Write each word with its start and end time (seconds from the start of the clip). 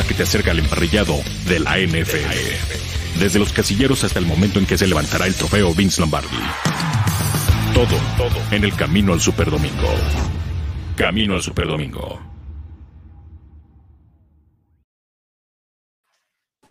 que 0.00 0.14
te 0.14 0.22
acerca 0.22 0.52
al 0.52 0.58
emparrillado 0.58 1.14
de 1.46 1.60
la 1.60 1.76
NFL. 1.76 3.20
Desde 3.20 3.38
los 3.38 3.52
casilleros 3.52 4.02
hasta 4.04 4.18
el 4.18 4.24
momento 4.24 4.58
en 4.58 4.64
que 4.64 4.78
se 4.78 4.86
levantará 4.86 5.26
el 5.26 5.34
trofeo 5.34 5.74
Vince 5.74 6.00
Lombardi. 6.00 6.28
Todo, 7.74 7.98
todo 8.16 8.40
en 8.50 8.64
el 8.64 8.74
camino 8.74 9.12
al 9.12 9.20
Superdomingo. 9.20 9.88
Camino 10.96 11.34
al 11.34 11.42
Superdomingo. 11.42 12.20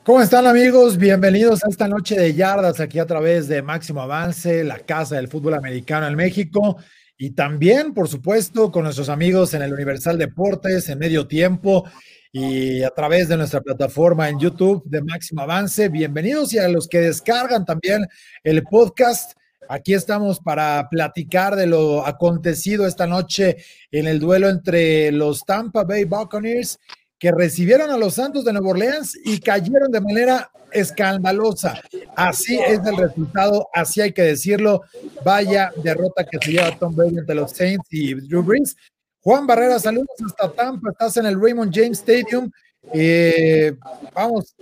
¿Cómo 0.03 0.19
están 0.19 0.47
amigos? 0.47 0.97
Bienvenidos 0.97 1.63
a 1.63 1.69
esta 1.69 1.87
noche 1.87 2.15
de 2.15 2.33
yardas 2.33 2.79
aquí 2.79 2.97
a 2.97 3.05
través 3.05 3.47
de 3.47 3.61
Máximo 3.61 4.01
Avance, 4.01 4.63
la 4.63 4.79
casa 4.79 5.17
del 5.17 5.27
fútbol 5.27 5.53
americano 5.53 6.07
en 6.07 6.15
México. 6.15 6.77
Y 7.19 7.31
también, 7.31 7.93
por 7.93 8.07
supuesto, 8.07 8.71
con 8.71 8.85
nuestros 8.85 9.09
amigos 9.09 9.53
en 9.53 9.61
el 9.61 9.71
Universal 9.71 10.17
Deportes, 10.17 10.89
en 10.89 10.97
medio 10.97 11.27
tiempo 11.27 11.85
y 12.31 12.83
a 12.83 12.89
través 12.91 13.27
de 13.27 13.37
nuestra 13.37 13.61
plataforma 13.61 14.29
en 14.29 14.39
YouTube 14.39 14.83
de 14.85 15.01
Máximo 15.01 15.41
Avance. 15.41 15.89
Bienvenidos 15.89 16.53
y 16.53 16.59
a 16.59 16.67
los 16.69 16.87
que 16.87 16.99
descargan 16.99 17.65
también 17.65 18.07
el 18.43 18.63
podcast. 18.63 19.33
Aquí 19.67 19.93
estamos 19.93 20.39
para 20.39 20.87
platicar 20.89 21.55
de 21.55 21.67
lo 21.67 22.05
acontecido 22.05 22.87
esta 22.87 23.05
noche 23.05 23.57
en 23.91 24.07
el 24.07 24.19
duelo 24.19 24.49
entre 24.49 25.11
los 25.11 25.43
Tampa 25.43 25.83
Bay 25.83 26.05
Buccaneers 26.05 26.79
que 27.19 27.31
recibieron 27.31 27.91
a 27.91 27.97
los 27.97 28.15
Santos 28.15 28.45
de 28.45 28.53
Nueva 28.53 28.69
Orleans 28.69 29.17
y 29.23 29.39
cayeron 29.39 29.91
de 29.91 30.01
manera 30.01 30.49
escandalosa. 30.71 31.79
Así 32.15 32.57
es 32.57 32.79
el 32.85 32.97
resultado, 32.97 33.67
así 33.73 34.01
hay 34.01 34.13
que 34.13 34.23
decirlo. 34.23 34.81
Vaya 35.23 35.71
derrota 35.83 36.25
que 36.25 36.39
se 36.41 36.53
lleva 36.53 36.75
Tom 36.79 36.95
Brady 36.95 37.19
ante 37.19 37.35
los 37.35 37.51
Saints 37.51 37.87
y 37.91 38.15
Drew 38.15 38.41
Brees. 38.41 38.75
Juan 39.23 39.45
Barrera, 39.45 39.79
saludos 39.79 40.09
hasta 40.25 40.51
Tampa, 40.51 40.89
estás 40.89 41.17
en 41.17 41.27
el 41.27 41.39
Raymond 41.39 41.71
James 41.73 41.99
Stadium. 41.99 42.51
Eh, 42.91 43.75
vamos, 44.13 44.55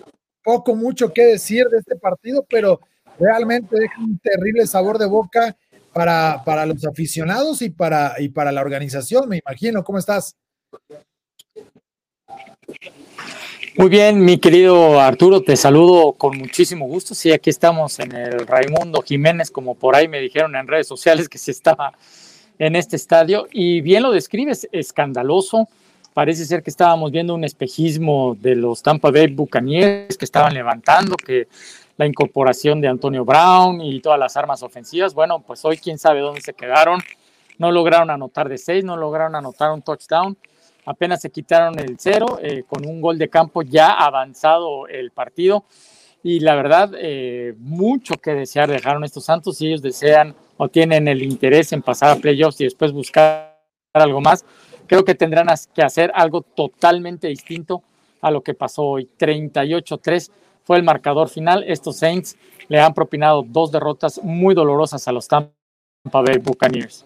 poco, 0.44 0.76
mucho 0.76 1.14
que 1.14 1.26
decir 1.26 1.66
de 1.68 1.78
este 1.78 1.96
partido, 1.96 2.46
pero 2.50 2.82
realmente 3.18 3.80
deja 3.80 4.02
un 4.02 4.20
terrible 4.20 4.68
sabor 4.68 4.98
de 4.98 5.06
boca 5.06 5.56
para, 5.94 6.44
para 6.44 6.66
los 6.66 6.86
aficionados 6.86 7.62
y 7.62 7.70
para, 7.70 8.16
y 8.20 8.30
para 8.30 8.52
la 8.52 8.60
organización, 8.60 9.30
me 9.30 9.40
imagino. 9.46 9.82
¿Cómo 9.82 9.98
estás? 9.98 10.36
Muy 13.78 13.88
bien, 13.88 14.20
mi 14.20 14.40
querido 14.40 15.00
Arturo, 15.00 15.42
te 15.42 15.56
saludo 15.56 16.12
con 16.14 16.38
muchísimo 16.38 16.86
gusto. 16.86 17.16
Sí, 17.16 17.32
aquí 17.32 17.50
estamos 17.50 17.98
en 18.00 18.14
el 18.14 18.46
Raimundo 18.46 19.02
Jiménez, 19.02 19.52
como 19.52 19.76
por 19.76 19.96
ahí 19.96 20.10
me 20.10 20.20
dijeron 20.20 20.54
en 20.58 20.68
redes 20.68 20.88
sociales 20.88 21.30
que 21.30 21.38
se 21.38 21.52
estaba 21.52 21.94
en 22.60 22.76
este 22.76 22.96
estadio. 22.96 23.48
Y 23.52 23.82
bien 23.82 24.04
lo 24.04 24.12
describes, 24.12 24.68
escandaloso. 24.72 25.68
Parece 26.14 26.46
ser 26.46 26.62
que 26.62 26.70
estábamos 26.70 27.12
viendo 27.12 27.34
un 27.34 27.44
espejismo 27.44 28.38
de 28.40 28.56
los 28.56 28.84
Tampa 28.84 29.10
Bay 29.10 29.28
Buccaneers 29.28 30.18
que 30.18 30.26
estaban 30.26 30.54
levantando, 30.54 31.16
que 31.16 31.48
la 31.98 32.06
incorporación 32.06 32.82
de 32.82 32.88
Antonio 32.88 33.26
Brown 33.26 33.82
y 33.82 34.00
todas 34.02 34.20
las 34.20 34.38
armas 34.38 34.62
ofensivas. 34.62 35.14
Bueno, 35.16 35.40
pues 35.40 35.66
hoy 35.66 35.78
quién 35.78 35.98
sabe 35.98 36.20
dónde 36.20 36.42
se 36.42 36.54
quedaron. 36.54 37.00
No 37.58 37.72
lograron 37.72 38.12
anotar 38.12 38.48
de 38.48 38.58
seis, 38.58 38.84
no 38.84 38.96
lograron 38.96 39.36
anotar 39.36 39.72
un 39.72 39.82
touchdown 39.82 40.38
apenas 40.90 41.22
se 41.22 41.30
quitaron 41.30 41.78
el 41.78 41.98
cero 42.00 42.40
eh, 42.42 42.64
con 42.68 42.84
un 42.86 43.00
gol 43.00 43.20
de 43.20 43.30
campo 43.30 43.62
ya 43.62 43.92
avanzado 43.92 44.88
el 44.88 45.12
partido. 45.12 45.66
Y 46.24 46.40
la 46.40 46.56
verdad, 46.56 46.92
eh, 46.98 47.54
mucho 47.60 48.16
que 48.16 48.34
desear 48.34 48.70
dejaron 48.70 49.04
estos 49.04 49.24
Santos 49.24 49.58
si 49.58 49.68
ellos 49.68 49.84
desean 49.84 50.36
o 50.62 50.68
tienen 50.68 51.08
el 51.08 51.24
interés 51.24 51.72
en 51.72 51.82
pasar 51.82 52.12
a 52.12 52.16
playoffs 52.18 52.60
y 52.60 52.66
después 52.66 52.92
buscar 52.92 53.58
algo 53.94 54.20
más. 54.20 54.44
Creo 54.88 55.06
que 55.06 55.16
tendrán 55.16 55.48
que 55.74 55.82
hacer 55.82 56.12
algo 56.14 56.42
totalmente 56.42 57.30
distinto 57.30 57.82
a 58.22 58.30
lo 58.30 58.42
que 58.42 58.54
pasó 58.54 58.84
hoy. 58.84 59.10
38-3 59.18 60.30
fue 60.66 60.76
el 60.76 60.84
marcador 60.84 61.30
final. 61.30 61.64
Estos 61.66 61.98
Saints 61.98 62.36
le 62.68 62.78
han 62.78 62.94
propinado 62.94 63.42
dos 63.48 63.72
derrotas 63.72 64.20
muy 64.22 64.54
dolorosas 64.54 65.08
a 65.08 65.14
los 65.14 65.30
Tampa 65.30 65.54
Bay 66.12 66.40
Buccaneers. 66.40 67.06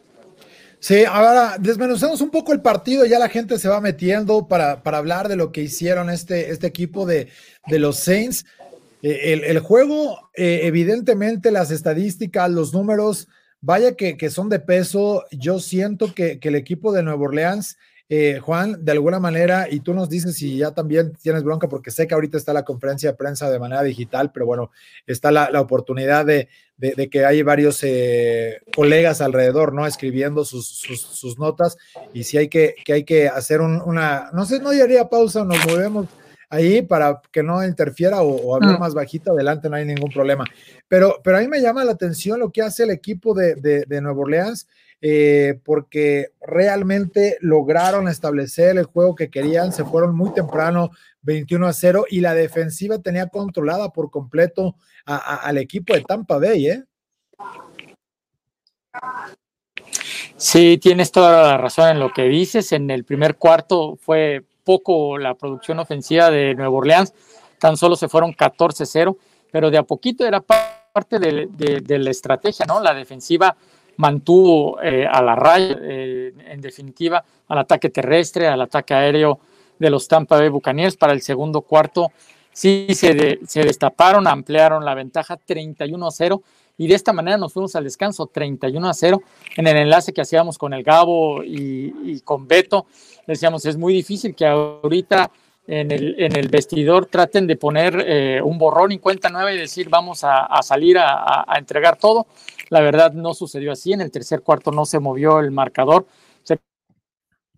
Sí, 0.79 1.05
ahora 1.05 1.57
desmenuzamos 1.59 2.21
un 2.21 2.31
poco 2.31 2.53
el 2.53 2.61
partido, 2.61 3.05
ya 3.05 3.19
la 3.19 3.29
gente 3.29 3.59
se 3.59 3.69
va 3.69 3.79
metiendo 3.79 4.47
para, 4.47 4.81
para 4.81 4.97
hablar 4.97 5.27
de 5.27 5.35
lo 5.35 5.51
que 5.51 5.61
hicieron 5.61 6.09
este, 6.09 6.49
este 6.49 6.65
equipo 6.65 7.05
de, 7.05 7.29
de 7.67 7.79
los 7.79 7.97
Saints. 7.97 8.45
Eh, 9.03 9.43
el, 9.45 9.59
juego, 9.59 10.31
eh, 10.33 10.61
evidentemente, 10.63 11.51
las 11.51 11.71
estadísticas, 11.71 12.49
los 12.49 12.73
números, 12.73 13.27
vaya 13.63 13.95
que, 13.95 14.17
que 14.17 14.29
son 14.29 14.49
de 14.49 14.59
peso. 14.59 15.23
Yo 15.31 15.59
siento 15.59 16.13
que, 16.13 16.39
que, 16.39 16.49
el 16.49 16.55
equipo 16.55 16.91
de 16.91 17.01
Nueva 17.01 17.23
Orleans, 17.23 17.77
eh, 18.09 18.39
Juan, 18.39 18.83
de 18.83 18.91
alguna 18.91 19.19
manera, 19.19 19.67
y 19.71 19.79
tú 19.79 19.93
nos 19.93 20.09
dices 20.09 20.35
si 20.35 20.57
ya 20.57 20.71
también 20.71 21.13
tienes 21.13 21.43
bronca, 21.43 21.69
porque 21.69 21.89
sé 21.89 22.05
que 22.05 22.13
ahorita 22.13 22.37
está 22.37 22.51
la 22.51 22.65
conferencia 22.65 23.11
de 23.11 23.17
prensa 23.17 23.49
de 23.49 23.59
manera 23.59 23.81
digital, 23.81 24.31
pero 24.33 24.45
bueno, 24.45 24.69
está 25.07 25.31
la, 25.31 25.49
la 25.49 25.61
oportunidad 25.61 26.25
de, 26.25 26.49
de, 26.77 27.09
que 27.09 27.25
hay 27.25 27.41
varios 27.41 27.79
eh, 27.83 28.61
colegas 28.75 29.21
alrededor, 29.21 29.73
¿no? 29.73 29.87
Escribiendo 29.87 30.43
sus, 30.43 30.67
sus, 30.67 31.39
notas 31.39 31.77
y 32.13 32.25
si 32.25 32.37
hay 32.37 32.49
que, 32.49 32.75
que 32.83 32.93
hay 32.93 33.03
que 33.05 33.29
hacer 33.29 33.61
una, 33.61 34.29
no 34.33 34.45
sé, 34.45 34.59
no 34.59 34.69
haría 34.69 35.07
pausa, 35.07 35.45
nos 35.45 35.65
movemos 35.65 36.07
ahí 36.53 36.81
para 36.81 37.21
que 37.31 37.43
no 37.43 37.65
interfiera 37.65 38.21
o, 38.21 38.35
o 38.35 38.55
hablar 38.55 38.77
mm. 38.77 38.79
más 38.79 38.93
bajito, 38.93 39.31
adelante, 39.31 39.69
no 39.69 39.75
hay 39.75 39.85
ningún 39.85 40.11
problema. 40.11 40.45
Pero, 40.87 41.19
pero 41.23 41.37
a 41.37 41.41
mí 41.41 41.47
me 41.47 41.61
llama 41.61 41.83
la 41.83 41.93
atención 41.93 42.39
lo 42.39 42.51
que 42.51 42.61
hace 42.61 42.83
el 42.83 42.91
equipo 42.91 43.33
de, 43.33 43.55
de, 43.55 43.85
de 43.85 44.01
Nueva 44.01 44.21
Orleans. 44.21 44.67
Eh, 45.05 45.59
porque 45.65 46.29
realmente 46.39 47.37
lograron 47.41 48.07
establecer 48.07 48.77
el 48.77 48.85
juego 48.85 49.15
que 49.15 49.29
querían, 49.29 49.73
se 49.73 49.83
fueron 49.83 50.15
muy 50.15 50.33
temprano, 50.33 50.91
21 51.23 51.67
a 51.67 51.73
0, 51.73 52.05
y 52.09 52.21
la 52.21 52.33
defensiva 52.33 52.97
tenía 52.99 53.27
controlada 53.27 53.89
por 53.89 54.09
completo 54.09 54.77
al 55.05 55.57
equipo 55.57 55.93
de 55.93 56.03
Tampa 56.03 56.37
Bay, 56.37 56.67
¿eh? 56.67 56.83
Sí, 60.37 60.77
tienes 60.77 61.11
toda 61.11 61.49
la 61.51 61.57
razón 61.57 61.89
en 61.89 61.99
lo 61.99 62.13
que 62.13 62.23
dices. 62.23 62.71
En 62.71 62.89
el 62.89 63.03
primer 63.03 63.35
cuarto 63.35 63.97
fue 63.97 64.45
poco 64.63 65.17
la 65.17 65.35
producción 65.35 65.79
ofensiva 65.79 66.29
de 66.29 66.55
Nueva 66.55 66.75
Orleans, 66.75 67.13
tan 67.59 67.77
solo 67.77 67.95
se 67.95 68.07
fueron 68.07 68.33
14-0, 68.33 69.17
pero 69.51 69.69
de 69.69 69.77
a 69.77 69.83
poquito 69.83 70.25
era 70.25 70.41
parte 70.41 71.19
de, 71.19 71.99
la 71.99 72.11
estrategia, 72.11 72.65
¿no? 72.65 72.79
La 72.79 72.93
defensiva 72.93 73.55
mantuvo 73.97 74.81
eh, 74.81 75.05
a 75.09 75.21
la 75.21 75.35
raya, 75.35 75.77
eh, 75.81 76.33
en 76.47 76.61
definitiva, 76.61 77.23
al 77.47 77.59
ataque 77.59 77.89
terrestre, 77.89 78.47
al 78.47 78.61
ataque 78.61 78.93
aéreo 78.93 79.39
de 79.77 79.89
los 79.89 80.07
Tampa 80.07 80.37
Bay 80.37 80.49
Buccaneers 80.49 80.97
para 80.97 81.13
el 81.13 81.21
segundo 81.21 81.61
cuarto 81.61 82.11
sí 82.53 82.87
se, 82.91 83.39
se 83.45 83.63
destaparon, 83.63 84.27
ampliaron 84.27 84.85
la 84.85 84.93
ventaja 84.93 85.37
31 85.37 86.07
a 86.07 86.11
0 86.11 86.43
y 86.77 86.87
de 86.87 86.95
esta 86.95 87.13
manera 87.13 87.37
nos 87.37 87.53
fuimos 87.53 87.75
al 87.75 87.83
descanso 87.83 88.27
31 88.27 88.89
a 88.89 88.93
0 88.93 89.21
en 89.57 89.67
el 89.67 89.77
enlace 89.77 90.13
que 90.13 90.21
hacíamos 90.21 90.57
con 90.57 90.73
el 90.73 90.83
Gabo 90.83 91.43
y, 91.43 92.19
con 92.21 92.47
Beto. 92.47 92.87
Decíamos, 93.27 93.65
es 93.65 93.77
muy 93.77 93.93
difícil 93.93 94.35
que 94.35 94.45
ahorita 94.45 95.31
en 95.67 95.91
el, 95.91 96.15
en 96.19 96.35
el 96.35 96.49
vestidor 96.49 97.05
traten 97.05 97.47
de 97.47 97.55
poner 97.55 98.03
eh, 98.05 98.41
un 98.41 98.57
borrón 98.57 98.91
y 98.91 98.99
cuenta 98.99 99.29
nueva 99.29 99.53
y 99.53 99.57
decir 99.57 99.87
vamos 99.89 100.23
a, 100.23 100.47
salir 100.63 100.97
a, 100.97 101.45
entregar 101.57 101.97
todo. 101.97 102.27
La 102.69 102.81
verdad 102.81 103.13
no 103.13 103.33
sucedió 103.33 103.71
así. 103.71 103.93
En 103.93 104.01
el 104.01 104.11
tercer 104.11 104.41
cuarto 104.41 104.71
no 104.71 104.85
se 104.85 104.99
movió 104.99 105.39
el 105.39 105.51
marcador. 105.51 106.07
Se 106.43 106.59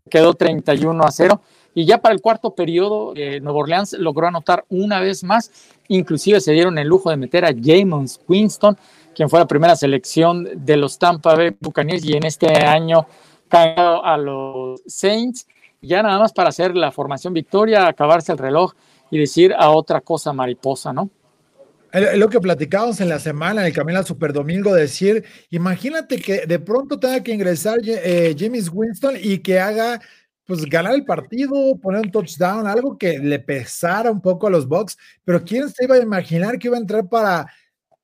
quedó 0.09 0.33
31 0.33 1.03
a 1.03 1.11
0 1.11 1.41
y 1.77 1.85
ya 1.85 1.97
para 1.99 2.15
el 2.15 2.21
cuarto 2.21 2.55
periodo, 2.55 3.11
eh, 3.17 3.41
Nueva 3.41 3.59
Orleans 3.59 3.93
logró 3.99 4.27
anotar 4.27 4.63
una 4.69 5.01
vez 5.01 5.25
más. 5.25 5.51
Inclusive 5.89 6.39
se 6.39 6.53
dieron 6.53 6.77
el 6.77 6.87
lujo 6.87 7.09
de 7.09 7.17
meter 7.17 7.43
a 7.43 7.53
James 7.53 8.21
Winston, 8.27 8.77
quien 9.15 9.29
fue 9.29 9.39
la 9.39 9.47
primera 9.47 9.75
selección 9.75 10.47
de 10.53 10.77
los 10.77 10.99
Tampa 10.99 11.35
Bay 11.35 11.55
Buccaneers 11.59 12.05
y 12.05 12.13
en 12.13 12.25
este 12.25 12.47
año 12.47 13.07
cayó 13.47 14.05
a 14.05 14.17
los 14.17 14.81
Saints. 14.85 15.47
Ya 15.81 16.03
nada 16.03 16.19
más 16.19 16.33
para 16.33 16.49
hacer 16.49 16.75
la 16.75 16.91
formación 16.91 17.33
victoria, 17.33 17.87
acabarse 17.87 18.31
el 18.31 18.37
reloj 18.37 18.73
y 19.09 19.17
decir 19.17 19.53
a 19.57 19.69
otra 19.69 20.01
cosa 20.01 20.33
mariposa, 20.33 20.93
¿no? 20.93 21.09
Lo 22.15 22.27
que 22.27 22.41
platicábamos 22.41 22.99
en 22.99 23.07
la 23.07 23.19
semana, 23.19 23.61
en 23.61 23.67
el 23.67 23.73
camino 23.73 23.99
al 23.99 24.05
Super 24.05 24.33
Domingo, 24.33 24.73
decir, 24.73 25.23
imagínate 25.49 26.19
que 26.19 26.45
de 26.45 26.59
pronto 26.59 26.99
tenga 26.99 27.23
que 27.23 27.33
ingresar 27.33 27.77
eh, 27.85 28.35
James 28.37 28.69
Winston 28.73 29.15
y 29.21 29.37
que 29.37 29.59
haga 29.59 30.01
pues 30.45 30.65
ganar 30.65 30.93
el 30.93 31.05
partido, 31.05 31.53
poner 31.81 32.01
un 32.01 32.11
touchdown, 32.11 32.67
algo 32.67 32.97
que 32.97 33.17
le 33.17 33.39
pesara 33.39 34.11
un 34.11 34.21
poco 34.21 34.47
a 34.47 34.49
los 34.49 34.67
Bucks, 34.67 34.97
pero 35.23 35.43
¿quién 35.43 35.69
se 35.69 35.85
iba 35.85 35.95
a 35.95 36.01
imaginar 36.01 36.59
que 36.59 36.67
iba 36.67 36.75
a 36.75 36.81
entrar 36.81 37.07
para 37.07 37.47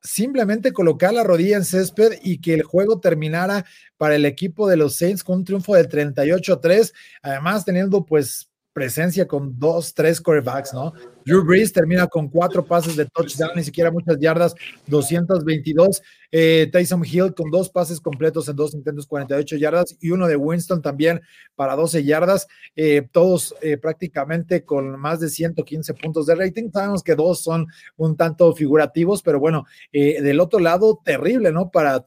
simplemente 0.01 0.73
colocar 0.73 1.13
la 1.13 1.23
rodilla 1.23 1.57
en 1.57 1.65
césped 1.65 2.19
y 2.23 2.39
que 2.39 2.53
el 2.53 2.63
juego 2.63 2.99
terminara 2.99 3.65
para 3.97 4.15
el 4.15 4.25
equipo 4.25 4.67
de 4.67 4.77
los 4.77 4.95
Saints 4.95 5.23
con 5.23 5.37
un 5.39 5.45
triunfo 5.45 5.75
del 5.75 5.89
38-3, 5.89 6.93
además 7.21 7.65
teniendo 7.65 8.05
pues 8.05 8.49
presencia 8.73 9.27
con 9.27 9.59
dos, 9.59 9.93
tres 9.93 10.21
quarterbacks, 10.21 10.73
¿no? 10.73 10.93
Drew 11.25 11.43
Brees 11.43 11.71
termina 11.71 12.07
con 12.07 12.29
cuatro 12.29 12.65
pases 12.65 12.95
de 12.95 13.05
touchdown, 13.05 13.51
ni 13.55 13.63
siquiera 13.63 13.91
muchas 13.91 14.17
yardas, 14.19 14.55
222. 14.87 16.01
Eh, 16.31 16.69
Tyson 16.71 17.03
Hill 17.05 17.33
con 17.35 17.51
dos 17.51 17.69
pases 17.69 17.99
completos 17.99 18.47
en 18.47 18.55
dos 18.55 18.73
intentos, 18.73 19.05
48 19.05 19.57
yardas, 19.57 19.97
y 19.99 20.11
uno 20.11 20.27
de 20.27 20.35
Winston 20.35 20.81
también 20.81 21.21
para 21.55 21.75
12 21.75 22.03
yardas, 22.03 22.47
eh, 22.75 23.07
todos 23.11 23.55
eh, 23.61 23.77
prácticamente 23.77 24.63
con 24.63 24.99
más 24.99 25.19
de 25.19 25.29
115 25.29 25.93
puntos 25.95 26.25
de 26.25 26.35
rating. 26.35 26.69
Sabemos 26.71 27.03
que 27.03 27.15
dos 27.15 27.41
son 27.41 27.67
un 27.97 28.15
tanto 28.15 28.53
figurativos, 28.55 29.21
pero 29.21 29.39
bueno, 29.39 29.65
del 29.91 30.39
otro 30.39 30.59
lado, 30.59 30.99
terrible, 31.03 31.51
¿no? 31.51 31.69
Para 31.69 32.03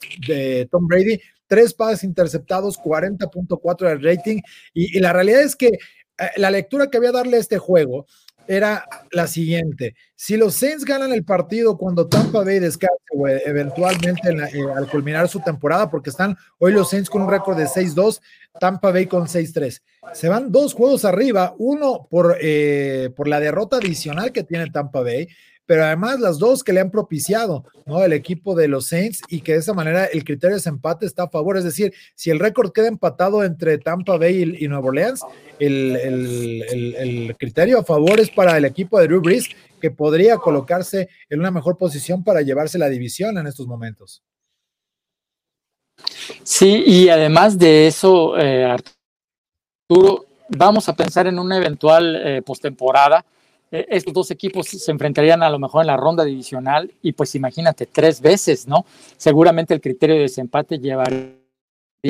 Tom 0.70 0.86
Brady, 0.86 1.20
tres 1.46 1.74
pases 1.74 2.04
interceptados, 2.04 2.78
40.4 2.78 3.88
de 3.88 3.96
rating, 3.96 4.40
y, 4.72 4.96
y 4.96 5.00
la 5.00 5.12
realidad 5.12 5.42
es 5.42 5.54
que 5.54 5.78
la 6.36 6.50
lectura 6.50 6.88
que 6.88 6.96
había 6.96 7.12
darle 7.12 7.36
a 7.36 7.40
este 7.40 7.58
juego 7.58 8.06
era 8.46 8.84
la 9.10 9.26
siguiente. 9.26 9.94
Si 10.14 10.36
los 10.36 10.54
Saints 10.54 10.84
ganan 10.84 11.12
el 11.12 11.24
partido 11.24 11.76
cuando 11.76 12.08
Tampa 12.08 12.44
Bay 12.44 12.58
descanse 12.58 12.94
eventualmente 13.44 14.28
eh, 14.28 14.64
al 14.74 14.88
culminar 14.88 15.28
su 15.28 15.40
temporada, 15.40 15.90
porque 15.90 16.10
están 16.10 16.36
hoy 16.58 16.72
los 16.72 16.90
Saints 16.90 17.10
con 17.10 17.22
un 17.22 17.30
récord 17.30 17.56
de 17.56 17.66
6-2, 17.66 18.20
Tampa 18.58 18.90
Bay 18.90 19.06
con 19.06 19.26
6-3. 19.26 19.80
Se 20.12 20.28
van 20.28 20.52
dos 20.52 20.74
juegos 20.74 21.04
arriba, 21.04 21.54
uno 21.58 22.06
por, 22.10 22.36
eh, 22.40 23.10
por 23.16 23.28
la 23.28 23.40
derrota 23.40 23.76
adicional 23.76 24.32
que 24.32 24.44
tiene 24.44 24.70
Tampa 24.70 25.02
Bay 25.02 25.28
pero 25.66 25.84
además 25.84 26.20
las 26.20 26.38
dos 26.38 26.62
que 26.62 26.72
le 26.72 26.80
han 26.80 26.90
propiciado, 26.90 27.64
¿no? 27.86 28.02
El 28.04 28.12
equipo 28.12 28.54
de 28.54 28.68
los 28.68 28.86
Saints 28.88 29.22
y 29.28 29.40
que 29.40 29.52
de 29.52 29.58
esa 29.58 29.72
manera 29.72 30.04
el 30.06 30.24
criterio 30.24 30.58
de 30.58 30.68
empate 30.68 31.06
está 31.06 31.24
a 31.24 31.30
favor, 31.30 31.56
es 31.56 31.64
decir, 31.64 31.94
si 32.14 32.30
el 32.30 32.38
récord 32.38 32.72
queda 32.72 32.88
empatado 32.88 33.44
entre 33.44 33.78
Tampa 33.78 34.18
Bay 34.18 34.56
y, 34.58 34.68
Nueva 34.68 34.88
Orleans, 34.88 35.22
el, 35.58 37.34
criterio 37.38 37.78
a 37.78 37.84
favor 37.84 38.20
es 38.20 38.30
para 38.30 38.56
el 38.56 38.64
equipo 38.64 38.98
de 38.98 39.06
Drew 39.06 39.22
Brees, 39.22 39.48
que 39.80 39.90
podría 39.90 40.36
colocarse 40.38 41.08
en 41.28 41.40
una 41.40 41.50
mejor 41.50 41.78
posición 41.78 42.24
para 42.24 42.42
llevarse 42.42 42.78
la 42.78 42.88
división 42.88 43.38
en 43.38 43.46
estos 43.46 43.66
momentos. 43.66 44.22
Sí, 46.42 46.82
y 46.86 47.08
además 47.08 47.58
de 47.58 47.86
eso, 47.86 48.36
eh, 48.38 48.64
Arturo, 48.64 50.26
vamos 50.48 50.88
a 50.88 50.96
pensar 50.96 51.26
en 51.26 51.38
una 51.38 51.56
eventual 51.56 52.16
eh, 52.16 52.42
postemporada 52.42 53.24
eh, 53.74 53.86
estos 53.88 54.14
dos 54.14 54.30
equipos 54.30 54.68
se 54.68 54.92
enfrentarían 54.92 55.42
a 55.42 55.50
lo 55.50 55.58
mejor 55.58 55.82
en 55.82 55.88
la 55.88 55.96
ronda 55.96 56.24
divisional 56.24 56.92
y 57.02 57.10
pues 57.10 57.34
imagínate, 57.34 57.86
tres 57.86 58.20
veces, 58.20 58.68
¿no? 58.68 58.86
Seguramente 59.16 59.74
el 59.74 59.80
criterio 59.80 60.14
de 60.14 60.22
desempate 60.22 60.78
llevaría 60.78 61.34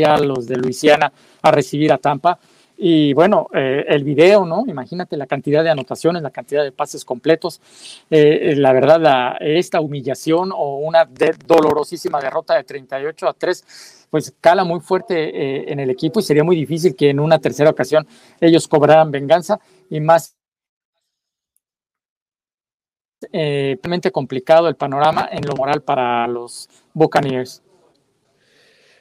a 0.04 0.18
los 0.18 0.46
de 0.46 0.58
Luisiana 0.58 1.10
a 1.40 1.50
recibir 1.50 1.90
a 1.90 1.96
Tampa. 1.96 2.38
Y 2.76 3.14
bueno, 3.14 3.48
eh, 3.54 3.82
el 3.88 4.04
video, 4.04 4.44
¿no? 4.44 4.64
Imagínate 4.66 5.16
la 5.16 5.26
cantidad 5.26 5.64
de 5.64 5.70
anotaciones, 5.70 6.22
la 6.22 6.30
cantidad 6.30 6.62
de 6.62 6.70
pases 6.70 7.02
completos. 7.02 7.62
Eh, 8.10 8.54
la 8.58 8.74
verdad, 8.74 9.36
esta 9.40 9.80
humillación 9.80 10.52
o 10.52 10.76
una 10.80 11.08
dolorosísima 11.46 12.20
derrota 12.20 12.56
de 12.56 12.64
38 12.64 13.26
a 13.26 13.32
3, 13.32 14.06
pues 14.10 14.34
cala 14.38 14.64
muy 14.64 14.80
fuerte 14.80 15.72
en 15.72 15.80
el 15.80 15.88
equipo 15.88 16.20
y 16.20 16.24
sería 16.24 16.44
muy 16.44 16.56
difícil 16.56 16.94
que 16.94 17.08
en 17.08 17.20
una 17.20 17.38
tercera 17.38 17.70
ocasión 17.70 18.06
ellos 18.38 18.68
cobraran 18.68 19.10
venganza 19.10 19.58
y 19.88 20.00
más 20.00 20.36
eh, 23.32 23.76
complicado 24.12 24.68
el 24.68 24.76
panorama 24.76 25.28
en 25.30 25.44
lo 25.46 25.54
moral 25.54 25.82
para 25.82 26.26
los 26.26 26.68
Buccaneers. 26.92 27.62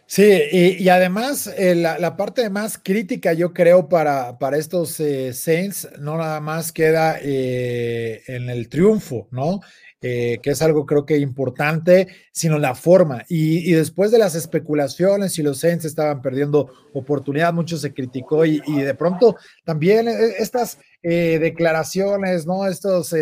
Sí, 0.05 0.41
y, 0.51 0.89
además 0.89 1.47
eh, 1.57 1.75
la, 1.75 2.17
parte 2.17 2.49
más 2.49 2.77
crítica 2.77 3.33
yo 3.33 3.53
creo 3.53 3.89
para, 3.89 4.37
para 4.37 4.57
estos 4.57 4.99
eh, 4.99 5.33
Saints 5.33 5.87
no 5.97 6.17
nada 6.17 6.39
más 6.39 6.71
queda 6.71 7.17
en 7.19 8.49
el 8.49 8.69
triunfo, 8.69 9.27
¿no? 9.31 9.61
que 10.01 10.41
es 10.43 10.61
algo 10.61 10.85
creo 10.85 11.05
que 11.05 11.17
importante, 11.17 12.09
sino 12.33 12.59
la 12.59 12.75
forma. 12.75 13.23
Y, 13.29 13.71
después 13.71 14.11
de 14.11 14.17
las 14.17 14.35
especulaciones, 14.35 15.31
si 15.31 15.41
los 15.41 15.59
Saints 15.59 15.85
estaban 15.85 16.21
perdiendo 16.21 16.69
oportunidad, 16.93 17.53
mucho 17.53 17.77
se 17.77 17.93
criticó 17.93 18.45
y, 18.45 18.59
de 18.59 18.95
pronto 18.95 19.37
también 19.63 20.09
estas 20.09 20.77
declaraciones, 21.01 22.45
¿no? 22.45 22.67
Estos 22.67 23.15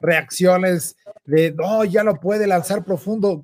reacciones 0.00 0.96
de, 1.24 1.52
no, 1.52 1.84
ya 1.84 2.04
lo 2.04 2.20
puede 2.20 2.46
lanzar 2.46 2.84
profundo. 2.84 3.40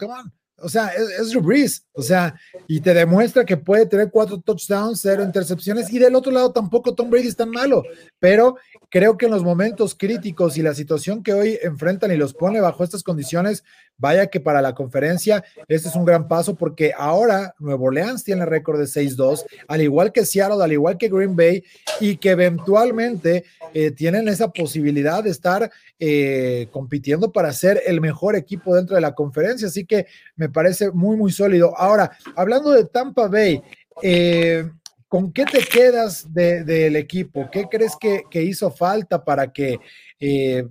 O 0.63 0.69
sea, 0.69 0.89
es, 0.89 1.31
Drew 1.31 1.43
Brees. 1.43 1.87
O 1.93 2.03
sea, 2.03 2.35
y 2.67 2.81
te 2.81 2.95
demuestra 2.95 3.45
que 3.45 3.57
puede 3.57 3.87
tener 3.87 4.11
cuatro 4.11 4.39
touchdowns, 4.41 5.01
cero 5.01 5.23
intercepciones. 5.23 5.93
Y 5.93 5.99
del 5.99 6.15
otro 6.15 6.33
lado 6.33 6.53
tampoco 6.53 6.95
Tom 6.95 7.11
Brady 7.11 7.29
es 7.29 7.37
tan 7.37 7.51
malo. 7.51 7.83
Pero 8.19 8.57
creo 8.91 9.17
que 9.17 9.27
en 9.27 9.33
los 9.33 9.43
momentos 9.43 9.95
críticos 9.95 10.57
y 10.57 10.63
la 10.63 10.75
situación 10.75 11.23
que 11.23 11.33
hoy 11.33 11.59
enfrentan 11.63 12.13
y 12.13 12.17
los 12.17 12.35
pone 12.35 12.61
bajo 12.61 12.85
estas 12.85 13.03
condiciones, 13.03 13.65
vaya 14.01 14.27
que 14.27 14.41
para 14.41 14.63
la 14.63 14.75
conferencia 14.75 15.45
este 15.69 15.89
es 15.89 15.95
un 15.95 16.05
gran 16.05 16.27
paso 16.27 16.57
porque 16.57 16.93
ahora 16.97 17.55
Nuevo 17.59 17.87
Orleans 17.87 18.25
tiene 18.25 18.47
récord 18.47 18.81
de 18.81 18.87
6-2, 18.87 19.45
al 19.69 19.83
igual 19.83 20.13
que 20.13 20.25
Seattle, 20.25 20.65
al 20.65 20.73
igual 20.73 20.99
que 20.99 21.09
Green 21.09 21.37
Bay, 21.37 21.63
y 22.01 22.17
que 22.17 22.31
eventualmente 22.31 23.45
eh, 23.75 23.91
tienen 23.91 24.29
esa 24.29 24.51
posibilidad 24.51 25.23
de 25.23 25.31
estar 25.31 25.71
eh, 25.99 26.69
compitiendo 26.71 27.31
para 27.31 27.53
ser 27.53 27.83
el 27.87 28.01
mejor 28.01 28.37
equipo 28.37 28.75
dentro 28.75 28.97
de 28.97 29.03
la 29.03 29.15
conferencia. 29.15 29.69
Así 29.69 29.85
que 29.85 30.07
me 30.37 30.49
parece 30.49 30.91
muy, 30.91 31.17
muy 31.17 31.31
sólido. 31.31 31.77
Ahora, 31.77 32.11
hablando 32.37 32.71
de 32.71 32.85
Tampa 32.87 33.29
Bay, 33.29 33.63
eh, 34.03 34.69
¿con 35.09 35.33
qué 35.33 35.45
te 35.45 35.61
quedas 35.61 36.33
del 36.33 36.97
equipo? 36.97 37.49
¿Qué 37.51 37.67
crees 37.71 37.93
que, 38.01 38.43
hizo 38.43 38.71
falta 38.71 39.23
para 39.25 39.53
que, 39.53 39.79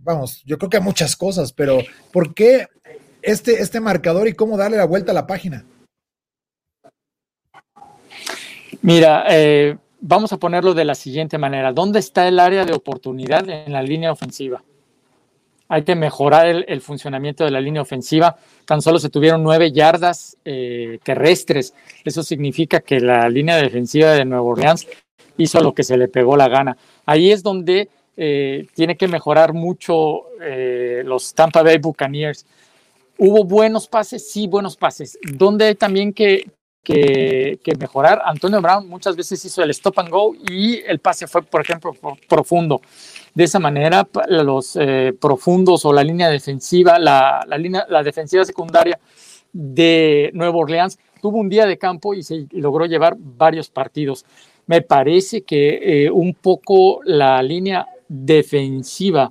vamos, 0.02 0.44
yo 0.46 0.58
creo 0.58 0.70
que 0.70 0.80
muchas 0.80 1.16
cosas, 1.16 1.54
pero 1.54 1.80
¿por 2.12 2.34
qué 2.34 2.68
este, 3.22 3.62
este 3.62 3.80
marcador 3.80 4.28
y 4.28 4.34
cómo 4.34 4.58
darle 4.58 4.78
la 4.78 4.86
vuelta 4.86 5.12
a 5.12 5.16
la 5.16 5.28
página? 5.28 5.66
Mira, 8.82 9.26
eh, 9.30 9.78
vamos 10.00 10.32
a 10.32 10.38
ponerlo 10.38 10.74
de 10.74 10.86
la 10.86 10.96
siguiente 10.96 11.38
manera. 11.38 11.74
¿Dónde 11.74 12.00
está 12.00 12.28
el 12.28 12.40
área 12.40 12.64
de 12.64 12.74
oportunidad 12.74 13.48
en 13.50 13.74
la 13.74 13.84
línea 13.84 14.12
ofensiva? 14.12 14.64
Hay 15.68 15.84
que 15.84 15.96
mejorar 15.96 16.48
el, 16.48 16.82
funcionamiento 16.82 17.44
de 17.44 17.52
la 17.52 17.62
línea 17.62 17.82
ofensiva. 17.82 18.38
Tan 18.66 18.82
solo 18.82 18.98
se 18.98 19.10
tuvieron 19.10 19.44
nueve 19.44 19.72
yardas 19.72 20.38
eh, 20.46 20.98
terrestres. 21.04 21.76
Eso 22.04 22.24
significa 22.24 22.80
que 22.80 23.00
la 23.00 23.30
línea 23.30 23.58
defensiva 23.58 24.14
de 24.14 24.26
Nueva 24.26 24.44
Orleans 24.44 24.88
hizo 25.38 25.62
lo 25.62 25.74
que 25.74 25.84
se 25.84 25.98
le 25.98 26.08
pegó 26.08 26.36
la 26.38 26.48
gana. 26.48 26.76
Ahí 27.06 27.32
es 27.32 27.44
donde 27.44 27.90
eh, 28.18 28.66
tiene 28.74 28.98
que 28.98 29.08
mejorar 29.08 29.54
mucho 29.54 30.24
los 31.04 31.34
Tampa 31.34 31.62
Bay 31.62 31.78
Buccaneers. 31.78 32.46
Hubo 33.22 33.44
buenos 33.44 33.86
pases, 33.86 34.32
sí, 34.32 34.48
buenos 34.48 34.78
pases. 34.78 35.20
Donde 35.34 35.66
hay 35.66 35.76
también 35.76 36.14
que, 36.14 36.50
mejorar, 37.78 38.22
Antonio 38.24 38.62
Brown 38.62 38.88
muchas 38.88 39.18
veces 39.18 39.44
hizo 39.44 39.62
el 39.62 39.72
stop 39.72 40.00
and 40.00 40.10
go 40.10 40.34
y 40.50 40.78
el 40.88 41.00
pase 41.00 41.28
fue, 41.28 41.42
por 41.42 41.60
ejemplo, 41.60 41.92
profundo. 42.30 42.80
De 43.36 43.44
esa 43.44 43.60
manera, 43.60 44.08
los 44.30 44.78
eh, 44.80 45.14
profundos 45.20 45.84
o 45.84 45.92
la 45.92 46.02
línea 46.02 46.30
defensiva, 46.30 46.98
la, 46.98 47.46
línea, 47.58 47.86
la 47.90 48.04
defensiva 48.04 48.46
secundaria 48.46 48.98
de 49.52 50.32
Nueva 50.34 50.56
Orleans 50.56 50.98
tuvo 51.22 51.40
un 51.40 51.50
día 51.50 51.66
de 51.66 51.78
campo 51.78 52.14
y 52.14 52.24
se 52.24 52.48
logró 52.52 52.86
llevar 52.86 53.18
varios 53.20 53.70
partidos. 53.70 54.26
Me 54.66 54.82
parece 54.82 55.42
que 55.42 56.06
eh, 56.06 56.10
un 56.10 56.36
poco 56.36 57.02
la 57.04 57.44
línea 57.44 57.86
defensiva 58.08 59.30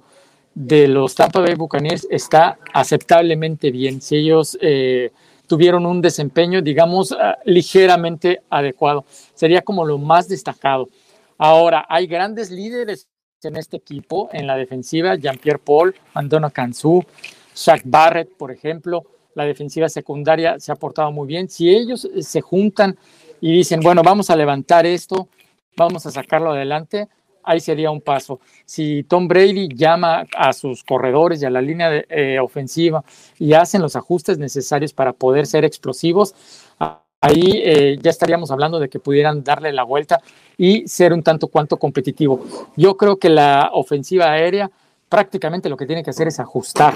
de 0.58 0.88
los 0.88 1.14
Tampa 1.14 1.38
Bay 1.38 1.54
Buccaneers 1.54 2.08
está 2.10 2.58
aceptablemente 2.74 3.70
bien. 3.70 4.00
Si 4.00 4.16
ellos 4.16 4.58
eh, 4.60 5.12
tuvieron 5.46 5.86
un 5.86 6.02
desempeño, 6.02 6.60
digamos, 6.62 7.12
ah, 7.12 7.38
ligeramente 7.44 8.40
adecuado, 8.50 9.04
sería 9.34 9.62
como 9.62 9.84
lo 9.84 9.98
más 9.98 10.28
destacado. 10.28 10.88
Ahora, 11.38 11.86
hay 11.88 12.08
grandes 12.08 12.50
líderes 12.50 13.06
en 13.44 13.54
este 13.54 13.76
equipo, 13.76 14.30
en 14.32 14.48
la 14.48 14.56
defensiva, 14.56 15.14
Jean-Pierre 15.14 15.60
Paul, 15.60 15.94
Antonio 16.12 16.50
Canzú, 16.50 17.04
Shaq 17.54 17.82
Barrett, 17.84 18.36
por 18.36 18.50
ejemplo, 18.50 19.04
la 19.36 19.44
defensiva 19.44 19.88
secundaria 19.88 20.58
se 20.58 20.72
ha 20.72 20.74
portado 20.74 21.12
muy 21.12 21.28
bien. 21.28 21.48
Si 21.48 21.70
ellos 21.70 22.04
eh, 22.04 22.24
se 22.24 22.40
juntan 22.40 22.98
y 23.40 23.52
dicen, 23.52 23.78
bueno, 23.78 24.02
vamos 24.02 24.28
a 24.28 24.34
levantar 24.34 24.86
esto, 24.86 25.28
vamos 25.76 26.04
a 26.04 26.10
sacarlo 26.10 26.50
adelante, 26.50 27.06
ahí 27.48 27.60
sería 27.60 27.90
un 27.90 28.02
paso. 28.02 28.40
Si 28.66 29.04
Tom 29.04 29.26
Brady 29.26 29.68
llama 29.74 30.26
a 30.36 30.52
sus 30.52 30.84
corredores 30.84 31.40
y 31.42 31.46
a 31.46 31.50
la 31.50 31.62
línea 31.62 32.04
eh, 32.08 32.38
ofensiva 32.38 33.02
y 33.38 33.54
hacen 33.54 33.80
los 33.80 33.96
ajustes 33.96 34.38
necesarios 34.38 34.92
para 34.92 35.14
poder 35.14 35.46
ser 35.46 35.64
explosivos, 35.64 36.34
ahí 37.22 37.62
eh, 37.64 37.98
ya 38.02 38.10
estaríamos 38.10 38.50
hablando 38.50 38.78
de 38.78 38.90
que 38.90 39.00
pudieran 39.00 39.42
darle 39.42 39.72
la 39.72 39.82
vuelta 39.82 40.20
y 40.58 40.86
ser 40.86 41.14
un 41.14 41.22
tanto 41.22 41.48
cuanto 41.48 41.78
competitivo. 41.78 42.44
Yo 42.76 42.98
creo 42.98 43.16
que 43.16 43.30
la 43.30 43.70
ofensiva 43.72 44.30
aérea 44.30 44.70
prácticamente 45.08 45.70
lo 45.70 45.76
que 45.78 45.86
tiene 45.86 46.04
que 46.04 46.10
hacer 46.10 46.28
es 46.28 46.38
ajustar. 46.38 46.94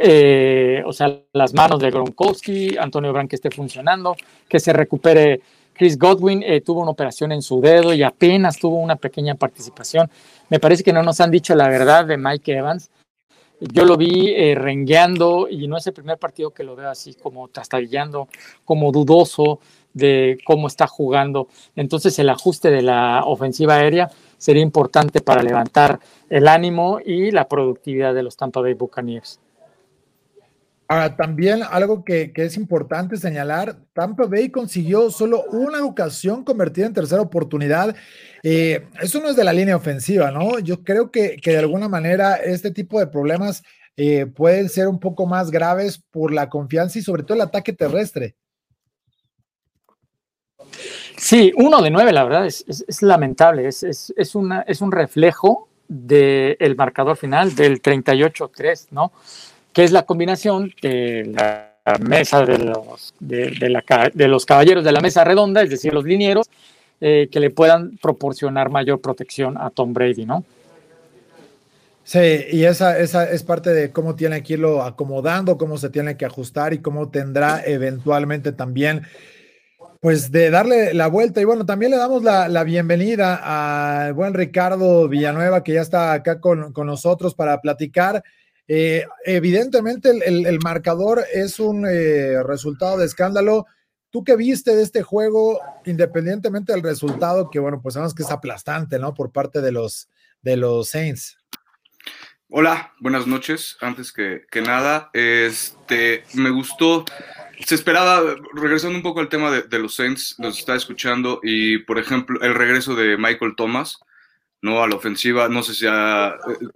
Eh, 0.00 0.82
o 0.86 0.92
sea, 0.92 1.14
las 1.32 1.52
manos 1.52 1.80
de 1.80 1.90
Gronkowski, 1.90 2.76
Antonio 2.78 3.12
Brown 3.12 3.28
que 3.28 3.36
esté 3.36 3.50
funcionando, 3.50 4.16
que 4.48 4.60
se 4.60 4.72
recupere 4.72 5.40
Chris 5.78 5.96
Godwin 5.96 6.42
eh, 6.42 6.60
tuvo 6.60 6.80
una 6.82 6.90
operación 6.90 7.30
en 7.30 7.40
su 7.40 7.60
dedo 7.60 7.94
y 7.94 8.02
apenas 8.02 8.58
tuvo 8.58 8.76
una 8.76 8.96
pequeña 8.96 9.36
participación. 9.36 10.10
Me 10.48 10.58
parece 10.58 10.82
que 10.82 10.92
no 10.92 11.04
nos 11.04 11.20
han 11.20 11.30
dicho 11.30 11.54
la 11.54 11.68
verdad 11.68 12.04
de 12.04 12.16
Mike 12.18 12.52
Evans. 12.52 12.90
Yo 13.60 13.84
lo 13.84 13.96
vi 13.96 14.34
eh, 14.34 14.54
rengueando 14.56 15.48
y 15.48 15.68
no 15.68 15.76
es 15.76 15.86
el 15.86 15.92
primer 15.92 16.18
partido 16.18 16.50
que 16.50 16.64
lo 16.64 16.74
veo 16.74 16.90
así 16.90 17.14
como 17.14 17.48
trastabillando, 17.48 18.28
como 18.64 18.90
dudoso 18.90 19.60
de 19.94 20.38
cómo 20.44 20.66
está 20.66 20.88
jugando. 20.88 21.46
Entonces 21.76 22.18
el 22.18 22.28
ajuste 22.28 22.70
de 22.70 22.82
la 22.82 23.22
ofensiva 23.24 23.76
aérea 23.76 24.10
sería 24.36 24.62
importante 24.62 25.20
para 25.20 25.42
levantar 25.42 26.00
el 26.28 26.48
ánimo 26.48 26.98
y 27.04 27.30
la 27.30 27.46
productividad 27.48 28.14
de 28.14 28.24
los 28.24 28.36
Tampa 28.36 28.60
Bay 28.60 28.74
Buccaneers. 28.74 29.40
Ahora, 30.90 31.16
también 31.16 31.62
algo 31.62 32.02
que, 32.02 32.32
es 32.34 32.56
importante 32.56 33.18
señalar, 33.18 33.76
Tampa 33.92 34.24
Bay 34.24 34.48
consiguió 34.48 35.10
solo 35.10 35.44
una 35.52 35.84
ocasión 35.84 36.44
convertida 36.44 36.86
en 36.86 36.94
tercera 36.94 37.20
oportunidad. 37.20 37.94
Eh, 38.42 38.86
eso 39.02 39.20
no 39.20 39.28
es 39.28 39.36
de 39.36 39.44
la 39.44 39.52
línea 39.52 39.76
ofensiva, 39.76 40.30
¿no? 40.30 40.58
Yo 40.60 40.82
creo 40.82 41.10
que, 41.10 41.38
de 41.44 41.58
alguna 41.58 41.88
manera 41.88 42.36
este 42.36 42.70
tipo 42.70 42.98
de 42.98 43.06
problemas 43.06 43.62
eh, 43.98 44.24
pueden 44.24 44.70
ser 44.70 44.88
un 44.88 44.98
poco 44.98 45.26
más 45.26 45.50
graves 45.50 46.02
por 46.10 46.32
la 46.32 46.48
confianza 46.48 46.98
y 46.98 47.02
sobre 47.02 47.22
todo 47.22 47.34
el 47.34 47.42
ataque 47.42 47.74
terrestre. 47.74 48.34
Sí, 51.18 51.52
uno 51.56 51.82
de 51.82 51.90
nueve, 51.90 52.12
la 52.12 52.24
verdad, 52.24 52.46
es, 52.46 53.02
lamentable. 53.02 53.68
Es, 53.68 53.82
es, 53.82 54.34
una, 54.34 54.62
es 54.62 54.80
un 54.80 54.90
reflejo 54.90 55.68
del 55.86 56.76
marcador 56.76 57.18
final 57.18 57.54
del 57.54 57.82
38-3, 57.82 58.88
¿no? 58.90 59.12
Que 59.78 59.84
es 59.84 59.92
la 59.92 60.02
combinación 60.02 60.74
de 60.82 61.30
la 61.36 61.70
mesa 62.00 62.44
de 62.44 62.58
los, 62.58 63.14
de, 63.20 64.26
los 64.26 64.44
caballeros 64.44 64.82
de 64.82 64.90
la 64.90 64.98
mesa 64.98 65.22
redonda, 65.22 65.62
es 65.62 65.70
decir, 65.70 65.94
los 65.94 66.02
linieros, 66.02 66.50
eh, 67.00 67.28
que 67.30 67.38
le 67.38 67.50
puedan 67.50 67.96
proporcionar 67.98 68.70
mayor 68.70 69.00
protección 69.00 69.56
a 69.56 69.70
Tom 69.70 69.92
Brady, 69.92 70.26
¿no? 70.26 70.42
Sí, 72.02 72.46
y 72.50 72.64
esa, 72.64 72.98
esa 72.98 73.30
es 73.30 73.44
parte 73.44 73.70
de 73.70 73.92
cómo 73.92 74.16
tiene 74.16 74.42
que 74.42 74.54
irlo 74.54 74.82
acomodando, 74.82 75.56
cómo 75.56 75.78
se 75.78 75.90
tiene 75.90 76.16
que 76.16 76.26
ajustar 76.26 76.72
y 76.72 76.78
cómo 76.78 77.10
tendrá 77.10 77.62
eventualmente 77.64 78.50
también 78.50 79.02
pues 80.00 80.32
de 80.32 80.50
darle 80.50 80.92
la 80.92 81.06
vuelta. 81.06 81.40
Y 81.40 81.44
bueno, 81.44 81.64
también 81.66 81.92
le 81.92 81.98
damos 81.98 82.24
la, 82.24 82.64
bienvenida 82.64 84.06
al 84.06 84.12
buen 84.12 84.34
Ricardo 84.34 85.08
Villanueva, 85.08 85.62
que 85.62 85.74
ya 85.74 85.82
está 85.82 86.12
acá 86.14 86.40
con, 86.40 86.72
nosotros 86.84 87.36
para 87.36 87.60
platicar. 87.60 88.24
Eh, 88.68 89.06
evidentemente 89.24 90.10
el, 90.10 90.58
marcador 90.62 91.24
es 91.32 91.58
un 91.58 91.86
eh, 91.86 92.42
resultado 92.42 92.98
de 92.98 93.06
escándalo. 93.06 93.66
¿Tú 94.10 94.24
qué 94.24 94.36
viste 94.36 94.76
de 94.76 94.82
este 94.82 95.02
juego, 95.02 95.60
independientemente 95.84 96.72
del 96.72 96.82
resultado, 96.82 97.50
que 97.50 97.58
bueno, 97.58 97.80
pues 97.82 97.94
sabemos 97.94 98.14
que 98.14 98.22
es 98.22 98.30
aplastante, 98.30 98.98
¿no? 98.98 99.14
Por 99.14 99.32
parte 99.32 99.60
de 99.60 99.72
los, 99.72 100.08
de 100.42 100.56
los 100.56 100.90
Saints. 100.90 101.38
Hola, 102.50 102.92
buenas 103.00 103.26
noches. 103.26 103.76
Antes 103.80 104.12
que, 104.12 104.42
que 104.50 104.62
nada, 104.62 105.10
este, 105.12 106.24
me 106.34 106.50
gustó 106.50 107.04
se 107.64 107.74
esperaba, 107.74 108.36
regresando 108.54 108.96
un 108.96 109.02
poco 109.02 109.20
al 109.20 109.28
tema 109.28 109.50
de, 109.50 109.78
los 109.78 109.96
Saints, 109.96 110.36
nos 110.38 110.58
está 110.58 110.74
escuchando 110.74 111.40
y, 111.42 111.78
por 111.78 111.98
ejemplo, 111.98 112.40
el 112.40 112.54
regreso 112.54 112.94
de 112.94 113.16
Michael 113.16 113.54
Thomas, 113.56 113.98
¿no? 114.62 114.82
A 114.82 114.88
la 114.88 114.94
ofensiva, 114.94 115.48
no 115.48 115.62
sé 115.62 115.74
si 115.74 115.86
a, 115.88 116.36
eh, 116.48 116.66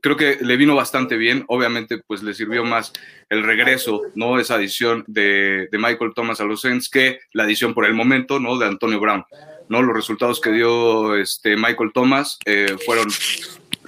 creo 0.00 0.16
que 0.16 0.38
le 0.40 0.56
vino 0.56 0.74
bastante 0.74 1.16
bien, 1.16 1.44
obviamente, 1.48 2.00
pues 2.06 2.22
le 2.22 2.34
sirvió 2.34 2.64
más 2.64 2.92
el 3.28 3.42
regreso, 3.42 4.02
¿no? 4.14 4.38
Esa 4.38 4.54
adición 4.54 5.04
de, 5.06 5.68
Michael 5.72 6.12
Thomas 6.14 6.40
a 6.40 6.44
los 6.44 6.62
Saints 6.62 6.88
que 6.88 7.20
la 7.32 7.44
adición 7.44 7.74
por 7.74 7.84
el 7.86 7.94
momento, 7.94 8.40
¿no? 8.40 8.58
De 8.58 8.66
Antonio 8.66 9.00
Brown, 9.00 9.24
¿no? 9.68 9.82
Los 9.82 9.94
resultados 9.94 10.40
que 10.40 10.52
dio 10.52 11.16
este 11.16 11.56
Michael 11.56 11.92
Thomas 11.92 12.38
eh, 12.44 12.76
fueron 12.84 13.08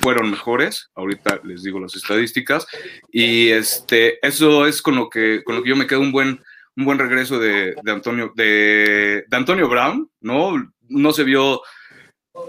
fueron 0.02 0.30
mejores, 0.30 0.90
ahorita 0.94 1.40
les 1.44 1.62
digo 1.62 1.78
las 1.78 1.94
estadísticas, 1.94 2.66
y 3.10 3.48
este, 3.50 4.24
eso 4.26 4.66
es 4.66 4.80
con 4.82 4.96
lo 4.96 5.10
que, 5.10 5.42
con 5.44 5.56
lo 5.56 5.62
que 5.62 5.68
yo 5.68 5.76
me 5.76 5.86
quedo 5.86 6.00
un 6.00 6.12
buen, 6.12 6.42
un 6.76 6.84
buen 6.84 6.98
regreso 6.98 7.38
de, 7.38 7.74
Antonio, 7.86 8.32
de, 8.34 9.24
Antonio 9.30 9.68
Brown, 9.68 10.08
¿no? 10.20 10.70
No 10.88 11.12
se 11.12 11.24
vio, 11.24 11.60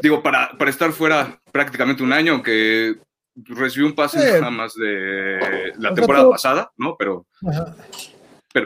digo, 0.01 0.23
para, 0.23 0.57
para 0.57 0.71
estar 0.71 0.91
fuera 0.93 1.41
prácticamente 1.51 2.03
un 2.03 2.13
año, 2.13 2.33
aunque 2.33 2.95
recibió 3.35 3.87
un 3.87 3.95
pase 3.95 4.39
nada 4.39 4.51
más 4.51 4.73
de 4.75 5.73
la 5.77 5.93
temporada 5.93 6.29
pasada, 6.29 6.71
¿no? 6.77 6.95
Pero, 6.97 7.25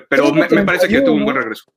pero, 0.10 0.34
me, 0.34 0.48
parece 0.64 0.88
que 0.88 1.02
tuvo 1.02 1.16
un 1.16 1.26
buen 1.26 1.38
regreso. 1.38 1.72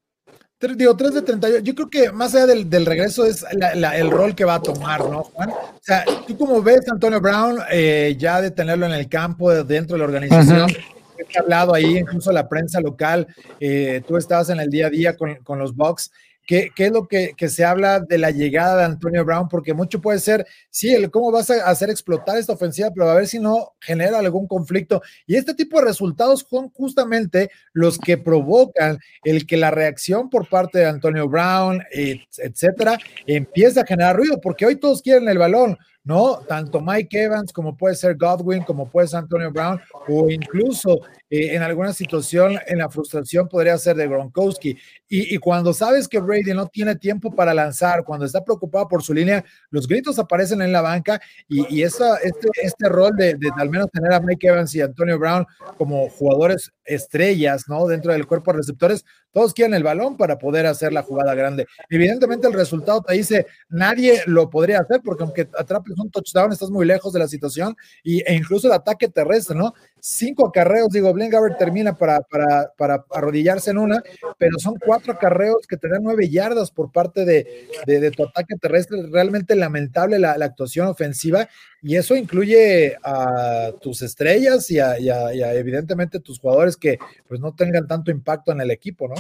Digo, 0.61 0.97
3 0.97 1.15
de 1.15 1.23
38. 1.23 1.65
Yo 1.65 1.75
creo 1.75 1.89
que 1.89 2.11
más 2.11 2.35
allá 2.35 2.47
del, 2.47 2.87
regreso 2.87 3.25
es 3.25 3.45
el 3.51 4.11
rol 4.11 4.35
que 4.35 4.45
va 4.45 4.57
a 4.57 4.63
tomar, 4.63 5.09
¿no, 5.09 5.23
Juan? 5.23 5.51
O 5.51 5.81
sea, 5.81 6.05
tú 6.27 6.37
como 6.37 6.61
ves 6.61 6.81
Antonio 6.91 7.21
Brown, 7.21 7.61
eh, 7.71 8.17
ya 8.19 8.41
de 8.41 8.51
tenerlo 8.51 8.87
en 8.87 8.93
el 8.93 9.09
campo, 9.09 9.53
dentro 9.63 9.95
de 9.95 9.99
la 9.99 10.05
organización, 10.07 10.69
he 11.17 11.39
hablado 11.39 11.75
ahí, 11.75 11.99
incluso 11.99 12.33
la 12.33 12.49
prensa 12.49 12.81
local, 12.81 13.29
eh, 13.61 14.03
tú 14.07 14.17
estabas 14.17 14.51
en 14.51 14.59
el 14.59 14.69
día 14.69 14.89
a 14.89 14.91
día 14.91 15.17
con, 15.17 15.37
con 15.45 15.61
los 15.61 15.77
Bucks 15.77 16.11
¿Qué, 16.49 16.73
es 16.79 16.91
lo 16.91 17.07
que, 17.07 17.35
se 17.51 17.63
habla 17.63 18.01
de 18.01 18.17
la 18.17 18.31
llegada 18.31 18.79
de 18.79 18.85
Antonio 18.85 19.23
Brown? 19.23 19.49
Porque 19.51 19.75
mucho 19.75 20.01
puede 20.01 20.19
ser, 20.19 20.47
sí, 20.71 20.95
el 20.95 21.11
cómo 21.11 21.31
vas 21.31 21.51
a 21.51 21.69
hacer 21.69 21.91
explotar 21.91 22.39
esta 22.39 22.55
ofensiva, 22.55 22.91
pero 22.91 23.11
a 23.11 23.15
ver 23.15 23.27
si 23.27 23.39
no 23.39 23.75
genera 23.83 24.19
algún 24.19 24.49
conflicto. 24.49 25.03
Y 25.27 25.37
este 25.37 25.53
tipo 25.53 25.79
de 25.79 25.85
resultados 25.85 26.47
son 26.49 26.71
justamente 26.71 27.51
los 27.75 27.99
que 27.99 28.17
provocan 28.17 28.99
el 29.25 29.47
que 29.47 29.59
la 29.59 29.71
reacción 29.71 30.31
por 30.31 30.49
parte 30.49 30.79
de 30.79 30.87
Antonio 30.87 31.29
Brown, 31.29 31.83
etcétera, 31.93 32.97
empiece 33.27 33.81
a 33.81 33.85
generar 33.85 34.17
ruido, 34.17 34.41
porque 34.41 34.65
hoy 34.65 34.77
todos 34.77 35.03
quieren 35.03 35.29
el 35.29 35.37
balón. 35.37 35.77
¿No? 36.09 36.39
Tanto 36.49 36.81
Mike 36.81 37.25
Evans 37.25 37.53
como 37.53 37.77
puede 37.77 37.95
ser 37.95 38.17
Godwin, 38.17 38.63
como 38.63 38.89
puede 38.89 39.09
ser 39.09 39.19
Antonio 39.19 39.53
Brown, 39.53 39.79
o 40.09 40.31
incluso 40.31 41.03
eh, 41.29 41.55
en 41.55 41.63
alguna 41.63 41.93
situación 41.93 42.59
en 42.67 42.79
la 42.79 42.89
frustración 42.89 43.47
podría 43.47 43.77
ser 43.77 43.95
de 43.95 44.09
Gronkowski. 44.09 44.75
Y, 45.07 45.37
cuando 45.37 45.75
sabes 45.75 46.09
que 46.09 46.19
Brady 46.19 46.55
no 46.55 46.67
tiene 46.67 46.97
tiempo 46.97 47.31
para 47.35 47.53
lanzar, 47.53 48.05
cuando 48.05 48.25
está 48.25 48.43
preocupado 48.43 48.89
por 48.89 49.03
su 49.03 49.13
línea, 49.13 49.45
los 49.71 49.87
gritos 49.87 50.19
aparecen 50.19 50.63
en 50.63 50.73
la 50.73 50.81
banca 50.81 51.21
y, 51.47 51.83
esa, 51.83 52.17
este, 52.17 52.49
este 52.63 52.89
rol 52.89 53.15
de, 53.15 53.35
de, 53.35 53.51
al 53.59 53.69
menos 53.69 53.91
tener 53.91 54.11
a 54.11 54.21
Mike 54.21 54.49
Evans 54.49 54.75
y 54.75 54.81
Antonio 54.81 55.19
Brown 55.19 55.47
como 55.77 56.09
jugadores 56.09 56.73
estrellas, 56.89 57.65
¿no? 57.69 57.87
Dentro 57.87 58.13
del 58.13 58.27
cuerpo 58.27 58.53
de 58.53 58.59
receptores, 58.59 59.05
todos 59.33 59.55
quieren 59.55 59.75
el 59.75 59.83
balón 59.83 60.17
para 60.17 60.39
poder 60.39 60.67
hacer 60.67 60.93
la 60.93 61.03
jugada 61.03 61.35
grande. 61.35 61.67
Evidentemente 61.89 62.47
el 62.47 62.53
resultado 62.53 63.03
te 63.03 63.15
dice, 63.15 63.47
nadie 63.69 64.23
lo 64.27 64.51
podría 64.51 64.81
hacer 64.81 65.01
porque 65.05 65.23
aunque 65.23 65.49
atrapes 65.57 65.99
un 65.99 66.11
touchdown, 66.11 66.53
estás 66.53 66.71
muy 66.71 66.87
lejos 66.87 67.13
de 67.13 67.21
la 67.21 67.29
situación 67.29 67.77
y, 68.03 68.21
e 68.21 68.35
incluso 68.35 68.67
el 68.67 68.73
ataque 68.73 69.09
terrestre, 69.09 69.57
¿no? 69.57 69.75
Cinco 70.01 70.47
acarreos, 70.47 70.89
digo, 70.91 71.13
Blaine 71.13 71.33
Gabbert 71.33 71.59
termina 71.59 71.97
para, 71.97 72.21
para, 72.21 72.73
para, 72.77 73.05
arrodillarse 73.11 73.71
en 73.71 73.79
una, 73.79 74.03
pero 74.39 74.59
son 74.59 74.75
cuatro 74.77 75.13
acarreos 75.13 75.67
que 75.67 75.77
te 75.77 75.89
dan 75.89 76.03
nueve 76.03 76.29
yardas 76.29 76.71
por 76.71 76.93
parte 76.93 77.25
de, 77.25 77.69
de, 77.87 78.11
tu 78.11 78.25
ataque 78.25 78.55
terrestre. 78.61 78.99
Realmente 79.11 79.57
lamentable 79.57 80.19
la, 80.19 80.39
la, 80.39 80.47
actuación 80.47 80.89
ofensiva 80.89 81.49
y 81.83 81.97
eso 81.97 82.17
incluye 82.17 82.97
a 83.03 83.73
tus 83.81 84.03
estrellas 84.03 84.71
y 84.71 84.79
a, 84.79 84.99
y 84.99 85.11
a 85.11 85.55
evidentemente 85.55 86.21
tus 86.21 86.39
jugadores 86.39 86.77
que 86.77 86.99
pues 87.27 87.41
no 87.41 87.55
tengan 87.55 87.87
tanto 87.87 88.11
impacto 88.11 88.53
en 88.53 88.61
el 88.61 88.71
equipo, 88.71 89.09
¿no? 89.09 89.15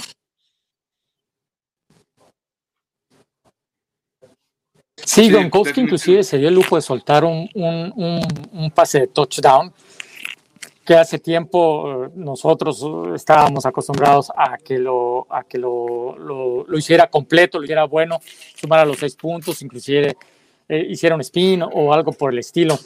Sí, 5.05 5.31
Gronkowski 5.31 5.81
inclusive 5.81 6.23
se 6.23 6.39
dio 6.39 6.49
el 6.49 6.55
lujo 6.55 6.77
de 6.77 6.83
soltar 6.83 7.25
un, 7.25 7.49
pase 8.75 9.01
de 9.01 9.07
touchdown 9.09 9.73
que 10.89 10.95
hace 10.95 11.19
tiempo 11.19 12.07
eh, 12.07 12.11
nosotros 12.15 12.83
eh, 12.83 13.15
estábamos 13.15 13.67
acostumbrados 13.67 14.33
a 14.35 14.57
que 14.57 14.79
lo, 14.79 15.27
a 15.29 15.45
que 15.45 15.59
lo, 15.59 16.17
lo, 16.17 16.79
hiciera 16.79 17.09
completo, 17.11 17.59
lo 17.59 17.65
hiciera 17.65 17.85
bueno, 17.85 18.19
sumara 18.55 18.87
los 18.87 18.97
seis 18.97 19.15
puntos, 19.15 19.61
inclusive 19.61 20.17
eh, 20.67 20.87
hiciera 20.89 21.15
un 21.15 21.21
spin 21.21 21.63
o 21.63 21.93
algo 21.93 22.13
por 22.13 22.33
el 22.33 22.39
estilo. 22.39 22.79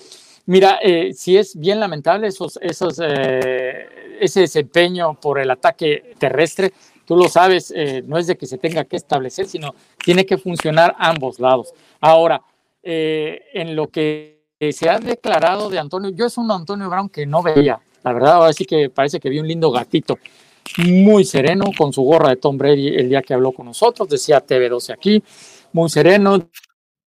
Mira, 0.47 0.81
si 1.15 1.37
es 1.37 1.55
bien 1.55 1.79
lamentable 1.79 2.27
esos, 2.27 2.59
ese 2.59 4.41
desempeño 4.41 5.15
por 5.15 5.39
el 5.39 5.49
ataque 5.49 6.17
terrestre, 6.19 6.73
tú 7.05 7.15
lo 7.15 7.29
sabes, 7.29 7.73
no 8.05 8.19
es 8.19 8.27
de 8.27 8.37
que 8.37 8.47
se 8.47 8.59
tenga 8.59 8.83
que 8.85 8.97
establecer, 8.97 9.47
sino 9.47 9.77
tiene 10.05 10.27
que 10.27 10.39
funcionar 10.39 10.97
ambos 10.99 11.39
lados. 11.39 11.73
Ahora, 12.01 12.43
eh, 12.83 13.45
en 13.55 13.77
lo 13.77 13.89
que 13.89 14.43
se 14.73 14.91
ha 14.91 14.99
declarado 14.99 15.71
de 15.71 15.79
Antonio, 15.79 16.11
yo 16.11 16.27
es 16.27 16.37
un 16.37 16.51
Antonio 16.51 16.89
Brown 16.89 17.09
que 17.09 17.27
no 17.27 17.43
veía, 17.43 17.81
la 18.05 18.13
verdad, 18.13 18.35
ahora 18.35 18.53
sí 18.53 18.65
que 18.65 18.91
parece 18.91 19.21
que 19.21 19.29
vi 19.29 19.39
un 19.39 19.49
lindo 19.49 19.71
gatito, 19.71 20.19
muy 20.79 21.25
sereno, 21.25 21.67
con 21.77 21.93
su 21.93 22.03
gorra 22.03 22.31
de 22.31 22.37
Tom 22.37 22.57
Brady 22.57 22.89
el 22.89 23.09
día 23.09 23.23
que 23.23 23.35
habló 23.35 23.53
con 23.53 23.67
nosotros, 23.67 24.09
decía 24.09 24.45
TV12 24.45 24.93
aquí, 24.93 25.23
muy 25.73 25.89
sereno, 25.91 26.49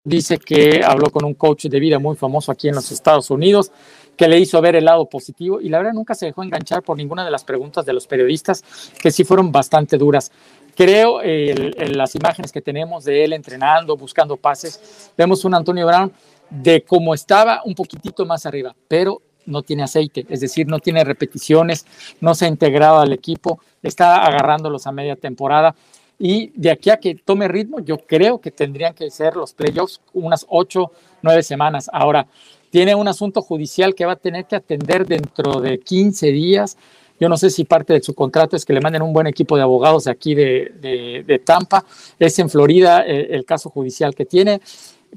dice 0.04 0.38
que 0.38 0.82
habló 0.84 1.10
con 1.10 1.24
un 1.24 1.34
coach 1.34 1.66
de 1.66 1.78
vida 1.78 1.98
muy 1.98 2.16
famoso 2.16 2.50
aquí 2.50 2.68
en 2.68 2.74
los 2.74 2.90
Estados 2.90 3.30
Unidos, 3.30 3.70
que 4.16 4.28
le 4.28 4.38
hizo 4.38 4.60
ver 4.60 4.76
el 4.76 4.84
lado 4.84 5.06
positivo 5.08 5.60
y 5.60 5.68
la 5.68 5.78
verdad 5.78 5.92
nunca 5.94 6.14
se 6.14 6.26
dejó 6.26 6.42
enganchar 6.42 6.82
por 6.82 6.96
ninguna 6.96 7.24
de 7.24 7.30
las 7.30 7.44
preguntas 7.44 7.86
de 7.86 7.92
los 7.92 8.06
periodistas 8.06 8.62
que 9.00 9.10
sí 9.10 9.24
fueron 9.24 9.52
bastante 9.52 9.96
duras. 9.96 10.30
Creo 10.74 11.20
en 11.22 11.96
las 11.96 12.14
imágenes 12.14 12.52
que 12.52 12.62
tenemos 12.62 13.04
de 13.04 13.24
él 13.24 13.32
entrenando, 13.32 13.96
buscando 13.96 14.36
pases, 14.36 15.12
vemos 15.16 15.44
un 15.44 15.54
Antonio 15.54 15.86
Brown 15.86 16.12
de 16.48 16.82
cómo 16.82 17.14
estaba 17.14 17.62
un 17.64 17.74
poquitito 17.74 18.26
más 18.26 18.44
arriba, 18.46 18.74
pero 18.88 19.22
no 19.46 19.62
tiene 19.62 19.82
aceite, 19.82 20.26
es 20.28 20.40
decir, 20.40 20.66
no 20.66 20.78
tiene 20.78 21.04
repeticiones, 21.04 21.86
no 22.20 22.34
se 22.34 22.46
ha 22.46 22.48
integrado 22.48 23.00
al 23.00 23.12
equipo, 23.12 23.60
está 23.82 24.24
agarrándolos 24.24 24.86
a 24.86 24.92
media 24.92 25.16
temporada. 25.16 25.74
Y 26.18 26.52
de 26.54 26.70
aquí 26.70 26.90
a 26.90 26.98
que 26.98 27.16
tome 27.16 27.48
ritmo, 27.48 27.80
yo 27.80 27.98
creo 27.98 28.40
que 28.40 28.52
tendrían 28.52 28.94
que 28.94 29.10
ser 29.10 29.34
los 29.34 29.52
playoffs 29.52 30.00
unas 30.12 30.46
ocho, 30.48 30.92
nueve 31.20 31.42
semanas. 31.42 31.90
Ahora, 31.92 32.28
tiene 32.70 32.94
un 32.94 33.08
asunto 33.08 33.42
judicial 33.42 33.94
que 33.94 34.06
va 34.06 34.12
a 34.12 34.16
tener 34.16 34.46
que 34.46 34.56
atender 34.56 35.04
dentro 35.04 35.60
de 35.60 35.80
15 35.80 36.28
días. 36.28 36.78
Yo 37.20 37.28
no 37.28 37.36
sé 37.36 37.50
si 37.50 37.64
parte 37.64 37.92
de 37.92 38.02
su 38.02 38.14
contrato 38.14 38.56
es 38.56 38.64
que 38.64 38.72
le 38.72 38.80
manden 38.80 39.02
un 39.02 39.12
buen 39.12 39.26
equipo 39.26 39.56
de 39.56 39.62
abogados 39.62 40.04
de 40.04 40.10
aquí 40.10 40.34
de, 40.34 41.24
de, 41.26 41.38
Tampa. 41.38 41.84
Es 42.18 42.38
en 42.38 42.48
Florida 42.48 43.04
eh, 43.06 43.28
el 43.30 43.44
caso 43.44 43.68
judicial 43.68 44.14
que 44.14 44.24
tiene 44.24 44.60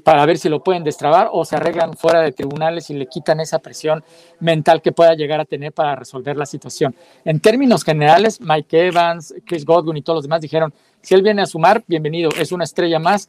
para 0.02 0.26
ver 0.26 0.38
si 0.38 0.48
lo 0.48 0.62
pueden 0.62 0.84
destrabar 0.84 1.30
o 1.32 1.44
se 1.44 1.56
arreglan 1.56 1.94
fuera 1.94 2.20
de 2.20 2.32
tribunales 2.32 2.90
y 2.90 2.94
le 2.94 3.06
quitan 3.06 3.40
esa 3.40 3.58
presión 3.58 4.04
mental 4.40 4.82
que 4.82 4.92
pueda 4.92 5.14
llegar 5.14 5.40
a 5.40 5.44
tener 5.44 5.72
para 5.72 5.96
resolver 5.96 6.36
la 6.36 6.46
situación. 6.46 6.94
En 7.24 7.40
términos 7.40 7.82
generales, 7.82 8.40
Mike 8.40 8.88
Evans, 8.88 9.34
Chris 9.44 9.64
Godwin 9.64 9.96
y 9.96 10.02
todos 10.02 10.18
los 10.18 10.24
demás 10.24 10.40
dijeron, 10.40 10.72
si 11.00 11.14
él 11.14 11.22
viene 11.22 11.42
a 11.42 11.46
sumar, 11.46 11.82
bienvenido, 11.86 12.30
es 12.38 12.52
una 12.52 12.64
estrella 12.64 12.98
más 12.98 13.28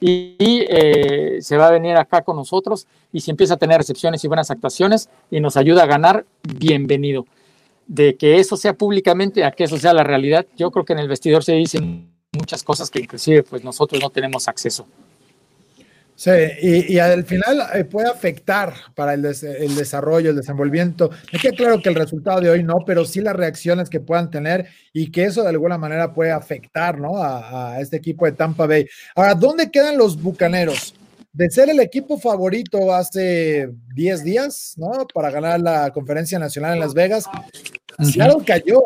y, 0.00 0.36
eh, 0.40 1.38
se 1.40 1.56
va 1.56 1.68
a 1.68 1.70
venir 1.70 1.96
acá 1.96 2.22
con 2.22 2.36
nosotros 2.36 2.86
y 3.12 3.20
si 3.20 3.30
empieza 3.30 3.54
a 3.54 3.56
tener 3.56 3.78
recepciones 3.78 4.22
y 4.24 4.28
buenas 4.28 4.50
actuaciones 4.50 5.08
y 5.30 5.40
nos 5.40 5.56
ayuda 5.56 5.84
a 5.84 5.86
ganar, 5.86 6.24
bienvenido. 6.42 7.26
De 7.86 8.16
que 8.16 8.38
eso 8.38 8.56
sea 8.56 8.74
públicamente 8.74 9.44
a 9.44 9.50
que 9.50 9.64
eso 9.64 9.78
sea 9.78 9.94
la 9.94 10.04
realidad, 10.04 10.46
yo 10.56 10.70
creo 10.70 10.84
que 10.84 10.92
en 10.92 10.98
el 10.98 11.08
vestidor 11.08 11.42
se 11.42 11.52
dicen 11.54 12.10
muchas 12.32 12.62
cosas 12.62 12.90
que 12.90 13.00
inclusive 13.00 13.42
pues 13.42 13.64
nosotros 13.64 14.00
no 14.02 14.10
tenemos 14.10 14.46
acceso. 14.46 14.86
Sí, 16.18 16.32
y, 16.60 16.98
al 16.98 17.24
final 17.24 17.62
eh, 17.74 17.84
puede 17.84 18.08
afectar 18.08 18.74
para 18.96 19.14
el, 19.14 19.22
desarrollo, 19.22 20.30
el 20.30 20.36
desenvolvimiento. 20.36 21.10
Me 21.32 21.38
queda 21.38 21.52
claro 21.52 21.80
que 21.80 21.90
el 21.90 21.94
resultado 21.94 22.40
de 22.40 22.50
hoy 22.50 22.64
no, 22.64 22.78
pero 22.84 23.04
sí 23.04 23.20
las 23.20 23.36
reacciones 23.36 23.88
que 23.88 24.00
puedan 24.00 24.28
tener 24.28 24.66
y 24.92 25.12
que 25.12 25.26
eso 25.26 25.44
de 25.44 25.50
alguna 25.50 25.78
manera 25.78 26.12
puede 26.12 26.32
afectar 26.32 26.98
¿no? 26.98 27.18
a, 27.18 27.74
a 27.74 27.80
este 27.80 27.98
equipo 27.98 28.24
de 28.24 28.32
Tampa 28.32 28.66
Bay. 28.66 28.84
Ahora, 29.14 29.36
¿dónde 29.36 29.70
quedan 29.70 29.96
los 29.96 30.20
bucaneros? 30.20 30.92
de 31.32 31.50
ser 31.50 31.70
el 31.70 31.78
equipo 31.78 32.18
favorito 32.18 32.92
hace 32.92 33.70
10 33.94 34.24
días, 34.24 34.74
¿no? 34.76 35.06
Para 35.14 35.30
ganar 35.30 35.60
la 35.60 35.92
conferencia 35.92 36.36
nacional 36.36 36.72
en 36.72 36.80
Las 36.80 36.94
Vegas. 36.94 37.26
Seattle 38.00 38.44
cayó, 38.44 38.80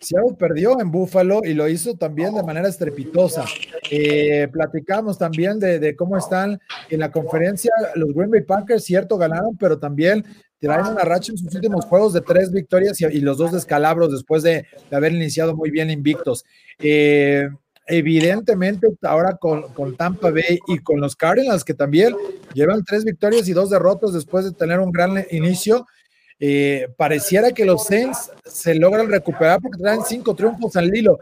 Seattle 0.00 0.36
perdió 0.38 0.80
en 0.80 0.90
Buffalo 0.90 1.42
y 1.44 1.52
lo 1.52 1.68
hizo 1.68 1.94
también 1.96 2.34
de 2.34 2.42
manera 2.42 2.68
estrepitosa. 2.68 3.44
Eh, 3.90 4.48
platicamos 4.50 5.18
también 5.18 5.58
de, 5.58 5.94
cómo 5.96 6.16
están 6.16 6.58
en 6.88 7.00
la 7.00 7.12
conferencia 7.12 7.70
los 7.94 8.14
Green 8.14 8.30
Bay 8.30 8.42
Packers, 8.42 8.84
cierto, 8.84 9.18
ganaron, 9.18 9.56
pero 9.58 9.78
también 9.78 10.24
traen 10.60 10.86
una 10.86 11.02
racha 11.02 11.32
en 11.32 11.38
sus 11.38 11.54
últimos 11.54 11.84
juegos 11.84 12.14
de 12.14 12.22
tres 12.22 12.50
victorias 12.50 12.98
y, 13.00 13.20
los 13.20 13.36
dos 13.36 13.52
descalabros 13.52 14.10
después 14.10 14.42
de, 14.42 14.66
haber 14.90 15.12
iniciado 15.12 15.54
muy 15.54 15.70
bien 15.70 15.90
invictos. 15.90 16.44
Eh, 16.78 17.48
evidentemente 17.86 18.88
ahora 19.02 19.36
con, 19.36 19.74
con, 19.74 19.94
Tampa 19.94 20.30
Bay 20.30 20.58
y 20.68 20.78
con 20.78 21.00
los 21.00 21.16
Cardinals 21.16 21.64
que 21.64 21.74
también 21.74 22.14
llevan 22.54 22.82
tres 22.82 23.04
victorias 23.04 23.46
y 23.46 23.52
dos 23.52 23.68
derrotas 23.68 24.14
después 24.14 24.46
de 24.46 24.52
tener 24.52 24.80
un 24.80 24.90
gran 24.90 25.22
inicio, 25.30 25.86
eh, 26.40 26.88
pareciera 26.96 27.52
que 27.52 27.64
los 27.64 27.84
Saints 27.86 28.30
se 28.44 28.74
logran 28.74 29.08
recuperar 29.08 29.60
porque 29.60 29.78
traen 29.78 30.02
cinco 30.04 30.34
triunfos 30.34 30.76
al 30.76 30.94
hilo. 30.94 31.18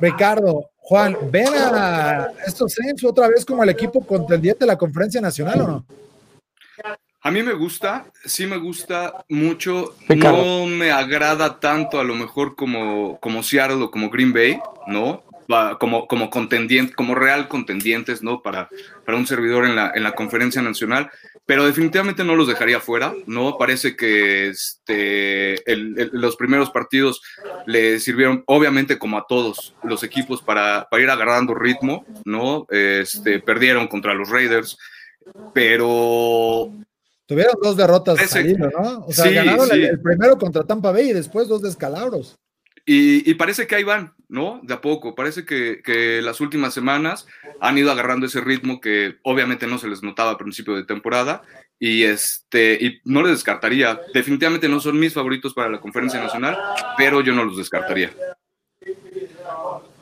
Ricardo, 0.00 0.70
Juan, 0.78 1.16
¿ven 1.30 1.48
a 1.54 2.28
estos 2.46 2.72
Saints 2.72 3.04
otra 3.04 3.28
vez 3.28 3.44
como 3.44 3.62
el 3.62 3.70
equipo 3.70 4.04
contendiente 4.06 4.60
de 4.60 4.66
la 4.66 4.78
conferencia 4.78 5.20
nacional 5.20 5.60
o 5.60 5.66
no? 5.66 5.86
A 7.20 7.30
mí 7.30 7.42
me 7.42 7.52
gusta, 7.52 8.06
sí 8.24 8.46
me 8.46 8.56
gusta 8.56 9.24
mucho. 9.28 9.96
No 10.08 10.66
me 10.66 10.92
agrada 10.92 11.58
tanto 11.58 11.98
a 11.98 12.04
lo 12.04 12.14
mejor 12.14 12.54
como, 12.54 13.18
como 13.20 13.42
Seattle 13.42 13.82
o 13.82 13.90
como 13.90 14.08
Green 14.08 14.32
Bay, 14.32 14.60
¿no? 14.86 15.24
como, 15.78 16.06
como 16.06 16.30
contendiente, 16.30 16.94
como 16.94 17.14
real 17.14 17.48
contendientes, 17.48 18.22
¿no? 18.22 18.42
Para, 18.42 18.68
para 19.04 19.18
un 19.18 19.26
servidor 19.26 19.64
en 19.64 19.76
la, 19.76 19.92
en 19.94 20.02
la 20.02 20.12
conferencia 20.12 20.60
nacional, 20.60 21.10
pero 21.48 21.64
definitivamente 21.64 22.24
no 22.24 22.36
los 22.36 22.46
dejaría 22.46 22.78
fuera, 22.78 23.14
¿no? 23.24 23.56
Parece 23.56 23.96
que 23.96 24.48
este, 24.48 25.56
los 26.12 26.36
primeros 26.36 26.68
partidos 26.68 27.22
le 27.64 27.98
sirvieron, 28.00 28.44
obviamente, 28.46 28.98
como 28.98 29.16
a 29.16 29.24
todos 29.26 29.74
los 29.82 30.02
equipos, 30.02 30.42
para, 30.42 30.86
para 30.90 31.02
ir 31.02 31.08
agarrando 31.08 31.54
ritmo, 31.54 32.04
¿no? 32.26 32.66
Este, 32.68 33.40
perdieron 33.40 33.88
contra 33.88 34.12
los 34.12 34.28
Raiders, 34.28 34.76
pero 35.54 36.70
Tuvieron 37.24 37.54
dos 37.62 37.78
derrotas 37.78 38.18
¿no? 38.58 39.06
O 39.06 39.12
sea, 39.12 39.30
ganaron 39.30 39.70
El, 39.72 39.84
el, 39.84 40.00
primero 40.02 40.36
contra 40.36 40.64
Tampa 40.64 40.92
Bay 40.92 41.08
y 41.08 41.14
después 41.14 41.48
dos 41.48 41.62
descalabros. 41.62 42.38
Y, 42.84 43.32
parece 43.36 43.66
que 43.66 43.74
ahí 43.74 43.84
van, 43.84 44.14
¿no? 44.28 44.60
De 44.62 44.74
a 44.74 44.80
poco. 44.80 45.14
Parece 45.14 45.44
que, 45.44 46.20
las 46.22 46.40
últimas 46.40 46.74
semanas 46.74 47.26
han 47.60 47.78
ido 47.78 47.90
agarrando 47.90 48.26
ese 48.26 48.40
ritmo 48.40 48.80
que 48.80 49.16
obviamente 49.22 49.66
no 49.66 49.78
se 49.78 49.88
les 49.88 50.02
notaba 50.02 50.32
a 50.32 50.38
principio 50.38 50.76
de 50.76 50.84
temporada. 50.84 51.42
Y, 51.80 52.04
este, 52.04 52.74
y 52.80 53.00
no 53.04 53.22
les 53.22 53.32
descartaría. 53.32 54.00
Definitivamente 54.12 54.68
no 54.68 54.80
son 54.80 54.98
mis 54.98 55.14
favoritos 55.14 55.54
para 55.54 55.68
la 55.68 55.80
conferencia 55.80 56.20
nacional, 56.20 56.58
pero 56.96 57.20
yo 57.20 57.32
no 57.32 57.44
los 57.44 57.56
descartaría. 57.56 58.10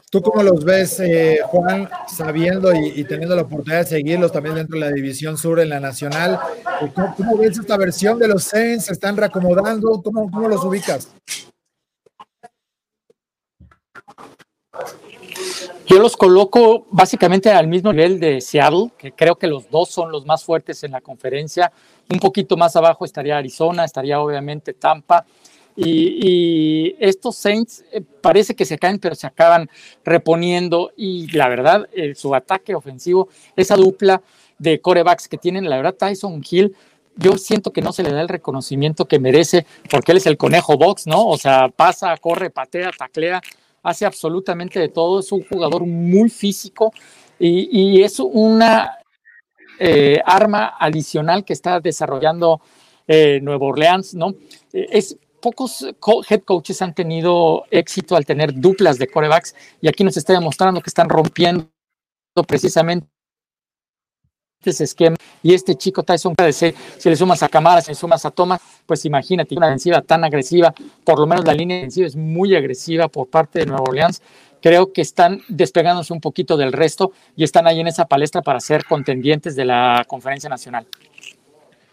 ¿Tú 0.09 0.23
cómo 0.23 0.43
los 0.43 0.65
ves, 0.65 1.01
eh, 1.01 1.41
Juan, 1.45 1.91
sabiendo 2.09 2.73
y, 2.73 3.05
teniendo 3.05 3.35
la 3.35 3.43
oportunidad 3.43 3.81
de 3.81 3.87
seguirlos 3.87 4.33
también 4.33 4.55
dentro 4.55 4.79
de 4.79 4.87
la 4.87 4.93
División 4.93 5.37
Sur 5.37 5.61
en 5.61 5.69
la 5.69 5.81
Nacional? 5.81 6.39
¿Cómo, 6.95 7.37
ves 7.37 7.59
esta 7.59 7.77
versión 7.77 8.19
de 8.19 8.29
los 8.29 8.45
Saints? 8.45 8.87
¿Se 8.87 8.93
están 8.93 9.17
reacomodando? 9.17 10.01
¿Cómo, 10.03 10.31
cómo 10.31 10.49
los 10.49 10.65
ubicas? 10.65 11.11
Yo 15.87 16.01
los 16.01 16.17
coloco 16.17 16.87
básicamente 16.91 17.49
al 17.51 17.69
mismo 17.69 17.93
nivel 17.93 18.19
de 18.19 18.41
Seattle, 18.41 18.91
que 18.99 19.13
creo 19.13 19.37
que 19.37 19.47
los 19.47 19.71
dos 19.71 19.89
son 19.89 20.11
los 20.11 20.27
más 20.27 20.43
fuertes 20.43 20.83
en 20.83 20.91
la 20.91 21.01
conferencia. 21.01 21.71
Un 22.11 22.19
poquito 22.19 22.57
más 22.57 22.75
abajo 22.75 23.05
estaría 23.05 23.39
Arizona, 23.39 23.85
estaría 23.85 24.21
obviamente 24.21 24.75
Tampa. 24.75 25.25
Y, 25.77 26.97
estos 26.99 27.37
Saints 27.37 27.85
eh, 27.93 28.01
parece 28.21 28.57
que 28.57 28.65
se 28.65 28.79
caen, 28.79 28.99
pero 28.99 29.15
se 29.15 29.29
acaban 29.29 29.71
reponiendo. 30.05 30.91
Y 30.97 31.31
la 31.37 31.49
verdad, 31.49 31.89
eh, 31.93 32.17
su 32.17 32.35
ataque 32.35 32.75
ofensivo, 32.75 33.29
esa 33.55 33.77
dupla 33.77 34.23
de 34.59 34.81
corebacks 34.81 35.29
que 35.29 35.39
tienen, 35.39 35.71
la 35.71 35.77
verdad, 35.77 35.95
Tyson 35.95 36.43
Hill, 36.51 36.75
yo 37.15 37.39
siento 37.39 37.73
que 37.73 37.81
no 37.81 37.93
se 37.93 38.03
le 38.03 38.11
da 38.11 38.23
el 38.23 38.29
reconocimiento 38.29 39.07
que 39.07 39.21
merece, 39.21 39.67
porque 39.89 40.13
él 40.13 40.19
es 40.19 40.27
el 40.27 40.37
conejo 40.37 40.77
box, 40.77 41.07
¿no? 41.07 41.29
O 41.29 41.39
sea, 41.39 41.69
pasa, 41.69 42.17
corre, 42.17 42.51
patea, 42.51 42.91
taclea 42.91 43.41
hace 43.87 44.05
absolutamente 44.05 44.81
de 44.81 44.89
todo, 44.89 45.21
es 45.21 45.31
un 45.31 45.45
jugador 45.45 45.87
muy 45.87 46.29
físico 46.29 46.93
y, 47.39 48.03
es 48.03 48.19
una 48.19 48.99
eh, 49.79 50.21
arma 50.25 50.75
adicional 50.79 51.45
que 51.45 51.53
está 51.53 51.81
desarrollando 51.81 52.61
eh, 53.07 53.39
Nuevo 53.43 53.67
Orleans, 53.67 54.15
¿no? 54.15 54.31
Eh, 54.73 54.89
es, 54.91 55.17
pocos 55.41 55.87
head 56.29 56.43
coaches 56.43 56.83
han 56.83 56.95
tenido 56.95 57.65
éxito 57.71 58.17
al 58.17 58.27
tener 58.27 58.59
duplas 58.59 58.99
de 58.99 59.07
corebacks 59.07 59.55
y 59.81 59.87
aquí 59.87 60.03
nos 60.03 60.17
está 60.17 60.33
demostrando 60.33 60.81
que 60.81 60.91
están 60.91 61.09
rompiendo 61.09 61.69
precisamente 62.49 63.07
ese 64.71 64.85
esquema 64.85 65.17
y 65.43 65.55
este 65.55 65.75
chico 65.75 66.03
Tyson 66.03 66.35
si 66.53 67.09
le 67.09 67.17
sumas 67.17 67.43
a 67.43 67.49
Camara, 67.49 67.81
si 67.81 67.91
le 67.91 67.95
sumas 67.95 68.25
a 68.25 68.31
Thomas, 68.31 68.61
pues 68.85 69.05
imagínate 69.05 69.57
una 69.57 69.67
defensiva 69.67 70.03
tan 70.03 70.25
agresiva, 70.25 70.75
por 71.05 71.19
lo 71.19 71.27
menos 71.27 71.45
la 71.45 71.55
línea 71.55 71.77
defensiva 71.77 72.07
es 72.07 72.17
muy 72.17 72.55
agresiva 72.55 73.09
por 73.09 73.29
parte 73.29 73.61
de 73.61 73.67
Nueva 73.67 73.85
Orleans. 73.89 74.23
Creo 74.63 74.93
que 74.93 75.03
están 75.03 75.43
despegándose 75.49 76.13
un 76.13 76.21
poquito 76.21 76.57
del 76.57 76.73
resto 76.73 77.13
y 77.37 77.45
están 77.45 77.67
ahí 77.67 77.81
en 77.81 77.87
esa 77.87 78.07
palestra 78.07 78.43
para 78.43 78.59
ser 78.59 78.85
contendientes 78.85 79.55
de 79.55 79.65
la 79.65 80.05
conferencia 80.09 80.49
nacional. 80.49 80.87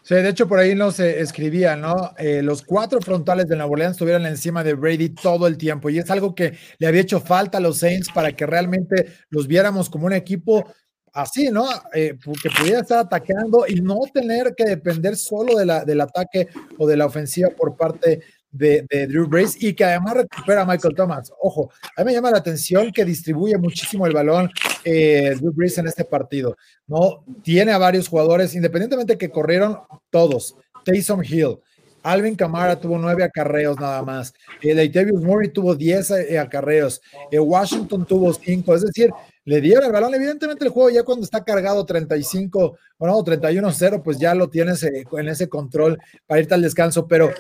Sí, 0.03 0.15
de 0.15 0.27
hecho 0.27 0.49
por 0.49 0.59
ahí 0.59 0.75
nos 0.75 0.99
escribía, 0.99 1.77
¿no? 1.77 2.11
Eh, 2.17 2.41
los 2.43 2.61
cuatro 2.61 2.99
frontales 2.99 3.47
de 3.47 3.55
Nueva 3.55 3.71
Orleans 3.71 3.91
estuvieron 3.93 4.25
encima 4.25 4.61
de 4.61 4.73
Brady 4.73 5.09
todo 5.09 5.47
el 5.47 5.57
tiempo 5.57 5.89
y 5.89 5.97
es 5.97 6.11
algo 6.11 6.35
que 6.35 6.57
le 6.77 6.87
había 6.87 6.99
hecho 6.99 7.21
falta 7.21 7.59
a 7.59 7.61
los 7.61 7.77
Saints 7.77 8.09
para 8.13 8.33
que 8.33 8.45
realmente 8.45 9.13
los 9.29 9.47
viéramos 9.47 9.89
como 9.89 10.07
un 10.07 10.11
equipo 10.11 10.65
así, 11.13 11.49
¿no? 11.49 11.67
Eh, 11.93 12.17
que 12.41 12.49
pudiera 12.49 12.81
estar 12.81 12.99
atacando 12.99 13.65
y 13.67 13.75
no 13.75 13.99
tener 14.13 14.53
que 14.55 14.65
depender 14.65 15.15
solo 15.15 15.57
de 15.57 15.65
la, 15.65 15.85
del 15.85 16.01
ataque 16.01 16.47
o 16.77 16.87
de 16.87 16.97
la 16.97 17.05
ofensiva 17.05 17.49
por 17.49 17.75
parte 17.75 18.21
de, 18.51 18.85
Drew 19.07 19.27
Brees 19.27 19.61
y 19.61 19.73
que 19.73 19.83
además 19.83 20.15
recupera 20.15 20.61
a 20.61 20.65
Michael 20.65 20.95
Thomas. 20.95 21.31
Ojo, 21.41 21.71
a 21.95 22.01
mí 22.01 22.05
me 22.05 22.13
llama 22.13 22.31
la 22.31 22.37
atención 22.37 22.91
que 22.91 23.03
distribuye 23.03 23.57
muchísimo 23.57 24.05
el 24.05 24.13
balón 24.13 24.49
eh, 24.83 25.35
Drew 25.39 25.53
Brees 25.53 25.77
en 25.77 25.87
este 25.87 26.05
partido, 26.05 26.55
¿no? 26.87 27.23
Tiene 27.41 27.71
a 27.71 27.77
varios 27.77 28.07
jugadores, 28.07 28.53
independientemente 28.53 29.17
que 29.17 29.29
corrieron 29.29 29.79
todos, 30.11 30.55
Taysom 30.85 31.23
Hill, 31.23 31.57
Alvin 32.03 32.35
Kamara 32.35 32.79
tuvo 32.79 32.97
nueve 32.97 33.23
acarreos 33.23 33.79
nada 33.79 34.03
más. 34.03 34.33
Eh, 34.61 34.75
Latavius 34.75 35.21
Murray 35.21 35.49
tuvo 35.49 35.73
diez 35.73 36.11
eh, 36.11 36.37
acarreos. 36.37 37.01
Eh, 37.31 37.39
Washington 37.39 38.05
tuvo 38.05 38.33
cinco. 38.33 38.75
Es 38.75 38.81
decir, 38.81 39.09
le 39.45 39.61
dieron 39.61 39.85
el 39.85 39.91
balón. 39.91 40.13
Evidentemente, 40.13 40.65
el 40.65 40.71
juego 40.71 40.89
ya 40.89 41.03
cuando 41.03 41.25
está 41.25 41.43
cargado 41.43 41.85
35 41.85 42.77
o 42.97 43.07
no, 43.07 43.23
31-0, 43.23 44.01
pues 44.03 44.17
ya 44.17 44.33
lo 44.35 44.49
tienes 44.49 44.83
en 44.83 45.27
ese 45.27 45.49
control 45.49 45.99
para 46.25 46.41
irte 46.41 46.53
al 46.53 46.61
descanso. 46.61 47.07
Pero 47.07 47.31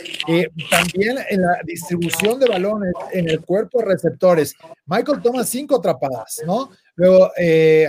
también 0.69 1.17
en 1.29 1.41
la 1.41 1.57
distribución 1.65 2.39
de 2.39 2.47
balones 2.47 2.93
en 3.11 3.29
el 3.29 3.41
cuerpo 3.41 3.79
de 3.79 3.85
receptores, 3.85 4.55
Michael 4.85 5.21
toma 5.21 5.43
cinco 5.43 5.77
atrapadas, 5.77 6.41
¿no? 6.45 6.69
Luego, 6.95 7.31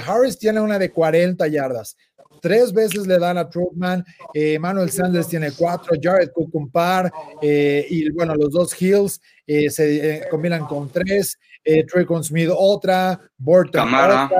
Harris 0.06 0.38
tiene 0.38 0.60
una 0.60 0.78
de 0.78 0.90
40 0.90 1.46
yardas 1.48 1.96
tres 2.44 2.74
veces 2.74 3.06
le 3.06 3.18
dan 3.18 3.38
a 3.38 3.48
Trotman, 3.48 4.04
eh, 4.34 4.58
Manuel 4.58 4.90
Sanders 4.90 5.28
tiene 5.28 5.50
cuatro, 5.52 5.96
Jared 5.98 6.30
Cook 6.30 6.54
un 6.54 6.70
par, 6.70 7.10
eh, 7.40 7.86
y 7.88 8.10
bueno, 8.10 8.34
los 8.34 8.50
dos 8.50 8.82
Hills 8.82 9.18
eh, 9.46 9.70
se 9.70 10.26
combinan 10.30 10.66
con 10.66 10.90
tres, 10.90 11.38
Trey 11.64 12.04
con 12.04 12.22
Smith 12.22 12.50
otra, 12.54 13.18
Borton 13.38 13.88
otra, 13.88 14.30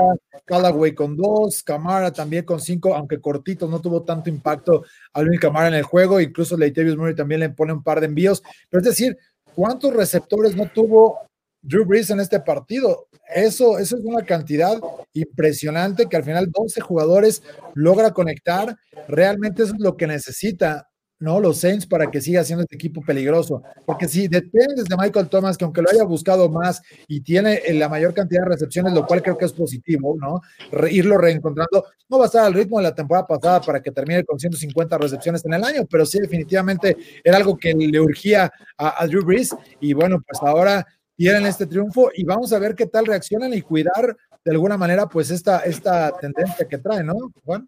Callaway 0.44 0.94
con 0.94 1.16
dos, 1.16 1.62
Camara 1.62 2.12
también 2.12 2.44
con 2.44 2.60
cinco, 2.60 2.94
aunque 2.94 3.20
cortito, 3.20 3.66
no 3.66 3.80
tuvo 3.80 4.02
tanto 4.02 4.28
impacto 4.28 4.84
Alvin 5.12 5.38
Camara 5.38 5.68
en 5.68 5.74
el 5.74 5.82
juego, 5.82 6.20
incluso 6.20 6.56
Leitavius 6.56 6.96
Murray 6.96 7.14
también 7.14 7.40
le 7.40 7.50
pone 7.50 7.72
un 7.72 7.82
par 7.82 8.00
de 8.00 8.06
envíos, 8.06 8.42
pero 8.68 8.82
es 8.82 8.88
decir, 8.88 9.16
¿cuántos 9.54 9.94
receptores 9.94 10.54
no 10.54 10.66
tuvo 10.66 11.20
Drew 11.64 11.86
Brees 11.86 12.10
en 12.10 12.20
este 12.20 12.40
partido. 12.40 13.08
Eso, 13.34 13.78
eso 13.78 13.96
es 13.96 14.04
una 14.04 14.24
cantidad 14.24 14.78
impresionante 15.14 16.06
que 16.06 16.16
al 16.16 16.24
final 16.24 16.50
12 16.52 16.80
jugadores 16.82 17.42
logra 17.74 18.12
conectar. 18.12 18.76
Realmente 19.08 19.62
eso 19.62 19.72
es 19.74 19.80
lo 19.80 19.96
que 19.96 20.06
necesita, 20.06 20.90
¿no? 21.24 21.40
Los 21.40 21.58
Saints 21.58 21.86
para 21.86 22.10
que 22.10 22.20
siga 22.20 22.44
siendo 22.44 22.62
este 22.62 22.76
equipo 22.76 23.00
peligroso. 23.00 23.62
Porque 23.86 24.06
si 24.06 24.28
dependes 24.28 24.84
de 24.84 24.96
Michael 24.96 25.28
Thomas, 25.28 25.56
que 25.56 25.64
aunque 25.64 25.82
lo 25.82 25.90
haya 25.90 26.04
buscado 26.04 26.48
más 26.50 26.82
y 27.08 27.22
tiene 27.22 27.60
la 27.72 27.88
mayor 27.88 28.12
cantidad 28.12 28.42
de 28.42 28.50
recepciones, 28.50 28.92
lo 28.92 29.06
cual 29.06 29.22
creo 29.22 29.38
que 29.38 29.46
es 29.46 29.52
positivo, 29.52 30.16
¿no? 30.20 30.40
irlo 30.88 31.16
reencontrando, 31.18 31.86
no 32.08 32.18
va 32.18 32.24
a 32.24 32.26
estar 32.26 32.44
al 32.44 32.54
ritmo 32.54 32.78
de 32.78 32.84
la 32.84 32.94
temporada 32.94 33.26
pasada 33.26 33.60
para 33.62 33.82
que 33.82 33.90
termine 33.90 34.22
con 34.24 34.38
150 34.38 34.98
recepciones 34.98 35.44
en 35.46 35.54
el 35.54 35.64
año, 35.64 35.86
pero 35.90 36.04
sí 36.04 36.20
definitivamente 36.20 36.96
era 37.24 37.38
algo 37.38 37.56
que 37.56 37.72
le 37.72 38.00
urgía 38.00 38.52
a, 38.76 39.02
a 39.02 39.06
Drew 39.06 39.24
Brees. 39.24 39.56
Y 39.80 39.94
bueno, 39.94 40.22
pues 40.26 40.40
ahora 40.42 40.86
tienen 41.16 41.46
este 41.46 41.66
triunfo 41.66 42.10
y 42.14 42.24
vamos 42.24 42.52
a 42.52 42.58
ver 42.58 42.74
qué 42.74 42.86
tal 42.86 43.06
reaccionan 43.06 43.54
y 43.54 43.62
cuidar 43.62 44.16
de 44.44 44.50
alguna 44.50 44.76
manera 44.76 45.06
pues 45.06 45.30
esta, 45.30 45.60
esta 45.60 46.12
tendencia 46.18 46.68
que 46.68 46.78
trae, 46.78 47.02
¿no, 47.02 47.14
Juan? 47.44 47.66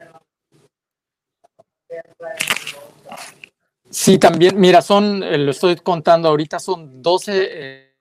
Sí, 3.98 4.18
también, 4.18 4.61
mira, 4.61 4.82
son, 4.82 5.22
eh, 5.22 5.38
lo 5.38 5.52
estoy 5.52 5.74
contando 5.76 6.28
ahorita, 6.28 6.59
son 6.59 7.00
12 7.00 7.48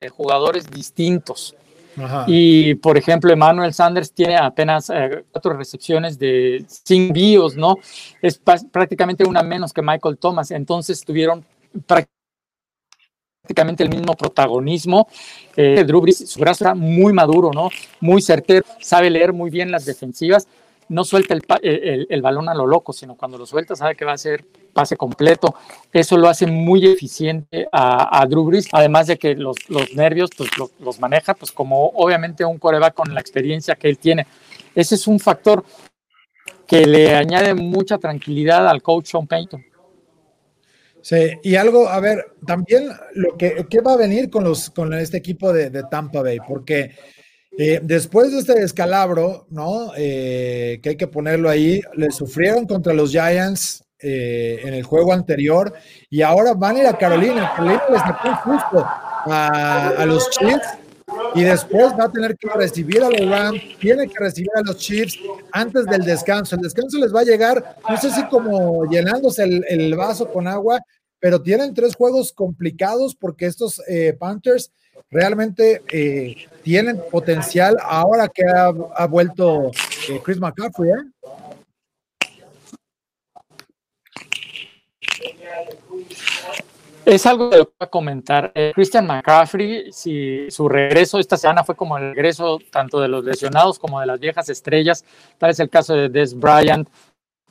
eh, 0.02 0.10
jugadores 0.10 0.70
distintos. 0.70 1.56
Y, 2.28 2.76
por 2.76 2.98
ejemplo, 2.98 3.32
Emmanuel 3.32 3.74
Sanders 3.74 4.12
tiene 4.12 4.36
apenas 4.36 4.90
eh, 4.90 5.24
cuatro 5.32 5.54
recepciones 5.54 6.20
de 6.20 6.66
sin 6.68 7.14
bios, 7.14 7.56
¿no? 7.56 7.78
Es 8.22 8.38
prácticamente 8.38 9.24
una 9.24 9.42
menos 9.42 9.72
que 9.72 9.82
Michael 9.82 10.18
Thomas. 10.18 10.52
Entonces 10.52 11.02
tuvieron 11.06 11.46
prácticamente 11.88 13.82
el 13.84 13.90
mismo 13.90 14.16
protagonismo. 14.16 15.08
Eh, 15.56 15.86
Drew 15.88 16.02
Brees, 16.02 16.30
su 16.30 16.42
brazo 16.42 16.66
era 16.66 16.76
muy 16.76 17.14
maduro, 17.14 17.52
¿no? 17.54 17.70
Muy 18.02 18.22
certero, 18.22 18.66
sabe 18.82 19.10
leer 19.10 19.32
muy 19.32 19.50
bien 19.50 19.72
las 19.72 19.86
defensivas, 19.86 20.50
no 20.90 21.06
suelta 21.06 21.34
el, 21.34 22.08
el, 22.10 22.22
balón 22.22 22.50
a 22.50 22.54
lo 22.54 22.68
loco, 22.68 22.92
sino 22.92 23.16
cuando 23.16 23.38
lo 23.38 23.46
suelta 23.46 23.78
sabe 23.78 23.96
que 23.96 24.04
va 24.04 24.12
a 24.12 24.18
ser 24.18 24.46
pase 24.76 24.98
completo. 24.98 25.56
Eso 25.94 26.18
lo 26.18 26.28
hace 26.28 26.46
muy 26.46 26.86
eficiente 26.86 27.68
a, 27.72 28.22
a 28.22 28.26
Drew 28.26 28.44
Brees, 28.44 28.68
además 28.74 29.08
de 29.08 29.18
que 29.18 29.34
los, 29.34 29.56
los 29.70 29.96
nervios 29.96 30.30
pues, 30.38 30.50
los, 30.58 30.72
los 30.80 31.00
maneja 31.00 31.34
pues 31.34 31.52
como 31.54 31.88
obviamente 31.96 32.44
un 32.44 32.60
coreback 32.60 32.94
con 32.94 33.14
la 33.14 33.22
experiencia 33.22 33.76
que 33.76 33.88
él 33.88 33.98
tiene. 33.98 34.28
Ese 34.76 34.96
es 34.96 35.08
un 35.08 35.20
factor 35.20 35.64
que 36.68 36.86
le 36.86 37.16
añade 37.16 37.54
mucha 37.54 37.98
tranquilidad 37.98 38.68
al 38.68 38.82
coach 38.82 39.08
Sean 39.08 39.28
Payton. 39.28 39.64
Sí, 41.02 41.38
y 41.44 41.56
algo, 41.56 41.88
a 41.88 42.00
ver, 42.00 42.34
también 42.46 42.90
lo 43.14 43.38
que 43.38 43.66
¿qué 43.70 43.80
va 43.80 43.94
a 43.94 43.98
venir 43.98 44.30
con 44.30 44.44
los 44.44 44.72
con 44.72 44.92
este 44.94 45.18
equipo 45.18 45.54
de, 45.54 45.70
Tampa 45.90 46.22
Bay, 46.22 46.40
porque 46.46 46.96
eh, 47.58 47.80
después 47.82 48.32
de 48.32 48.40
este 48.40 48.60
descalabro, 48.60 49.46
¿no? 49.52 49.92
Eh, 49.96 50.80
que 50.82 50.90
hay 50.90 50.98
que 50.98 51.08
ponerlo 51.08 51.50
ahí, 51.50 51.80
le 51.96 52.12
sufrieron 52.12 52.66
contra 52.66 52.94
los 52.94 53.12
Giants 53.12 53.85
eh, 54.00 54.62
en 54.64 54.74
el 54.74 54.84
juego 54.84 55.14
anterior 55.14 55.74
y 56.10 56.22
ahora 56.22 56.54
van 56.54 56.76
a 56.76 56.80
ir 56.80 56.88
a 56.88 56.98
Carolina. 56.98 57.54
Carolina 57.56 57.84
les 57.90 58.02
sacó 58.02 58.36
justo 58.44 58.86
a, 58.86 59.88
a 59.98 60.06
los 60.06 60.30
Chiefs 60.32 60.68
y 61.34 61.44
después 61.44 61.94
va 62.00 62.06
a 62.06 62.12
tener 62.12 62.38
que 62.38 62.50
recibir 62.50 63.04
a 63.04 63.10
los 63.10 63.30
Rams, 63.30 63.62
tiene 63.80 64.08
que 64.08 64.18
recibir 64.18 64.50
a 64.56 64.62
los 64.62 64.78
Chiefs 64.78 65.18
antes 65.52 65.86
del 65.86 66.04
descanso. 66.04 66.56
El 66.56 66.62
descanso 66.62 66.98
les 66.98 67.14
va 67.14 67.22
a 67.22 67.26
llegar, 67.26 67.78
no 67.88 67.98
sé 67.98 68.12
si 68.12 68.26
como 68.28 68.86
llenándose 68.86 69.44
el, 69.44 69.96
vaso 69.96 70.32
con 70.32 70.48
agua, 70.48 70.80
pero 71.20 71.42
tienen 71.42 71.74
tres 71.74 71.96
juegos 71.96 72.34
complicados 72.34 73.16
porque 73.16 73.46
estos 73.46 73.82
eh, 73.88 74.16
Panthers 74.18 74.72
realmente 75.10 75.82
eh, 75.92 76.36
tienen 76.64 77.02
potencial 77.12 77.78
ahora 77.82 78.28
que 78.28 78.44
ha, 78.44 79.06
vuelto 79.06 79.72
eh, 80.10 80.20
Chris 80.24 80.40
McCaffrey. 80.40 80.92
Es 87.06 87.28
algo 87.28 87.52
que 87.52 87.58
voy 87.58 87.68
a 87.80 87.88
comentar. 87.88 88.52
Eh, 88.56 88.72
Christian 88.74 89.06
McCaffrey, 89.06 89.92
si 89.92 90.50
su 90.50 90.68
regreso 90.68 91.20
esta 91.20 91.38
semana 91.38 91.64
fue 91.64 91.76
como 91.76 92.00
el 92.00 92.16
regreso 92.16 92.60
tanto 92.72 93.00
de 93.00 93.08
los 93.08 93.24
lesionados 93.24 93.78
como 93.78 94.00
de 94.00 94.08
las 94.08 94.20
viejas 94.20 94.50
estrellas, 94.50 95.06
tal 95.38 95.52
es 95.52 95.60
el 95.60 95.70
caso 95.70 95.94
de 95.94 96.10
Des 96.10 96.34
Bryant, 96.34 96.90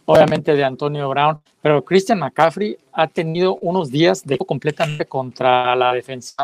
obviamente 0.07 0.57
de 0.57 0.65
Antonio 0.65 1.09
Brown, 1.09 1.41
pero 1.63 1.85
Christian 1.85 2.19
McCaffrey 2.19 2.77
ha 2.93 3.07
tenido 3.07 3.57
unos 3.61 3.93
días 3.93 4.25
de 4.25 4.39
completamente 4.39 5.07
contra 5.07 5.77
la 5.77 5.93
defensa. 5.93 6.35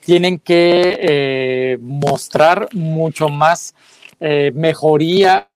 Tienen 0.00 0.38
que 0.38 0.98
eh, 0.98 1.78
mostrar 1.82 2.68
mucho 2.72 3.28
más 3.28 3.74
eh, 4.20 4.52
mejoría 4.54 5.50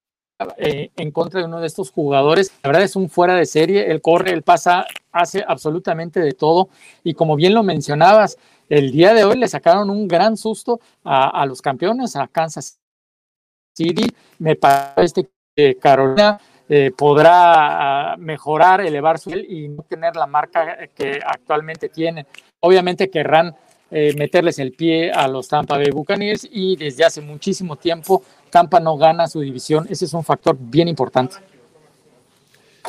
eh, 0.57 0.91
en 0.97 1.11
contra 1.11 1.41
de 1.41 1.47
uno 1.47 1.61
de 1.61 1.67
estos 1.67 1.91
jugadores. 1.91 2.53
La 2.63 2.69
verdad 2.69 2.85
es 2.85 2.97
un 2.97 3.11
fuera 3.11 3.35
de 3.35 3.45
serie, 3.45 3.91
él 3.91 4.01
corre, 4.01 4.33
él 4.33 4.43
pasa, 4.43 4.87
hace 5.13 5.45
absolutamente 5.47 6.21
de 6.21 6.33
todo. 6.33 6.69
Y 7.05 7.15
como 7.15 7.37
bien 7.37 7.53
lo 7.53 7.63
mencionabas, 7.63 8.39
el 8.69 8.91
día 8.91 9.13
de 9.13 9.25
hoy 9.25 9.37
le 9.37 9.49
sacaron 9.49 9.91
un 9.91 10.09
gran 10.09 10.37
susto 10.37 10.81
a, 11.05 11.45
los 11.45 11.61
campeones, 11.61 12.17
a 12.17 12.27
Kansas 12.29 12.79
City. 13.75 14.07
Me 14.39 14.57
parece 14.57 15.29
que 15.55 15.77
Carolina 15.77 16.41
eh, 16.69 16.91
podrá 16.97 18.13
ah, 18.13 18.17
mejorar, 18.17 18.81
elevar 18.81 19.19
su 19.19 19.31
y 19.31 19.69
no 19.69 19.83
tener 19.83 20.17
la 20.17 20.27
marca 20.27 20.89
que 20.95 21.21
actualmente 21.25 21.89
tiene. 21.89 22.27
Obviamente 22.61 23.11
querrán 23.11 23.55
eh, 23.93 24.15
meterles 24.17 24.61
el 24.61 24.71
pie 24.71 25.11
a 25.11 25.27
los 25.27 25.49
Tampa 25.49 25.77
Bay 25.77 25.91
Buccaneers 25.91 26.49
y 26.49 26.77
desde 26.77 27.05
hace 27.05 27.21
muchísimo 27.21 27.75
tiempo 27.75 28.23
Tampa 28.51 28.81
no 28.81 28.97
gana 28.97 29.29
su 29.29 29.41
división. 29.41 29.87
Ese 29.89 30.05
es 30.05 30.15
un 30.15 30.25
factor 30.25 30.57
bien 30.59 30.89
importante. 30.89 31.37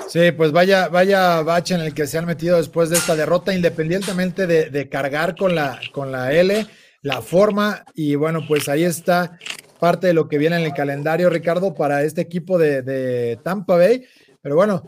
Sí, 0.07 0.31
pues 0.31 0.51
vaya, 0.51 0.87
vaya 0.87 1.41
bache 1.41 1.75
en 1.75 1.81
el 1.81 1.93
que 1.93 2.07
se 2.07 2.17
han 2.17 2.25
metido 2.25 2.57
después 2.57 2.89
de 2.89 2.97
esta 2.97 3.15
derrota, 3.15 3.53
independientemente 3.53 4.47
de, 4.47 4.89
cargar 4.89 5.35
con 5.35 5.55
la, 5.55 5.79
con 5.91 6.11
la 6.11 6.31
L, 6.33 6.65
la 7.01 7.21
forma, 7.21 7.85
y 7.93 8.15
bueno, 8.15 8.41
pues 8.47 8.69
ahí 8.69 8.83
está 8.83 9.37
parte 9.79 10.07
de 10.07 10.13
lo 10.13 10.27
que 10.27 10.37
viene 10.37 10.57
en 10.57 10.63
el 10.63 10.73
calendario, 10.73 11.29
Ricardo, 11.29 11.73
para 11.73 12.03
este 12.03 12.21
equipo 12.21 12.57
de, 12.57 12.81
de 12.81 13.39
Tampa 13.43 13.75
Bay. 13.75 14.05
Pero 14.41 14.55
bueno, 14.55 14.83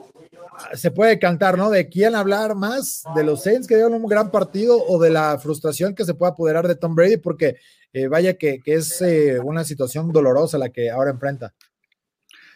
se 0.73 0.91
puede 0.91 1.19
cantar, 1.19 1.57
¿no? 1.57 1.69
De 1.69 1.89
quién 1.89 2.15
hablar 2.15 2.55
más, 2.55 3.03
de 3.15 3.23
los 3.23 3.43
Saints 3.43 3.67
que 3.67 3.75
dieron 3.75 3.93
un 3.93 4.05
gran 4.07 4.31
partido 4.31 4.83
o 4.85 5.01
de 5.01 5.09
la 5.09 5.37
frustración 5.39 5.95
que 5.95 6.05
se 6.05 6.13
puede 6.13 6.31
apoderar 6.31 6.67
de 6.67 6.75
Tom 6.75 6.95
Brady, 6.95 7.17
porque 7.17 7.57
eh, 7.93 8.07
vaya 8.07 8.33
que, 8.33 8.59
es 8.65 9.01
eh, 9.01 9.39
una 9.39 9.63
situación 9.63 10.11
dolorosa 10.11 10.57
la 10.57 10.69
que 10.69 10.89
ahora 10.89 11.11
enfrenta. 11.11 11.53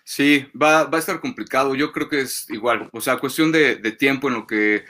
Sí, 0.04 0.48
va, 0.60 0.86
va, 0.86 0.98
a 0.98 1.00
estar 1.00 1.20
complicado. 1.20 1.76
Yo 1.76 1.92
creo 1.92 2.10
que 2.10 2.22
es 2.22 2.50
igual, 2.50 2.90
o 2.92 3.02
sea, 3.02 3.18
cuestión 3.18 3.52
de, 3.52 3.76
tiempo 3.92 4.30
en 4.30 4.34
lo 4.34 4.48
que 4.48 4.84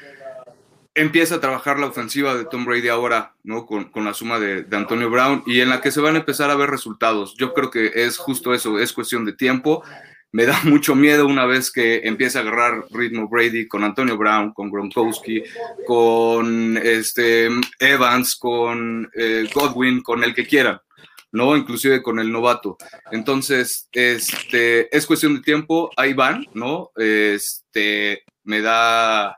empieza 0.94 1.36
a 1.36 1.40
trabajar 1.42 1.80
la 1.80 1.88
ofensiva 1.88 2.36
de 2.36 2.46
Tom 2.46 2.66
Brady 2.66 2.88
ahora, 2.88 3.36
¿no? 3.44 3.66
Con, 3.66 3.92
la 3.96 4.14
suma 4.14 4.40
de, 4.40 4.64
de, 4.64 4.78
Antonio 4.78 5.10
Brown 5.10 5.44
y 5.46 5.62
en 5.62 5.70
la 5.70 5.82
que 5.82 5.92
se 5.92 6.02
van 6.02 6.16
a 6.16 6.20
empezar 6.20 6.50
a 6.50 6.56
ver 6.56 6.70
resultados. 6.70 7.36
Yo 7.38 7.54
creo 7.54 7.70
que 7.70 7.92
es 7.94 8.18
justo 8.18 8.54
eso, 8.54 8.80
es 8.80 8.94
cuestión 8.94 9.26
de 9.26 9.34
tiempo 9.34 9.84
me 10.32 10.46
da 10.46 10.60
mucho 10.64 10.96
miedo 10.96 11.26
una 11.26 11.46
vez 11.46 11.72
que 11.72 12.02
empiece 12.04 12.38
a 12.38 12.42
agarrar 12.42 12.86
ritmo 12.92 13.28
Brady 13.28 13.68
con 13.68 13.84
Antonio 13.84 14.18
Brown, 14.18 14.54
con 14.54 14.70
Gronkowski, 14.70 15.44
con 15.86 16.78
este, 16.78 17.50
Evans, 17.80 18.36
con 18.36 19.10
eh, 19.16 19.48
Godwin, 19.54 20.02
con 20.02 20.24
el 20.24 20.34
que 20.34 20.46
quiera, 20.46 20.84
¿no? 21.32 21.56
Inclusive 21.56 22.02
con 22.02 22.20
el 22.20 22.32
novato. 22.32 22.78
Entonces, 23.12 23.90
este, 23.92 24.96
es 24.96 25.06
cuestión 25.06 25.36
de 25.36 25.42
tiempo, 25.42 25.92
ahí 25.96 26.14
van, 26.14 26.46
¿no? 26.54 26.92
Este, 26.96 28.24
me 28.44 28.62
da 28.62 29.38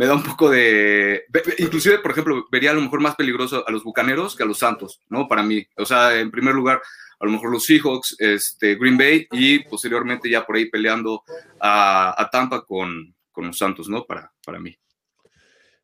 me 0.00 0.06
da 0.06 0.14
un 0.14 0.22
poco 0.22 0.48
de... 0.48 1.26
Inclusive, 1.58 1.98
por 1.98 2.12
ejemplo, 2.12 2.46
vería 2.50 2.70
a 2.70 2.74
lo 2.74 2.80
mejor 2.80 3.00
más 3.00 3.16
peligroso 3.16 3.68
a 3.68 3.70
los 3.70 3.84
Bucaneros 3.84 4.34
que 4.34 4.44
a 4.44 4.46
los 4.46 4.58
Santos, 4.58 5.02
¿no? 5.10 5.28
Para 5.28 5.42
mí. 5.42 5.66
O 5.76 5.84
sea, 5.84 6.18
en 6.18 6.30
primer 6.30 6.54
lugar, 6.54 6.80
a 7.20 7.26
lo 7.26 7.32
mejor 7.32 7.52
los 7.52 7.64
Seahawks, 7.64 8.16
este, 8.18 8.76
Green 8.76 8.96
Bay 8.96 9.26
y 9.30 9.60
posteriormente 9.60 10.28
ya 10.28 10.44
por 10.44 10.56
ahí 10.56 10.70
peleando 10.70 11.22
a, 11.60 12.28
Tampa 12.32 12.64
con, 12.64 13.14
con, 13.30 13.46
los 13.46 13.58
Santos, 13.58 13.88
¿no? 13.88 14.04
Para, 14.04 14.32
para 14.44 14.58
mí. 14.58 14.76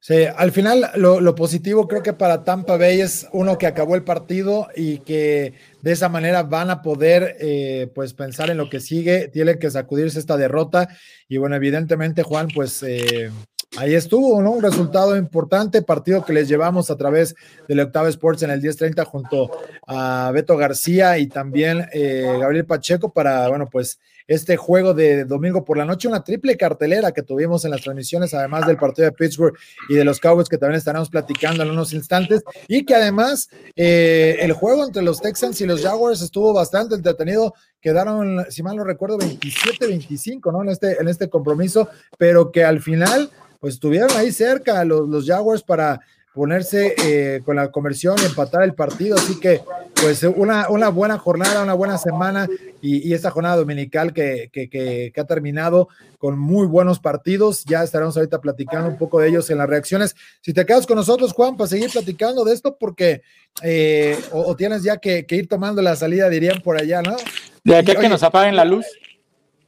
Sí, 0.00 0.24
al 0.24 0.52
final 0.52 0.92
lo, 0.94 1.34
positivo 1.34 1.88
creo 1.88 2.02
que 2.02 2.12
para 2.12 2.44
Tampa 2.44 2.76
Bay 2.76 3.00
es 3.00 3.26
uno 3.32 3.58
que 3.58 3.66
acabó 3.66 3.96
el 3.96 4.04
partido 4.04 4.68
y 4.76 4.98
que 4.98 5.54
de 5.82 5.92
esa 5.92 6.08
manera 6.08 6.44
van 6.44 6.70
a 6.70 6.80
poder 6.80 7.36
eh, 7.40 7.90
pues 7.92 8.14
pensar 8.14 8.48
en 8.50 8.56
lo 8.56 8.70
que 8.70 8.78
sigue, 8.78 9.28
tiene 9.28 9.58
que 9.58 9.70
sacudirse 9.70 10.20
esta 10.20 10.36
derrota 10.36 10.88
y 11.28 11.38
bueno, 11.38 11.56
evidentemente 11.56 12.22
Juan 12.22 12.46
pues 12.54 12.84
eh, 12.84 13.32
ahí 13.76 13.94
estuvo, 13.94 14.42
¿no? 14.42 14.52
Un 14.52 14.62
resultado 14.62 15.16
importante, 15.16 15.82
partido 15.82 16.24
que 16.24 16.32
les 16.32 16.48
llevamos 16.48 16.90
a 16.90 16.96
través 16.96 17.34
del 17.68 17.80
Octavo 17.80 18.08
Sports 18.08 18.42
en 18.42 18.50
el 18.50 18.60
10:30 18.60 19.04
junto 19.04 19.50
a 19.86 20.30
Beto 20.32 20.56
García 20.56 21.18
y 21.18 21.26
también 21.28 21.86
eh, 21.92 22.26
Gabriel 22.40 22.66
Pacheco 22.66 23.12
para, 23.12 23.48
bueno, 23.48 23.68
pues 23.70 23.98
este 24.26 24.56
juego 24.56 24.92
de 24.92 25.24
domingo 25.24 25.64
por 25.64 25.78
la 25.78 25.84
noche, 25.84 26.08
una 26.08 26.24
triple 26.24 26.56
cartelera 26.56 27.12
que 27.12 27.22
tuvimos 27.22 27.64
en 27.64 27.70
las 27.70 27.82
transmisiones, 27.82 28.34
además 28.34 28.66
del 28.66 28.76
partido 28.76 29.06
de 29.06 29.12
Pittsburgh 29.12 29.56
y 29.88 29.94
de 29.94 30.04
los 30.04 30.18
Cowboys 30.18 30.48
que 30.48 30.58
también 30.58 30.78
estaremos 30.78 31.10
platicando 31.10 31.62
en 31.62 31.70
unos 31.70 31.92
instantes, 31.92 32.42
y 32.66 32.84
que 32.84 32.94
además 32.94 33.48
eh, 33.76 34.36
el 34.40 34.52
juego 34.52 34.84
entre 34.84 35.02
los 35.02 35.20
Texans 35.20 35.60
y 35.60 35.66
los 35.66 35.82
Jaguars 35.82 36.22
estuvo 36.22 36.52
bastante 36.52 36.96
entretenido, 36.96 37.54
quedaron, 37.80 38.46
si 38.50 38.62
mal 38.62 38.76
no 38.76 38.84
recuerdo, 38.84 39.18
27-25, 39.18 40.52
¿no? 40.52 40.62
En 40.62 40.70
este, 40.70 41.00
en 41.00 41.08
este 41.08 41.28
compromiso, 41.28 41.88
pero 42.18 42.50
que 42.50 42.64
al 42.64 42.80
final 42.80 43.30
pues 43.60 43.74
estuvieron 43.74 44.10
ahí 44.16 44.32
cerca 44.32 44.84
los, 44.84 45.08
los 45.08 45.26
Jaguars 45.26 45.62
para 45.62 46.00
ponerse 46.36 46.94
eh, 47.02 47.40
con 47.46 47.56
la 47.56 47.70
conversión 47.70 48.14
y 48.20 48.26
empatar 48.26 48.62
el 48.62 48.74
partido. 48.74 49.16
Así 49.16 49.40
que, 49.40 49.62
pues, 49.94 50.22
una, 50.22 50.68
una 50.68 50.90
buena 50.90 51.16
jornada, 51.16 51.62
una 51.62 51.72
buena 51.72 51.96
semana 51.96 52.46
y, 52.82 53.14
esta 53.14 53.30
jornada 53.30 53.56
dominical 53.56 54.12
que, 54.12 54.50
que, 54.52 55.12
ha 55.16 55.24
terminado 55.24 55.88
con 56.18 56.38
muy 56.38 56.66
buenos 56.66 57.00
partidos. 57.00 57.64
Ya 57.64 57.82
estaremos 57.82 58.18
ahorita 58.18 58.42
platicando 58.42 58.86
un 58.86 58.98
poco 58.98 59.18
de 59.18 59.30
ellos 59.30 59.48
en 59.48 59.56
las 59.56 59.66
reacciones. 59.66 60.14
Si 60.42 60.52
te 60.52 60.66
quedas 60.66 60.86
con 60.86 60.96
nosotros, 60.96 61.32
Juan, 61.32 61.56
para 61.56 61.68
seguir 61.68 61.90
platicando 61.90 62.44
de 62.44 62.52
esto, 62.52 62.76
porque 62.78 63.22
eh, 63.62 64.18
o, 64.30 64.54
tienes 64.54 64.82
ya 64.82 64.98
que, 64.98 65.24
ir 65.30 65.48
tomando 65.48 65.80
la 65.80 65.96
salida, 65.96 66.28
dirían 66.28 66.60
por 66.60 66.76
allá, 66.76 67.00
¿no? 67.00 67.16
De 67.64 67.76
aquí 67.76 67.92
a 67.92 67.94
que 67.94 68.10
nos 68.10 68.22
apaguen 68.22 68.56
la 68.56 68.66
luz 68.66 68.84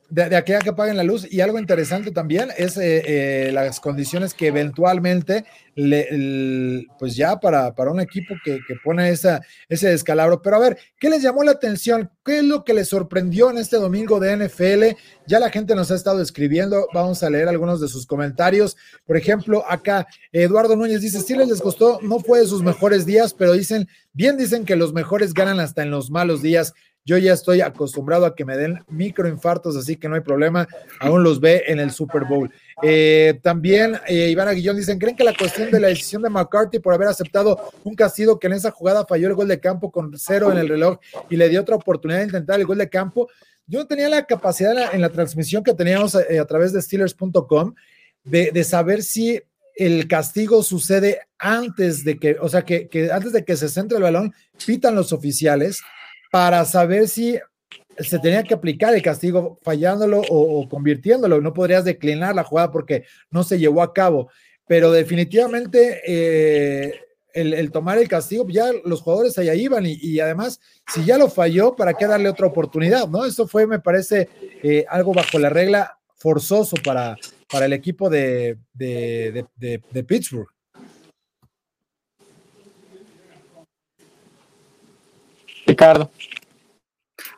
de, 0.09 0.29
de 0.29 0.37
aquí 0.37 0.53
a 0.53 0.59
que 0.61 0.71
apaguen 0.71 0.97
la 0.97 1.05
luz. 1.05 1.27
Y 1.31 1.41
algo 1.41 1.59
interesante 1.59 2.11
también 2.11 2.49
es 2.57 2.77
eh, 2.77 3.03
eh, 3.49 3.53
las 3.53 3.81
condiciones 3.81 4.35
que 4.35 4.49
eventualmente, 4.49 5.45
le, 5.75 6.87
pues 6.99 7.15
ya 7.15 7.39
para, 7.39 7.73
para 7.75 7.93
un 7.93 8.01
equipo 8.01 8.35
que, 8.45 8.61
pone 8.83 9.11
esa, 9.11 9.41
ese 9.69 9.89
descalabro. 9.89 10.43
Pero 10.43 10.57
a 10.57 10.61
ver, 10.61 10.79
¿qué 10.99 11.09
les 11.09 11.23
llamó 11.23 11.45
la 11.45 11.53
atención? 11.53 12.11
¿Qué 12.25 12.39
es 12.39 12.45
lo 12.45 12.65
que 12.65 12.75
les 12.75 12.89
sorprendió 12.89 13.51
en 13.51 13.59
este 13.59 13.77
domingo 13.77 14.19
de 14.19 14.37
NFL? 14.37 14.97
Ya 15.27 15.39
la 15.39 15.51
gente 15.51 15.75
nos 15.75 15.91
ha 15.91 15.95
estado 15.95 16.21
escribiendo, 16.21 16.89
vamos 16.93 17.23
a 17.23 17.31
leer 17.31 17.49
algunos 17.49 17.81
de 17.81 17.89
sus 17.89 18.07
comentarios. 18.07 18.77
Por 19.07 19.17
ejemplo, 19.17 19.65
acá 19.69 20.07
Eduardo 20.33 20.75
Núñez 20.75 21.01
dice, 21.01 21.21
sí 21.21 21.37
les 21.37 21.61
costó, 21.61 22.01
no 22.03 22.19
fue 22.19 22.41
de 22.41 22.47
sus 22.47 22.63
mejores 22.63 23.07
días, 23.07 23.35
pero 23.35 23.53
dicen, 23.53 23.89
bien 24.13 24.37
dicen 24.37 24.65
que 24.65 24.75
los 24.75 24.93
mejores 24.93 25.33
ganan 25.33 25.61
hasta 25.61 25.83
en 25.83 25.91
los 25.91 26.11
malos 26.11 26.43
días. 26.43 26.75
Yo 27.09 27.17
ya 27.17 27.33
estoy 27.33 27.63
acostumbrado 27.63 28.27
a 28.27 28.35
que 28.35 28.45
me 28.45 28.55
den 28.55 28.85
microinfartos, 28.87 29.75
así 29.77 29.97
que 29.97 30.11
no 30.11 30.17
hay 30.17 30.21
problema. 30.21 30.69
Aún 31.01 31.23
los 31.23 31.41
ve 31.41 31.65
en 31.67 31.81
el 31.81 31.91
Super 31.91 32.27
Bowl. 32.27 32.53
Eh, 32.83 33.41
también 33.43 33.99
eh, 34.07 34.29
Iván 34.29 34.47
Aguillón 34.47 34.77
dicen, 34.77 34.99
¿creen 34.99 35.17
que 35.17 35.25
la 35.25 35.35
cuestión 35.35 35.71
de 35.71 35.81
la 35.81 35.89
decisión 35.89 36.21
de 36.21 36.29
McCarthy 36.29 36.81
por 36.81 36.93
haber 36.93 37.09
aceptado 37.09 37.73
un 37.83 37.95
castigo 37.95 38.39
que 38.39 38.49
en 38.49 38.53
esa 38.53 38.71
jugada 38.73 39.07
falló 39.07 39.27
el 39.27 39.33
gol 39.33 39.49
de 39.49 39.59
campo 39.59 39.91
con 39.91 40.13
cero 40.19 40.53
en 40.53 40.59
el 40.59 40.69
reloj 40.69 40.99
y 41.31 41.37
le 41.37 41.49
dio 41.49 41.63
otra 41.63 41.77
oportunidad 41.77 42.19
de 42.19 42.27
intentar 42.27 42.61
el 42.61 42.67
gol 42.67 42.77
de 42.77 42.91
campo? 42.91 43.31
Yo 43.67 43.79
no 43.79 43.87
tenía 43.87 44.11
la 44.11 44.27
capacidad 44.27 44.95
en 44.95 45.01
la, 45.01 45.09
transmisión 45.09 45.65
que 45.65 45.73
teníamos 45.73 46.15
eh, 46.15 46.39
a, 46.39 46.45
través 46.45 46.75
de 46.75 46.83
Steelers.com 46.83 47.75
de, 48.23 48.51
de 48.53 48.65
saber 48.65 49.03
si 49.03 49.41
el 49.77 50.09
castigo 50.09 50.63
sucede 50.63 51.21
antes 51.39 52.05
de 52.05 52.19
que, 52.19 52.37
o 52.39 52.51
sea, 52.51 52.67
que, 52.67 52.87
que, 52.89 53.11
antes 53.11 53.33
de 53.33 53.47
que 53.47 53.57
se 53.57 53.71
centre 53.71 53.97
el 53.97 54.03
balón, 54.03 54.35
pitan 54.67 54.95
los 54.95 55.15
oficiales 55.15 55.81
para 56.31 56.65
saber 56.65 57.09
si 57.09 57.39
se 57.99 58.19
tenía 58.19 58.43
que 58.43 58.55
aplicar 58.55 58.95
el 58.95 59.03
castigo 59.03 59.59
fallándolo 59.63 60.23
o, 60.29 60.69
convirtiéndolo. 60.69 61.41
No 61.41 61.53
podrías 61.53 61.85
declinar 61.85 62.35
la 62.35 62.45
jugada 62.45 62.71
porque 62.71 63.05
no 63.31 63.43
se 63.43 63.59
llevó 63.59 63.83
a 63.83 63.93
cabo. 63.93 64.31
Pero 64.67 64.93
definitivamente 64.93 66.03
eh, 66.07 66.95
el, 67.33 67.71
tomar 67.71 67.99
el 67.99 68.09
castigo, 68.09 68.47
ya 68.49 68.71
los 68.85 69.01
jugadores 69.01 69.37
allá 69.39 69.55
iban 69.55 69.85
y, 69.87 70.21
además, 70.21 70.61
si 70.93 71.05
ya 71.05 71.19
lo 71.19 71.29
falló, 71.29 71.75
¿para 71.75 71.95
qué 71.95 72.07
darle 72.07 72.29
otra 72.29 72.47
oportunidad? 72.47 73.09
¿no? 73.09 73.25
Eso 73.25 73.49
fue, 73.49 73.67
me 73.67 73.81
parece, 73.81 74.29
eh, 74.63 74.85
algo 74.89 75.13
bajo 75.15 75.39
la 75.39 75.49
regla 75.49 75.99
forzoso 76.17 76.77
para, 76.85 77.17
para 77.51 77.67
el 77.67 77.73
equipo 77.73 78.11
de, 78.11 78.59
de 78.75 80.05
Pittsburgh. 80.07 80.49
Ricardo. 85.69 86.11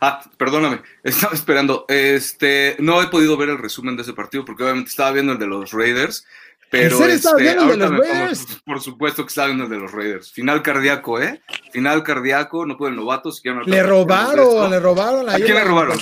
Ah, 0.00 0.22
perdóname, 0.38 0.80
estaba 1.02 1.34
esperando. 1.34 1.84
Este, 1.88 2.76
no 2.78 3.02
he 3.02 3.08
podido 3.08 3.36
ver 3.36 3.50
el 3.50 3.58
resumen 3.58 3.96
de 3.96 4.02
ese 4.02 4.12
partido 4.12 4.44
porque 4.44 4.62
obviamente 4.62 4.90
estaba 4.90 5.12
viendo 5.12 5.32
el 5.32 5.38
de 5.38 5.46
los 5.46 5.72
Raiders, 5.72 6.24
pero 6.70 7.04
este, 7.04 7.28
viendo 7.36 7.64
el 7.64 7.78
de 7.78 7.88
los 7.88 7.98
Raiders? 7.98 8.46
por 8.64 8.80
supuesto 8.80 9.24
que 9.24 9.28
estaba 9.28 9.48
viendo 9.48 9.64
el 9.64 9.70
de 9.70 9.78
los 9.78 9.92
Raiders. 9.92 10.30
Final 10.30 10.62
cardíaco, 10.62 11.20
¿eh? 11.20 11.42
Final 11.72 12.02
cardíaco, 12.02 12.64
no 12.64 12.76
puede 12.76 12.92
el 12.92 12.96
novato. 12.96 13.32
Si 13.32 13.42
le 13.66 13.82
robaron, 13.82 14.70
le 14.70 14.80
robaron. 14.80 15.28
¿A 15.28 15.34
quién 15.34 15.54
le 15.54 15.64
robaron? 15.64 15.98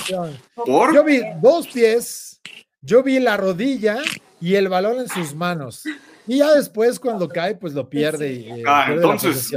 ¿Por? 0.53 0.93
Yo 0.93 1.03
vi 1.03 1.21
dos 1.41 1.67
pies, 1.67 2.39
yo 2.81 3.01
vi 3.01 3.19
la 3.19 3.35
rodilla 3.37 3.97
y 4.39 4.55
el 4.55 4.69
balón 4.69 4.99
en 4.99 5.09
sus 5.09 5.33
manos. 5.33 5.83
Y 6.29 6.37
ya 6.37 6.53
después, 6.53 6.99
cuando 6.99 7.27
cae, 7.27 7.55
pues 7.55 7.73
lo 7.73 7.89
pierde. 7.89 8.31
Y, 8.31 8.51
eh, 8.51 8.63
ah, 8.67 8.85
entonces, 8.91 9.51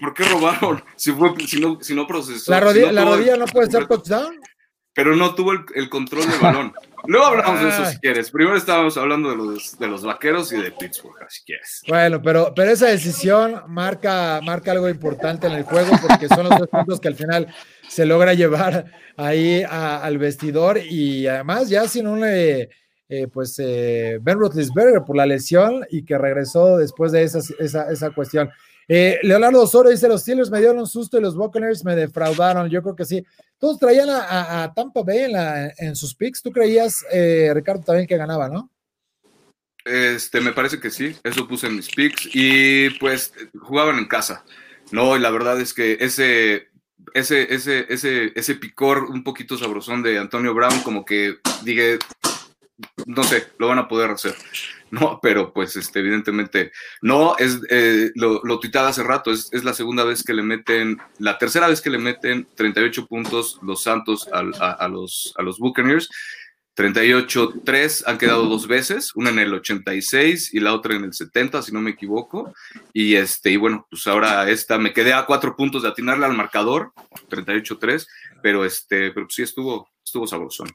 ¿por 0.00 0.14
qué 0.14 0.22
robaron? 0.22 0.80
Si, 0.96 1.10
fue, 1.10 1.34
si, 1.44 1.60
no, 1.60 1.78
si 1.80 1.92
no 1.92 2.06
procesó. 2.06 2.52
¿La 2.52 2.60
rodilla, 2.60 2.86
no, 2.86 2.92
la 2.92 3.04
rodilla 3.04 3.36
no 3.36 3.46
puede 3.46 3.68
ser 3.68 3.88
touchdown? 3.88 4.38
Pero 4.94 5.16
no 5.16 5.34
tuvo 5.34 5.50
el, 5.74 5.88
control 5.88 6.30
del 6.30 6.38
balón. 6.38 6.72
Luego 7.06 7.26
hablamos 7.26 7.60
de 7.60 7.68
eso 7.68 7.84
si 7.86 7.98
quieres. 7.98 8.30
Primero 8.30 8.56
estábamos 8.56 8.96
hablando 8.96 9.30
de 9.30 9.36
los, 9.36 9.76
de 9.76 9.88
los 9.88 10.04
vaqueros 10.04 10.52
y 10.52 10.62
de 10.62 10.70
Pittsburgh, 10.70 11.16
si 11.28 11.42
quieres. 11.42 11.82
Bueno, 11.88 12.22
pero, 12.22 12.52
pero 12.54 12.70
esa 12.70 12.86
decisión 12.86 13.64
marca, 13.66 14.40
marca 14.40 14.70
algo 14.70 14.88
importante 14.88 15.48
en 15.48 15.54
el 15.54 15.64
juego 15.64 15.96
porque 16.00 16.28
son 16.28 16.48
los 16.48 16.60
dos 16.60 16.68
puntos 16.68 17.00
que 17.00 17.08
al 17.08 17.16
final 17.16 17.52
se 17.88 18.06
logra 18.06 18.34
llevar 18.34 18.84
ahí 19.16 19.64
al 19.68 20.16
vestidor 20.18 20.78
y 20.78 21.26
además 21.26 21.68
ya 21.68 21.88
sin 21.88 22.06
un. 22.06 22.22
Eh, 22.24 22.68
eh, 23.08 23.28
pues 23.28 23.58
eh, 23.58 24.18
Ben 24.22 24.38
Roethlisberger 24.38 25.02
por 25.04 25.16
la 25.16 25.26
lesión 25.26 25.84
y 25.90 26.04
que 26.04 26.16
regresó 26.16 26.78
después 26.78 27.12
de 27.12 27.22
esa, 27.22 27.40
esa, 27.58 28.10
cuestión. 28.10 28.50
Eh, 28.88 29.18
Leonardo 29.22 29.62
Osorio 29.62 29.90
dice, 29.90 30.08
los 30.08 30.22
Steelers 30.22 30.50
me 30.50 30.58
dieron 30.58 30.78
un 30.78 30.86
susto 30.86 31.18
y 31.18 31.20
los 31.20 31.36
Buccaneers 31.36 31.84
me 31.84 31.96
defraudaron. 31.96 32.70
Yo 32.70 32.82
creo 32.82 32.96
que 32.96 33.04
sí. 33.04 33.24
Todos 33.58 33.78
traían 33.78 34.08
a, 34.10 34.72
Tampa 34.74 35.02
Bay 35.02 35.32
en, 35.78 35.96
sus 35.96 36.14
picks. 36.14 36.42
¿Tú 36.42 36.50
creías, 36.50 37.04
Ricardo, 37.52 37.82
también 37.82 38.06
que 38.06 38.16
ganaba, 38.16 38.48
no? 38.48 38.70
Este, 39.84 40.40
me 40.40 40.52
parece 40.52 40.80
que 40.80 40.90
sí, 40.90 41.14
eso 41.22 41.46
puse 41.46 41.66
en 41.66 41.76
mis 41.76 41.90
picks 41.90 42.30
y 42.32 42.88
pues 42.98 43.34
jugaban 43.60 43.98
en 43.98 44.06
casa, 44.06 44.44
¿no? 44.92 45.14
Y 45.14 45.20
la 45.20 45.30
verdad 45.30 45.60
es 45.60 45.74
que 45.74 45.98
ese, 46.00 46.68
ese, 47.12 47.54
ese, 47.54 47.86
ese, 47.90 48.32
ese 48.34 48.54
picor 48.54 49.04
un 49.04 49.22
poquito 49.22 49.58
sabrosón 49.58 50.02
de 50.02 50.18
Antonio 50.18 50.54
Brown, 50.54 50.80
como 50.80 51.04
que 51.04 51.36
dije, 51.64 51.98
no 53.06 53.24
sé, 53.24 53.48
lo 53.58 53.68
van 53.68 53.78
a 53.78 53.88
poder 53.88 54.10
hacer. 54.10 54.34
No, 54.90 55.18
pero 55.20 55.52
pues 55.52 55.74
este, 55.76 55.98
evidentemente 56.00 56.70
no, 57.02 57.36
es 57.38 57.60
eh, 57.68 58.12
lo, 58.14 58.40
lo 58.44 58.60
hace 58.74 59.02
rato, 59.02 59.32
es, 59.32 59.50
la 59.64 59.74
segunda 59.74 60.04
vez 60.04 60.22
que 60.22 60.34
le 60.34 60.42
meten, 60.42 60.98
la 61.18 61.36
tercera 61.38 61.66
vez 61.66 61.80
que 61.80 61.90
le 61.90 61.98
meten 61.98 62.46
38 62.54 63.06
puntos 63.06 63.58
los 63.62 63.82
Santos 63.82 64.28
a, 64.32 64.42
los, 64.88 65.34
a 65.36 65.42
los 65.42 65.58
Buccaneers. 65.58 66.08
38-3 66.76 68.02
han 68.06 68.18
quedado 68.18 68.46
dos 68.46 68.66
veces, 68.66 69.14
una 69.14 69.30
en 69.30 69.38
el 69.38 69.54
86 69.54 70.54
y 70.54 70.60
la 70.60 70.74
otra 70.74 70.96
en 70.96 71.04
el 71.04 71.12
70, 71.12 71.62
si 71.62 71.72
no 71.72 71.80
me 71.80 71.90
equivoco. 71.90 72.52
Y 72.92 73.14
este, 73.14 73.50
y 73.50 73.56
bueno, 73.56 73.86
pues 73.88 74.06
ahora 74.08 74.50
esta 74.50 74.78
me 74.78 74.92
quedé 74.92 75.12
a 75.12 75.26
cuatro 75.26 75.54
puntos 75.54 75.82
de 75.82 75.88
atinarle 75.88 76.26
al 76.26 76.36
marcador, 76.36 76.92
38-3, 77.30 78.06
pero 78.42 78.64
este, 78.64 79.12
pero 79.12 79.26
sí 79.30 79.42
estuvo, 79.42 79.88
estuvo 80.04 80.26
sabrosón. 80.26 80.68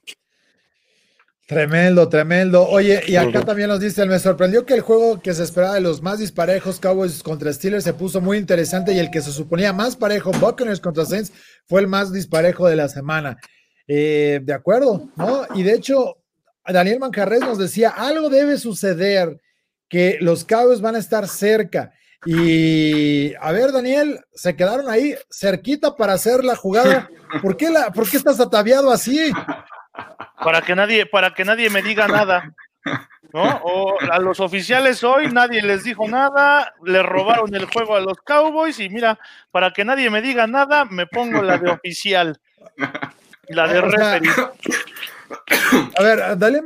Tremendo, 1.49 2.07
tremendo. 2.09 2.67
Oye, 2.67 3.01
y 3.07 3.15
acá 3.15 3.41
también 3.41 3.69
nos 3.69 3.79
dice, 3.79 4.05
me 4.05 4.19
sorprendió 4.19 4.67
que 4.67 4.75
el 4.75 4.81
juego 4.81 5.19
que 5.19 5.33
se 5.33 5.41
esperaba 5.41 5.73
de 5.73 5.81
los 5.81 5.99
más 5.99 6.19
disparejos 6.19 6.79
Cowboys 6.79 7.23
contra 7.23 7.51
Steelers 7.51 7.85
se 7.85 7.93
puso 7.95 8.21
muy 8.21 8.37
interesante 8.37 8.93
y 8.93 8.99
el 8.99 9.09
que 9.09 9.19
se 9.19 9.31
suponía 9.31 9.73
más 9.73 9.95
parejo, 9.95 10.29
Buccaneers 10.31 10.79
contra 10.79 11.05
Saints, 11.05 11.33
fue 11.65 11.81
el 11.81 11.87
más 11.87 12.13
disparejo 12.13 12.67
de 12.67 12.75
la 12.75 12.87
semana. 12.87 13.39
Eh, 13.87 14.41
de 14.43 14.53
acuerdo, 14.53 15.09
¿no? 15.15 15.47
Y 15.55 15.63
de 15.63 15.73
hecho, 15.73 16.17
Daniel 16.67 16.99
Manjarres 16.99 17.39
nos 17.39 17.57
decía, 17.57 17.89
algo 17.89 18.29
debe 18.29 18.55
suceder 18.59 19.41
que 19.87 20.19
los 20.21 20.45
Cowboys 20.45 20.81
van 20.81 20.97
a 20.97 20.99
estar 20.99 21.27
cerca. 21.27 21.91
Y 22.27 23.33
a 23.41 23.51
ver, 23.51 23.71
Daniel, 23.71 24.19
se 24.35 24.55
quedaron 24.55 24.87
ahí 24.87 25.15
cerquita 25.31 25.95
para 25.95 26.13
hacer 26.13 26.43
la 26.43 26.55
jugada. 26.55 27.09
¿Por 27.41 27.57
qué, 27.57 27.71
la, 27.71 27.91
¿por 27.91 28.07
qué 28.07 28.17
estás 28.17 28.39
ataviado 28.39 28.91
así? 28.91 29.31
Para 30.43 30.61
que 30.61 30.75
nadie, 30.75 31.05
para 31.05 31.33
que 31.33 31.45
nadie 31.45 31.69
me 31.69 31.81
diga 31.81 32.07
nada. 32.07 32.53
¿No? 33.33 33.43
O 33.63 33.97
a 34.11 34.17
los 34.19 34.39
oficiales 34.39 35.03
hoy 35.03 35.27
nadie 35.27 35.61
les 35.61 35.83
dijo 35.83 36.07
nada, 36.07 36.73
le 36.83 37.03
robaron 37.03 37.53
el 37.53 37.65
juego 37.65 37.95
a 37.95 37.99
los 37.99 38.17
Cowboys 38.25 38.79
y 38.79 38.89
mira, 38.89 39.19
para 39.51 39.71
que 39.71 39.85
nadie 39.85 40.09
me 40.09 40.21
diga 40.21 40.47
nada, 40.47 40.85
me 40.85 41.05
pongo 41.05 41.43
la 41.43 41.59
de 41.59 41.69
oficial. 41.69 42.39
La 43.49 43.67
de 43.67 43.81
referee. 43.81 44.29
A 45.95 46.03
ver, 46.03 46.37
dale, 46.37 46.61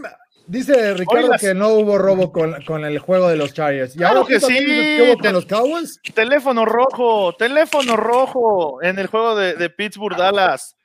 dice 0.47 0.93
Ricardo 0.93 1.31
que 1.39 1.53
no 1.53 1.69
hubo 1.69 1.97
robo 1.97 2.31
con, 2.31 2.61
con, 2.63 2.85
el 2.85 2.99
juego 2.99 3.27
de 3.27 3.35
los 3.35 3.53
Chargers. 3.53 3.95
¿Y 3.95 3.99
claro 3.99 4.25
que 4.25 4.39
sí. 4.39 4.57
¿Qué 4.57 5.05
hubo 5.05 5.17
con 5.17 5.33
los 5.33 5.45
Cowboys? 5.45 5.99
Teléfono 6.13 6.65
rojo, 6.65 7.33
teléfono 7.33 7.97
rojo 7.97 8.81
en 8.81 8.99
el 8.99 9.07
juego 9.07 9.35
de, 9.35 9.55
de 9.55 9.69
Pittsburgh 9.69 10.15
Dallas. 10.15 10.75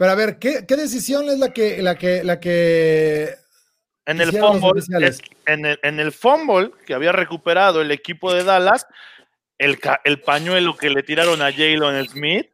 Pero 0.00 0.12
a 0.12 0.14
ver, 0.14 0.38
¿qué, 0.38 0.64
¿qué, 0.66 0.76
decisión 0.76 1.28
es 1.28 1.38
la 1.38 1.52
que, 1.52 1.82
la 1.82 1.94
que, 1.94 2.24
la 2.24 2.40
que 2.40 3.34
en 4.06 4.18
el 4.22 4.32
fumble, 4.32 4.82
en 5.44 5.66
el, 5.66 5.78
en 5.82 6.00
el 6.00 6.10
fumble 6.10 6.70
que 6.86 6.94
había 6.94 7.12
recuperado 7.12 7.82
el 7.82 7.90
equipo 7.90 8.32
de 8.32 8.42
Dallas, 8.42 8.86
el, 9.58 9.78
el 10.04 10.22
pañuelo 10.22 10.74
que 10.74 10.88
le 10.88 11.02
tiraron 11.02 11.42
a 11.42 11.52
Jalen 11.52 12.08
Smith, 12.08 12.48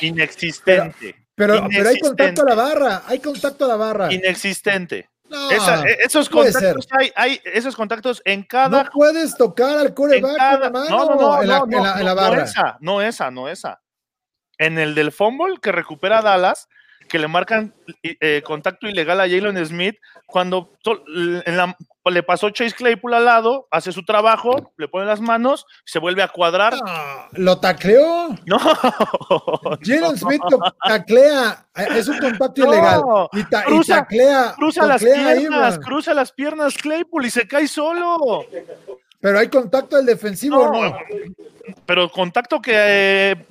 inexistente. 0.00 1.14
Pero, 1.36 1.64
pero, 1.70 1.90
hay 1.90 2.00
contacto 2.00 2.42
a 2.42 2.46
la 2.46 2.54
barra, 2.56 3.02
hay 3.06 3.20
contacto 3.20 3.64
a 3.64 3.68
la 3.68 3.76
barra. 3.76 4.12
Inexistente. 4.12 5.08
E, 5.30 5.96
esos 6.04 6.28
contactos 6.28 6.88
hay, 6.90 7.12
hay, 7.14 7.40
esos 7.44 7.76
contactos 7.76 8.20
en 8.24 8.42
cada. 8.42 8.82
No 8.82 8.90
puedes 8.90 9.36
tocar 9.36 9.78
al 9.78 9.94
coreback 9.94 10.36
con 10.36 10.60
la 10.60 10.70
mano 10.70 10.88
no, 10.88 11.14
no, 11.14 11.40
en, 11.40 11.48
la, 11.48 11.58
en, 11.58 11.70
la, 11.70 11.98
en, 12.00 12.04
la, 12.04 12.14
barra. 12.14 12.36
No 12.38 12.42
esa, 12.42 12.76
no 12.80 13.00
esa, 13.00 13.30
no 13.30 13.48
esa. 13.48 13.80
En 14.58 14.78
el 14.78 14.94
del 14.94 15.12
fumble 15.12 15.56
que 15.62 15.72
recupera 15.72 16.22
Dallas, 16.22 16.68
que 17.08 17.18
le 17.18 17.26
marcan 17.26 17.74
eh, 18.02 18.42
contacto 18.44 18.86
ilegal 18.86 19.20
a 19.20 19.28
Jalen 19.28 19.64
Smith 19.64 19.96
cuando 20.26 20.70
en 21.16 21.56
la, 21.56 21.76
le 22.04 22.22
pasó 22.22 22.50
Chase 22.50 22.74
Claypool 22.74 23.14
al 23.14 23.24
lado, 23.24 23.66
hace 23.70 23.92
su 23.92 24.04
trabajo, 24.04 24.72
le 24.76 24.88
pone 24.88 25.06
las 25.06 25.20
manos, 25.20 25.66
se 25.84 25.98
vuelve 25.98 26.22
a 26.22 26.28
cuadrar. 26.28 26.74
Ah, 26.86 27.28
¿Lo 27.32 27.58
tacleó? 27.58 28.28
No. 28.46 28.58
Jalen 29.82 30.16
Smith 30.16 30.42
lo 30.50 30.58
taclea, 30.86 31.66
es 31.94 32.08
un 32.08 32.18
contacto 32.18 32.64
ilegal. 32.66 33.02
Y, 33.32 33.42
cruza, 33.44 33.96
taclea, 33.96 34.54
cruza 34.56 34.86
las 34.86 35.02
piernas, 35.02 35.78
cruza 35.78 36.14
las 36.14 36.32
piernas 36.32 36.76
Claypool 36.76 37.26
y 37.26 37.30
se 37.30 37.46
cae 37.46 37.68
solo. 37.68 38.44
Pero 39.20 39.38
hay 39.38 39.48
contacto 39.48 39.96
del 39.96 40.06
defensivo, 40.06 40.70
¿no? 40.70 40.96
Pero 41.84 42.10
contacto 42.10 42.60
que 42.60 42.72
eh, 42.74 43.46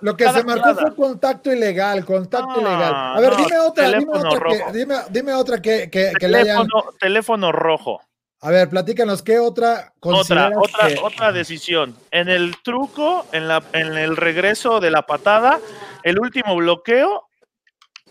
lo 0.00 0.16
que 0.16 0.28
se 0.28 0.44
marcó 0.44 0.74
fue 0.74 0.94
contacto 0.94 1.52
ilegal, 1.52 2.04
contacto 2.04 2.60
ilegal. 2.60 2.94
A 2.94 3.20
ver, 3.20 3.36
dime 3.36 3.58
otra, 3.58 3.88
dime 3.90 4.18
otra, 4.18 4.48
que, 4.48 4.78
dime, 4.78 4.94
dime 5.10 5.32
otra 5.34 5.62
que, 5.62 5.90
que, 5.90 6.12
teléfono, 6.18 6.28
le 6.28 6.38
hayan... 6.38 6.66
Teléfono 7.00 7.52
rojo. 7.52 8.00
A 8.40 8.50
ver, 8.50 8.68
platícanos, 8.68 9.22
¿qué 9.22 9.38
otra 9.38 9.92
Otra, 10.00 10.50
otra, 10.54 10.88
otra 11.02 11.32
decisión. 11.32 11.96
En 12.10 12.28
el 12.28 12.56
truco, 12.62 13.24
en, 13.32 13.48
la, 13.48 13.62
en 13.72 13.96
el 13.96 14.16
regreso 14.16 14.80
de 14.80 14.90
la 14.90 15.06
patada, 15.06 15.60
el 16.02 16.18
último 16.18 16.54
bloqueo, 16.56 17.26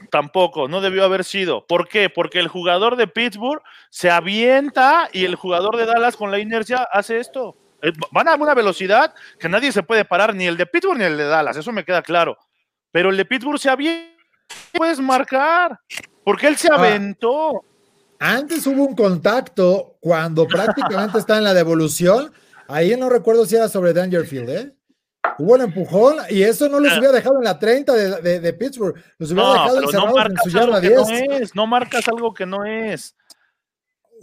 tampoco, 0.10 0.68
no 0.68 0.82
debió 0.82 1.06
haber 1.06 1.24
sido. 1.24 1.68
¿Por 1.68 1.88
qué? 1.88 2.10
Porque 2.10 2.40
el 2.40 2.48
jugador 2.48 2.96
de 2.96 3.08
Pittsburgh 3.08 3.62
se 3.90 4.10
avienta 4.10 5.08
y 5.14 5.26
el 5.26 5.36
jugador 5.36 5.78
de 5.78 5.86
Dallas 5.86 6.18
con 6.18 6.32
la 6.32 6.40
inercia 6.40 6.88
hace 6.92 7.20
esto. 7.20 7.56
Eh, 7.84 7.92
van 8.12 8.30
a 8.30 8.36
una 8.36 8.54
velocidad 8.54 9.14
que 9.38 9.50
nadie 9.50 9.74
se 9.74 9.84
puede 9.84 10.06
parar, 10.06 10.34
ni 10.34 10.48
el 10.48 10.56
de 10.56 10.66
Pittsburgh 10.66 10.98
ni 10.98 11.04
el 11.04 11.18
de 11.18 11.26
Dallas, 11.26 11.58
eso 11.58 11.74
me 11.74 11.84
queda 11.84 12.02
claro. 12.02 12.38
Pero 12.92 13.10
el 13.10 13.18
de 13.18 13.26
Pittsburgh 13.26 13.60
se 13.60 13.70
avienta, 13.70 14.24
puedes 14.72 15.02
marcar, 15.02 15.78
porque 16.24 16.48
él 16.48 16.56
se 16.56 16.70
ah. 16.72 16.76
aventó. 16.76 17.66
Antes 18.20 18.66
hubo 18.68 18.86
un 18.86 18.96
contacto 18.96 19.98
cuando 20.00 20.48
prácticamente 20.48 21.18
está 21.18 21.38
en 21.38 21.44
la 21.44 21.54
devolución. 21.54 22.32
Ahí 22.70 22.96
no 22.96 23.10
recuerdo 23.10 23.46
si 23.46 23.58
era 23.58 23.68
sobre 23.68 23.92
Dangerfield, 23.92 24.50
¿eh? 24.50 24.74
Hubo 25.38 25.54
un 25.54 25.62
empujón 25.62 26.18
y 26.30 26.44
eso 26.44 26.70
no 26.70 26.80
los 26.80 26.94
ah. 26.94 27.00
hubiera 27.00 27.14
dejado 27.14 27.38
en 27.38 27.44
la 27.44 27.60
30 27.60 27.94
de, 27.94 28.40
de, 28.40 28.54
Pittsburgh. 28.54 28.96
Los 29.18 29.32
hubiera 29.32 29.52
dejado 29.52 29.82
encerrados 29.82 30.14
no 30.14 30.26
en 30.26 30.38
su 30.38 30.50
yarda 30.50 30.80
10. 30.80 31.56
no 31.56 31.68
marcas 31.68 32.08
algo 32.08 32.34
que 32.34 32.46
no 32.46 32.64
es 32.64 33.16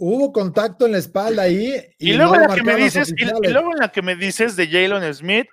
hubo 0.01 0.33
contacto 0.33 0.87
en 0.87 0.93
la 0.93 0.97
espalda 0.97 1.43
ahí. 1.43 1.75
Y, 1.99 2.13
luego, 2.13 2.35
en 2.35 2.41
la 2.41 2.55
que 2.55 2.63
me 2.63 2.75
dices, 2.75 3.13
y, 3.15 3.23
luego 3.23 3.71
en 3.71 3.79
la 3.79 3.91
que 3.91 4.01
me 4.01 4.15
dices 4.15 4.55
de 4.55 4.67
Jalen 4.67 5.13
Smith, 5.13 5.47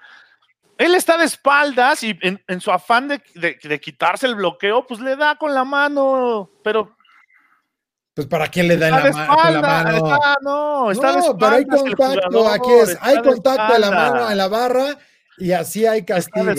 él 0.79 0.95
está 0.95 1.19
de 1.19 1.27
espaldas 1.27 2.03
y 2.03 2.19
en, 2.23 2.61
su 2.61 2.73
afán 2.73 3.09
de, 3.09 3.81
quitarse 3.81 4.27
el 4.27 4.37
bloqueo, 4.37 4.87
pues 4.87 5.01
le 5.01 5.17
da 5.17 5.37
con 5.37 5.55
la 5.55 5.65
mano, 5.65 6.51
pero. 6.65 6.97
Pues 8.15 8.27
para 8.27 8.49
quién 8.49 8.69
le 8.69 8.79
da 8.79 8.89
en 8.89 8.95
la, 8.95 9.03
con 9.27 9.53
la, 9.53 9.61
mano. 9.61 10.37
no, 10.41 10.91
está 10.91 11.13
de 11.13 11.23
pero 11.39 11.53
hay 11.53 11.67
contacto, 11.67 12.49
aquí 12.49 12.73
es, 12.73 12.99
hay 13.01 13.19
contacto 13.19 13.75
en 13.75 13.81
la 13.83 13.91
mano, 13.91 14.31
en 14.31 14.39
la 14.39 14.49
barra, 14.49 14.99
y 15.37 15.53
así 15.53 15.87
hay 15.87 16.05
castigo. 16.05 16.53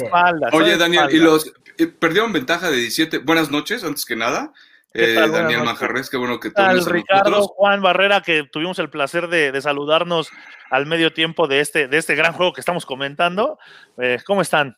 Oye, 0.54 0.78
Daniel, 0.78 1.08
y 1.12 1.18
los 1.18 1.52
eh, 1.78 1.88
perdieron 1.88 2.32
ventaja 2.32 2.70
de 2.70 2.78
17. 2.78 3.18
Buenas 3.18 3.50
noches, 3.50 3.84
antes 3.84 4.06
que 4.06 4.16
nada. 4.16 4.54
Eh, 4.94 5.14
Daniel 5.14 5.64
Manjarres, 5.64 6.10
qué 6.10 6.18
bueno 6.18 6.40
que 6.40 6.52
Al 6.56 6.84
Ricardo 6.84 7.44
Juan 7.44 7.82
Barrera, 7.82 8.22
que 8.22 8.44
tuvimos 8.44 8.80
el 8.80 8.90
placer 8.90 9.28
de, 9.28 9.62
saludarnos 9.62 10.30
al 10.72 10.88
medio 10.88 11.14
tiempo 11.14 11.48
de 11.48 11.60
este, 11.60 11.88
de 11.88 11.98
este 11.98 12.16
gran 12.16 12.34
juego 12.34 12.54
que 12.54 12.62
estamos 12.62 12.86
comentando. 12.86 13.60
Eh, 13.98 14.18
¿Cómo 14.26 14.42
están? 14.42 14.78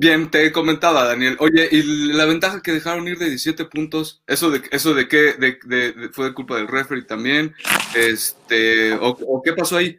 Bien, 0.00 0.30
te 0.30 0.52
comentaba, 0.52 1.04
Daniel. 1.04 1.36
Oye, 1.40 1.68
y 1.72 2.12
la 2.12 2.24
ventaja 2.24 2.62
que 2.62 2.70
dejaron 2.70 3.08
ir 3.08 3.18
de 3.18 3.26
17 3.26 3.64
puntos, 3.64 4.22
eso 4.28 4.48
de 4.48 4.62
eso 4.70 4.94
de 4.94 5.08
qué 5.08 5.32
de, 5.32 6.10
fue 6.12 6.26
de 6.26 6.34
culpa 6.34 6.54
del 6.54 6.68
referee 6.68 7.02
también, 7.02 7.52
este, 7.96 8.92
o, 8.94 9.42
qué 9.42 9.54
pasó 9.54 9.76
ahí. 9.76 9.98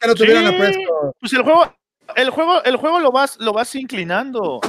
Que 0.00 0.08
no 0.08 0.16
tuvieron 0.16 0.44
la 0.44 1.12
Pues 1.20 1.32
el 1.32 1.42
juego, 1.42 1.72
el 2.16 2.30
juego, 2.30 2.64
el 2.64 2.76
juego 2.76 2.98
lo 2.98 3.12
vas, 3.12 3.38
lo 3.38 3.52
vas 3.52 3.72
inclinando. 3.76 4.60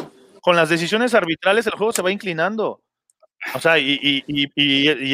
Con 0.42 0.56
las 0.56 0.70
decisiones 0.70 1.16
arbitrales, 1.16 1.66
el 1.66 1.74
juego 1.74 1.92
se 1.92 2.04
va 2.04 2.12
inclinando. 2.12 2.82
O 3.54 3.60
sea, 3.60 3.78
y, 3.80 4.24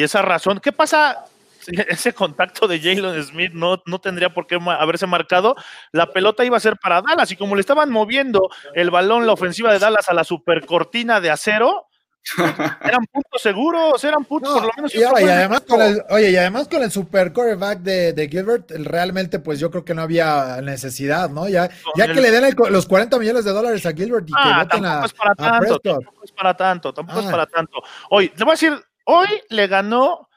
esa 0.02 0.22
razón, 0.22 0.60
¿qué 0.60 0.72
pasa? 0.72 1.24
Ese 1.88 2.12
contacto 2.12 2.68
de 2.68 2.78
Jalen 2.78 3.22
Smith 3.24 3.52
no, 3.52 3.82
no 3.86 3.98
tendría 3.98 4.34
por 4.34 4.46
qué 4.46 4.58
haberse 4.78 5.06
marcado. 5.06 5.56
La 5.92 6.12
pelota 6.12 6.44
iba 6.44 6.56
a 6.56 6.60
ser 6.60 6.76
para 6.76 7.00
Dallas 7.00 7.30
y 7.30 7.36
como 7.36 7.54
le 7.54 7.60
estaban 7.60 7.90
moviendo 7.90 8.50
el 8.74 8.90
balón, 8.90 9.26
la 9.26 9.32
ofensiva 9.32 9.72
de 9.72 9.78
Dallas 9.78 10.08
a 10.08 10.14
la 10.14 10.24
super 10.24 10.66
cortina 10.66 11.20
de 11.20 11.30
acero, 11.30 11.86
eran 12.82 13.04
puntos 13.06 13.42
seguros, 13.42 14.02
eran 14.02 14.24
puntos 14.24 14.52
por 14.52 14.62
lo 14.62 14.70
menos. 14.76 14.94
Y, 14.94 15.02
además 15.02 15.62
con 15.62 15.82
el, 15.82 16.02
oye, 16.08 16.30
y 16.30 16.36
además 16.36 16.68
con 16.68 16.82
el 16.82 16.90
super 16.90 17.32
quarterback 17.32 17.80
de, 17.80 18.28
Gilbert, 18.30 18.70
realmente 18.70 19.38
pues 19.38 19.60
yo 19.60 19.70
creo 19.70 19.84
que 19.84 19.94
no 19.94 20.02
había 20.02 20.60
necesidad, 20.62 21.28
¿no? 21.28 21.48
Ya, 21.48 21.70
ya 21.96 22.06
que 22.06 22.20
le 22.20 22.30
den 22.30 22.54
los 22.70 22.86
40 22.86 23.18
millones 23.18 23.44
de 23.44 23.52
dólares 23.52 23.84
a 23.86 23.92
Gilbert 23.92 24.28
y 24.28 24.32
que 24.32 24.38
ah, 24.38 24.62
voten 24.62 24.86
a, 24.86 25.04
es 25.04 25.12
para 25.12 25.34
tanto, 25.34 25.80
Tampoco 25.80 26.24
es 26.24 26.32
para 26.32 26.56
tanto, 26.56 26.94
tampoco 26.94 27.20
es 27.20 27.26
ah. 27.26 27.30
para 27.30 27.46
tanto. 27.46 27.82
Hoy, 28.10 28.30
te 28.30 28.44
voy 28.44 28.52
a 28.52 28.54
decir, 28.54 28.84
hoy 29.04 29.28
le 29.50 29.66
ganó 29.66 30.28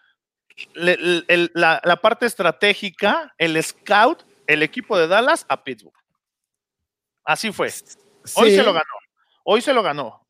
la, 0.73 1.81
la 1.83 1.95
parte 1.97 2.25
estratégica, 2.25 3.33
el 3.37 3.61
scout, 3.63 4.23
el 4.45 4.63
equipo 4.63 4.97
de 4.97 5.07
Dallas 5.07 5.45
a 5.47 5.63
Pittsburgh. 5.63 5.93
Así 7.23 7.51
fue. 7.51 7.69
Hoy 8.35 8.51
se 8.55 8.63
lo 8.63 8.73
ganó. 8.73 8.85
Hoy 9.43 9.61
se 9.61 9.73
lo 9.73 9.83
ganó. 9.83 10.26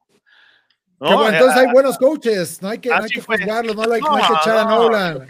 ¿No? 1.00 1.30
entonces 1.30 1.58
hay 1.58 1.72
buenos 1.72 1.98
coaches, 1.98 2.62
no 2.62 2.70
hay 2.70 2.80
que, 2.80 2.90
no 2.90 2.96
hay 2.96 3.10
que 3.10 3.22
juzgarlos, 3.22 3.76
no, 3.76 3.82
hay, 3.84 4.02
que 4.02 4.34
echar 4.42 4.58
a 4.58 4.66
Nolan. 4.66 5.28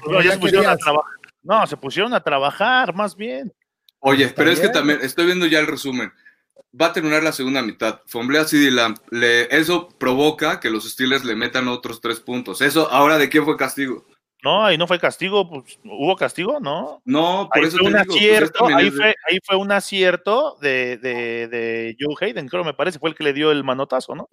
No, 1.43 1.65
se 1.65 1.77
pusieron 1.77 2.13
a 2.13 2.19
trabajar, 2.19 2.93
más 2.93 3.15
bien. 3.15 3.53
Oye, 3.99 4.31
pero 4.35 4.51
es 4.51 4.59
que 4.59 4.69
también, 4.69 4.99
estoy 5.01 5.25
viendo 5.25 5.45
ya 5.45 5.59
el 5.59 5.67
resumen. 5.67 6.11
Va 6.79 6.87
a 6.87 6.93
terminar 6.93 7.23
la 7.23 7.31
segunda 7.31 7.61
mitad. 7.61 8.01
Fomblea 8.05 8.43
CD 8.43 8.69
Lamp. 8.69 8.97
Le, 9.09 9.43
eso 9.55 9.87
provoca 9.97 10.59
que 10.59 10.69
los 10.69 10.87
Steelers 10.89 11.23
le 11.23 11.35
metan 11.35 11.67
otros 11.67 12.01
tres 12.01 12.19
puntos. 12.19 12.61
Eso, 12.61 12.91
ahora, 12.91 13.17
¿de 13.17 13.29
quién 13.29 13.45
fue 13.45 13.57
castigo? 13.57 14.05
No, 14.43 14.65
ahí 14.65 14.77
no 14.77 14.85
fue 14.85 14.99
castigo, 14.99 15.49
pues, 15.49 15.79
¿hubo 15.83 16.15
castigo? 16.15 16.59
No. 16.59 17.01
No, 17.05 17.49
por 17.51 17.63
ahí 17.63 17.67
eso 17.69 17.77
fue 17.77 17.87
un 17.87 17.93
pues, 17.93 18.09
acierto, 18.09 18.67
ahí, 18.67 18.91
fue, 18.91 19.15
ahí 19.27 19.39
fue 19.43 19.55
un 19.55 19.71
acierto 19.71 20.57
de, 20.61 20.97
de, 20.97 21.47
de 21.47 21.97
Joe 21.99 22.15
Hayden, 22.21 22.47
creo 22.47 22.63
me 22.63 22.75
parece, 22.75 22.99
fue 22.99 23.09
el 23.09 23.15
que 23.15 23.23
le 23.23 23.33
dio 23.33 23.51
el 23.51 23.63
manotazo, 23.63 24.13
¿no? 24.13 24.29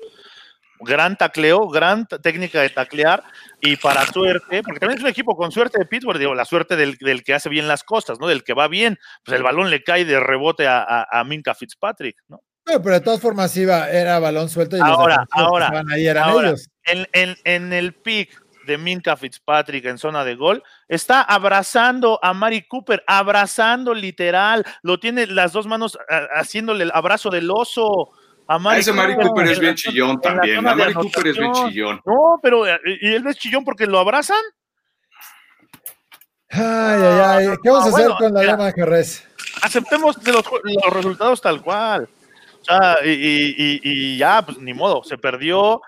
Gran 0.85 1.17
tacleo, 1.17 1.69
gran 1.69 2.07
técnica 2.07 2.61
de 2.61 2.71
taclear 2.71 3.25
y 3.61 3.77
para 3.77 4.07
suerte, 4.07 4.63
porque 4.63 4.81
también 4.81 4.99
es 4.99 5.05
un 5.05 5.11
equipo 5.11 5.37
con 5.37 5.51
suerte 5.51 5.79
de 5.79 5.87
Pittsburgh, 5.87 6.19
digo, 6.19 6.35
la 6.35 6.45
suerte 6.45 6.77
del, 6.77 6.97
que 7.25 7.35
hace 7.35 7.49
bien 7.49 7.67
las 7.67 7.83
costas, 7.83 8.21
¿no? 8.21 8.27
Del 8.27 8.45
que 8.45 8.55
va 8.55 8.69
bien, 8.69 8.99
pues 9.25 9.37
el 9.37 9.43
balón 9.43 9.71
le 9.71 9.83
cae 9.83 10.05
de 10.05 10.21
rebote 10.21 10.67
a, 10.69 11.25
Minka 11.27 11.55
Fitzpatrick, 11.55 12.17
¿no? 12.29 12.41
pero 12.65 12.93
de 12.93 13.01
todas 13.01 13.21
formas 13.21 13.55
iba, 13.59 13.91
era 13.91 14.19
balón 14.19 14.49
suelto 14.49 14.77
y 14.77 14.81
ahora, 14.81 15.17
los 15.17 15.29
ahora, 15.31 15.85
ahí 15.93 16.07
eran 16.07 16.31
ellos. 16.31 16.71
En, 16.85 17.07
en, 17.13 17.37
en, 17.45 17.73
el 17.75 17.95
pick 17.95 18.45
de 18.65 18.79
Minka 18.79 19.17
Fitzpatrick 19.17 19.85
en 19.85 19.99
zona 19.99 20.25
de 20.25 20.35
gol, 20.35 20.63
está 20.89 21.23
abrazando 21.23 22.19
a 22.23 22.33
Mari 22.33 22.67
Cooper, 22.67 23.05
abrazando 23.07 23.95
literal, 23.95 24.65
lo 24.83 24.99
tiene 24.99 25.27
las 25.27 25.53
dos 25.53 25.67
manos 25.67 25.99
haciéndole 26.35 26.85
el 26.85 26.91
abrazo 26.95 27.31
del 27.31 27.51
oso. 27.51 28.11
A 28.47 28.59
Mari 28.59 28.81
ese 28.81 28.93
Mari 28.93 29.15
Cooper 29.17 29.47
es 29.47 29.59
bien 29.59 29.75
chillón 29.75 30.21
también. 30.21 30.63
Mari 30.63 30.93
Cooper 30.93 31.27
es 31.29 31.39
bien 31.39 31.53
chillón. 31.53 32.01
No, 32.05 32.39
pero 32.43 32.67
¿y 32.67 33.15
él 33.15 33.27
es 33.27 33.37
chillón 33.37 33.65
porque 33.65 33.87
lo 33.87 33.99
abrazan? 33.99 34.43
Ay, 36.51 37.03
ay, 37.03 37.21
ay. 37.21 37.57
¿Qué 37.63 37.71
vamos 37.71 37.87
a 37.87 37.89
ah, 37.89 38.01
hacer 38.01 38.11
con 38.19 38.35
la 38.35 38.45
llama 38.45 38.73
Jerez? 38.73 39.27
Aceptemos 39.63 40.17
los, 40.25 40.45
los, 40.63 40.93
resultados 40.93 41.41
tal 41.41 41.63
cual. 41.63 42.09
O 42.61 42.65
sea, 42.65 42.97
y, 43.05 43.11
y, 43.11 43.81
y, 43.83 44.17
ya, 44.19 44.43
pues 44.43 44.59
ni 44.59 44.73
modo, 44.73 45.03
se 45.05 45.19
perdió. 45.19 45.81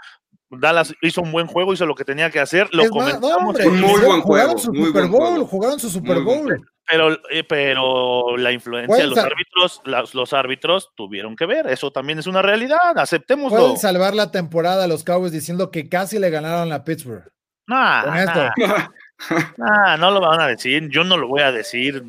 Dallas 0.51 0.95
hizo 1.03 1.23
un 1.23 1.33
buen 1.33 1.47
juego, 1.47 1.73
hizo 1.73 1.87
lo 1.87 1.95
que 1.95 2.05
tenía 2.05 2.31
que 2.31 2.41
hacer. 2.41 2.69
Lo 2.73 2.89
comentamos. 2.89 3.57
un 3.59 3.81
muy 3.81 4.01
buen 4.01 4.21
juego. 4.23 4.59
Su 4.59 4.75
Super 4.75 5.07
Bowl, 5.07 5.45
jugaron 5.45 5.79
su 5.79 5.91
Super 5.91 6.21
Bowl. 6.21 6.67
Pero, 6.89 7.19
eh, 7.31 7.43
pero 7.43 8.37
la 8.37 8.53
influencia 8.53 8.97
de 8.97 9.09
los 9.09 9.19
árbitros, 9.19 9.83
los, 9.85 10.33
árbitros 10.33 10.91
tuvieron 10.95 11.35
que 11.35 11.47
ver. 11.47 11.67
Eso 11.67 11.91
también 11.91 12.21
es 12.21 12.27
una 12.27 12.43
realidad. 12.43 12.97
Aceptémoslo. 12.97 13.59
Pueden 13.59 13.77
salvar 13.77 14.15
la 14.15 14.31
temporada 14.31 14.85
a 14.85 14.87
los 14.87 15.03
Cowboys 15.03 15.33
diciendo 15.33 15.71
que 15.71 15.89
casi 15.89 16.19
le 16.19 16.31
ganaron 16.31 16.73
a 16.73 16.85
Pittsburgh. 16.85 17.29
Nah, 17.67 18.23
nah, 19.57 19.97
no 19.97 20.13
lo 20.13 20.21
van 20.21 20.41
a 20.41 20.47
decir. 20.47 20.89
Yo 20.89 21.03
no 21.03 21.17
lo 21.17 21.27
voy 21.27 21.43
a 21.43 21.51
decir. 21.51 22.05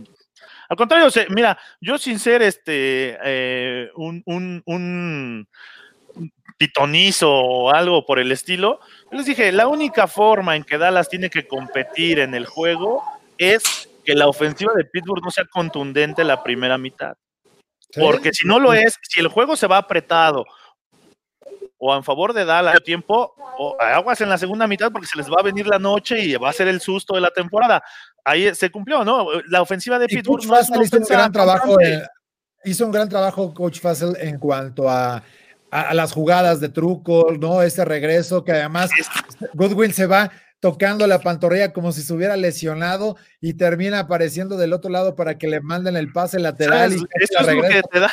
Al 0.70 0.78
contrario, 0.78 1.08
mira, 1.30 1.58
yo 1.82 1.98
sin 1.98 2.20
ser 2.20 2.42
este 2.44 3.18
eh, 3.24 3.90
un, 3.96 4.22
un, 4.26 4.62
un 4.66 5.48
pitonizo 6.58 7.32
o 7.32 7.72
algo 7.72 8.06
por 8.06 8.20
el 8.20 8.32
estilo, 8.32 8.80
les 9.12 9.26
dije, 9.26 9.52
la 9.52 9.68
única 9.68 10.08
forma 10.08 10.56
en 10.56 10.64
que 10.64 10.78
Dallas 10.78 11.10
tiene 11.10 11.30
que 11.30 11.48
competir 11.48 12.20
en 12.20 12.36
el 12.36 12.46
juego 12.46 13.04
es 13.38 13.87
que 14.08 14.16
la 14.16 14.30
ofensiva 14.30 14.72
de 14.74 14.86
Pittsburgh 14.86 15.22
no 15.22 15.30
sea 15.30 15.44
contundente 15.52 16.24
la 16.24 16.42
primera 16.42 16.78
mitad. 16.78 17.18
Porque 17.94 18.32
si 18.32 18.48
no 18.48 18.58
lo 18.58 18.74
es, 18.74 18.98
si 19.02 19.20
el 19.20 19.28
juego 19.28 19.58
se 19.58 19.68
va 19.68 19.80
apretado 19.80 20.46
o 21.78 21.94
en 21.94 22.06
favor 22.06 22.32
de 22.32 22.46
Dallas 22.46 22.82
tiempo, 22.84 23.36
o 23.60 23.76
aguas 23.82 24.22
en 24.22 24.30
la 24.30 24.38
segunda 24.38 24.66
mitad 24.66 24.94
porque 24.94 25.08
se 25.08 25.18
les 25.18 25.30
va 25.30 25.42
a 25.42 25.44
venir 25.44 25.68
la 25.68 25.78
noche 25.78 26.20
y 26.20 26.36
va 26.36 26.50
a 26.50 26.54
ser 26.54 26.70
el 26.70 26.80
susto 26.80 27.16
de 27.16 27.22
la 27.22 27.32
temporada. 27.32 27.84
Ahí 28.24 28.56
se 28.56 28.70
cumplió, 28.72 29.04
¿no? 29.04 29.28
La 29.50 29.62
ofensiva 29.62 30.00
de 30.00 30.08
Pittsburgh 30.08 30.46
no 30.48 30.82
hizo 30.82 30.98
un 30.98 31.04
gran 31.04 31.32
trabajo, 31.34 31.76
hizo 32.64 32.86
un 32.86 32.92
gran 32.94 33.10
trabajo 33.10 33.54
Coach 33.54 33.82
Fassel 33.82 34.16
en 34.22 34.40
cuanto 34.40 34.90
a 34.90 35.22
a, 35.72 35.94
las 35.94 36.14
jugadas 36.14 36.60
de 36.60 36.70
truco, 36.70 37.34
¿no? 37.40 37.62
Ese 37.62 37.84
regreso 37.86 38.44
que 38.44 38.54
además 38.54 38.90
Goodwin 39.54 39.94
se 39.94 40.06
va 40.06 40.32
tocando 40.60 41.06
la 41.08 41.20
pantorrilla 41.20 41.74
como 41.74 41.92
si 41.92 42.02
se 42.02 42.14
hubiera 42.14 42.36
lesionado 42.36 43.16
y 43.40 43.54
termina 43.54 44.00
apareciendo 44.00 44.58
del 44.58 44.74
otro 44.74 44.90
lado 44.90 45.16
para 45.16 45.38
que 45.38 45.48
le 45.48 45.62
manden 45.62 45.96
el 45.96 46.12
pase 46.12 46.40
lateral. 46.40 46.94
Y 46.94 47.06
eso 47.22 47.40
es 47.40 47.56
lo 47.56 47.62
que 47.62 47.82
te 47.92 48.00
da. 48.00 48.12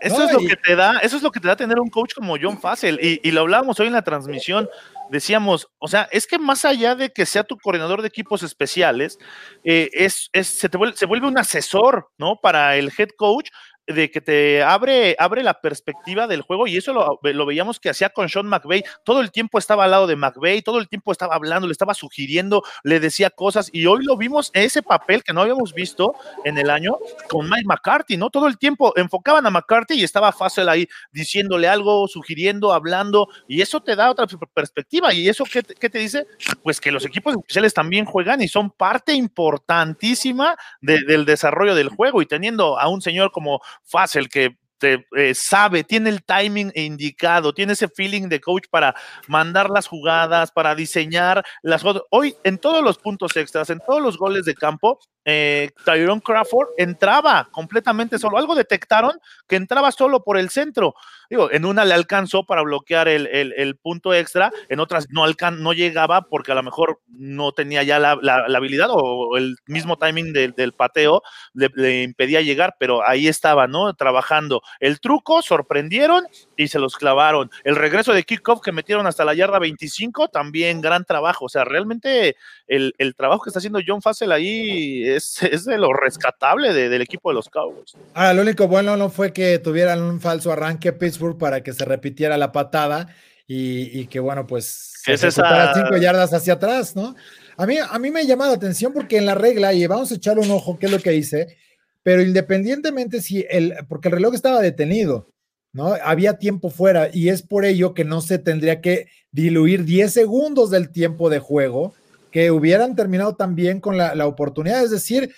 Eso 0.00 0.24
es 0.24 0.32
lo 0.32 0.38
que 0.38 0.56
te 0.56 0.76
da, 0.76 0.98
eso 0.98 1.16
es 1.16 1.22
lo 1.22 1.32
que 1.32 1.40
te 1.40 1.48
da 1.48 1.56
tener 1.56 1.80
un 1.80 1.90
coach 1.90 2.14
como 2.14 2.36
John 2.40 2.60
Fassel. 2.60 3.00
Y, 3.02 3.20
y 3.22 3.32
lo 3.32 3.40
hablábamos 3.40 3.80
hoy 3.80 3.88
en 3.88 3.94
la 3.94 4.02
transmisión. 4.02 4.68
Decíamos, 5.10 5.68
o 5.78 5.88
sea, 5.88 6.08
es 6.12 6.26
que 6.26 6.38
más 6.38 6.64
allá 6.64 6.94
de 6.94 7.10
que 7.10 7.26
sea 7.26 7.42
tu 7.42 7.58
coordinador 7.58 8.02
de 8.02 8.08
equipos 8.08 8.42
especiales, 8.42 9.18
eh, 9.64 9.90
es, 9.92 10.28
es, 10.32 10.46
se, 10.46 10.68
te 10.68 10.76
vuelve, 10.76 10.96
se 10.96 11.06
vuelve 11.06 11.26
un 11.26 11.38
asesor, 11.38 12.10
¿no? 12.18 12.36
Para 12.40 12.76
el 12.76 12.92
head 12.96 13.08
coach 13.16 13.48
de 13.88 14.10
que 14.10 14.20
te 14.20 14.62
abre, 14.62 15.16
abre 15.18 15.42
la 15.42 15.60
perspectiva 15.60 16.26
del 16.26 16.42
juego 16.42 16.66
y 16.66 16.76
eso 16.76 16.92
lo, 16.92 17.46
veíamos 17.46 17.80
que 17.80 17.88
hacía 17.88 18.10
con 18.10 18.28
Sean 18.28 18.46
McVay. 18.46 18.84
Todo 19.02 19.20
el 19.20 19.32
tiempo 19.32 19.58
estaba 19.58 19.84
al 19.84 19.90
lado 19.90 20.06
de 20.06 20.14
McVay, 20.14 20.62
todo 20.62 20.78
el 20.78 20.88
tiempo 20.88 21.10
estaba 21.10 21.34
hablando, 21.34 21.66
le 21.66 21.72
estaba 21.72 21.94
sugiriendo, 21.94 22.62
le 22.84 23.00
decía 23.00 23.30
cosas 23.30 23.70
y 23.72 23.86
hoy 23.86 24.04
lo 24.04 24.16
vimos 24.16 24.50
ese 24.52 24.82
papel 24.82 25.24
que 25.24 25.32
no 25.32 25.40
habíamos 25.40 25.72
visto 25.72 26.14
en 26.44 26.58
el 26.58 26.68
año 26.68 26.98
con 27.28 27.48
Mike 27.48 27.64
McCarthy, 27.66 28.16
¿no? 28.18 28.28
Todo 28.28 28.46
el 28.46 28.58
tiempo 28.58 28.92
enfocaban 28.96 29.46
a 29.46 29.50
McCarthy 29.50 29.94
y 29.94 30.04
estaba 30.04 30.32
fácil 30.32 30.68
ahí 30.68 30.86
diciéndole 31.10 31.66
algo, 31.66 32.06
sugiriendo, 32.08 32.72
hablando 32.72 33.28
y 33.48 33.62
eso 33.62 33.80
te 33.80 33.96
da 33.96 34.10
otra 34.10 34.26
perspectiva 34.52 35.14
y 35.14 35.28
eso 35.28 35.44
qué, 35.50 35.62
qué 35.62 35.88
te 35.88 35.98
dice? 35.98 36.26
Pues 36.62 36.80
que 36.80 36.92
los 36.92 37.06
equipos 37.06 37.34
especiales 37.34 37.72
también 37.72 38.04
juegan 38.04 38.42
y 38.42 38.48
son 38.48 38.70
parte 38.70 39.14
importantísima 39.14 40.56
del 40.82 41.24
desarrollo 41.24 41.74
del 41.74 41.88
juego 41.88 42.20
y 42.20 42.26
teniendo 42.26 42.78
a 42.78 42.88
un 42.88 43.00
señor 43.00 43.32
como 43.32 43.60
fácil 43.84 44.28
que 44.28 44.56
te, 44.78 45.06
eh, 45.16 45.34
sabe, 45.34 45.84
tiene 45.84 46.10
el 46.10 46.24
timing 46.24 46.70
indicado, 46.74 47.52
tiene 47.52 47.72
ese 47.72 47.88
feeling 47.88 48.28
de 48.28 48.40
coach 48.40 48.64
para 48.70 48.94
mandar 49.26 49.70
las 49.70 49.86
jugadas, 49.86 50.52
para 50.52 50.74
diseñar 50.74 51.44
las 51.62 51.82
cosas. 51.82 52.02
Hoy, 52.10 52.36
en 52.44 52.58
todos 52.58 52.82
los 52.82 52.98
puntos 52.98 53.36
extras, 53.36 53.70
en 53.70 53.80
todos 53.80 54.00
los 54.00 54.16
goles 54.16 54.44
de 54.44 54.54
campo, 54.54 55.00
eh, 55.30 55.72
Tyrone 55.84 56.22
Crawford 56.22 56.68
entraba 56.78 57.50
completamente 57.50 58.18
solo. 58.18 58.38
Algo 58.38 58.54
detectaron 58.54 59.20
que 59.46 59.56
entraba 59.56 59.92
solo 59.92 60.24
por 60.24 60.38
el 60.38 60.48
centro. 60.48 60.94
Digo, 61.28 61.52
en 61.52 61.66
una 61.66 61.84
le 61.84 61.92
alcanzó 61.92 62.44
para 62.44 62.62
bloquear 62.62 63.08
el, 63.08 63.76
punto 63.76 64.14
extra, 64.14 64.50
en 64.70 64.80
otras 64.80 65.08
no, 65.10 65.24
alcan 65.24 65.62
no 65.62 65.74
llegaba 65.74 66.22
porque 66.22 66.52
a 66.52 66.54
lo 66.54 66.62
mejor 66.62 67.02
no 67.08 67.52
tenía 67.52 67.82
ya 67.82 67.98
la, 67.98 68.12
habilidad 68.56 68.88
o 68.90 69.36
el 69.36 69.56
mismo 69.66 69.98
timing 69.98 70.32
del 70.32 70.72
pateo 70.72 71.22
le, 71.52 72.02
impedía 72.04 72.40
llegar, 72.40 72.76
pero 72.80 73.06
ahí 73.06 73.28
estaba, 73.28 73.66
¿no? 73.66 73.92
Trabajando. 73.92 74.62
El 74.80 74.98
truco, 74.98 75.42
sorprendieron 75.42 76.24
y 76.56 76.68
se 76.68 76.78
los 76.78 76.96
clavaron. 76.96 77.50
El 77.64 77.76
regreso 77.76 78.14
de 78.14 78.22
kickoff 78.22 78.62
que 78.62 78.72
metieron 78.72 79.06
hasta 79.06 79.26
la 79.26 79.34
yarda 79.34 79.58
25, 79.58 80.28
también 80.28 80.80
gran 80.80 81.04
trabajo. 81.04 81.44
O 81.44 81.48
sea, 81.50 81.64
realmente 81.64 82.36
el, 82.66 82.94
trabajo 83.14 83.42
que 83.42 83.50
está 83.50 83.58
haciendo 83.58 83.80
John 83.86 84.00
Fassel 84.00 84.32
ahí 84.32 85.17
es, 85.18 85.42
es 85.42 85.64
de 85.64 85.78
lo 85.78 85.92
rescatable 85.92 86.72
del 86.72 87.02
equipo 87.02 87.30
de 87.30 87.34
los 87.34 87.48
Cowboys. 87.48 87.94
Ahora, 88.14 88.34
lo 88.34 88.42
único 88.42 88.66
bueno 88.66 88.96
no 88.96 89.10
fue 89.10 89.32
que 89.32 89.58
tuvieran 89.58 90.02
un 90.02 90.20
falso 90.20 90.50
arranque 90.50 90.92
para 91.38 91.62
que 91.62 91.72
se 91.72 91.84
repitiera 91.84 92.36
la 92.36 92.52
patada 92.52 93.14
y, 93.46 94.06
que 94.06 94.20
bueno, 94.20 94.46
pues 94.46 94.92
se 95.04 95.14
es 95.14 95.24
esa... 95.24 95.72
cinco 95.74 95.96
yardas 95.96 96.32
hacia 96.34 96.54
atrás, 96.54 96.94
¿no? 96.94 97.14
A 97.56 97.66
mí, 97.66 97.76
a 97.78 97.98
mí 97.98 98.10
me 98.10 98.26
llama 98.26 98.46
la 98.46 98.52
atención 98.52 98.92
porque 98.92 99.16
en 99.16 99.26
la 99.26 99.34
regla, 99.34 99.72
y 99.72 99.86
vamos 99.86 100.12
a 100.12 100.16
echar 100.16 100.38
un 100.38 100.50
ojo, 100.50 100.78
qué 100.78 100.86
es 100.86 100.92
lo 100.92 100.98
que 100.98 101.14
hice, 101.14 101.56
pero 102.02 102.22
independientemente 102.22 103.20
si 103.20 103.44
el, 103.50 103.74
porque 103.88 104.08
el 104.08 104.14
reloj 104.14 104.34
estaba 104.34 104.60
detenido, 104.60 105.30
¿no? 105.72 105.94
Había 106.04 106.38
tiempo 106.38 106.70
fuera 106.70 107.08
y 107.12 107.30
es 107.30 107.42
por 107.42 107.64
ello 107.64 107.94
que 107.94 108.04
no 108.04 108.20
se 108.20 108.38
tendría 108.38 108.80
que 108.80 109.08
diluir 109.32 109.84
10 109.84 110.12
segundos 110.12 110.70
del 110.70 110.90
tiempo 110.90 111.30
de 111.30 111.38
juego, 111.38 111.94
que 112.30 112.50
hubieran 112.50 112.94
terminado 112.96 113.34
también 113.36 113.80
con 113.80 113.96
la, 113.96 114.14
la 114.14 114.26
oportunidad, 114.26 114.82
es 114.84 114.90
decir, 114.90 115.32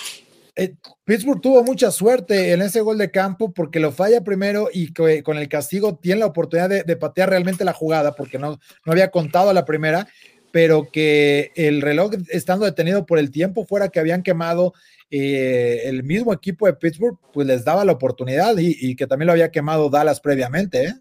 eh, 0.57 0.74
Pittsburgh 1.05 1.41
tuvo 1.41 1.62
mucha 1.62 1.91
suerte 1.91 2.53
en 2.53 2.62
ese 2.62 2.80
gol 2.80 2.99
de 2.99 3.11
campo 3.11 3.53
porque 3.53 3.80
lo 3.80 3.93
falla 3.93 4.22
primero 4.22 4.68
y 4.72 4.93
con 4.93 5.38
el 5.38 5.49
castigo 5.49 5.97
tiene 5.97 6.20
la 6.20 6.26
oportunidad 6.26 6.84
de, 6.84 6.97
patear 6.97 7.30
realmente 7.30 7.64
la 7.64 7.72
jugada 7.72 8.12
porque 8.12 8.38
no, 8.38 8.59
no 8.84 8.93
había 8.93 9.11
contado 9.11 9.51
a 9.51 9.55
la 9.55 9.64
primera, 9.64 10.09
pero 10.53 10.91
que 10.91 11.53
el 11.55 11.80
reloj 11.80 12.12
estando 12.28 12.66
detenido 12.66 13.07
por 13.07 13.18
el 13.18 13.30
tiempo 13.30 13.64
fuera 13.64 13.88
que 13.88 14.01
habían 14.01 14.22
quemado 14.22 14.74
eh, 15.11 15.82
el 15.84 16.03
mismo 16.03 16.32
equipo 16.32 16.66
de 16.66 16.74
Pittsburgh, 16.74 17.18
pues 17.32 17.47
les 17.47 17.64
daba 17.64 17.84
la 17.84 17.93
oportunidad 17.93 18.57
y, 18.59 18.95
que 18.97 19.07
también 19.07 19.28
lo 19.28 19.32
había 19.32 19.51
quemado 19.51 19.88
Dallas 19.88 20.20
previamente. 20.20 20.84
¿eh? 20.84 20.95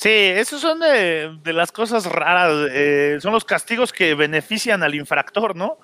Sí, 0.00 0.10
esos 0.10 0.60
son 0.60 0.78
de, 0.78 1.40
las 1.52 1.72
cosas 1.72 2.06
raras, 2.06 2.70
son 3.20 3.32
los 3.32 3.44
castigos 3.44 3.92
que 3.92 4.14
benefician 4.14 4.84
al 4.84 4.94
infractor, 4.94 5.56
¿no? 5.56 5.80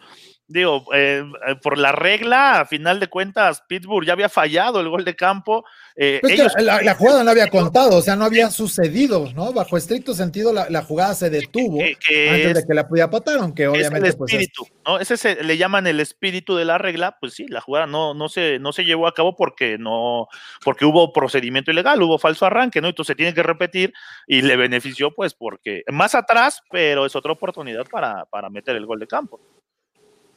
Digo, 0.47 0.85
eh, 0.95 1.25
eh, 1.47 1.57
por 1.57 1.79
la 1.79 1.93
regla, 1.93 2.61
a 2.61 2.67
final 2.67 3.01
de 3.01 3.09
cuentas, 3.09 3.63
Pittsburgh 3.67 4.07
ya 4.07 4.13
había 4.13 4.29
fallado 4.29 4.81
el 4.81 4.89
gol 4.89 5.05
de 5.05 5.17
campo. 5.17 5.65
Eh, 5.97 6.19
pues 6.21 6.39
la, 6.59 6.95
jugada 6.95 7.25
no 7.25 7.31
había 7.31 7.49
contado, 7.49 7.97
o 7.97 8.03
sea, 8.03 8.17
no 8.17 8.25
había 8.25 8.51
sucedido, 8.51 9.31
¿no? 9.35 9.53
Bajo 9.53 9.77
estricto 9.77 10.13
sentido, 10.13 10.53
la, 10.53 10.83
jugada 10.83 11.15
se 11.15 11.31
detuvo 11.31 11.81
antes 11.81 12.55
de 12.55 12.65
que 12.67 12.75
la 12.75 12.87
pudiera 12.87 13.11
patar, 13.11 13.39
aunque 13.39 13.69
obviamente. 13.69 14.09
Es 14.09 14.15
el 14.15 14.19
pues, 14.19 14.33
espíritu, 14.33 14.67
¿no? 14.85 14.99
Ese 14.99 15.17
se, 15.17 15.43
le 15.43 15.57
llaman 15.57 15.87
el 15.87 16.01
espíritu 16.01 16.57
de 16.57 16.65
la 16.65 16.79
regla, 16.79 17.17
pues 17.21 17.35
sí, 17.35 17.47
la 17.49 17.61
jugada 17.61 17.87
no, 17.87 18.13
no, 18.13 18.29
se, 18.29 18.59
no 18.59 18.73
se 18.73 18.85
llevó 18.85 19.07
a 19.07 19.15
cabo 19.15 19.37
porque 19.37 19.79
no, 19.79 20.27
porque 20.65 20.85
hubo 20.85 21.13
procedimiento 21.13 21.71
ilegal, 21.71 22.03
hubo 22.03 22.19
falso 22.19 22.45
arranque, 22.45 22.81
¿no? 22.81 22.89
Entonces 22.89 23.13
se 23.13 23.17
tiene 23.17 23.35
que 23.35 23.43
repetir 23.43 23.93
y 24.27 24.43
le 24.43 24.57
benefició, 24.57 25.15
pues, 25.15 25.33
porque 25.33 25.85
más 25.89 26.15
atrás, 26.15 26.61
pero 26.71 27.07
es 27.07 27.15
otra 27.15 27.33
oportunidad 27.33 27.87
para, 27.87 28.25
para 28.27 28.51
meter 28.51 28.77
el 28.77 28.87
gol 28.87 28.99
de 28.99 29.07
campo. 29.07 29.41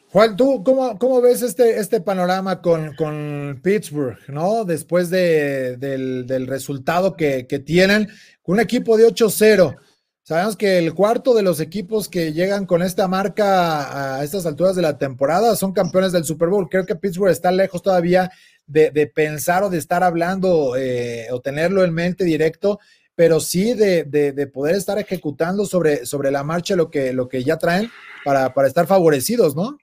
Juan, 0.09 0.37
¿tú 0.37 0.63
cómo, 0.63 0.97
cómo 0.97 1.19
ves 1.19 1.41
este, 1.41 1.79
este 1.79 1.99
panorama 1.99 2.61
con, 2.61 2.95
con 2.95 3.59
Pittsburgh, 3.61 4.17
¿no? 4.29 4.63
Después 4.63 5.09
de, 5.09 5.75
del, 5.75 6.47
resultado 6.47 7.17
que, 7.17 7.45
que, 7.45 7.59
tienen, 7.59 8.07
un 8.43 8.61
equipo 8.61 8.95
de 8.95 9.05
8-0. 9.05 9.75
Sabemos 10.23 10.55
que 10.55 10.77
el 10.77 10.93
cuarto 10.93 11.33
de 11.33 11.41
los 11.41 11.59
equipos 11.59 12.07
que 12.07 12.31
llegan 12.31 12.65
con 12.65 12.83
esta 12.83 13.09
marca 13.09 14.17
a 14.17 14.23
estas 14.23 14.45
alturas 14.45 14.77
de 14.77 14.81
la 14.81 14.97
temporada 14.97 15.55
son 15.57 15.73
campeones 15.73 16.13
del 16.13 16.23
Super 16.23 16.47
Bowl. 16.47 16.69
Creo 16.69 16.85
que 16.85 16.95
Pittsburgh 16.95 17.31
está 17.31 17.51
lejos 17.51 17.81
todavía 17.81 18.31
de, 18.65 18.91
de 18.91 19.07
pensar 19.07 19.63
o 19.63 19.69
de 19.69 19.77
estar 19.77 20.03
hablando 20.03 20.75
eh, 20.77 21.27
o 21.31 21.41
tenerlo 21.41 21.83
en 21.83 21.93
mente 21.93 22.23
directo 22.23 22.79
pero 23.15 23.39
sí 23.39 23.73
de, 23.73 24.03
de, 24.03 24.45
poder 24.45 24.75
estar 24.75 24.99
ejecutando 24.99 25.65
sobre, 25.65 26.05
sobre 26.05 26.29
la 26.29 26.43
marcha 26.43 26.75
lo 26.75 26.91
que, 26.91 27.13
lo 27.13 27.27
que 27.27 27.43
ya 27.43 27.57
traen 27.57 27.89
para, 28.23 28.53
para 28.53 28.67
estar 28.67 28.85
favorecidos, 28.85 29.55
¿no? 29.55 29.75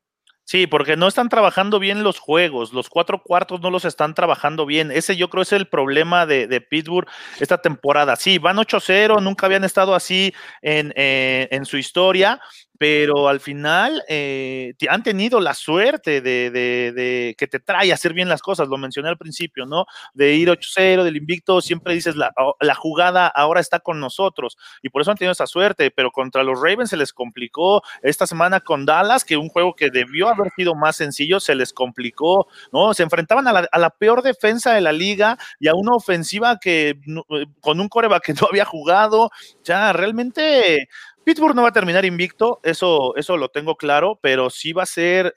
Sí, 0.47 0.67
porque 0.67 0.97
no 0.97 1.09
están 1.09 1.31
trabajando 1.31 1.79
bien 1.79 2.03
los 2.03 2.19
juegos, 2.19 2.75
los 2.75 2.91
cuatro 2.91 3.23
cuartos 3.23 3.63
no 3.63 3.71
los 3.71 3.87
están 3.87 4.15
trabajando 4.15 4.67
bien. 4.67 4.91
Ese 4.91 5.17
yo 5.17 5.31
creo 5.31 5.43
es 5.43 5.53
el 5.53 5.69
problema 5.69 6.27
de, 6.27 6.47
de 6.47 6.61
Pittsburgh 6.61 7.09
esta 7.41 7.63
temporada. 7.63 8.15
Sí, 8.17 8.37
van 8.37 8.59
8-0, 8.59 9.23
nunca 9.23 9.47
habían 9.47 9.65
estado 9.65 9.95
así 9.95 10.35
en, 10.61 10.93
eh, 10.97 11.49
en 11.51 11.65
su 11.65 11.79
historia, 11.79 12.41
pero 12.79 13.29
al 13.29 13.41
final 13.41 14.03
eh, 14.09 14.75
han 14.89 15.03
tenido 15.03 15.41
la 15.41 15.55
suerte 15.55 16.21
de, 16.21 17.35
que 17.39 17.47
te 17.47 17.61
trae 17.61 17.91
a 17.91 17.95
hacer 17.95 18.13
bien 18.13 18.29
las 18.29 18.43
cosas, 18.43 18.69
lo 18.69 18.77
mencioné 18.77 19.09
al 19.09 19.19
principio, 19.19 19.67
¿no? 19.67 19.87
De 20.13 20.35
ir 20.35 20.49
8-0, 20.49 21.05
del 21.05 21.17
invicto, 21.17 21.61
siempre 21.61 21.95
dices, 21.95 22.17
la, 22.17 22.33
la, 22.61 22.75
jugada 22.75 23.29
ahora 23.29 23.61
está 23.61 23.81
con 23.81 24.01
nosotros, 24.01 24.57
y 24.83 24.89
por 24.89 25.03
eso 25.03 25.11
han 25.11 25.17
tenido 25.17 25.33
esa 25.33 25.47
suerte, 25.47 25.91
pero 25.91 26.11
contra 26.11 26.43
los 26.43 26.61
Ravens 26.61 26.91
se 26.91 26.97
les 26.97 27.13
complicó 27.13 27.83
esta 28.03 28.27
semana 28.27 28.61
con 28.61 28.85
Dallas, 28.85 29.25
que 29.25 29.37
un 29.37 29.49
juego 29.49 29.75
que 29.75 29.91
debió 29.91 30.29
haber 30.29 30.51
sido 30.57 30.75
más 30.75 30.97
sencillo, 30.97 31.41
se 31.41 31.55
les 31.55 31.73
complicó, 31.73 32.49
¿no? 32.73 32.93
Se 32.93 33.05
enfrentaban 33.05 33.47
a 33.47 33.53
la, 33.53 33.69
a 33.71 33.79
la 33.79 33.91
peor 33.91 34.23
defensa 34.23 34.75
de 34.75 34.81
la 34.81 34.93
liga 34.93 35.39
y 35.61 35.69
a 35.69 35.75
una 35.75 35.95
ofensiva 35.95 36.59
que 36.61 36.91
eh, 36.91 37.47
con 37.61 37.81
un 37.81 37.89
coreback 37.89 38.25
que 38.25 38.35
no 38.35 38.49
había 38.51 38.65
jugado, 38.65 39.31
ya 39.63 39.93
realmente 39.93 40.89
Pittsburgh 41.25 41.55
no 41.55 41.63
va 41.63 41.69
a 41.69 41.73
terminar 41.73 42.05
invicto, 42.05 42.61
eso, 42.63 43.17
eso 43.17 43.37
lo 43.37 43.49
tengo 43.49 43.77
claro, 43.77 44.19
pero 44.21 44.51
sí 44.51 44.73
va 44.73 44.83
a 44.83 44.87
ser, 44.87 45.35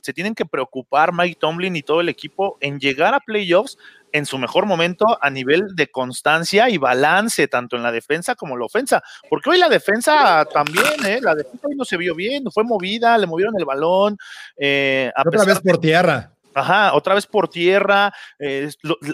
se 0.00 0.12
tienen 0.12 0.34
que 0.34 0.44
preocupar 0.44 1.12
Mike 1.12 1.38
Tomlin 1.40 1.76
y 1.76 1.82
todo 1.82 2.00
el 2.00 2.08
equipo 2.08 2.58
en 2.60 2.78
llegar 2.78 3.14
a 3.14 3.20
playoffs 3.20 3.78
en 4.12 4.26
su 4.26 4.38
mejor 4.38 4.66
momento 4.66 5.18
a 5.20 5.30
nivel 5.30 5.74
de 5.74 5.90
constancia 5.90 6.68
y 6.68 6.78
balance, 6.78 7.48
tanto 7.48 7.76
en 7.76 7.82
la 7.82 7.92
defensa 7.92 8.34
como 8.34 8.54
en 8.54 8.60
la 8.60 8.66
ofensa. 8.66 9.02
Porque 9.28 9.50
hoy 9.50 9.58
la 9.58 9.68
defensa 9.68 10.44
también, 10.52 11.06
¿eh? 11.06 11.20
la 11.22 11.34
defensa 11.34 11.66
hoy 11.68 11.76
no 11.76 11.84
se 11.84 11.96
vio 11.96 12.14
bien, 12.14 12.44
fue 12.50 12.64
movida, 12.64 13.16
le 13.18 13.26
movieron 13.26 13.54
el 13.58 13.64
balón. 13.64 14.18
Eh, 14.56 15.12
Otra 15.24 15.44
vez 15.44 15.60
por 15.60 15.78
tierra. 15.78 16.32
Ajá, 16.54 16.94
otra 16.94 17.14
vez 17.14 17.26
por 17.26 17.48
tierra. 17.48 18.12
Eh, 18.38 18.68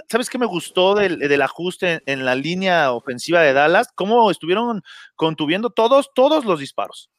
¿Sabes 0.09 0.31
qué 0.31 0.39
me 0.39 0.47
gustó 0.47 0.95
del, 0.95 1.43
ajuste 1.43 2.03
en, 2.07 2.25
la 2.25 2.35
línea 2.35 2.93
ofensiva 2.93 3.41
de 3.41 3.53
Dallas? 3.53 3.89
Cómo 3.95 4.31
estuvieron 4.31 4.83
contuviendo 5.17 5.71
todos, 5.71 6.11
todos 6.15 6.45
los 6.45 6.61
disparos. 6.61 7.11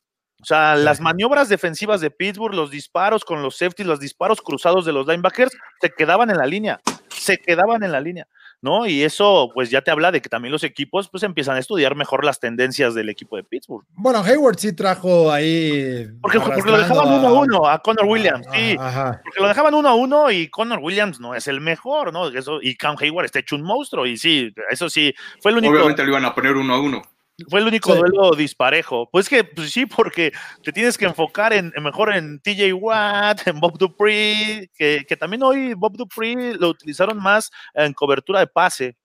O 0.41 0.45
sea, 0.45 0.76
las 0.76 1.01
maniobras 1.01 1.49
defensivas 1.49 1.99
de 1.99 2.11
Pittsburgh, 2.11 2.53
los 2.53 2.70
disparos 2.70 3.26
con 3.26 3.41
los 3.41 3.57
safeties, 3.57 3.88
los 3.88 3.99
disparos 3.99 4.41
cruzados 4.41 4.86
de 4.86 4.93
los 4.93 5.07
linebackers, 5.07 5.51
se 5.82 5.89
quedaban 5.89 6.30
en 6.30 6.38
la 6.38 6.45
línea, 6.45 6.80
se 7.09 7.38
quedaban 7.38 7.84
en 7.84 7.91
la 7.91 7.99
línea. 7.99 8.28
¿No? 8.61 8.87
Y 8.87 9.03
eso 9.03 9.49
pues 9.53 9.69
ya 9.69 9.81
te 9.81 9.91
habla 9.91 10.11
de 10.11 10.21
que 10.21 10.29
también 10.29 10.51
los 10.51 10.63
equipos 10.63 11.09
pues 11.09 11.23
empiezan 11.23 11.55
a 11.55 11.59
estudiar 11.59 11.95
mejor 11.95 12.25
las 12.25 12.39
tendencias 12.39 12.95
del 12.95 13.09
equipo 13.09 13.37
de 13.37 13.43
Pittsburgh. 13.43 13.85
Bueno, 13.95 14.23
Hayward 14.23 14.57
sí 14.57 14.73
trajo 14.73 15.31
ahí... 15.31 16.07
Porque, 16.21 16.39
lo 16.39 16.77
dejaban 16.77 17.07
uno 17.07 17.27
a 17.27 17.33
uno 17.33 17.67
a 17.67 17.79
Connor 17.79 18.05
Williams, 18.05 18.45
sí. 18.53 18.75
Porque 18.77 19.39
lo 19.39 19.47
dejaban 19.47 19.73
uno 19.73 19.89
a 19.89 19.95
uno 19.95 20.31
y 20.31 20.49
Connor 20.49 20.79
Williams 20.79 21.19
no 21.19 21.35
es 21.35 21.47
el 21.47 21.61
mejor, 21.61 22.11
¿no? 22.13 22.27
Eso, 22.29 22.59
y 22.61 22.75
Cam 22.75 22.95
Hayward 22.99 23.25
está 23.25 23.39
hecho 23.39 23.55
un 23.55 23.63
monstruo 23.63 24.05
y 24.05 24.17
sí, 24.17 24.53
eso 24.69 24.89
sí, 24.89 25.13
fue 25.41 25.51
el 25.51 25.57
único... 25.57 25.73
Obviamente 25.73 26.03
lo 26.03 26.09
iban 26.09 26.25
a 26.25 26.33
poner 26.33 26.55
uno 26.55 26.73
a 26.73 26.79
uno. 26.79 27.01
Fue 27.49 27.59
el 27.59 27.67
único 27.67 27.95
duelo 27.95 28.31
disparejo. 28.35 29.07
Pues 29.11 29.29
que 29.29 29.43
pues 29.43 29.69
sí, 29.71 29.85
porque 29.85 30.31
te 30.63 30.71
tienes 30.71 30.97
que 30.97 31.05
enfocar 31.05 31.53
en, 31.53 31.71
mejor 31.81 32.13
en 32.15 32.39
TJ 32.39 32.73
Watt, 32.73 33.47
en 33.47 33.59
Bob 33.59 33.77
Dupree, 33.77 34.71
que, 34.75 35.17
también 35.19 35.43
hoy 35.43 35.73
Bob 35.75 35.95
Dupree 35.95 36.55
lo 36.55 36.69
utilizaron 36.69 37.17
más 37.21 37.51
en 37.75 37.93
cobertura 37.93 38.39
de 38.39 38.47
pase. 38.47 38.95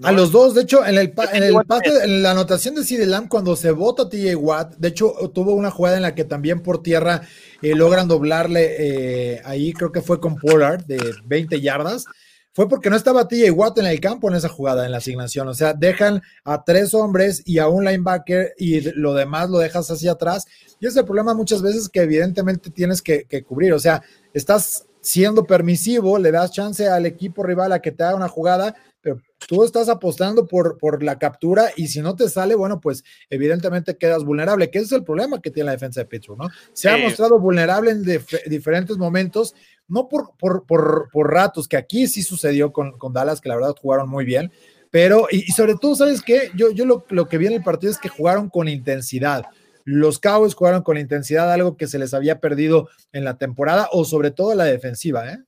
A 0.00 0.12
los 0.12 0.30
dos, 0.30 0.54
de 0.54 0.62
hecho, 0.62 0.86
en 0.86 0.96
el, 0.96 1.12
en 1.32 1.42
el 1.42 1.54
pase, 1.66 1.90
en 2.04 2.22
la 2.22 2.30
anotación 2.30 2.76
de 2.76 2.84
CD 2.84 3.04
Lamb, 3.04 3.28
cuando 3.28 3.56
se 3.56 3.72
vota 3.72 4.08
TJ 4.08 4.36
Watt, 4.36 4.76
de 4.76 4.88
hecho, 4.88 5.12
tuvo 5.34 5.54
una 5.54 5.72
jugada 5.72 5.96
en 5.96 6.02
la 6.02 6.14
que 6.14 6.24
también 6.24 6.62
por 6.62 6.84
tierra 6.84 7.22
eh, 7.62 7.74
logran 7.74 8.06
doblarle 8.06 8.76
eh, 8.78 9.42
ahí, 9.44 9.72
creo 9.72 9.90
que 9.90 10.00
fue 10.00 10.20
con 10.20 10.36
Pollard 10.36 10.84
de 10.86 11.14
20 11.24 11.60
yardas 11.60 12.06
fue 12.54 12.68
porque 12.68 12.90
no 12.90 12.96
estaba 12.96 13.26
TJ 13.26 13.50
Watt 13.50 13.78
en 13.78 13.86
el 13.86 13.98
campo 13.98 14.28
en 14.28 14.36
esa 14.36 14.48
jugada, 14.48 14.84
en 14.84 14.92
la 14.92 14.98
asignación. 14.98 15.48
O 15.48 15.54
sea, 15.54 15.72
dejan 15.72 16.20
a 16.44 16.62
tres 16.64 16.92
hombres 16.92 17.42
y 17.46 17.58
a 17.58 17.68
un 17.68 17.84
linebacker 17.84 18.52
y 18.58 18.82
lo 18.92 19.14
demás 19.14 19.48
lo 19.48 19.58
dejas 19.58 19.90
hacia 19.90 20.12
atrás. 20.12 20.44
Y 20.78 20.86
ese 20.86 21.02
problema 21.02 21.32
muchas 21.32 21.62
veces 21.62 21.88
que 21.88 22.00
evidentemente 22.00 22.70
tienes 22.70 23.00
que, 23.00 23.26
cubrir. 23.44 23.72
O 23.72 23.78
sea, 23.78 24.02
estás 24.34 24.84
siendo 25.00 25.44
permisivo, 25.44 26.18
le 26.18 26.30
das 26.30 26.52
chance 26.52 26.86
al 26.86 27.06
equipo 27.06 27.42
rival 27.42 27.72
a 27.72 27.80
que 27.80 27.90
te 27.90 28.04
haga 28.04 28.16
una 28.16 28.28
jugada, 28.28 28.74
pero 29.02 29.20
tú 29.46 29.64
estás 29.64 29.88
apostando 29.88 30.46
por, 30.46 30.78
por 30.78 31.02
la 31.02 31.18
captura 31.18 31.70
y 31.76 31.88
si 31.88 32.00
no 32.00 32.16
te 32.16 32.28
sale, 32.28 32.54
bueno, 32.54 32.80
pues 32.80 33.04
evidentemente 33.28 33.98
quedas 33.98 34.24
vulnerable, 34.24 34.70
que 34.70 34.78
ese 34.78 34.86
es 34.86 34.92
el 34.92 35.04
problema 35.04 35.42
que 35.42 35.50
tiene 35.50 35.66
la 35.66 35.72
defensa 35.72 36.00
de 36.00 36.06
Pittsburgh, 36.06 36.38
¿no? 36.38 36.48
Se 36.72 36.88
ha 36.88 36.96
mostrado 36.96 37.38
vulnerable 37.38 37.90
en 37.90 38.04
diferentes 38.46 38.96
momentos 38.96 39.54
no 39.88 40.08
por, 40.08 40.30
por, 40.38 40.64
por, 40.64 41.08
por 41.12 41.30
ratos, 41.32 41.68
que 41.68 41.76
aquí 41.76 42.06
sí 42.06 42.22
sucedió 42.22 42.72
con, 42.72 42.92
con, 42.92 43.12
Dallas, 43.12 43.40
que 43.40 43.48
la 43.48 43.56
verdad 43.56 43.74
jugaron 43.78 44.08
muy 44.08 44.24
bien, 44.24 44.50
pero, 44.90 45.26
y, 45.30 45.50
sobre 45.52 45.74
todo, 45.74 45.96
¿sabes 45.96 46.22
qué? 46.22 46.50
Yo, 46.54 46.70
yo 46.70 46.86
lo, 46.86 47.04
lo, 47.10 47.28
que 47.28 47.38
vi 47.38 47.46
en 47.46 47.54
el 47.54 47.62
partido 47.62 47.90
es 47.90 47.98
que 47.98 48.08
jugaron 48.08 48.48
con 48.48 48.68
intensidad. 48.68 49.44
Los 49.84 50.18
Cowboys 50.18 50.54
jugaron 50.54 50.82
con 50.82 50.96
intensidad, 50.96 51.52
algo 51.52 51.76
que 51.76 51.88
se 51.88 51.98
les 51.98 52.14
había 52.14 52.40
perdido 52.40 52.88
en 53.12 53.24
la 53.24 53.36
temporada, 53.36 53.88
o 53.90 54.04
sobre 54.04 54.30
todo 54.30 54.54
la 54.54 54.64
defensiva, 54.64 55.28
¿eh? 55.28 55.38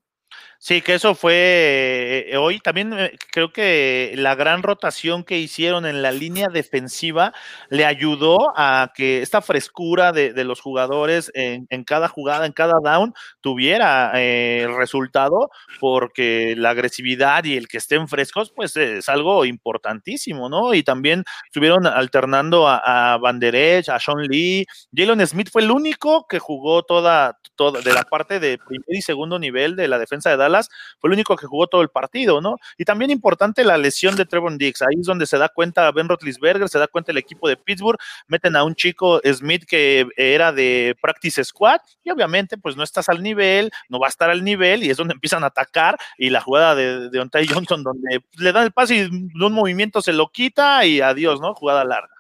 Sí, 0.59 0.81
que 0.81 0.95
eso 0.95 1.15
fue 1.15 2.27
eh, 2.31 2.37
hoy. 2.39 2.59
También 2.59 2.93
eh, 2.95 3.13
creo 3.31 3.53
que 3.53 4.15
la 4.17 4.35
gran 4.35 4.63
rotación 4.63 5.23
que 5.23 5.39
hicieron 5.39 5.85
en 5.85 6.01
la 6.01 6.11
línea 6.11 6.49
defensiva 6.49 7.35
le 7.69 7.85
ayudó 7.85 8.53
a 8.57 8.93
que 8.95 9.21
esta 9.21 9.43
frescura 9.43 10.13
de, 10.13 10.33
los 10.45 10.61
jugadores 10.61 11.31
en, 11.35 11.67
cada 11.85 12.09
jugada, 12.09 12.47
en 12.47 12.53
cada 12.53 12.81
down, 12.83 13.13
tuviera 13.43 14.13
eh, 14.15 14.67
resultado, 14.77 15.51
porque 15.81 16.55
la 16.57 16.71
agresividad 16.71 17.45
y 17.45 17.57
el 17.59 17.69
que 17.69 17.79
estén 17.79 18.09
frescos, 18.09 18.51
pues 18.51 18.77
es 18.79 19.09
algo 19.11 19.45
importantísimo, 19.45 20.49
¿no? 20.49 20.73
Y 20.73 20.83
también 20.83 21.25
estuvieron 21.47 21.87
alternando 21.87 22.69
a, 22.69 23.13
a 23.15 23.19
Van 23.19 23.39
Der 23.39 23.55
a 23.91 24.01
Sean 24.01 24.23
Lee. 24.23 24.65
Jalen 24.95 25.27
Smith 25.27 25.51
fue 25.53 25.63
el 25.63 25.71
único 25.71 26.27
que 26.27 26.39
jugó 26.39 26.85
toda, 26.85 27.39
toda 27.55 27.83
de 27.83 27.93
la 27.93 28.05
parte 28.05 28.41
de 28.41 28.59
primer 28.59 28.85
y 28.89 29.03
segundo 29.03 29.39
nivel 29.39 29.77
de 29.77 29.89
la 29.89 29.99
defensa 29.99 30.31
de 30.31 30.37
Dallas 30.39 30.54
fue 30.99 31.09
el 31.09 31.15
único 31.15 31.37
que 31.37 31.47
jugó 31.47 31.67
todo 31.67 31.83
el 31.83 31.89
partido, 31.89 32.41
¿no? 32.41 32.57
Y 32.79 32.85
también 32.85 33.11
importante 33.11 33.65
la 33.65 33.79
lesión 33.79 34.17
de 34.17 34.25
Trevor 34.25 34.57
Dix, 34.57 34.83
ahí 34.83 35.01
es 35.01 35.07
donde 35.07 35.27
se 35.27 35.39
da 35.39 35.49
cuenta 35.49 35.91
Ben 35.93 36.09
Roethlisberger, 36.09 36.69
se 36.69 36.79
da 36.79 36.87
cuenta 36.87 37.13
el 37.13 37.19
equipo 37.19 37.49
de 37.49 37.57
Pittsburgh, 37.57 37.99
meten 38.27 38.57
a 38.57 38.65
un 38.65 38.75
chico 38.75 39.21
Smith 39.25 39.65
que 39.67 40.07
era 40.17 40.53
de 40.53 40.97
practice 41.01 41.45
squad 41.45 41.81
y 42.03 42.11
obviamente 42.11 42.57
pues 42.59 42.77
no 42.77 42.83
estás 42.83 43.09
al 43.09 43.23
nivel, 43.23 43.71
no 43.89 43.99
va 43.99 44.07
a 44.07 44.11
estar 44.11 44.31
al 44.31 44.45
nivel 44.45 44.83
y 44.83 44.91
es 44.91 44.97
donde 44.97 45.15
empiezan 45.15 45.45
a 45.45 45.49
atacar 45.49 45.99
y 46.19 46.31
la 46.31 46.41
jugada 46.41 46.75
de, 46.75 47.11
de 47.11 47.47
Johnson 47.49 47.83
donde 47.83 48.23
le 48.39 48.53
dan 48.53 48.65
el 48.65 48.73
pase 48.73 48.97
y 48.97 49.01
un 49.05 49.53
movimiento 49.53 50.01
se 50.03 50.13
lo 50.13 50.29
quita 50.29 50.85
y 50.85 51.01
adiós, 51.01 51.41
¿no? 51.41 51.55
Jugada 51.55 51.85
larga. 51.85 52.15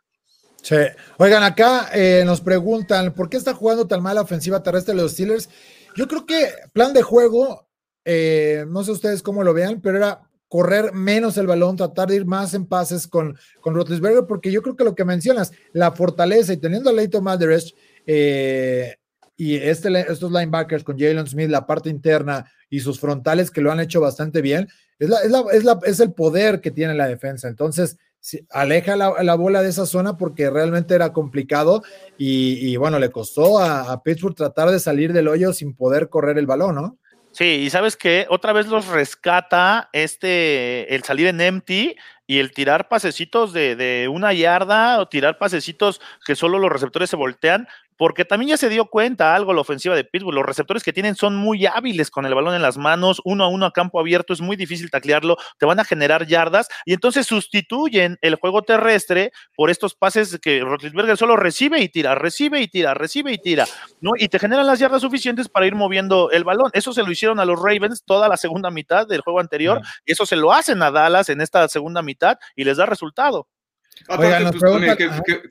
Sí. 0.62 0.76
Oigan, 1.18 1.42
acá 1.42 1.90
eh, 1.92 2.22
nos 2.24 2.40
preguntan, 2.40 3.12
¿por 3.12 3.28
qué 3.28 3.36
está 3.36 3.52
jugando 3.52 3.86
tan 3.86 4.02
mal 4.02 4.14
la 4.14 4.22
ofensiva 4.22 4.62
terrestre 4.62 4.94
de 4.94 5.02
los 5.02 5.12
Steelers? 5.12 5.50
Yo 5.94 6.08
creo 6.08 6.24
que 6.24 6.48
plan 6.72 6.94
de 6.94 7.02
juego 7.02 7.63
eh, 8.04 8.64
no 8.68 8.84
sé 8.84 8.92
ustedes 8.92 9.22
cómo 9.22 9.42
lo 9.42 9.54
vean, 9.54 9.80
pero 9.80 9.98
era 9.98 10.28
correr 10.48 10.92
menos 10.92 11.36
el 11.36 11.48
balón, 11.48 11.76
tratar 11.76 12.08
de 12.08 12.16
ir 12.16 12.26
más 12.26 12.54
en 12.54 12.66
pases 12.66 13.08
con, 13.08 13.36
con 13.60 13.74
porque 14.28 14.52
yo 14.52 14.62
creo 14.62 14.76
que 14.76 14.84
lo 14.84 14.94
que 14.94 15.04
mencionas, 15.04 15.50
la 15.72 15.90
fortaleza 15.90 16.52
y 16.52 16.58
teniendo 16.58 16.90
a 16.90 16.92
Leighton 16.92 17.24
Madres 17.24 17.74
eh, 18.06 18.94
y 19.36 19.56
este, 19.56 19.88
estos 20.12 20.30
linebackers 20.30 20.84
con 20.84 20.96
Jalen 20.96 21.26
Smith, 21.26 21.50
la 21.50 21.66
parte 21.66 21.90
interna 21.90 22.48
y 22.70 22.78
sus 22.80 23.00
frontales 23.00 23.50
que 23.50 23.60
lo 23.60 23.72
han 23.72 23.80
hecho 23.80 24.00
bastante 24.00 24.42
bien, 24.42 24.68
es, 25.00 25.10
es, 25.84 26.00
el 26.00 26.12
poder 26.12 26.60
que 26.60 26.70
tiene 26.70 26.94
la 26.94 27.08
defensa. 27.08 27.48
Entonces, 27.48 27.98
aleja 28.50 28.94
la, 28.94 29.34
bola 29.34 29.60
de 29.60 29.70
esa 29.70 29.86
zona 29.86 30.16
porque 30.16 30.50
realmente 30.50 30.94
era 30.94 31.12
complicado 31.12 31.82
y, 32.16 32.76
bueno, 32.76 33.00
le 33.00 33.10
costó 33.10 33.58
a, 33.58 33.92
a 33.92 34.02
Pittsburgh 34.02 34.36
tratar 34.36 34.70
de 34.70 34.78
salir 34.78 35.12
del 35.12 35.26
hoyo 35.26 35.52
sin 35.52 35.74
poder 35.74 36.08
correr 36.08 36.38
el 36.38 36.46
balón, 36.46 36.76
¿no? 36.76 36.98
Sí, 37.34 37.64
y 37.64 37.70
sabes 37.70 37.96
que 37.96 38.26
otra 38.30 38.52
vez 38.52 38.68
los 38.68 38.86
rescata 38.86 39.88
este 39.92 40.94
el 40.94 41.02
salir 41.02 41.26
en 41.26 41.40
empty 41.40 41.96
y 42.28 42.38
el 42.38 42.52
tirar 42.52 42.86
pasecitos 42.86 43.52
de, 43.52 43.74
de, 43.74 44.06
una 44.06 44.32
yarda 44.32 45.00
o 45.00 45.08
tirar 45.08 45.36
pasecitos 45.36 46.00
que 46.24 46.36
solo 46.36 46.60
los 46.60 46.70
receptores 46.70 47.10
se 47.10 47.16
voltean, 47.16 47.66
porque 47.96 48.24
también 48.24 48.50
ya 48.50 48.56
se 48.56 48.68
dio 48.68 48.86
cuenta 48.86 49.34
algo 49.34 49.52
la 49.52 49.60
ofensiva 49.60 49.94
de 49.94 50.04
Pittsburgh. 50.04 50.34
Los 50.34 50.46
receptores 50.46 50.82
que 50.82 50.92
tienen 50.92 51.14
son 51.14 51.36
muy 51.36 51.66
hábiles 51.66 52.10
con 52.10 52.26
el 52.26 52.34
balón 52.34 52.54
en 52.54 52.62
las 52.62 52.76
manos, 52.76 53.20
uno 53.24 53.44
a 53.44 53.48
uno 53.48 53.66
a 53.66 53.72
campo 53.72 54.00
abierto, 54.00 54.32
es 54.32 54.40
muy 54.40 54.56
difícil 54.56 54.90
taclearlo, 54.90 55.36
te 55.58 55.66
van 55.66 55.80
a 55.80 55.84
generar 55.84 56.26
yardas 56.26 56.68
y 56.84 56.92
entonces 56.94 57.26
sustituyen 57.26 58.18
el 58.20 58.36
juego 58.36 58.62
terrestre 58.62 59.32
por 59.56 59.70
estos 59.70 59.94
pases 59.94 60.38
que 60.40 60.60
Rotlisberger 60.60 61.16
solo 61.16 61.36
recibe 61.36 61.80
y 61.80 61.88
tira, 61.88 62.14
recibe 62.14 62.60
y 62.60 62.68
tira, 62.68 62.94
recibe 62.94 63.32
y 63.32 63.38
tira, 63.38 63.66
¿no? 64.00 64.12
Y 64.18 64.28
te 64.28 64.38
generan 64.38 64.66
las 64.66 64.78
yardas 64.78 65.02
suficientes 65.02 65.48
para 65.48 65.66
ir 65.66 65.74
moviendo 65.74 66.30
el 66.30 66.44
balón. 66.44 66.70
Eso 66.72 66.92
se 66.92 67.02
lo 67.02 67.10
hicieron 67.10 67.40
a 67.40 67.44
los 67.44 67.60
Ravens 67.60 68.04
toda 68.04 68.28
la 68.28 68.36
segunda 68.36 68.70
mitad 68.70 69.06
del 69.06 69.20
juego 69.20 69.40
anterior 69.40 69.80
y 70.04 70.12
eso 70.12 70.26
se 70.26 70.36
lo 70.36 70.52
hacen 70.52 70.82
a 70.82 70.90
Dallas 70.90 71.28
en 71.28 71.40
esta 71.40 71.66
segunda 71.68 72.02
mitad 72.02 72.38
y 72.56 72.64
les 72.64 72.76
da 72.76 72.86
resultado. 72.86 73.48
Aparte, 74.08 74.58
pues, 74.58 74.72
también, 74.72 74.96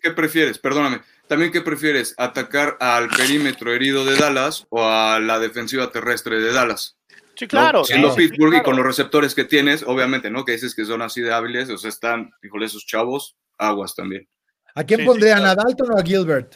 ¿qué, 0.02 0.12
prefieres? 0.12 0.60
Perdóname. 0.60 1.02
También, 1.28 1.52
¿qué 1.52 1.62
prefieres? 1.62 2.14
¿Atacar 2.18 2.78
al 2.80 3.10
perímetro 3.10 3.74
herido 3.74 4.06
de 4.06 4.16
Dallas 4.16 4.68
o 4.70 4.86
a 4.86 5.20
la 5.20 5.39
defensiva 5.39 5.91
terrestre 5.91 6.39
de 6.39 6.54
Dallas? 6.54 6.98
Sí, 7.36 7.48
claro. 7.48 7.84
Siendo 7.84 8.14
Pittsburgh 8.14 8.56
y 8.56 8.64
con 8.64 8.76
los 8.76 8.86
receptores 8.86 9.34
que 9.34 9.44
tienes, 9.44 9.84
obviamente, 9.84 10.30
¿no? 10.30 10.46
Que 10.46 10.52
dices 10.52 10.76
que 10.76 10.86
son 10.86 11.02
así 11.02 11.22
de 11.22 11.34
hábiles, 11.34 11.70
o 11.70 11.78
sea, 11.78 11.89
están, 11.89 12.32
híjole, 12.44 12.68
esos 12.68 12.86
chavos, 12.86 13.36
aguas 13.58 13.96
también. 13.96 14.28
¿A 14.76 14.84
quién 14.84 15.06
pondrían? 15.06 15.46
¿A 15.46 15.56
Dalton 15.56 15.91
o 15.91 15.98
a 15.98 16.04
Gilbert? 16.04 16.56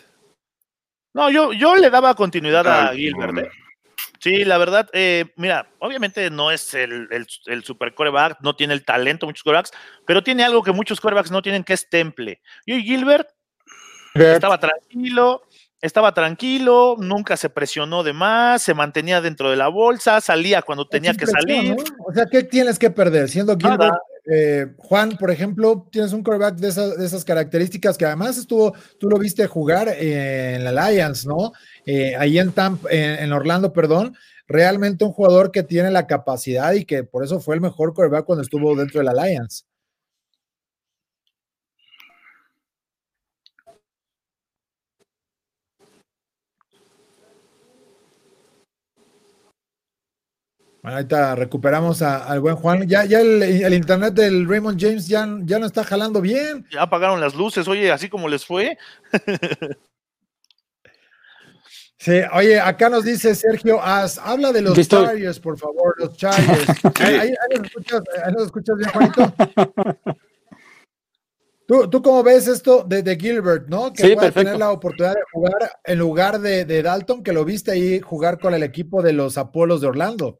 No, 1.13 1.31
yo, 1.31 1.51
yo 1.53 1.75
le 1.75 1.89
daba 1.89 2.13
continuidad 2.13 2.67
a 2.67 2.93
Gilbert. 2.93 3.37
¿eh? 3.39 3.49
Sí, 4.19 4.45
la 4.45 4.57
verdad, 4.57 4.89
eh, 4.93 5.25
mira, 5.35 5.69
obviamente 5.79 6.29
no 6.29 6.51
es 6.51 6.73
el, 6.73 7.07
el, 7.11 7.63
super 7.63 7.93
coreback, 7.93 8.39
no 8.41 8.55
tiene 8.55 8.73
el 8.73 8.83
talento 8.83 9.25
muchos 9.25 9.43
corebacks, 9.43 9.71
pero 10.05 10.23
tiene 10.23 10.43
algo 10.43 10.63
que 10.63 10.71
muchos 10.71 10.99
corebacks 10.99 11.31
no 11.31 11.41
tienen, 11.41 11.63
que 11.63 11.73
es 11.73 11.89
temple. 11.89 12.41
Y 12.65 12.81
Gilbert 12.81 13.29
estaba 14.15 14.59
tranquilo, 14.59 15.43
estaba 15.81 16.13
tranquilo, 16.13 16.95
nunca 16.97 17.37
se 17.37 17.49
presionó 17.49 18.03
de 18.03 18.13
más, 18.13 18.63
se 18.63 18.73
mantenía 18.73 19.21
dentro 19.21 19.51
de 19.51 19.57
la 19.57 19.67
bolsa, 19.67 20.21
salía 20.21 20.61
cuando 20.61 20.87
tenía 20.87 21.13
que 21.13 21.27
salir. 21.27 21.75
O 22.05 22.13
sea, 22.13 22.25
¿qué 22.25 22.43
tienes 22.43 22.79
que 22.79 22.89
perder? 22.89 23.29
Siendo 23.29 23.55
Gilbert, 23.55 23.93
eh, 24.29 24.73
Juan, 24.77 25.17
por 25.17 25.31
ejemplo, 25.31 25.87
tienes 25.89 26.11
un 26.11 26.21
quarterback 26.21 26.55
de 26.57 26.67
esas, 26.67 27.23
características 27.23 27.97
que 27.97 28.05
además 28.05 28.37
estuvo, 28.37 28.73
tú 28.99 29.09
lo 29.09 29.17
viste 29.17 29.47
jugar 29.47 29.87
en 29.89 30.63
la 30.63 30.85
Alliance, 30.85 31.27
¿no? 31.27 31.53
Eh, 31.87 32.17
ahí 32.17 32.37
en, 32.37 32.53
en, 32.91 33.31
Orlando, 33.31 33.71
perdón. 33.71 34.17
Realmente 34.45 35.05
un 35.05 35.13
jugador 35.13 35.51
que 35.51 35.63
tiene 35.63 35.89
la 35.89 36.05
capacidad 36.05 36.73
y 36.73 36.83
que 36.83 37.05
por 37.05 37.23
eso 37.23 37.39
fue 37.39 37.55
el 37.55 37.61
mejor 37.61 37.93
quarterback 37.93 38.25
cuando 38.25 38.41
estuvo 38.43 38.75
dentro 38.75 38.99
de 38.99 39.05
la 39.05 39.11
Alliance. 39.11 39.63
Bueno, 50.81 50.97
ahorita 50.97 51.35
recuperamos 51.35 52.01
al 52.01 52.41
buen 52.41 52.57
Juan. 52.57 52.85
Ya, 52.87 53.05
ya 53.05 53.21
el, 53.21 53.73
internet 53.73 54.13
del 54.13 54.47
Raymond 54.47 54.79
James 54.79 55.07
ya, 55.07 55.25
ya 55.43 55.57
no 55.57 55.65
está 55.65 55.85
jalando 55.85 56.19
bien. 56.19 56.65
Ya 56.69 56.81
apagaron 56.81 57.21
las 57.21 57.33
luces, 57.33 57.65
oye, 57.69 57.91
así 57.91 58.09
como 58.09 58.27
les 58.27 58.45
fue. 58.45 58.77
sí, 61.97 62.21
oye, 62.33 62.59
acá 62.59 62.89
nos 62.89 63.03
dice 63.03 63.35
Sergio 63.35 63.79
habla 63.81 64.51
de 64.51 64.61
los 64.61 64.87
Chargers, 64.87 65.39
por 65.39 65.57
favor, 65.57 65.95
los 65.97 66.15
Chargers. 66.17 66.67
ahí, 67.01 67.33
nos 68.33 68.45
escuchas, 68.45 68.77
bien, 68.77 68.89
Juanito. 68.91 69.33
¿Tú, 71.67 71.89
¿Tú 71.89 72.01
cómo 72.01 72.23
ves 72.23 72.47
esto 72.47 72.83
de, 72.83 73.17
Gilbert, 73.19 73.67
no? 73.67 73.91
Que 73.91 74.03
sí, 74.03 74.15
puede 74.15 74.31
tener 74.31 74.57
la 74.57 74.71
oportunidad 74.71 75.15
de 75.15 75.21
jugar 75.33 75.71
en 75.83 75.99
lugar 75.99 76.39
de, 76.39 76.63
de 76.63 76.81
Dalton, 76.81 77.23
que 77.23 77.33
lo 77.33 77.43
viste 77.43 77.71
ahí 77.71 77.99
jugar 77.99 78.39
con 78.39 78.53
el 78.53 78.63
equipo 78.63 79.01
de 79.01 79.11
los 79.11 79.37
Apolos 79.37 79.81
de 79.81 79.87
Orlando. 79.87 80.39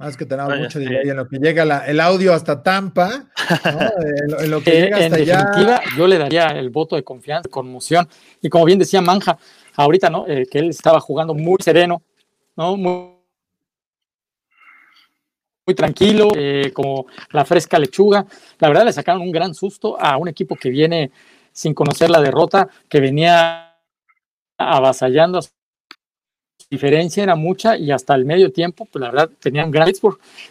Más 0.00 0.16
que 0.16 0.24
tenemos 0.24 0.58
mucho 0.58 0.78
delay 0.78 1.10
en 1.10 1.16
lo 1.18 1.28
que 1.28 1.36
llega 1.36 1.84
el 1.86 2.00
audio 2.00 2.32
hasta 2.32 2.62
Tampa, 2.62 3.26
en, 4.40 4.50
lo, 4.50 4.62
que 4.62 4.70
llega 4.70 4.96
hasta 4.96 5.16
allá. 5.16 5.82
Yo 5.94 6.06
le 6.06 6.16
daría 6.16 6.46
el 6.58 6.70
voto 6.70 6.96
de 6.96 7.04
confianza, 7.04 7.50
conmoción. 7.50 8.08
Y 8.40 8.48
como 8.48 8.64
bien 8.64 8.78
decía 8.78 9.02
Manja, 9.02 9.36
ahorita, 9.76 10.08
¿no? 10.08 10.26
Eh, 10.26 10.46
que 10.50 10.60
él 10.60 10.70
estaba 10.70 11.00
jugando 11.00 11.34
muy 11.34 11.58
sereno, 11.62 12.02
¿no? 12.56 12.78
Muy, 12.78 13.10
muy 15.66 15.74
tranquilo, 15.74 16.30
eh, 16.34 16.70
como 16.72 17.04
la 17.32 17.44
fresca 17.44 17.78
lechuga. 17.78 18.24
La 18.58 18.68
verdad 18.68 18.86
le 18.86 18.94
sacaron 18.94 19.20
un 19.20 19.30
gran 19.30 19.52
susto 19.52 20.00
a 20.00 20.16
un 20.16 20.28
equipo 20.28 20.56
que 20.56 20.70
viene 20.70 21.10
sin 21.52 21.74
conocer 21.74 22.08
la 22.08 22.22
derrota, 22.22 22.70
que 22.88 23.00
venía 23.00 23.76
avasallando. 24.56 25.42
Su 25.42 25.50
diferencia 26.70 27.24
era 27.24 27.34
mucha 27.34 27.76
y 27.76 27.90
hasta 27.90 28.14
el 28.14 28.24
medio 28.24 28.52
tiempo, 28.52 28.86
pues 28.86 29.00
la 29.00 29.10
verdad, 29.10 29.30
tenían 29.40 29.70
gran 29.70 29.88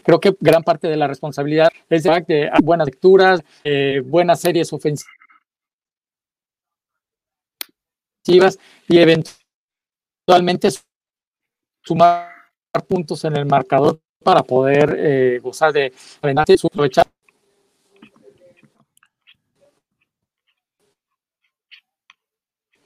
Creo 0.04 0.20
que 0.20 0.36
gran 0.40 0.64
parte 0.64 0.88
de 0.88 0.98
la 0.98 1.08
responsabilidad 1.08 1.70
es 1.90 2.04
de, 2.04 2.52
buenas 2.62 2.88
lecturas, 2.88 3.42
eh, 3.64 4.02
buenas 4.06 4.42
series 4.42 4.72
ofensivas 4.74 5.08
y 8.88 8.98
eventualmente 8.98 10.70
sumar 11.84 12.30
puntos 12.88 13.24
en 13.24 13.38
el 13.38 13.46
marcador 13.46 14.00
para 14.24 14.44
poder 14.44 14.96
eh, 15.00 15.40
gozar 15.42 15.72
de 15.72 15.94
aprovechar. 16.22 17.08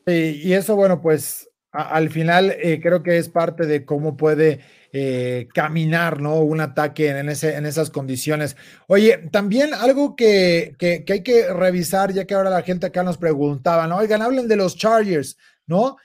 Y 0.06 0.52
eso, 0.52 0.76
bueno, 0.76 1.02
pues 1.02 1.50
al 1.74 2.12
final 2.12 2.56
eh, 2.62 2.80
creo 2.82 3.02
que 3.02 3.18
es 3.18 3.30
parte 3.30 3.66
de 3.66 3.84
cómo 3.84 4.16
puede 4.16 4.60
eh, 4.92 5.48
caminar, 5.56 6.22
¿no? 6.22 6.40
Un 6.42 6.62
ataque 6.62 7.10
en, 7.10 7.30
esas 7.30 7.90
condiciones. 7.90 8.56
Oye, 8.88 9.18
también 9.32 9.74
algo 9.74 10.16
que, 10.16 10.76
hay 10.80 11.24
que 11.24 11.52
revisar, 11.52 12.14
ya 12.14 12.26
que 12.26 12.36
ahora 12.36 12.52
la 12.52 12.62
gente 12.62 12.86
acá 12.86 13.02
nos 13.02 13.18
preguntaba, 13.18 13.88
¿no? 13.88 13.98
Oigan, 13.98 14.22
hablen 14.22 14.48
de 14.48 14.56
los 14.56 14.78
Chargers, 14.78 15.36
¿no? 15.66 15.98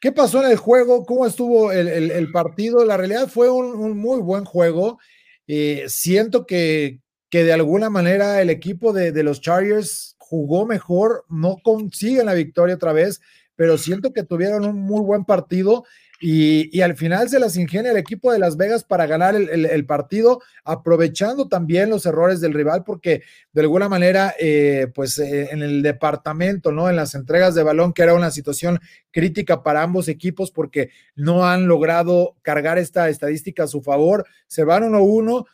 ¿Qué 0.00 0.10
pasó 0.10 0.44
en 0.44 0.50
el 0.50 0.56
juego? 0.56 1.06
¿Cómo 1.06 1.24
estuvo 1.24 1.70
el, 1.70 2.32
partido? 2.32 2.84
La 2.84 2.96
realidad 2.96 3.28
fue 3.28 3.48
un, 3.48 3.96
muy 3.96 4.20
buen 4.20 4.44
juego. 4.44 4.98
Eh, 5.46 5.84
siento 5.86 6.46
que, 6.46 6.98
que 7.30 7.44
de 7.44 7.52
alguna 7.52 7.90
manera 7.90 8.42
el 8.42 8.50
equipo 8.50 8.92
de, 8.92 9.12
de 9.12 9.22
los 9.22 9.40
Chargers 9.40 10.16
jugó 10.18 10.66
mejor, 10.66 11.24
no 11.28 11.58
consiguen 11.62 12.26
la 12.26 12.34
victoria 12.34 12.74
otra 12.74 12.92
vez, 12.92 13.20
pero 13.56 13.78
siento 13.78 14.12
que 14.12 14.22
tuvieron 14.22 14.64
un 14.64 14.80
muy 14.80 15.00
buen 15.00 15.24
partido 15.24 15.84
y, 16.20 16.80
al 16.80 16.96
final 16.96 17.28
se 17.28 17.38
las 17.38 17.56
ingenia 17.56 17.90
el 17.90 17.96
equipo 17.96 18.32
de 18.32 18.38
Las 18.38 18.56
Vegas 18.56 18.84
para 18.84 19.06
ganar 19.06 19.34
el, 19.34 19.86
partido, 19.86 20.40
aprovechando 20.64 21.48
también 21.48 21.90
los 21.90 22.06
errores 22.06 22.40
del 22.40 22.54
rival, 22.54 22.84
porque 22.84 23.22
de 23.52 23.60
alguna 23.60 23.88
manera, 23.88 24.34
eh, 24.38 24.90
pues 24.94 25.18
eh, 25.18 25.48
en 25.50 25.62
el 25.62 25.82
departamento, 25.82 26.72
¿no? 26.72 26.88
En 26.88 26.96
las 26.96 27.14
entregas 27.14 27.54
de 27.54 27.62
balón, 27.62 27.92
que 27.92 28.02
era 28.02 28.14
una 28.14 28.30
situación 28.30 28.80
crítica 29.10 29.62
para 29.62 29.82
ambos 29.82 30.08
equipos, 30.08 30.50
porque 30.50 30.90
no 31.14 31.46
han 31.46 31.66
logrado 31.68 32.36
cargar 32.42 32.78
esta 32.78 33.08
estadística 33.10 33.64
a 33.64 33.68
su 33.68 33.82
favor, 33.82 34.24
se 34.46 34.64
van 34.64 34.84
1-1, 34.84 35.44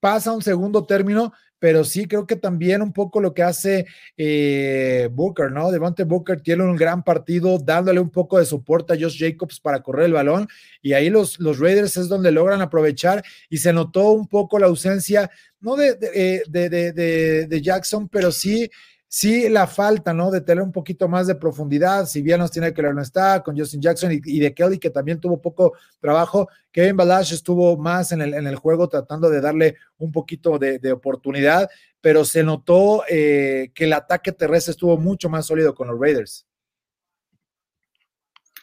pasa 0.00 0.32
un 0.32 0.42
segundo 0.42 0.84
término, 0.84 1.32
pero 1.60 1.84
sí 1.84 2.06
creo 2.06 2.26
que 2.26 2.34
también 2.34 2.82
un 2.82 2.92
poco 2.92 3.20
lo 3.20 3.32
que 3.32 3.44
hace 3.44 3.86
eh, 4.16 5.08
Booker, 5.12 5.52
¿no? 5.52 5.70
Devante 5.70 6.04
Booker 6.04 6.40
tiene 6.40 6.64
un 6.64 6.74
gran 6.74 7.04
partido 7.04 7.58
dándole 7.58 8.00
un 8.00 8.10
poco 8.10 8.38
de 8.38 8.46
soporte 8.46 8.94
a 8.94 8.96
Josh 8.98 9.18
Jacobs 9.18 9.60
para 9.60 9.82
correr 9.82 10.06
el 10.06 10.14
balón 10.14 10.48
y 10.82 10.94
ahí 10.94 11.10
los, 11.10 11.38
los 11.38 11.60
Raiders 11.60 11.96
es 11.98 12.08
donde 12.08 12.32
logran 12.32 12.62
aprovechar 12.62 13.22
y 13.48 13.58
se 13.58 13.72
notó 13.72 14.10
un 14.10 14.26
poco 14.26 14.58
la 14.58 14.66
ausencia, 14.66 15.30
no 15.60 15.76
de, 15.76 15.94
de, 15.94 16.42
de, 16.48 17.46
de 17.46 17.62
Jackson, 17.62 18.08
pero 18.08 18.32
sí 18.32 18.70
sí 19.10 19.48
la 19.48 19.66
falta, 19.66 20.14
¿no? 20.14 20.30
De 20.30 20.40
tener 20.40 20.62
un 20.62 20.70
poquito 20.70 21.08
más 21.08 21.26
de 21.26 21.34
profundidad, 21.34 22.06
si 22.06 22.22
bien 22.22 22.38
nos 22.38 22.52
tiene 22.52 22.72
que 22.72 22.80
no 22.80 23.02
está, 23.02 23.42
con 23.42 23.58
Justin 23.58 23.82
Jackson 23.82 24.12
y, 24.12 24.38
de 24.38 24.54
Kelly, 24.54 24.78
que 24.78 24.88
también 24.88 25.20
tuvo 25.20 25.42
poco 25.42 25.76
trabajo, 25.98 26.48
Kevin 26.70 26.96
Balash 26.96 27.32
estuvo 27.32 27.76
más 27.76 28.12
en 28.12 28.22
el, 28.22 28.34
en 28.34 28.46
el 28.46 28.54
juego 28.54 28.88
tratando 28.88 29.28
de 29.28 29.40
darle 29.40 29.76
un 29.98 30.12
poquito 30.12 30.58
de, 30.60 30.92
oportunidad, 30.92 31.68
pero 32.00 32.24
se 32.24 32.44
notó 32.44 33.02
eh, 33.08 33.72
que 33.74 33.84
el 33.84 33.92
ataque 33.94 34.30
terrestre 34.30 34.70
estuvo 34.70 34.96
mucho 34.96 35.28
más 35.28 35.46
sólido 35.46 35.74
con 35.74 35.88
los 35.88 35.98
Raiders. 35.98 36.46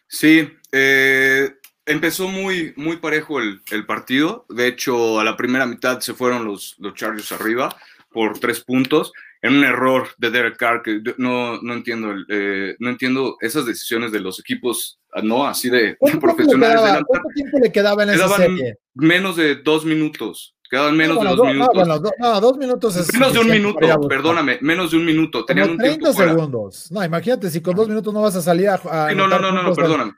Sí, 0.07 0.49
eh, 0.71 1.55
empezó 1.85 2.29
muy, 2.29 2.73
muy 2.77 2.97
parejo 2.97 3.41
el, 3.41 3.85
partido, 3.85 4.45
de 4.47 4.67
hecho 4.67 5.19
a 5.19 5.25
la 5.25 5.35
primera 5.35 5.65
mitad 5.65 5.99
se 5.99 6.13
fueron 6.13 6.45
los, 6.45 6.77
los 6.79 6.93
Chargers 6.93 7.33
arriba 7.33 7.75
por 8.09 8.39
tres 8.39 8.61
puntos 8.61 9.11
en 9.41 9.55
un 9.55 9.63
error 9.63 10.07
de 10.17 10.31
Derek 10.31 10.57
Carr 10.57 10.81
que 10.81 11.01
no, 11.17 11.61
no 11.61 11.73
entiendo 11.73 12.13
eh, 12.29 12.75
no 12.79 12.89
entiendo 12.89 13.38
esas 13.41 13.65
decisiones 13.65 14.11
de 14.11 14.19
los 14.19 14.39
equipos 14.39 14.99
ah, 15.13 15.21
no 15.21 15.45
así 15.45 15.69
de, 15.69 15.97
profesionales 16.19 17.03
¿Cuánto 17.05 17.29
tiempo 17.35 17.59
le 17.59 17.71
quedaba 17.71 18.03
en 18.03 18.09
esa 18.09 18.29
serie? 18.29 18.77
menos 18.93 19.35
de 19.35 19.55
dos 19.55 19.85
minutos 19.85 20.55
quedaban 20.69 20.97
menos 20.97 21.19
de 21.19 21.25
dos, 21.25 21.47
minutos. 21.47 22.13
no, 22.19 22.41
dos 22.41 22.57
minutos 22.57 22.95
es 22.97 23.13
menos 23.13 23.33
de 23.33 23.39
un 23.39 23.49
minuto 23.49 24.07
perdóname 24.07 24.59
menos 24.61 24.91
de 24.91 24.97
un 24.97 25.05
minuto 25.05 25.45
tenían 25.45 25.71
un 25.71 25.77
30 25.77 26.13
segundos. 26.13 26.91
No 26.91 27.03
imagínate 27.03 27.49
si 27.49 27.61
con 27.61 27.75
dos 27.75 27.88
minutos 27.88 28.13
no 28.13 28.21
vas 28.21 28.35
a 28.35 28.41
salir 28.41 28.69
a, 28.69 29.13
no 29.13 29.27
no 29.27 29.39
no 29.39 29.51
no, 29.51 29.63
no 29.63 29.73
perdóname. 29.73 30.13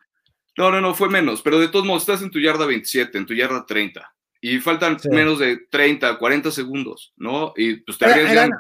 No 0.57 0.71
no 0.71 0.81
no 0.81 0.93
fue 0.93 1.09
menos 1.09 1.41
pero 1.41 1.59
de 1.59 1.67
todos 1.67 1.85
modos 1.85 2.03
estás 2.03 2.21
en 2.21 2.31
tu 2.31 2.39
yarda 2.39 2.65
27 2.65 3.17
en 3.17 3.25
tu 3.25 3.33
yarda 3.33 3.65
30 3.65 4.11
y 4.41 4.59
faltan 4.59 4.97
menos 5.11 5.39
de 5.39 5.57
30, 5.69 6.17
40 6.17 6.51
segundos, 6.51 7.13
¿no? 7.17 7.53
Y 7.57 7.77
pues 7.77 7.97
te 7.97 8.05
arriesgan 8.05 8.51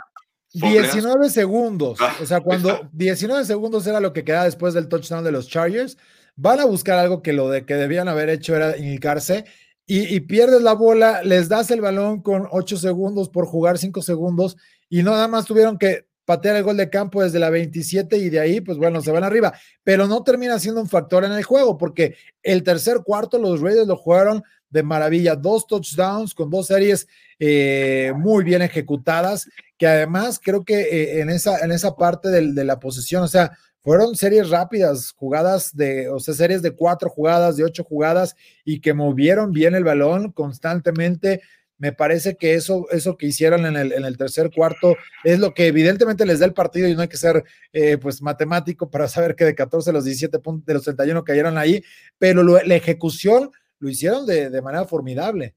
19 0.53 1.29
segundos. 1.29 1.99
Ah, 2.01 2.15
o 2.21 2.25
sea, 2.25 2.41
cuando 2.41 2.89
19 2.93 3.45
segundos 3.45 3.85
era 3.87 3.99
lo 3.99 4.13
que 4.13 4.23
quedaba 4.23 4.45
después 4.45 4.73
del 4.73 4.87
touchdown 4.87 5.23
de 5.23 5.31
los 5.31 5.47
Chargers, 5.47 5.97
van 6.35 6.59
a 6.59 6.65
buscar 6.65 6.97
algo 6.97 7.21
que 7.21 7.33
lo 7.33 7.49
de 7.49 7.65
que 7.65 7.75
debían 7.75 8.07
haber 8.07 8.29
hecho 8.29 8.55
era 8.55 8.77
indicarse 8.77 9.45
y, 9.85 10.15
y, 10.15 10.19
pierdes 10.21 10.61
la 10.61 10.73
bola, 10.73 11.23
les 11.23 11.49
das 11.49 11.71
el 11.71 11.81
balón 11.81 12.21
con 12.21 12.47
8 12.51 12.77
segundos 12.77 13.29
por 13.29 13.47
jugar 13.47 13.77
5 13.77 14.01
segundos 14.03 14.55
y 14.87 15.01
no 15.03 15.11
nada 15.11 15.27
más 15.27 15.45
tuvieron 15.45 15.77
que 15.77 16.05
patear 16.29 16.57
el 16.57 16.63
gol 16.63 16.77
de 16.77 16.91
campo 16.91 17.23
desde 17.23 17.39
la 17.39 17.49
27 17.49 18.15
y 18.17 18.29
de 18.29 18.39
ahí, 18.39 18.61
pues 18.61 18.77
bueno, 18.77 19.01
se 19.01 19.11
van 19.11 19.23
arriba, 19.23 19.51
pero 19.83 20.05
no 20.05 20.23
termina 20.23 20.59
siendo 20.59 20.79
un 20.79 20.87
factor 20.87 21.23
en 21.23 21.31
el 21.31 21.43
juego 21.43 21.75
porque 21.75 22.17
el 22.43 22.61
tercer 22.61 22.99
cuarto 23.03 23.39
los 23.39 23.61
Raiders 23.61 23.87
lo 23.87 23.97
jugaron 23.97 24.43
de 24.69 24.83
maravilla, 24.83 25.35
dos 25.35 25.65
touchdowns 25.65 26.35
con 26.35 26.51
dos 26.51 26.67
series 26.67 27.07
eh, 27.39 28.13
muy 28.15 28.43
bien 28.43 28.61
ejecutadas, 28.61 29.49
que 29.79 29.87
además 29.87 30.39
creo 30.43 30.63
que 30.63 30.81
eh, 30.81 31.21
en, 31.21 31.29
esa, 31.29 31.59
en 31.59 31.71
esa 31.71 31.95
parte 31.95 32.29
de 32.29 32.63
la 32.65 32.79
posesión, 32.79 33.23
o 33.23 33.27
sea, 33.27 33.57
fueron 33.81 34.15
series 34.15 34.49
rápidas, 34.49 35.13
jugadas 35.15 35.75
de, 35.75 36.09
o 36.09 36.19
sea, 36.19 36.33
series 36.33 36.61
de 36.61 36.75
cuatro 36.75 37.09
jugadas, 37.09 37.55
de 37.55 37.63
ocho 37.63 37.85
jugadas 37.85 38.35
y 38.65 38.81
que 38.81 38.93
movieron 38.93 39.53
bien 39.53 39.73
el 39.73 39.85
balón 39.85 40.33
constantemente. 40.33 41.41
Me 41.77 41.93
parece 41.93 42.35
que 42.35 42.55
eso, 42.55 42.87
eso 42.91 43.15
que 43.15 43.27
hicieron 43.27 43.65
en 43.65 43.77
el, 43.77 43.93
en 43.93 44.03
el 44.03 44.17
tercer 44.17 44.51
cuarto 44.53 44.97
es 45.23 45.39
lo 45.39 45.53
que 45.53 45.67
evidentemente 45.67 46.25
les 46.25 46.39
da 46.39 46.45
el 46.45 46.53
partido 46.53 46.89
y 46.89 46.95
no 46.95 47.01
hay 47.01 47.07
que 47.07 47.15
ser 47.15 47.45
eh, 47.71 47.97
pues 47.97 48.21
matemático 48.21 48.91
para 48.91 49.07
saber 49.07 49.33
que 49.33 49.45
de 49.45 49.55
14 49.55 49.91
a 49.91 49.93
los 49.93 50.03
17 50.03 50.39
puntos, 50.39 50.65
de 50.65 50.73
los 50.73 50.83
31 50.83 51.23
cayeron 51.23 51.57
ahí, 51.57 51.81
pero 52.17 52.43
la 52.43 52.75
ejecución 52.75 53.49
lo 53.79 53.89
hicieron 53.89 54.25
de 54.25 54.61
manera 54.61 54.83
formidable. 54.83 55.55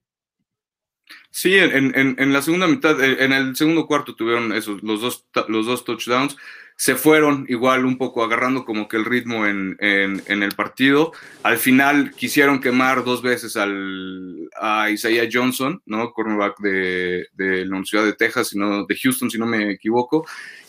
Sí, 1.34 1.56
en, 1.56 1.94
en, 1.98 2.14
en, 2.18 2.32
la 2.32 2.42
segunda 2.42 2.66
mitad, 2.66 3.02
eh, 3.02 3.24
en 3.24 3.32
el 3.32 3.56
segundo 3.56 3.86
cuarto 3.86 4.14
tuvieron 4.14 4.52
esos, 4.52 4.82
los 4.82 5.00
dos, 5.00 5.26
los 5.48 5.64
dos 5.64 5.82
touchdowns 5.82 6.36
se 6.76 6.94
fueron 6.94 7.46
igual 7.48 7.86
un 7.86 7.96
poco 7.96 8.22
agarrando 8.22 8.64
como 8.64 8.88
que 8.88 8.96
el 8.96 9.04
ritmo 9.04 9.46
en, 9.46 9.76
en, 9.78 10.42
el 10.42 10.52
partido. 10.52 11.12
Al 11.42 11.58
final 11.58 12.12
quisieron 12.12 12.60
quemar 12.60 13.04
dos 13.04 13.22
veces 13.22 13.56
al, 13.56 14.48
a 14.60 14.90
Isaiah 14.90 15.28
Johnson, 15.32 15.80
¿no? 15.86 16.12
Cornerback 16.12 16.58
de, 16.58 17.26
de, 17.34 17.64
la 17.64 17.76
Universidad 17.76 18.04
de 18.04 18.14
Texas, 18.14 18.48
sino, 18.48 18.84
de 18.84 18.96
Houston, 18.96 19.30
si 19.30 19.38
no 19.38 19.46
me 19.46 19.70
equivoco. 19.70 20.26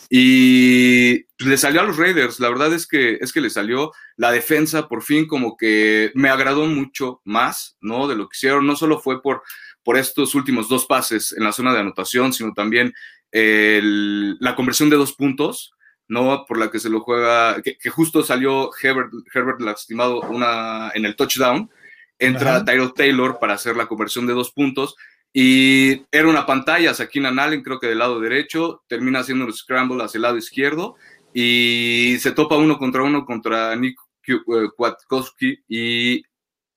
Y 0.08 1.24
le 1.38 1.56
salió 1.56 1.80
a 1.80 1.84
los 1.84 1.96
Raiders, 1.96 2.38
la 2.38 2.48
verdad 2.48 2.72
es 2.72 2.86
que, 2.86 3.18
es 3.20 3.32
que 3.32 3.40
le 3.40 3.50
salió 3.50 3.90
la 4.16 4.30
defensa 4.30 4.86
por 4.86 5.02
fin 5.02 5.26
como 5.26 5.56
que 5.56 6.12
me 6.14 6.28
agradó 6.28 6.66
mucho 6.66 7.22
más, 7.24 7.76
¿no? 7.80 8.06
De 8.06 8.14
lo 8.14 8.28
que 8.28 8.36
hicieron, 8.36 8.66
no 8.66 8.76
solo 8.76 9.00
fue 9.00 9.20
por, 9.20 9.42
por 9.84 9.96
estos 9.96 10.34
últimos 10.34 10.68
dos 10.68 10.86
pases 10.86 11.32
en 11.36 11.44
la 11.44 11.52
zona 11.52 11.72
de 11.72 11.80
anotación, 11.80 12.32
sino 12.32 12.52
también 12.54 12.94
el, 13.30 14.36
la 14.40 14.54
conversión 14.54 14.90
de 14.90 14.96
dos 14.96 15.12
puntos, 15.12 15.72
¿no? 16.08 16.44
Por 16.46 16.58
la 16.58 16.70
que 16.70 16.78
se 16.78 16.90
lo 16.90 17.00
juega, 17.00 17.60
que, 17.62 17.76
justo 17.90 18.22
salió 18.22 18.70
Herbert, 18.82 19.12
Herbert, 19.32 19.60
lastimado 19.60 20.20
una, 20.22 20.90
en 20.94 21.04
el 21.04 21.16
touchdown, 21.16 21.70
entra 22.18 22.64
Tyrell 22.64 22.94
Taylor 22.94 23.38
para 23.38 23.54
hacer 23.54 23.76
la 23.76 23.86
conversión 23.86 24.26
de 24.26 24.34
dos 24.34 24.52
puntos. 24.52 24.96
Y 25.32 26.06
era 26.12 26.28
una 26.28 26.46
pantalla 26.46 26.94
Keenan 27.10 27.40
Allen, 27.40 27.62
creo 27.62 27.80
que 27.80 27.88
del 27.88 27.98
lado 27.98 28.20
derecho, 28.20 28.84
termina 28.86 29.18
haciendo 29.20 29.44
un 29.44 29.52
scramble 29.52 30.04
hacia 30.04 30.18
el 30.18 30.22
lado 30.22 30.36
izquierdo 30.36 30.96
y 31.32 32.16
se 32.20 32.30
topa 32.30 32.56
uno 32.56 32.78
contra 32.78 33.02
uno 33.02 33.26
contra 33.26 33.74
Nick 33.74 33.98
eh, 34.28 34.68
Kwiatkowski 34.76 35.64
y 35.68 36.22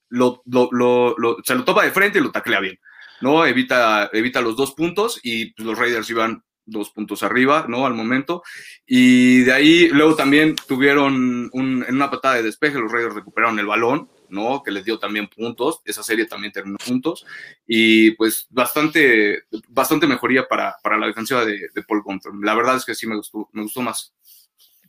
lo, 0.09 0.41
se 1.43 1.55
lo 1.55 1.63
topa 1.63 1.83
de 1.83 1.91
frente 1.91 2.17
y 2.17 2.23
lo 2.23 2.31
taclea 2.31 2.59
bien, 2.59 2.79
¿no? 3.21 3.45
Evita, 3.45 4.09
evita 4.13 4.41
los 4.41 4.55
dos 4.55 4.73
puntos 4.73 5.19
y 5.23 5.53
pues, 5.53 5.65
los 5.65 5.77
Raiders 5.77 6.09
iban 6.09 6.43
dos 6.67 6.91
puntos 6.91 7.23
arriba, 7.23 7.65
¿no? 7.67 7.85
Al 7.85 7.93
momento. 7.93 8.43
Y 8.85 9.39
de 9.43 9.53
ahí, 9.53 9.89
luego 9.89 10.15
también 10.15 10.55
tuvieron 10.67 11.49
en 11.53 11.95
una 11.95 12.11
patada 12.11 12.35
de 12.35 12.43
despeje, 12.43 12.79
los 12.79 12.91
Raiders 12.91 13.15
recuperaron 13.15 13.57
el 13.57 13.65
balón, 13.65 14.09
¿no? 14.29 14.61
Que 14.63 14.71
les 14.71 14.85
dio 14.85 14.99
también 14.99 15.27
puntos. 15.27 15.81
Esa 15.85 16.03
serie 16.03 16.25
también 16.25 16.51
terminó 16.51 16.77
puntos. 16.85 17.25
Y 17.65 18.11
pues 18.11 18.47
bastante, 18.49 19.43
bastante 19.69 20.05
mejoría 20.05 20.47
para, 20.47 20.75
para 20.83 20.97
la 20.97 21.07
defensiva 21.07 21.45
de, 21.45 21.69
Paul 21.87 22.03
Gunter. 22.03 22.31
La 22.41 22.53
verdad 22.53 22.75
es 22.75 22.85
que 22.85 22.95
sí 22.95 23.07
me 23.07 23.15
gustó, 23.15 23.49
me 23.53 23.63
gustó 23.63 23.81
más. 23.81 24.13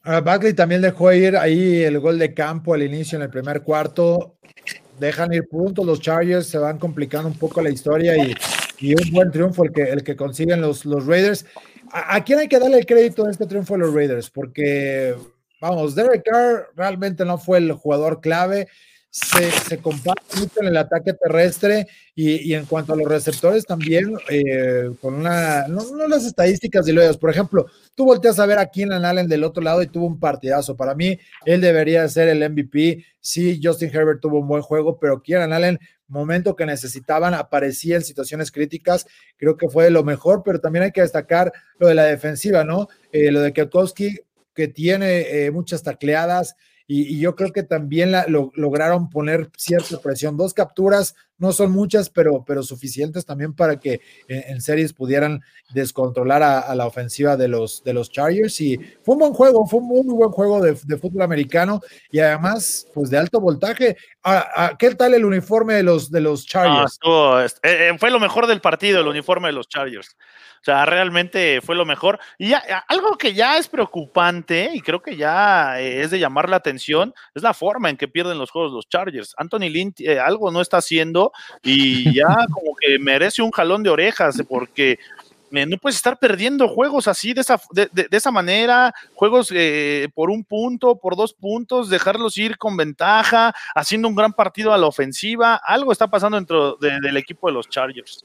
Buckley 0.04 0.54
también 0.54 0.80
dejó 0.80 1.12
ir 1.12 1.36
ahí 1.36 1.82
el 1.82 1.98
gol 1.98 2.18
de 2.18 2.32
campo 2.32 2.72
al 2.72 2.82
inicio 2.82 3.16
en 3.16 3.22
el 3.22 3.30
primer 3.30 3.62
cuarto. 3.62 4.38
Dejan 4.98 5.32
ir 5.32 5.48
puntos, 5.48 5.86
los 5.86 6.00
Chargers 6.00 6.46
se 6.46 6.58
van 6.58 6.78
complicando 6.78 7.28
un 7.28 7.38
poco 7.38 7.62
la 7.62 7.70
historia 7.70 8.16
y 8.16 8.34
y 8.80 8.94
un 8.94 9.10
buen 9.10 9.30
triunfo 9.30 9.64
el 9.64 9.72
que, 9.72 9.82
el 9.82 10.02
que 10.02 10.16
consiguen 10.16 10.60
los, 10.60 10.84
los 10.84 11.06
Raiders. 11.06 11.46
¿A, 11.90 12.22
quién 12.22 12.38
hay 12.38 12.48
que 12.48 12.58
darle 12.58 12.78
el 12.78 12.86
crédito 12.86 13.24
de 13.24 13.32
este 13.32 13.46
triunfo 13.46 13.74
de 13.74 13.80
los 13.80 13.94
Raiders? 13.94 14.30
Porque, 14.30 15.14
vamos, 15.60 15.94
Derek 15.94 16.22
Carr 16.24 16.68
realmente 16.76 17.24
no 17.24 17.38
fue 17.38 17.58
el 17.58 17.72
jugador 17.72 18.20
clave 18.20 18.68
se, 19.10 19.50
se 19.50 19.78
comparte 19.78 20.38
mucho 20.38 20.60
en 20.60 20.68
el 20.68 20.76
ataque 20.76 21.14
terrestre 21.14 21.86
y, 22.14 22.50
y, 22.50 22.54
en 22.54 22.66
cuanto 22.66 22.92
a 22.92 22.96
los 22.96 23.08
receptores 23.08 23.64
también, 23.64 24.14
eh, 24.28 24.90
con 25.00 25.14
una, 25.14 25.66
no, 25.68 26.06
las 26.08 26.26
estadísticas 26.26 26.84
de 26.84 26.92
los, 26.92 27.16
por 27.16 27.30
ejemplo, 27.30 27.66
tú 27.94 28.04
volteas 28.04 28.38
a 28.38 28.46
ver 28.46 28.58
a 28.58 28.66
Keenan 28.66 29.04
Allen 29.04 29.28
del 29.28 29.44
otro 29.44 29.62
lado 29.62 29.82
y 29.82 29.86
tuvo 29.86 30.06
un 30.06 30.20
partidazo. 30.20 30.76
Para 30.76 30.94
mí, 30.94 31.18
él 31.46 31.60
debería 31.60 32.06
ser 32.08 32.28
el 32.28 32.48
MVP. 32.50 33.04
Sí, 33.20 33.60
Justin 33.62 33.90
Herbert 33.92 34.20
tuvo 34.20 34.40
un 34.40 34.48
buen 34.48 34.62
juego, 34.62 34.98
pero 34.98 35.22
Keenan 35.22 35.52
Allen, 35.52 35.78
momento 36.06 36.54
que 36.54 36.66
necesitaban, 36.66 37.34
aparecía 37.34 37.96
en 37.96 38.02
situaciones 38.02 38.52
críticas. 38.52 39.06
Creo 39.36 39.56
que 39.56 39.68
fue 39.68 39.90
lo 39.90 40.04
mejor, 40.04 40.42
pero 40.44 40.60
también 40.60 40.84
hay 40.84 40.92
que 40.92 41.02
destacar 41.02 41.52
lo 41.78 41.88
de 41.88 41.94
la 41.94 42.04
defensiva, 42.04 42.64
¿no? 42.64 42.88
Eh, 43.12 43.30
lo 43.30 43.40
de 43.40 43.52
Kwiatkowski, 43.52 44.18
que 44.54 44.68
tiene 44.68 45.20
eh, 45.20 45.50
muchas 45.50 45.82
tacleadas, 45.82 46.56
y, 46.90 47.20
yo 47.20 47.36
creo 47.36 47.52
que 47.52 47.62
también 47.62 48.12
la, 48.12 48.26
lo, 48.28 48.50
lograron 48.54 49.10
poner 49.10 49.50
cierta 49.56 50.00
presión. 50.00 50.38
Dos 50.38 50.54
capturas 50.54 51.14
no 51.36 51.52
son 51.52 51.70
muchas, 51.70 52.08
pero, 52.08 52.44
pero 52.46 52.62
suficientes 52.62 53.26
también 53.26 53.54
para 53.54 53.78
que 53.78 54.00
en, 54.26 54.60
series 54.62 54.94
pudieran 54.94 55.42
descontrolar 55.70 56.42
a, 56.42 56.74
la 56.74 56.86
ofensiva 56.86 57.36
de 57.36 57.46
los, 57.46 57.84
de 57.84 57.92
los 57.92 58.10
Chargers. 58.10 58.58
Y 58.62 58.78
fue 59.02 59.16
un 59.16 59.20
buen 59.20 59.34
juego, 59.34 59.66
fue 59.66 59.80
un 59.80 59.86
muy, 59.86 60.14
buen 60.14 60.30
juego 60.30 60.62
de, 60.62 60.74
fútbol 60.74 61.20
americano 61.20 61.80
y 62.10 62.20
además, 62.20 62.86
pues 62.94 63.10
de 63.10 63.18
alto 63.18 63.38
voltaje. 63.38 63.98
¿Qué 64.78 64.94
tal 64.94 65.12
el 65.12 65.26
uniforme 65.26 65.74
de 65.74 65.82
los, 65.82 66.10
de 66.10 66.22
los 66.22 66.46
Chargers? 66.46 66.98
Eh, 67.04 67.90
eh, 67.90 67.98
fue 67.98 68.10
lo 68.10 68.18
mejor 68.18 68.46
del 68.46 68.62
partido, 68.62 69.00
el 69.00 69.08
uniforme 69.08 69.48
de 69.48 69.52
los 69.52 69.68
Chargers. 69.68 70.16
O 70.68 70.70
sea, 70.70 70.84
realmente 70.84 71.62
fue 71.62 71.74
lo 71.74 71.86
mejor. 71.86 72.20
Y 72.36 72.50
ya, 72.50 72.58
algo 72.88 73.16
que 73.16 73.32
ya 73.32 73.56
es 73.56 73.68
preocupante 73.68 74.70
y 74.74 74.82
creo 74.82 75.00
que 75.00 75.16
ya 75.16 75.80
eh, 75.80 76.02
es 76.02 76.10
de 76.10 76.18
llamar 76.18 76.50
la 76.50 76.56
atención 76.56 77.14
es 77.34 77.42
la 77.42 77.54
forma 77.54 77.88
en 77.88 77.96
que 77.96 78.06
pierden 78.06 78.36
los 78.36 78.50
juegos 78.50 78.72
los 78.72 78.86
Chargers. 78.86 79.34
Anthony 79.38 79.70
Lynn 79.70 79.94
eh, 80.00 80.18
algo 80.18 80.50
no 80.50 80.60
está 80.60 80.76
haciendo 80.76 81.32
y 81.62 82.14
ya 82.14 82.26
como 82.52 82.76
que 82.78 82.98
merece 82.98 83.40
un 83.40 83.50
jalón 83.50 83.82
de 83.82 83.88
orejas 83.88 84.42
porque 84.46 84.98
eh, 85.52 85.64
no 85.64 85.78
puedes 85.78 85.96
estar 85.96 86.18
perdiendo 86.18 86.68
juegos 86.68 87.08
así, 87.08 87.32
de 87.32 87.40
esa, 87.40 87.58
de, 87.72 88.06
esa 88.10 88.30
manera, 88.30 88.92
juegos 89.14 89.50
por 90.14 90.28
un 90.28 90.44
punto, 90.44 90.96
por 90.96 91.16
dos 91.16 91.32
puntos, 91.32 91.88
dejarlos 91.88 92.36
ir 92.36 92.58
con 92.58 92.76
ventaja, 92.76 93.54
haciendo 93.74 94.06
un 94.06 94.14
gran 94.14 94.34
partido 94.34 94.74
a 94.74 94.76
la 94.76 94.86
ofensiva. 94.86 95.54
Algo 95.54 95.92
está 95.92 96.08
pasando 96.08 96.36
dentro 96.36 96.76
del 96.76 97.16
equipo 97.16 97.46
de 97.46 97.54
los 97.54 97.70
Chargers. 97.70 98.22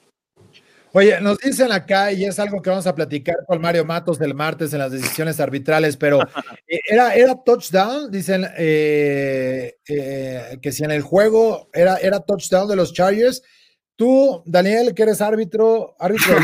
Oye, 0.96 1.20
nos 1.22 1.40
dicen 1.40 1.72
acá, 1.72 2.12
y 2.12 2.24
es 2.24 2.38
algo 2.38 2.62
que 2.62 2.70
vamos 2.70 2.86
a 2.86 2.94
platicar 2.94 3.36
con 3.48 3.60
Mario 3.60 3.84
Matos 3.84 4.20
del 4.20 4.36
martes 4.36 4.74
en 4.74 4.80
las 4.80 4.92
decisiones 4.92 5.40
arbitrales, 5.40 5.98
pero 5.98 6.20
eh, 6.68 6.80
era, 6.88 7.16
era 7.16 7.36
touchdown, 7.44 8.12
dicen 8.12 8.46
eh, 8.58 9.76
eh, 9.88 10.60
que 10.62 10.72
si 10.72 10.84
en 10.84 10.92
el 10.92 11.02
juego 11.02 11.68
era, 11.74 11.98
era 11.98 12.20
touchdown 12.20 12.68
de 12.68 12.76
los 12.76 12.94
Chargers. 12.94 13.42
Tú, 13.96 14.44
Daniel, 14.46 14.94
que 14.94 15.02
eres 15.02 15.20
árbitro, 15.20 15.96
árbitro 16.00 16.36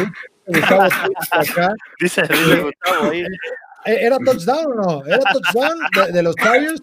de 0.48 0.60
acá. 0.64 1.76
Dice 2.00 2.24
¿Era 3.86 4.18
touchdown 4.18 4.66
o 4.66 4.76
no? 4.76 5.06
¿Era 5.06 5.20
touchdown 5.32 5.80
de, 5.96 6.12
de 6.12 6.24
los 6.24 6.36
Chargers? 6.36 6.82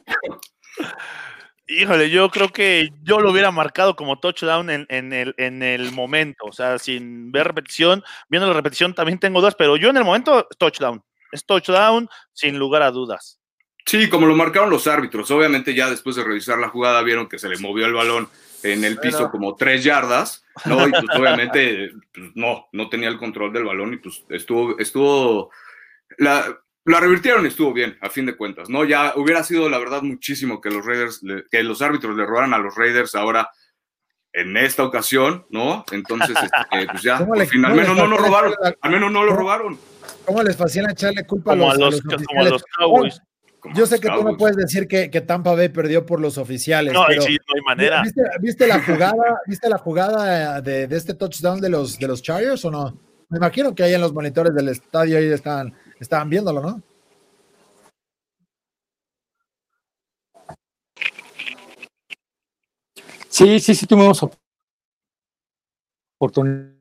Híjole, 1.68 2.10
yo 2.10 2.30
creo 2.30 2.50
que 2.50 2.92
yo 3.02 3.18
lo 3.18 3.32
hubiera 3.32 3.50
marcado 3.50 3.96
como 3.96 4.20
touchdown 4.20 4.70
en, 4.70 4.86
en, 4.88 5.12
el, 5.12 5.34
en 5.36 5.64
el 5.64 5.90
momento, 5.90 6.44
o 6.44 6.52
sea, 6.52 6.78
sin 6.78 7.32
ver 7.32 7.48
repetición, 7.48 8.04
viendo 8.28 8.46
la 8.46 8.54
repetición 8.54 8.94
también 8.94 9.18
tengo 9.18 9.40
dudas, 9.40 9.56
pero 9.56 9.76
yo 9.76 9.90
en 9.90 9.96
el 9.96 10.04
momento, 10.04 10.46
touchdown, 10.58 11.02
es 11.32 11.44
touchdown 11.44 12.08
sin 12.32 12.56
lugar 12.56 12.82
a 12.82 12.92
dudas. 12.92 13.40
Sí, 13.84 14.08
como 14.08 14.26
lo 14.26 14.36
marcaron 14.36 14.70
los 14.70 14.86
árbitros, 14.86 15.30
obviamente 15.30 15.74
ya 15.74 15.90
después 15.90 16.14
de 16.16 16.24
revisar 16.24 16.58
la 16.58 16.68
jugada 16.68 17.02
vieron 17.02 17.28
que 17.28 17.38
se 17.38 17.48
le 17.48 17.58
movió 17.58 17.86
el 17.86 17.94
balón 17.94 18.28
en 18.62 18.84
el 18.84 18.98
piso 18.98 19.30
como 19.30 19.56
tres 19.56 19.82
yardas, 19.84 20.44
¿no? 20.64 20.86
Y 20.86 20.90
pues 20.90 21.04
obviamente 21.16 21.90
pues, 22.12 22.30
no, 22.34 22.68
no 22.72 22.88
tenía 22.88 23.08
el 23.08 23.18
control 23.18 23.52
del 23.52 23.64
balón 23.64 23.94
y 23.94 23.96
pues 23.98 24.24
estuvo, 24.28 24.78
estuvo, 24.78 25.50
la, 26.18 26.58
la 26.86 27.00
revirtieron 27.00 27.44
y 27.44 27.48
estuvo 27.48 27.72
bien, 27.72 27.98
a 28.00 28.08
fin 28.08 28.26
de 28.26 28.36
cuentas, 28.36 28.68
¿no? 28.68 28.84
Ya 28.84 29.12
hubiera 29.16 29.42
sido, 29.42 29.68
la 29.68 29.78
verdad, 29.78 30.02
muchísimo 30.02 30.60
que 30.60 30.70
los 30.70 30.86
Raiders, 30.86 31.20
que 31.50 31.62
los 31.62 31.82
árbitros 31.82 32.16
le 32.16 32.24
robaran 32.24 32.54
a 32.54 32.58
los 32.58 32.74
Raiders 32.76 33.14
ahora 33.14 33.50
en 34.32 34.56
esta 34.56 34.84
ocasión, 34.84 35.46
¿no? 35.50 35.84
Entonces, 35.90 36.36
este, 36.40 36.86
pues 36.90 37.02
ya, 37.02 37.16
al, 37.16 37.74
menos 37.74 37.96
no 37.96 38.06
nos 38.06 38.20
robaron, 38.20 38.54
al 38.80 38.90
menos 38.90 39.10
no 39.10 39.24
lo 39.24 39.34
robaron. 39.34 39.78
¿Cómo 40.24 40.42
les 40.42 40.56
fascina 40.56 40.92
echarle 40.92 41.24
culpa 41.24 41.52
Como 41.52 41.70
a 41.70 41.74
a 41.74 41.76
los, 41.76 42.04
los, 42.04 42.12
a 42.12 42.16
los 42.16 42.26
como 42.26 42.40
a 42.40 42.44
los 42.44 42.64
Cowboys. 42.78 43.22
Yo 43.74 43.86
sé 43.86 43.98
que 43.98 44.08
tú 44.08 44.22
no 44.22 44.36
puedes 44.36 44.56
decir 44.56 44.86
que, 44.86 45.10
que 45.10 45.20
Tampa 45.20 45.54
Bay 45.54 45.70
perdió 45.70 46.06
por 46.06 46.20
los 46.20 46.38
oficiales. 46.38 46.92
No, 46.92 47.02
ahí 47.02 47.16
pero 47.16 47.22
sí, 47.22 47.36
no 47.48 47.54
hay 47.56 47.62
manera. 47.62 48.02
¿viste, 48.02 48.22
viste 48.40 48.66
la 48.68 48.80
jugada, 48.80 49.40
¿viste 49.46 49.68
la 49.68 49.78
jugada 49.78 50.60
de, 50.60 50.86
de 50.86 50.96
este 50.96 51.14
touchdown 51.14 51.60
de 51.60 51.70
los, 51.70 51.98
de 51.98 52.06
los 52.06 52.22
Chargers 52.22 52.64
o 52.64 52.70
no? 52.70 53.00
Me 53.28 53.38
imagino 53.38 53.74
que 53.74 53.82
ahí 53.82 53.94
en 53.94 54.00
los 54.00 54.12
monitores 54.12 54.54
del 54.54 54.68
estadio 54.68 55.18
ahí 55.18 55.26
estaban, 55.26 55.74
estaban 56.00 56.28
viéndolo, 56.30 56.60
¿no? 56.60 56.82
Sí, 63.28 63.60
sí, 63.60 63.74
sí 63.74 63.86
tuvimos 63.86 64.26
oportunidad 66.18 66.72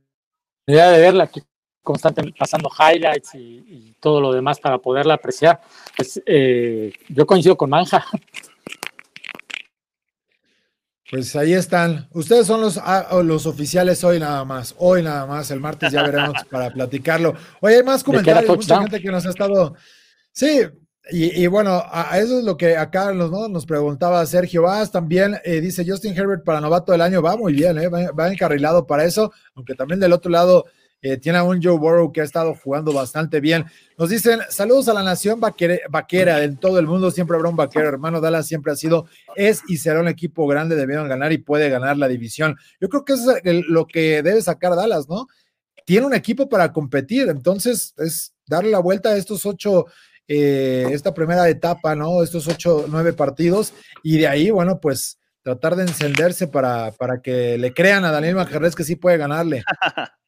de 0.67 0.99
verla 0.99 1.25
aquí 1.25 1.43
constantemente 1.85 2.37
pasando 2.37 2.69
highlights 2.69 3.35
y, 3.35 3.93
todo 3.99 4.21
lo 4.21 4.33
demás 4.33 4.59
para 4.59 4.77
poderla 4.77 5.15
apreciar. 5.15 5.61
Pues, 5.95 6.21
eh, 6.25 6.93
yo 7.09 7.25
coincido 7.25 7.57
con 7.57 7.69
Manja. 7.69 8.05
Pues 11.15 11.33
ahí 11.37 11.53
están. 11.53 12.09
Ustedes 12.11 12.45
son 12.45 12.59
los, 12.59 12.77
ah, 12.77 13.07
los 13.23 13.45
oficiales 13.45 14.03
hoy 14.03 14.19
nada 14.19 14.43
más. 14.43 14.75
Hoy 14.77 15.01
nada 15.01 15.25
más. 15.25 15.49
El 15.49 15.61
martes 15.61 15.93
ya 15.93 16.03
veremos 16.03 16.33
para 16.51 16.69
platicarlo. 16.69 17.33
Oye, 17.61 17.77
hay 17.77 17.83
más 17.83 18.03
¿De 18.03 18.11
qué 18.11 18.31
era 18.31 18.43
comentarios. 18.43 18.57
Mucha 18.57 18.81
gente 18.81 19.01
que 19.01 19.11
nos 19.11 19.25
ha 19.25 19.29
estado. 19.29 19.75
Sí, 20.33 20.63
y, 21.09 21.41
y 21.41 21.47
bueno, 21.47 21.71
a, 21.71 22.11
a 22.11 22.19
eso 22.19 22.39
es 22.39 22.43
lo 22.43 22.57
que 22.57 22.75
acá 22.75 23.13
nos, 23.13 23.31
¿no? 23.31 23.47
nos 23.47 23.65
preguntaba 23.65 24.25
Sergio 24.25 24.63
Vaz. 24.63 24.91
También 24.91 25.37
eh, 25.45 25.61
dice 25.61 25.85
Justin 25.87 26.17
Herbert 26.17 26.43
para 26.43 26.59
novato 26.59 26.91
del 26.91 26.99
año. 26.99 27.21
Va 27.21 27.37
muy 27.37 27.53
bien, 27.53 27.77
¿eh? 27.77 27.87
va, 27.87 28.11
va 28.11 28.29
encarrilado 28.29 28.85
para 28.85 29.05
eso. 29.05 29.31
Aunque 29.53 29.73
también 29.73 30.01
del 30.01 30.11
otro 30.11 30.29
lado 30.29 30.65
eh, 31.05 31.17
tiene 31.17 31.37
a 31.37 31.43
un 31.43 31.61
Joe 31.61 31.77
Burrow 31.77 32.11
que 32.11 32.21
ha 32.21 32.23
estado 32.23 32.55
jugando 32.55 32.91
bastante 32.91 33.39
bien. 33.39 33.65
Nos 33.95 34.09
dicen 34.09 34.39
saludos 34.49 34.87
a 34.87 34.93
la 34.95 35.03
nación 35.03 35.39
vaquera. 35.39 36.43
En 36.43 36.57
todo 36.57 36.79
el 36.79 36.87
mundo 36.87 37.11
siempre 37.11 37.37
habrá 37.37 37.47
un 37.49 37.55
vaquero. 37.55 37.87
Hermano 37.87 38.19
Dallas 38.19 38.47
siempre 38.47 38.71
ha 38.71 38.75
sido, 38.75 39.05
es 39.35 39.61
y 39.67 39.77
será 39.77 39.99
un 39.99 40.07
equipo 40.07 40.47
grande. 40.47 40.75
Debieron 40.75 41.07
ganar 41.07 41.31
y 41.31 41.37
puede 41.37 41.69
ganar 41.69 41.97
la 41.97 42.07
división. 42.07 42.57
Yo 42.81 42.89
creo 42.89 43.05
que 43.05 43.13
eso 43.13 43.35
es 43.35 43.65
lo 43.67 43.85
que 43.85 44.23
debe 44.23 44.41
sacar 44.41 44.75
Dallas, 44.75 45.07
¿no? 45.07 45.27
Tiene 45.85 46.07
un 46.07 46.15
equipo 46.15 46.49
para 46.49 46.73
competir. 46.73 47.29
Entonces 47.29 47.93
es 47.97 48.33
darle 48.47 48.71
la 48.71 48.79
vuelta 48.79 49.09
a 49.09 49.15
estos 49.15 49.45
ocho. 49.45 49.85
eh, 50.27 50.87
esta 50.89 51.13
primera 51.13 51.47
etapa, 51.47 51.93
¿no? 51.93 52.23
Estos 52.23 52.47
ocho, 52.47 52.87
nueve 52.89 53.13
partidos, 53.13 53.73
y 54.01 54.17
de 54.17 54.27
ahí, 54.27 54.49
bueno, 54.49 54.79
pues 54.79 55.19
tratar 55.43 55.75
de 55.75 55.83
encenderse 55.83 56.47
para, 56.47 56.91
para 56.93 57.21
que 57.21 57.59
le 57.59 57.75
crean 57.75 58.05
a 58.05 58.11
Daniel 58.11 58.33
Manjarres 58.33 58.73
que 58.73 58.83
sí 58.83 58.95
puede 58.95 59.17
ganarle. 59.17 59.63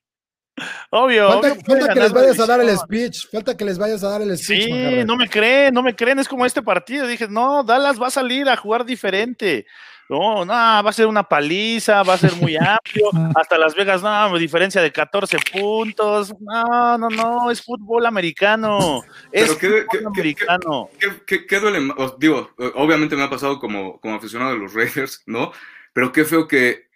Obvio. 0.89 1.30
Falta, 1.30 1.51
obvio 1.51 1.64
puede 1.64 1.80
falta 1.82 1.93
que 1.93 1.99
les 1.99 2.14
vayas 2.14 2.39
a 2.39 2.45
dar 2.45 2.62
el 2.62 2.78
speech, 2.78 3.30
falta 3.32 3.58
que 3.58 3.66
les 3.66 3.78
vayas 3.78 4.03
a 4.03 4.10
dar 4.10 4.22
el 4.22 4.38
speech. 4.38 4.64
Sí, 4.66 5.03
no 5.05 5.16
me 5.16 5.30
creen, 5.30 5.74
no 5.74 5.84
me 5.84 5.95
creen, 5.95 6.20
es 6.20 6.28
como 6.28 6.45
este 6.45 6.62
partido. 6.62 7.05
Dije, 7.08 7.28
no, 7.28 7.64
Dallas 7.64 8.01
va 8.01 8.08
a 8.08 8.12
salir 8.12 8.49
a 8.49 8.58
jugar 8.58 8.86
diferente. 8.86 9.66
No, 10.10 10.45
no, 10.45 10.53
va 10.53 10.80
a 10.89 10.93
ser 10.93 11.05
una 11.05 11.24
paliza, 11.24 12.01
va 12.01 12.14
a 12.14 12.18
ser 12.18 12.34
muy 12.38 12.55
amplio. 12.60 13.10
Hasta 13.36 13.58
Las 13.58 13.76
Vegas, 13.76 14.01
no, 14.01 14.38
diferencia 14.38 14.82
de 14.82 14.91
14 14.91 15.38
puntos. 15.51 16.34
No, 16.39 16.97
no, 16.97 17.10
no, 17.10 17.51
es 17.51 17.62
fútbol 17.62 18.05
americano. 18.05 19.03
Es 19.32 19.49
Pero 19.49 19.58
qué- 19.60 19.68
fútbol 19.84 19.88
qué- 19.91 20.08
americano. 20.08 20.89
¿Qué, 20.97 21.08
qué- 21.26 21.45
qué 21.45 21.60
duele 21.60 21.82
digo, 22.20 22.49
obviamente 22.76 23.16
me 23.18 23.24
ha 23.24 23.30
pasado 23.30 23.60
como, 23.60 23.99
como 23.99 24.16
aficionado 24.16 24.53
de 24.53 24.60
los 24.60 24.74
Raiders, 24.74 25.24
¿no? 25.26 25.51
Pero 25.93 26.12
qué 26.14 26.24
feo 26.24 26.47
que, 26.47 26.87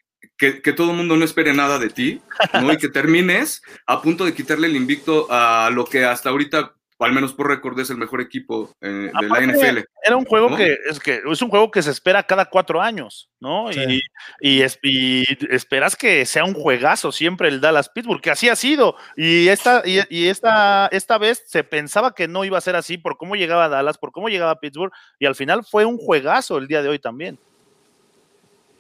que, 0.42 0.60
que 0.64 0.74
todo 0.74 0.90
el 0.90 0.98
mundo 0.98 1.16
no 1.16 1.24
espere 1.24 1.54
nada 1.54 1.78
de 1.78 1.90
ti, 1.92 2.20
¿no? 2.60 2.74
Y 2.74 2.78
que 2.78 2.90
termines 2.90 3.62
a 3.86 4.02
punto 4.02 4.26
de 4.26 4.34
quitarle 4.34 4.66
el 4.66 4.76
invicto 4.76 5.28
a 5.30 5.70
lo 5.72 5.86
que 5.86 6.04
hasta 6.04 6.30
ahorita, 6.32 6.74
o 6.98 7.06
al 7.06 7.14
menos 7.14 7.32
por 7.34 7.48
récord, 7.48 7.80
es 7.80 7.92
el 7.92 7.98
mejor 7.98 8.22
equipo 8.22 8.76
eh, 8.82 9.12
de 9.22 9.28
la 9.28 9.40
NFL. 9.42 9.84
Era 10.04 10.18
un 10.18 10.26
juego 10.26 10.50
¿no? 10.50 10.58
que 10.58 10.78
es 10.90 11.00
que 11.00 11.22
es 11.32 11.42
un 11.44 11.50
juego 11.50 11.70
que 11.70 11.84
se 11.84 11.92
espera 11.92 12.24
cada 12.24 12.46
cuatro 12.46 12.82
años, 12.82 13.30
¿no? 13.40 13.72
Sí. 13.72 14.02
Y, 14.42 14.50
y, 14.58 14.62
es- 14.64 14.80
y 14.82 15.24
esperas 15.54 15.96
que 15.96 16.26
sea 16.26 16.44
un 16.44 16.56
juegazo 16.56 17.12
siempre 17.12 17.48
el 17.48 17.62
Dallas 17.62 17.90
Pittsburgh, 17.90 18.20
que 18.22 18.32
así 18.32 18.50
ha 18.50 18.56
sido. 18.56 18.96
Y 19.16 19.48
esta, 19.48 19.84
y, 19.86 20.00
y 20.10 20.28
esta, 20.28 20.88
esta 20.92 21.20
vez 21.20 21.44
se 21.46 21.64
pensaba 21.64 22.16
que 22.16 22.28
no 22.28 22.46
iba 22.46 22.58
a 22.58 22.62
ser 22.62 22.76
así 22.76 22.98
por 22.98 23.16
cómo 23.18 23.36
llegaba 23.36 23.70
Dallas, 23.70 24.00
por 24.00 24.12
cómo 24.12 24.28
llegaba 24.28 24.60
Pittsburgh, 24.60 24.92
y 25.20 25.28
al 25.28 25.36
final 25.36 25.64
fue 25.64 25.86
un 25.86 25.98
juegazo 26.00 26.58
el 26.58 26.68
día 26.68 26.82
de 26.82 26.90
hoy 26.90 26.98
también. 26.98 27.38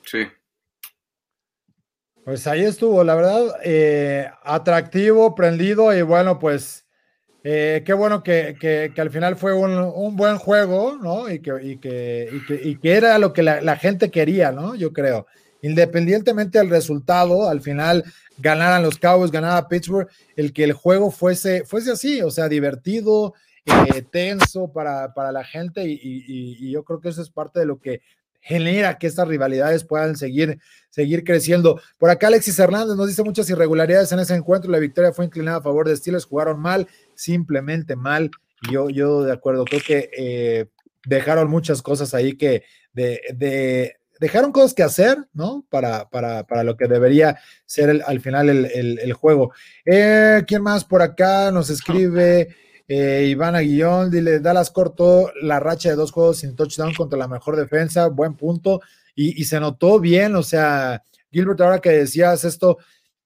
Sí. 0.03 0.28
Pues 2.24 2.45
ahí 2.47 2.61
estuvo, 2.63 3.03
la 3.03 3.15
verdad, 3.15 3.55
eh, 3.63 4.30
atractivo, 4.43 5.34
prendido 5.34 5.95
y 5.95 6.03
bueno, 6.03 6.38
pues 6.38 6.86
eh, 7.43 7.82
qué 7.84 7.93
bueno 7.93 8.22
que, 8.22 8.55
que- 8.59 8.93
al 9.01 9.09
final 9.09 9.36
fue 9.36 9.53
un, 9.53 9.72
un 9.74 10.15
buen 10.15 10.38
juego, 10.38 10.97
¿no? 11.01 11.30
Y 11.32 11.39
que, 11.41 11.51
y 11.63 11.78
que, 11.80 12.30
y 12.63 12.76
que, 12.78 12.93
era 12.93 13.17
lo 13.17 13.34
que 13.34 13.41
la, 13.41 13.76
gente 13.76 14.11
quería, 14.11 14.51
¿no? 14.51 14.76
Yo 14.76 14.93
creo. 14.93 15.26
Independientemente 15.63 16.59
del 16.59 16.69
resultado, 16.69 17.49
al 17.49 17.61
final 17.61 18.03
ganaran 18.38 18.84
los 18.84 18.99
Cowboys, 18.99 19.32
ganara 19.32 19.67
Pittsburgh, 19.67 20.07
el 20.36 20.53
que 20.53 20.63
el 20.63 20.74
juego 20.74 21.09
fuese, 21.09 21.65
fuese 21.65 21.91
así, 21.91 22.22
o 22.22 22.30
sea, 22.30 22.47
divertido, 22.47 23.34
eh, 23.65 24.03
tenso 24.03 24.72
para, 24.72 25.13
para 25.13 25.32
la 25.32 25.43
gente 25.43 25.84
y- 25.86 25.99
y 26.01 26.72
yo 26.72 26.84
creo 26.84 26.99
que 26.99 27.09
eso 27.09 27.22
es 27.22 27.30
parte 27.30 27.59
de 27.59 27.65
lo 27.65 27.80
que 27.80 28.01
genera 28.41 28.97
que 28.97 29.07
estas 29.07 29.27
rivalidades 29.27 29.83
puedan 29.83 30.17
seguir, 30.17 30.59
seguir 30.89 31.23
creciendo. 31.23 31.79
Por 31.97 32.09
acá 32.09 32.27
Alexis 32.27 32.57
Hernández 32.59 32.95
nos 32.97 33.07
dice 33.07 33.23
muchas 33.23 33.49
irregularidades 33.49 34.11
en 34.11 34.19
ese 34.19 34.35
encuentro, 34.35 34.69
la 34.71 34.79
victoria 34.79 35.13
fue 35.13 35.25
inclinada 35.25 35.57
a 35.57 35.61
favor 35.61 35.87
de 35.87 35.95
Steelers, 35.95 36.25
jugaron 36.25 36.59
mal, 36.59 36.87
simplemente 37.15 37.95
mal. 37.95 38.31
Yo, 38.71 38.89
yo 38.89 39.23
de 39.23 39.31
acuerdo, 39.31 39.63
creo 39.65 39.81
que 39.85 40.09
eh, 40.17 40.65
dejaron 41.05 41.49
muchas 41.49 41.81
cosas 41.81 42.13
ahí 42.13 42.35
que 42.35 42.63
de, 42.93 43.21
de- 43.35 43.95
dejaron 44.19 44.51
cosas 44.51 44.73
que 44.75 44.83
hacer, 44.83 45.17
¿no? 45.33 45.65
Para, 45.69 46.07
para, 46.09 46.43
para 46.45 46.63
lo 46.63 46.77
que 46.77 46.87
debería 46.87 47.39
ser 47.65 48.03
al 48.05 48.19
final 48.21 48.49
el, 48.49 48.65
el- 48.65 48.99
el 48.99 49.13
juego. 49.13 49.51
Eh, 49.85 50.43
¿Quién 50.47 50.61
más 50.61 50.83
por 50.85 51.01
acá 51.01 51.49
nos 51.51 51.69
escribe? 51.71 52.55
Eh, 52.88 53.27
Iván 53.29 53.55
Aguillón, 53.55 54.11
dile, 54.11 54.39
Dallas 54.39 54.71
cortó 54.71 55.32
la 55.41 55.59
racha 55.59 55.89
de 55.89 55.95
dos 55.95 56.11
juegos 56.11 56.39
sin 56.39 56.55
touchdown 56.55 56.93
contra 56.93 57.17
la 57.17 57.27
mejor 57.27 57.55
defensa, 57.55 58.07
buen 58.07 58.36
punto, 58.36 58.82
y, 59.15 59.41
y 59.41 59.45
se 59.45 59.59
notó 59.59 59.99
bien, 59.99 60.36
o 60.36 60.43
sea, 60.43 61.03
Gilbert, 61.32 61.61
ahora 61.61 61.79
que 61.79 61.89
decías 61.91 62.43
esto, 62.43 62.77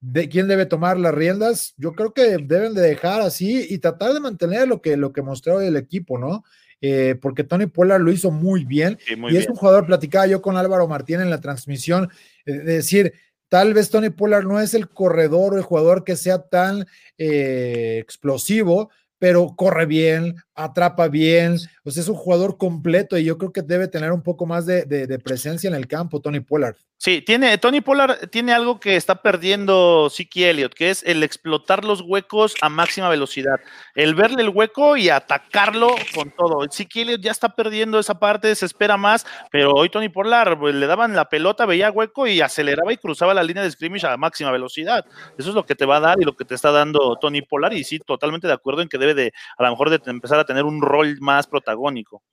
de 0.01 0.29
quién 0.29 0.47
debe 0.47 0.67
tomar 0.67 0.99
las 0.99 1.15
riendas, 1.15 1.73
yo 1.77 1.93
creo 1.93 2.13
que 2.13 2.37
deben 2.37 2.75
de 2.75 2.81
dejar 2.81 3.21
así 3.21 3.65
y 3.69 3.79
tratar 3.79 4.13
de 4.13 4.19
mantener 4.19 4.67
lo 4.67 4.81
que, 4.81 4.97
lo 4.97 5.11
que 5.11 5.23
mostró 5.23 5.61
el 5.61 5.75
equipo, 5.75 6.19
¿no? 6.19 6.43
Eh, 6.79 7.15
porque 7.19 7.43
Tony 7.43 7.65
Pollard 7.65 8.01
lo 8.01 8.11
hizo 8.11 8.29
muy 8.29 8.65
bien 8.65 8.97
Sí, 9.07 9.15
muy 9.15 9.33
y 9.33 9.37
es 9.37 9.47
un 9.47 9.55
jugador, 9.55 9.87
platicaba 9.87 10.27
yo 10.27 10.41
con 10.41 10.57
Álvaro 10.57 10.87
Martín 10.87 11.21
en 11.21 11.29
la 11.29 11.41
transmisión, 11.41 12.09
eh, 12.45 12.53
de 12.53 12.73
decir, 12.75 13.13
tal 13.49 13.73
vez 13.73 13.89
Tony 13.89 14.09
Pollard 14.09 14.45
no 14.45 14.59
es 14.59 14.73
el 14.75 14.89
corredor 14.89 15.53
o 15.53 15.57
el 15.57 15.63
jugador 15.63 16.03
que 16.03 16.15
sea 16.15 16.43
tan 16.43 16.85
eh, 17.17 17.97
explosivo, 17.99 18.91
pero 19.19 19.55
corre 19.55 19.85
bien, 19.85 20.35
atrapa 20.53 21.07
bien, 21.07 21.57
o 21.83 21.91
sea, 21.91 22.01
es 22.03 22.09
un 22.09 22.15
jugador 22.15 22.57
completo 22.57 23.17
y 23.17 23.23
yo 23.23 23.37
creo 23.37 23.51
que 23.51 23.61
debe 23.61 23.87
tener 23.87 24.11
un 24.11 24.21
poco 24.21 24.45
más 24.45 24.65
de, 24.65 24.83
de- 24.85 25.07
de 25.07 25.19
presencia 25.19 25.67
en 25.67 25.75
el 25.75 25.87
campo, 25.87 26.19
Tony 26.21 26.39
Pollard. 26.41 26.75
Sí, 27.05 27.21
tiene, 27.21 27.55
Tony 27.59 27.81
Pollard 27.81 28.29
tiene 28.31 28.51
algo 28.51 28.79
que 28.79 28.95
está 28.95 29.21
perdiendo 29.21 30.09
Siki 30.09 30.43
Elliott, 30.43 30.73
que 30.73 30.89
es 30.89 31.03
el 31.03 31.21
explotar 31.21 31.85
los 31.85 32.01
huecos 32.01 32.55
a 32.63 32.69
máxima 32.69 33.09
velocidad. 33.09 33.59
El 33.93 34.15
verle 34.15 34.41
el 34.41 34.49
hueco 34.49 34.97
y 34.97 35.09
atacarlo 35.09 35.93
con 36.15 36.31
todo. 36.31 36.65
Siki 36.67 37.01
Elliott 37.01 37.21
ya 37.21 37.29
está 37.29 37.49
perdiendo 37.49 37.99
esa 37.99 38.17
parte, 38.17 38.55
se 38.55 38.65
espera 38.65 38.97
más, 38.97 39.23
pero 39.51 39.73
hoy 39.73 39.89
Tony 39.89 40.09
Pollard 40.09 40.57
pues, 40.57 40.73
le 40.73 40.87
daban 40.87 41.15
la 41.15 41.29
pelota, 41.29 41.67
veía 41.67 41.91
hueco 41.91 42.25
y 42.25 42.41
aceleraba 42.41 42.91
y 42.91 42.97
cruzaba 42.97 43.35
la 43.35 43.43
línea 43.43 43.61
de 43.61 43.69
scrimmage 43.69 44.07
a 44.07 44.17
máxima 44.17 44.49
velocidad. 44.49 45.05
Eso 45.37 45.49
es 45.49 45.55
lo 45.55 45.63
que 45.63 45.75
te 45.75 45.85
va 45.85 45.97
a 45.97 45.99
dar 45.99 46.17
y 46.19 46.25
lo 46.25 46.35
que 46.35 46.43
te 46.43 46.55
está 46.55 46.71
dando 46.71 47.17
Tony 47.17 47.43
Pollard. 47.43 47.73
Y 47.73 47.83
sí, 47.83 47.99
totalmente 47.99 48.47
de 48.47 48.53
acuerdo 48.53 48.81
en 48.81 48.89
que 48.89 48.97
debe 48.97 49.13
de, 49.13 49.31
a 49.59 49.63
lo 49.63 49.69
mejor, 49.69 49.91
de 49.91 50.01
empezar 50.09 50.39
a 50.39 50.45
tener 50.45 50.63
un 50.63 50.81
rol 50.81 51.17
más 51.19 51.45
protagónico. 51.45 52.23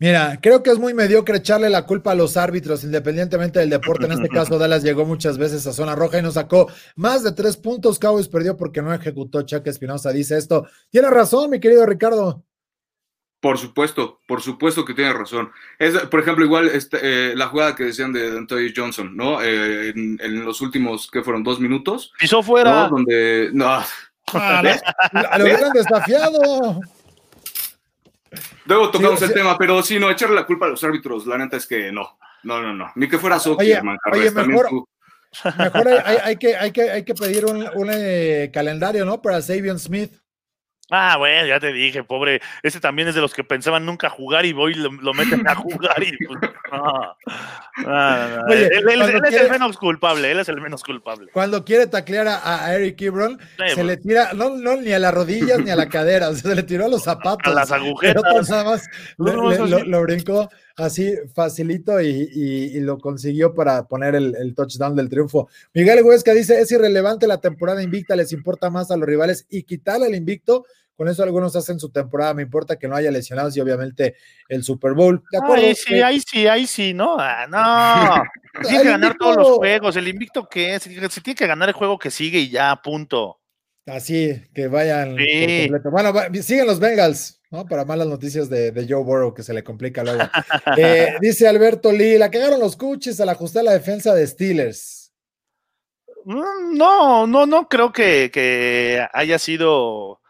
Mira, 0.00 0.38
creo 0.40 0.62
que 0.62 0.70
es 0.70 0.78
muy 0.78 0.94
mediocre 0.94 1.36
echarle 1.36 1.68
la 1.68 1.84
culpa 1.84 2.12
a 2.12 2.14
los 2.14 2.38
árbitros, 2.38 2.84
independientemente 2.84 3.58
del 3.58 3.68
deporte. 3.68 4.06
En 4.06 4.12
este 4.12 4.28
caso, 4.34 4.58
Dallas 4.58 4.82
llegó 4.82 5.04
muchas 5.04 5.36
veces 5.36 5.66
a 5.66 5.74
zona 5.74 5.94
roja 5.94 6.18
y 6.18 6.22
nos 6.22 6.34
sacó 6.34 6.72
más 6.96 7.22
de 7.22 7.32
tres 7.32 7.58
puntos. 7.58 7.98
Cowboys 7.98 8.28
perdió 8.28 8.56
porque 8.56 8.80
no 8.80 8.94
ejecutó. 8.94 9.42
Chuck 9.42 9.66
Espinosa 9.66 10.10
dice 10.10 10.38
esto. 10.38 10.66
Tiene 10.88 11.10
razón, 11.10 11.50
mi 11.50 11.60
querido 11.60 11.84
Ricardo. 11.84 12.42
Por 13.40 13.58
supuesto, 13.58 14.20
por 14.26 14.40
supuesto 14.40 14.86
que 14.86 14.94
tiene 14.94 15.12
razón. 15.12 15.50
Es, 15.78 15.98
por 16.06 16.20
ejemplo, 16.20 16.46
igual 16.46 16.68
este, 16.68 16.98
eh, 17.02 17.36
la 17.36 17.48
jugada 17.48 17.74
que 17.74 17.84
decían 17.84 18.12
de 18.14 18.38
Anthony 18.38 18.72
Johnson, 18.74 19.14
¿no? 19.14 19.42
Eh, 19.42 19.90
en, 19.90 20.18
en 20.22 20.44
los 20.46 20.62
últimos, 20.62 21.10
¿qué 21.10 21.22
fueron? 21.22 21.42
¿Dos 21.42 21.60
minutos? 21.60 22.10
Pisó 22.18 22.42
fuera. 22.42 22.84
¿no? 22.84 22.96
Donde, 22.96 23.50
no, 23.52 23.82
Ah, 24.34 24.62
lo, 25.12 25.38
lo 25.38 25.44
hubieran 25.44 25.72
desafiado. 25.72 26.80
Luego 28.66 28.90
tocamos 28.90 29.18
Sí, 29.18 29.24
el 29.24 29.30
sí. 29.30 29.36
tema, 29.36 29.56
pero 29.58 29.82
sí, 29.82 29.98
no, 29.98 30.10
echarle 30.10 30.36
la 30.36 30.46
culpa 30.46 30.66
a 30.66 30.70
los 30.70 30.82
árbitros, 30.84 31.26
la 31.26 31.38
neta 31.38 31.56
es 31.56 31.66
que 31.66 31.90
no, 31.92 32.18
no, 32.44 32.62
no, 32.62 32.72
no. 32.74 32.90
Ni 32.94 33.08
que 33.08 33.18
fuera 33.18 33.38
también 34.34 34.56
mejor- 34.60 34.68
tú. 34.70 34.88
Mejor 35.58 35.88
hay, 35.88 35.98
hay- 36.04 36.18
hay 36.24 36.36
que, 36.36 36.56
hay, 36.56 36.70
que, 36.72 36.90
hay 36.90 37.04
que 37.04 37.14
pedir 37.14 37.44
un, 37.46 37.56
un, 37.74 37.88
eh, 37.92 38.50
calendario, 38.52 39.04
¿no? 39.04 39.20
Para 39.22 39.40
Sabian 39.42 39.78
Smith. 39.78 40.12
Ah, 40.90 41.16
bueno, 41.16 41.46
ya 41.46 41.60
te 41.60 41.72
dije, 41.72 42.02
pobre. 42.04 42.40
Ese 42.62 42.80
también 42.80 43.08
es 43.08 43.14
de 43.14 43.20
los 43.20 43.32
que 43.32 43.44
pensaban 43.44 43.86
nunca 43.86 44.10
jugar 44.10 44.44
y 44.44 44.52
voy 44.52 44.74
lo, 44.74 44.90
lo 44.90 45.14
meten 45.14 45.46
a 45.46 45.54
jugar 45.56 46.02
y 46.02 46.16
pues, 46.26 46.40
no. 46.72 47.16
No, 47.86 48.28
no, 48.36 48.44
Oye, 48.46 48.66
él, 48.66 49.02
es 49.24 49.34
el 49.34 49.50
menos 49.50 49.76
culpable, 49.76 50.30
él 50.30 50.38
es 50.40 50.48
el 50.48 50.60
menos 50.60 50.82
culpable. 50.82 51.30
Cuando 51.32 51.64
quiere 51.64 51.86
taclear 51.86 52.26
a, 52.28 52.64
a 52.66 52.74
Eric 52.74 53.00
Ebron, 53.02 53.38
Sí, 53.56 53.74
se 53.74 53.84
le 53.84 53.96
tira, 53.96 54.32
no, 54.34 54.50
no, 54.56 54.76
ni 54.76 54.92
a 54.92 54.98
las 54.98 55.14
rodillas 55.14 55.60
ni 55.60 55.70
a 55.70 55.76
la 55.76 55.88
cadera, 55.88 56.28
o 56.30 56.34
sea, 56.34 56.50
se 56.50 56.54
le 56.56 56.62
tiró 56.64 56.86
a 56.86 56.88
los 56.88 57.04
zapatos. 57.04 57.50
A 57.50 57.54
las 57.54 57.70
agujetas. 57.72 58.22
otro 58.26 58.42
nada 58.42 58.64
más 58.64 58.84
le- 59.18 59.66
le- 59.68 59.84
lo, 59.86 60.02
brincó 60.02 60.48
así 60.76 61.14
facilito 61.34 62.00
y, 62.00 62.28
y- 62.34 62.76
y 62.76 62.80
lo 62.80 62.98
consiguió 62.98 63.54
para 63.54 63.84
poner 63.84 64.14
el, 64.14 64.34
el 64.36 64.54
touchdown 64.54 64.96
del 64.96 65.08
triunfo. 65.08 65.48
Miguel 65.72 66.02
Huesca 66.02 66.32
dice, 66.34 66.60
es 66.60 66.70
irrelevante 66.72 67.26
la 67.26 67.40
temporada 67.40 67.82
invicta, 67.82 68.16
les 68.16 68.32
importa 68.32 68.70
más 68.70 68.90
a 68.90 68.96
los 68.96 69.06
rivales 69.06 69.46
y 69.48 69.62
quitarle 69.62 70.06
el 70.08 70.14
invicto. 70.16 70.64
Con 71.00 71.08
eso 71.08 71.22
algunos 71.22 71.56
hacen 71.56 71.80
su 71.80 71.88
temporada, 71.90 72.34
me 72.34 72.42
importa 72.42 72.78
que 72.78 72.86
no 72.86 72.94
haya 72.94 73.10
lesionados 73.10 73.56
y 73.56 73.60
obviamente 73.62 74.16
el 74.50 74.62
Super 74.62 74.92
Bowl. 74.92 75.22
De 75.32 75.38
acuerdo, 75.38 75.64
Ahí 75.64 75.74
sí, 75.74 75.94
ahí 76.02 76.20
sí, 76.20 76.46
ahí 76.46 76.66
sí, 76.66 76.92
¿no? 76.92 77.16
Ah, 77.18 77.46
no. 77.48 78.22
Tiene 78.68 78.82
que 78.82 78.88
ganar 78.90 79.16
todos 79.16 79.34
los 79.36 79.48
juegos. 79.52 79.96
¿El 79.96 80.08
invicto 80.08 80.46
qué 80.46 80.74
es? 80.74 80.82
Se 80.82 81.20
tiene 81.22 81.34
que 81.38 81.46
ganar 81.46 81.70
el 81.70 81.74
juego 81.74 81.98
que 81.98 82.10
sigue 82.10 82.40
y 82.40 82.50
ya, 82.50 82.76
punto. 82.84 83.40
Así, 83.86 84.42
que 84.54 84.68
vayan 84.68 85.16
Sí. 85.16 85.68
completo. 85.70 85.90
Bueno, 85.90 86.12
va- 86.12 86.28
siguen 86.42 86.66
los 86.66 86.78
Bengals, 86.78 87.40
¿no? 87.50 87.64
Para 87.64 87.86
malas 87.86 88.06
noticias 88.06 88.50
de, 88.50 88.70
de 88.70 88.86
Joe 88.86 89.02
Burrow, 89.02 89.32
que 89.32 89.42
se 89.42 89.54
le 89.54 89.64
complica 89.64 90.04
luego. 90.04 90.20
Eh, 90.76 91.14
dice 91.22 91.48
Alberto 91.48 91.92
Lee, 91.92 92.18
la 92.18 92.30
cagaron 92.30 92.60
los 92.60 92.76
coaches 92.76 93.18
al 93.22 93.30
ajustar 93.30 93.64
la 93.64 93.72
defensa 93.72 94.14
de 94.14 94.26
Steelers. 94.26 95.14
Mm, 96.26 96.76
No, 96.76 97.26
no, 97.26 97.46
no 97.46 97.68
creo 97.70 97.90
que, 97.90 98.30
que 98.30 99.02
haya 99.14 99.38
sido 99.38 100.20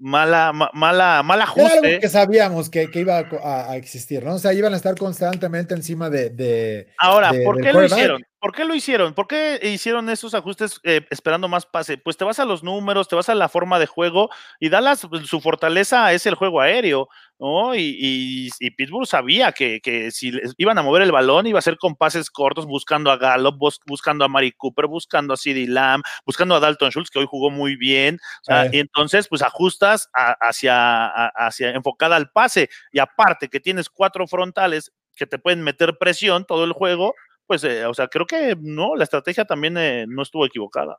mala, 0.00 0.52
ma- 0.52 0.70
mala, 0.72 1.22
mal 1.22 1.38
Era 1.38 1.46
algo 1.50 1.62
ajuste. 1.68 2.00
que 2.00 2.08
sabíamos 2.08 2.70
que, 2.70 2.90
que 2.90 3.00
iba 3.00 3.18
a, 3.18 3.76
existir, 3.76 4.24
¿no? 4.24 4.34
O 4.34 4.38
sea, 4.38 4.52
iban 4.52 4.72
a 4.72 4.76
estar 4.76 4.96
constantemente 4.96 5.74
encima 5.74 6.10
de... 6.10 6.30
de- 6.30 6.88
Ahora, 6.98 7.32
de- 7.32 7.44
¿por 7.44 7.60
qué 7.60 7.72
lo 7.72 7.84
hicieron? 7.84 8.24
¿Por 8.40 8.52
qué 8.54 8.64
lo 8.64 8.74
hicieron? 8.74 9.12
¿Por 9.12 9.26
qué 9.28 9.60
hicieron 9.62 10.08
esos 10.08 10.32
ajustes 10.32 10.80
eh, 10.84 11.02
esperando 11.10 11.46
más 11.46 11.66
pase? 11.66 11.98
Pues 11.98 12.16
te 12.16 12.24
vas 12.24 12.38
a 12.40 12.46
los 12.46 12.62
números, 12.64 13.06
te 13.06 13.14
vas 13.14 13.28
a 13.28 13.34
la 13.34 13.50
forma 13.50 13.78
de 13.78 13.84
juego 13.86 14.30
y 14.58 14.70
Dallas, 14.70 15.06
pues, 15.10 15.26
su 15.26 15.40
fortaleza 15.42 16.10
es 16.14 16.24
el 16.24 16.34
juego 16.34 16.62
aéreo, 16.62 17.08
¿no? 17.40 17.74
Y, 17.74 17.96
y- 17.98 18.48
y 18.60 18.70
Pittsburgh 18.72 19.06
sabía 19.06 19.50
que, 19.52 19.80
que 19.80 20.10
si 20.12 20.30
les 20.30 20.54
iban 20.58 20.78
a 20.78 20.82
mover 20.82 21.02
el 21.02 21.10
balón 21.12 21.46
iba 21.48 21.58
a 21.58 21.62
ser 21.62 21.78
con 21.78 21.96
pases 21.96 22.30
cortos, 22.30 22.66
buscando 22.66 23.10
a 23.10 23.16
Gallup, 23.16 23.56
bus- 23.58 23.80
buscando 23.86 24.24
a 24.24 24.28
Mari 24.28 24.52
Cooper, 24.52 24.86
buscando 24.86 25.34
a 25.34 25.36
CeeDee 25.38 25.66
Lamb, 25.66 26.02
buscando 26.26 26.54
a 26.54 26.60
Dalton 26.60 26.90
Schultz, 26.90 27.10
que 27.10 27.18
hoy 27.18 27.26
jugó 27.28 27.50
muy 27.50 27.76
bien. 27.76 28.16
O 28.42 28.44
sea, 28.44 28.64
y 28.72 28.78
entonces, 28.80 29.26
pues 29.28 29.42
ajustas 29.42 30.08
a- 30.14 30.36
hacia, 30.40 31.06
a- 31.06 31.32
hacia 31.46 31.70
enfocada 31.70 32.16
al 32.16 32.30
pase. 32.30 32.68
Y 32.92 32.98
aparte 33.00 33.48
que 33.48 33.58
tienes 33.60 33.88
cuatro 33.88 34.26
frontales 34.28 34.92
que 35.16 35.26
te 35.26 35.38
pueden 35.38 35.62
meter 35.62 35.96
presión 35.98 36.44
todo 36.44 36.64
el 36.64 36.72
juego, 36.72 37.14
pues, 37.46 37.64
eh, 37.64 37.84
o 37.86 37.94
sea, 37.94 38.06
creo 38.08 38.26
que 38.26 38.56
no, 38.60 38.94
la 38.96 39.04
estrategia 39.04 39.44
también 39.44 39.76
eh, 39.78 40.04
no 40.08 40.22
estuvo 40.22 40.46
equivocada. 40.46 40.98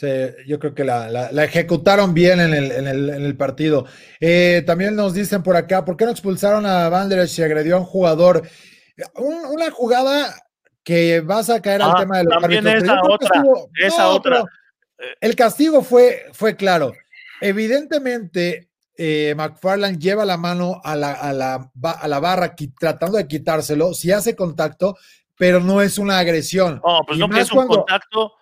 Sí, 0.00 0.06
yo 0.46 0.58
creo 0.58 0.74
que 0.74 0.82
la, 0.84 1.10
la- 1.10 1.30
la 1.30 1.44
ejecutaron 1.44 2.14
bien 2.14 2.40
en 2.40 2.54
el, 2.54 2.72
en 2.72 2.86
el- 2.88 3.10
en 3.10 3.22
el 3.22 3.36
partido. 3.36 3.84
Eh, 4.18 4.62
también 4.66 4.96
nos 4.96 5.12
dicen 5.12 5.42
por 5.42 5.56
acá, 5.56 5.84
¿por 5.84 5.96
qué 5.98 6.06
no 6.06 6.10
expulsaron 6.10 6.64
a 6.64 6.88
Vanderech 6.88 7.38
y 7.38 7.42
agredió 7.42 7.76
a 7.76 7.80
un 7.80 7.84
jugador? 7.84 8.48
Un- 9.16 9.44
una 9.52 9.70
jugada 9.70 10.34
que 10.82 11.20
vas 11.20 11.50
a 11.50 11.60
caer 11.60 11.82
al 11.82 11.90
Ah, 11.90 11.96
tema 12.00 12.18
de 12.18 12.24
los 12.24 12.40
también 12.40 12.66
árbitros, 12.66 12.84
esa 12.94 13.02
otra, 13.02 13.28
estuvo- 13.36 13.70
esa 13.78 14.02
No, 14.04 14.08
otra. 14.10 14.44
El 15.20 15.36
castigo 15.36 15.82
fue, 15.82 16.24
fue 16.32 16.56
claro. 16.56 16.92
Evidentemente, 17.42 18.70
eh, 18.96 19.34
McFarland 19.36 19.98
lleva 19.98 20.24
la 20.24 20.36
mano 20.36 20.80
a 20.82 20.96
la, 20.96 21.12
a 21.12 21.32
la, 21.32 21.70
a 21.82 22.08
la 22.08 22.20
barra 22.20 22.54
tratando 22.78 23.16
de 23.18 23.26
quitárselo, 23.28 23.92
si 23.94 24.12
hace 24.12 24.34
contacto, 24.34 24.96
pero 25.36 25.60
no 25.60 25.80
es 25.82 25.98
una 25.98 26.18
agresión. 26.18 26.80
No, 26.84 27.00
pues 27.06 27.18
Y 27.18 27.20
no 27.20 27.28
que 27.28 27.40
es 27.40 27.50
un 27.50 27.56
cuando- 27.56 27.76
contacto. 27.76 28.32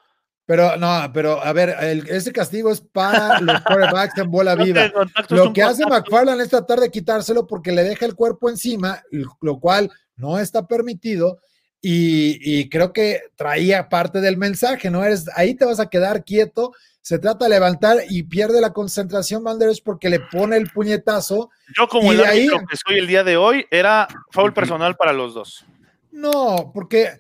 Pero 0.48 0.78
no, 0.78 1.10
pero 1.12 1.44
a 1.44 1.52
ver, 1.52 1.76
el- 1.78 2.08
ese 2.08 2.32
castigo 2.32 2.72
es 2.72 2.80
para 2.80 3.38
los 3.42 3.60
quarterbacks 3.60 4.16
en 4.16 4.30
bola 4.30 4.54
viva. 4.72 4.90
Lo 5.28 5.52
que 5.52 5.62
hace. 5.62 5.84
McFarland 5.84 6.40
es 6.40 6.48
tratar 6.48 6.80
de 6.80 6.90
quitárselo 6.90 7.46
porque 7.46 7.70
le 7.70 7.84
deja 7.84 8.06
el 8.06 8.14
cuerpo 8.14 8.48
encima, 8.48 9.02
lo 9.42 9.60
cual 9.60 9.90
no 10.16 10.38
está 10.38 10.66
permitido. 10.66 11.38
Y, 11.82 12.38
y 12.42 12.70
creo 12.70 12.94
que 12.94 13.20
traía 13.36 13.90
parte 13.90 14.22
del 14.22 14.38
mensaje, 14.38 14.88
¿no? 14.90 15.04
Eres, 15.04 15.26
ahí 15.36 15.54
te 15.54 15.66
vas 15.66 15.80
a 15.80 15.90
quedar 15.90 16.24
quieto, 16.24 16.72
se 17.02 17.18
trata 17.18 17.44
de 17.44 17.50
levantar 17.50 17.98
y 18.08 18.22
pierde 18.22 18.60
la 18.62 18.72
concentración 18.72 19.44
Banderas 19.44 19.82
porque 19.82 20.08
le 20.08 20.18
pone 20.20 20.56
el 20.56 20.70
puñetazo. 20.70 21.50
Yo 21.76 21.86
como 21.88 22.10
y 22.12 22.16
el 22.16 22.24
ahí- 22.24 22.48
que 22.48 22.76
soy 22.86 22.98
el 22.98 23.06
día 23.06 23.22
de 23.22 23.36
hoy, 23.36 23.66
era 23.70 24.08
foul 24.32 24.54
personal 24.54 24.96
para 24.96 25.12
los 25.12 25.34
dos. 25.34 25.66
No, 26.10 26.70
porque 26.72 27.10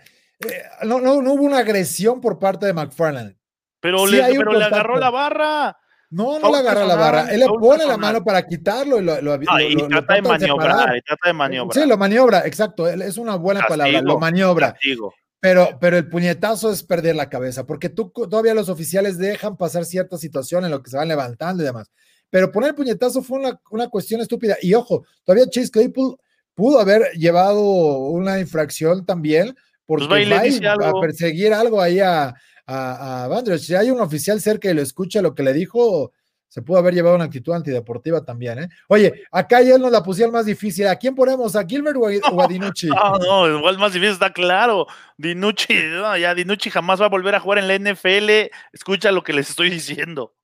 eh, 0.40 0.62
no, 0.84 1.00
no, 1.00 1.20
no 1.22 1.32
hubo 1.34 1.42
una 1.44 1.58
agresión 1.58 2.20
por 2.20 2.38
parte 2.38 2.66
de 2.66 2.72
McFarland. 2.72 3.36
Pero, 3.80 4.06
Sí 4.06 4.16
le, 4.16 4.22
pero 4.36 4.52
le 4.52 4.64
agarró 4.64 4.98
la 4.98 5.10
barra. 5.10 5.76
No, 6.10 6.38
no 6.38 6.50
le 6.50 6.58
agarra 6.58 6.84
la 6.86 6.96
barra. 6.96 7.30
Él 7.32 7.40
le 7.40 7.46
pone 7.46 7.84
la 7.84 7.96
mano 7.96 8.24
para 8.24 8.46
quitarlo 8.46 8.98
y 8.98 9.04
lo, 9.04 9.20
lo- 9.20 9.38
Ah, 9.46 9.62
y 9.62 9.74
lo- 9.74 9.88
trata 9.88 10.14
de 10.14 10.22
trata 10.22 10.38
de 10.38 10.46
separar. 10.46 10.68
maniobrar, 10.76 10.96
y 10.96 11.02
trata 11.02 11.28
de 11.28 11.32
maniobrar. 11.34 11.82
Sí, 11.82 11.88
lo 11.88 11.96
maniobra, 11.98 12.38
exacto. 12.46 12.88
Es 12.88 13.18
una 13.18 13.36
buena 13.36 13.66
palabra, 13.66 14.00
lo 14.02 14.18
maniobra. 14.18 14.72
castigo. 14.72 15.12
Pero, 15.40 15.78
pero 15.80 15.96
el 15.96 16.08
puñetazo 16.08 16.72
es 16.72 16.82
perder 16.82 17.14
la 17.14 17.28
cabeza, 17.28 17.64
porque 17.64 17.88
tú 17.90 18.10
todavía 18.10 18.54
los 18.54 18.68
oficiales 18.68 19.18
dejan 19.18 19.56
pasar 19.56 19.84
cierta 19.84 20.16
situación 20.18 20.64
en 20.64 20.72
lo 20.72 20.82
que 20.82 20.90
se 20.90 20.96
van 20.96 21.06
levantando 21.08 21.62
y 21.62 21.66
demás. 21.66 21.90
Pero 22.30 22.50
poner 22.50 22.70
el 22.70 22.74
puñetazo 22.74 23.22
fue 23.22 23.38
una, 23.38 23.60
una 23.70 23.88
cuestión 23.88 24.20
estúpida. 24.20 24.56
Y 24.60 24.74
ojo, 24.74 25.04
todavía 25.24 25.48
Chase 25.48 25.70
Claypool 25.70 26.16
pudo 26.54 26.80
haber 26.80 27.12
llevado 27.12 27.60
una 27.62 28.40
infracción 28.40 29.06
también, 29.06 29.54
porque 29.88 30.06
Pues 30.06 30.18
va 30.18 30.20
y 30.20 30.26
le 30.26 30.36
va 30.36 30.42
dice 30.42 30.68
a 30.68 30.92
perseguir 31.00 31.54
algo 31.54 31.80
ahí 31.80 31.98
a, 31.98 32.34
a, 32.66 33.24
a. 33.24 33.58
Si 33.58 33.74
hay 33.74 33.90
un 33.90 34.00
oficial 34.00 34.38
cerca 34.38 34.70
y 34.70 34.74
lo 34.74 34.82
escucha 34.82 35.22
lo 35.22 35.34
que 35.34 35.42
le 35.42 35.54
dijo, 35.54 36.12
se 36.46 36.60
pudo 36.60 36.76
haber 36.76 36.92
llevado 36.92 37.16
una 37.16 37.24
actitud 37.24 37.54
antideportiva 37.54 38.22
también. 38.22 38.58
¿eh? 38.58 38.68
Oye, 38.88 39.22
acá 39.32 39.62
ya 39.62 39.78
nos 39.78 39.90
la 39.90 40.02
pusieron 40.02 40.34
más 40.34 40.44
difícil. 40.44 40.86
¿A 40.88 40.96
quién 40.96 41.14
ponemos? 41.14 41.56
¿A 41.56 41.64
Gilbert 41.64 41.96
o 41.96 42.06
a, 42.06 42.10
o 42.32 42.42
a 42.42 42.46
Dinucci? 42.46 42.88
No, 43.18 43.48
no, 43.48 43.58
igual 43.58 43.78
más 43.78 43.94
difícil 43.94 44.12
está 44.12 44.30
claro. 44.30 44.86
Dinucci, 45.16 45.72
no, 45.88 46.18
ya 46.18 46.34
Dinucci 46.34 46.68
jamás 46.68 47.00
va 47.00 47.06
a 47.06 47.10
volver 47.10 47.34
a 47.34 47.40
jugar 47.40 47.58
en 47.60 47.68
la 47.68 47.78
NFL. 47.78 48.50
Escucha 48.74 49.10
lo 49.10 49.22
que 49.22 49.32
les 49.32 49.48
estoy 49.48 49.70
diciendo. 49.70 50.34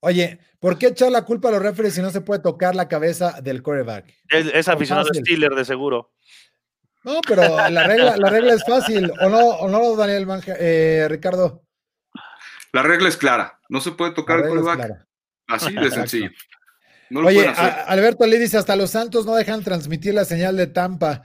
Oye, 0.00 0.40
¿por 0.58 0.76
qué 0.76 0.88
echar 0.88 1.12
la 1.12 1.22
culpa 1.24 1.50
a 1.50 1.52
los 1.52 1.62
referees 1.62 1.94
si 1.94 2.02
no 2.02 2.10
se 2.10 2.20
puede 2.20 2.40
tocar 2.40 2.74
la 2.74 2.88
cabeza 2.88 3.40
del 3.40 3.62
quarterback? 3.62 4.12
Es, 4.28 4.46
es 4.52 4.66
aficionado. 4.66 5.08
Steeler 5.14 5.54
de 5.54 5.64
seguro. 5.64 6.10
No, 7.08 7.20
pero 7.26 7.70
la 7.70 7.86
regla, 7.86 8.16
la 8.18 8.28
regla 8.28 8.52
es 8.52 8.64
fácil, 8.64 9.10
¿o 9.20 9.28
no, 9.30 9.38
o 9.38 9.68
no 9.68 9.96
Daniel 9.96 10.26
Manja- 10.26 10.56
eh, 10.58 11.06
Ricardo? 11.08 11.62
La 12.72 12.82
regla 12.82 13.08
es 13.08 13.16
clara. 13.16 13.58
No 13.70 13.80
se 13.80 13.92
puede 13.92 14.12
tocar 14.12 14.40
el 14.40 14.60
clara. 14.60 15.06
Así 15.46 15.72
de 15.72 15.80
Exacto. 15.86 15.94
sencillo. 16.08 16.30
No 17.08 17.22
lo 17.22 17.28
Oye, 17.28 17.36
pueden 17.38 17.50
hacer. 17.52 17.64
a- 17.64 17.84
Alberto 17.84 18.26
le 18.26 18.38
dice, 18.38 18.58
hasta 18.58 18.76
los 18.76 18.90
Santos 18.90 19.24
no 19.24 19.34
dejan 19.34 19.64
transmitir 19.64 20.12
la 20.12 20.26
señal 20.26 20.56
de 20.58 20.66
Tampa. 20.66 21.22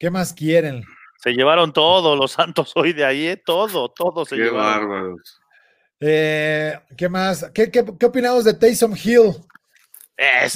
¿Qué 0.00 0.10
más 0.10 0.32
quieren? 0.32 0.82
Se 1.22 1.30
llevaron 1.30 1.72
todo, 1.72 2.16
los 2.16 2.32
Santos 2.32 2.72
hoy 2.74 2.92
de 2.92 3.04
ahí, 3.04 3.26
¿eh? 3.28 3.36
todo, 3.36 3.88
todo 3.90 4.24
se 4.24 4.34
Qué 4.34 4.42
llevaron. 4.42 4.88
bárbaros. 4.88 5.40
Eh, 6.00 6.76
¿Qué 6.96 7.08
más? 7.08 7.48
¿Qué, 7.54 7.70
qué, 7.70 7.84
qué 8.00 8.06
opinamos 8.06 8.42
de 8.44 8.54
Taysom 8.54 8.94
Hill? 8.96 9.34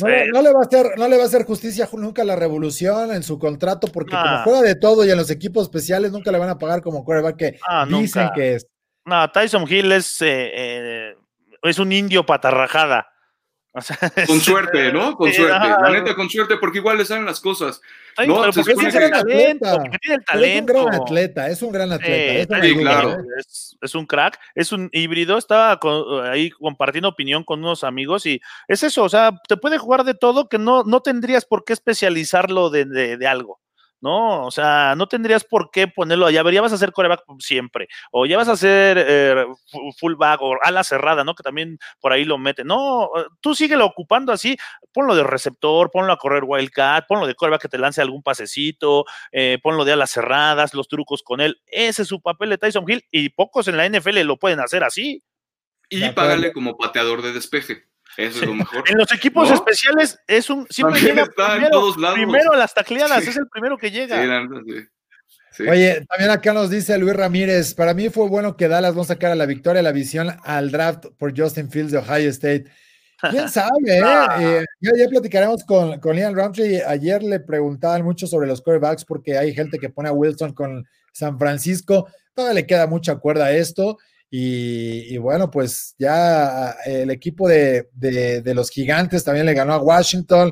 No, 0.00 0.08
le- 0.08 0.26
no 0.28 0.42
le 0.42 0.52
va 0.52 0.60
a 0.60 0.62
hacer, 0.64 0.86
no 0.98 1.08
le 1.08 1.16
va 1.16 1.22
a 1.22 1.26
hacer 1.26 1.44
justicia 1.44 1.88
nunca 1.94 2.22
a 2.22 2.24
la 2.26 2.36
revolución 2.36 3.12
en 3.14 3.22
su 3.22 3.38
contrato, 3.38 3.86
porque 3.92 4.10
como 4.12 4.22
Ah. 4.26 4.42
juega 4.44 4.60
de 4.62 4.74
todo 4.74 5.04
y 5.06 5.10
en 5.10 5.16
los 5.16 5.30
equipos 5.30 5.62
especiales 5.64 6.12
nunca 6.12 6.30
le 6.30 6.38
van 6.38 6.50
a 6.50 6.58
pagar 6.58 6.82
como 6.82 7.04
quarterback 7.04 7.36
que 7.36 7.58
Ah, 7.66 7.86
dicen 7.88 8.22
nunca. 8.24 8.32
que 8.34 8.54
es. 8.56 8.66
no, 9.06 9.30
Tyson 9.30 9.64
Hill 9.68 9.92
es, 9.92 10.20
eh, 10.22 10.50
eh, 10.52 11.14
es 11.62 11.78
un 11.78 11.92
indio 11.92 12.26
patarrajada. 12.26 13.06
O 13.76 13.80
sea, 13.82 13.96
Con 14.26 14.36
es- 14.36 14.42
suerte, 14.44 14.92
¿no? 14.92 15.16
Con 15.16 15.32
suerte. 15.32 15.52
ah, 15.52 15.78
La 15.82 15.90
neta, 15.90 16.14
con 16.14 16.30
suerte, 16.30 16.56
porque 16.58 16.78
igual 16.78 16.96
le 16.96 17.04
salen 17.04 17.24
las 17.26 17.40
cosas. 17.40 17.80
Ay, 18.16 18.28
no, 18.28 18.36
porque 18.36 18.62
que- 18.62 18.74
talento, 19.10 19.18
atleta. 19.18 19.76
porque 19.80 19.98
tiene 19.98 20.14
el 20.14 20.20
es 20.20 20.20
un 20.20 20.24
talento. 20.26 20.72
gran 20.84 20.94
atleta, 21.02 21.48
es 21.48 21.62
un 21.62 21.72
gran 21.72 21.92
atleta. 21.92 22.58
Es, 23.36 23.76
es 23.82 23.94
un 23.96 24.06
crack, 24.06 24.38
es 24.54 24.70
un 24.70 24.88
híbrido. 24.92 25.36
Estaba 25.38 25.80
con- 25.80 26.24
ahí 26.24 26.50
compartiendo 26.50 27.08
opinión 27.08 27.42
con 27.42 27.58
unos 27.64 27.82
amigos 27.82 28.26
y 28.26 28.40
es 28.68 28.84
eso, 28.84 29.02
o 29.02 29.08
sea, 29.08 29.32
te 29.48 29.56
puede 29.56 29.78
jugar 29.78 30.04
de 30.04 30.14
todo 30.14 30.48
que 30.48 30.58
no, 30.58 30.84
no 30.84 31.00
tendrías 31.00 31.44
por 31.44 31.64
qué 31.64 31.72
especializarlo 31.72 32.70
de, 32.70 32.84
de- 32.84 33.16
de 33.16 33.26
algo. 33.26 33.60
¿No? 34.04 34.44
O 34.44 34.50
sea, 34.50 34.94
no 34.96 35.08
tendrías 35.08 35.44
por 35.44 35.70
qué 35.70 35.88
ponerlo 35.88 36.26
allá. 36.26 36.40
A 36.40 36.42
ver, 36.42 36.52
ya 36.52 36.60
vas 36.60 36.72
a 36.72 36.74
hacer 36.74 36.92
coreback 36.92 37.22
siempre, 37.38 37.88
o 38.12 38.26
ya 38.26 38.36
vas 38.36 38.48
a 38.48 38.52
hacer 38.52 38.98
eh, 39.00 39.46
fu- 39.70 39.92
fullback 39.98 40.40
o 40.42 40.56
ala 40.62 40.84
cerrada, 40.84 41.24
¿no? 41.24 41.34
Que 41.34 41.42
también 41.42 41.78
por 42.00 42.12
ahí 42.12 42.24
lo 42.26 42.36
mete. 42.36 42.64
No, 42.64 43.08
tú 43.40 43.54
síguelo 43.54 43.86
ocupando 43.86 44.30
así, 44.30 44.56
ponlo 44.92 45.16
de 45.16 45.24
receptor, 45.24 45.90
ponlo 45.90 46.12
a 46.12 46.18
correr 46.18 46.44
wildcat, 46.46 47.06
ponlo 47.08 47.26
de 47.26 47.34
coreback 47.34 47.62
que 47.62 47.68
te 47.68 47.78
lance 47.78 48.02
algún 48.02 48.22
pasecito, 48.22 49.06
eh, 49.32 49.58
ponlo 49.62 49.86
de 49.86 49.92
alas 49.92 50.10
cerradas, 50.10 50.74
los 50.74 50.86
trucos 50.86 51.22
con 51.22 51.40
él. 51.40 51.60
Ese 51.66 52.02
es 52.02 52.08
su 52.08 52.20
papel 52.20 52.50
de 52.50 52.58
Tyson 52.58 52.84
Hill 52.86 53.04
y 53.10 53.30
pocos 53.30 53.66
en 53.68 53.78
la 53.78 53.86
NFL 53.88 54.20
lo 54.24 54.36
pueden 54.36 54.60
hacer 54.60 54.84
así. 54.84 55.22
Y 55.88 56.00
págale 56.10 56.52
como 56.52 56.76
pateador 56.76 57.22
de 57.22 57.32
despeje. 57.32 57.84
Eso 58.16 58.40
es 58.40 58.46
lo 58.46 58.54
mejor. 58.54 58.84
En 58.88 58.96
los 58.98 59.12
equipos 59.12 59.48
¿No? 59.48 59.54
especiales 59.56 60.18
es 60.26 60.48
un 60.50 60.66
siempre 60.70 60.94
También 61.00 61.16
llega 61.16 61.26
está 61.28 61.46
en 61.46 61.52
primero, 61.52 61.70
todos 61.80 61.96
lados. 61.96 62.14
primero 62.16 62.52
a 62.52 62.56
las 62.56 62.74
tacleadas, 62.74 63.24
Sí. 63.24 63.30
es 63.30 63.36
el 63.36 63.48
primero 63.48 63.76
que 63.78 63.88
Sí, 63.88 63.94
llega. 63.94 64.24
la 64.24 64.42
neta, 64.44 64.60
sí. 64.66 64.74
Sí. 65.52 65.68
Oye, 65.68 66.04
también 66.08 66.30
acá 66.30 66.52
nos 66.52 66.68
dice 66.68 66.98
Luis 66.98 67.14
Ramírez, 67.14 67.74
para 67.74 67.94
mí 67.94 68.08
fue 68.08 68.28
bueno 68.28 68.56
que 68.56 68.66
Dallas 68.66 68.94
no 68.96 69.04
sacara 69.04 69.34
la 69.36 69.46
victoria, 69.46 69.82
la 69.82 69.92
visión 69.92 70.36
al 70.44 70.70
draft 70.72 71.06
por 71.16 71.32
Justin 71.38 71.70
Fields 71.70 71.92
de 71.92 71.98
Ohio 71.98 72.28
State. 72.30 72.64
¿Quién 73.30 73.48
sabe? 73.48 73.70
eh? 73.86 74.00
Ah. 74.04 74.36
Eh, 74.40 74.64
ya, 74.80 74.90
ya 74.96 75.08
platicaremos 75.08 75.62
con, 75.64 76.00
con 76.00 76.16
Ian 76.16 76.34
Roundtree. 76.34 76.82
Ayer 76.84 77.22
le 77.22 77.38
preguntaban 77.40 78.02
mucho 78.02 78.26
sobre 78.26 78.48
los 78.48 78.60
quarterbacks 78.62 79.04
porque 79.04 79.38
hay 79.38 79.54
gente 79.54 79.78
que 79.78 79.88
pone 79.88 80.08
a 80.08 80.12
Wilson 80.12 80.52
con 80.52 80.84
San 81.12 81.38
Francisco. 81.38 82.08
Todavía 82.34 82.54
le 82.54 82.66
queda 82.66 82.86
mucha 82.88 83.14
cuerda 83.16 83.46
a 83.46 83.52
esto. 83.52 83.96
Y, 84.36 85.14
y 85.14 85.18
bueno, 85.18 85.48
pues 85.48 85.94
ya 85.96 86.72
el 86.86 87.08
equipo 87.12 87.46
de, 87.46 87.88
de- 87.92 88.42
de 88.42 88.52
los 88.54 88.68
gigantes 88.68 89.22
también 89.22 89.46
le 89.46 89.54
ganó 89.54 89.74
a 89.74 89.78
Washington. 89.78 90.50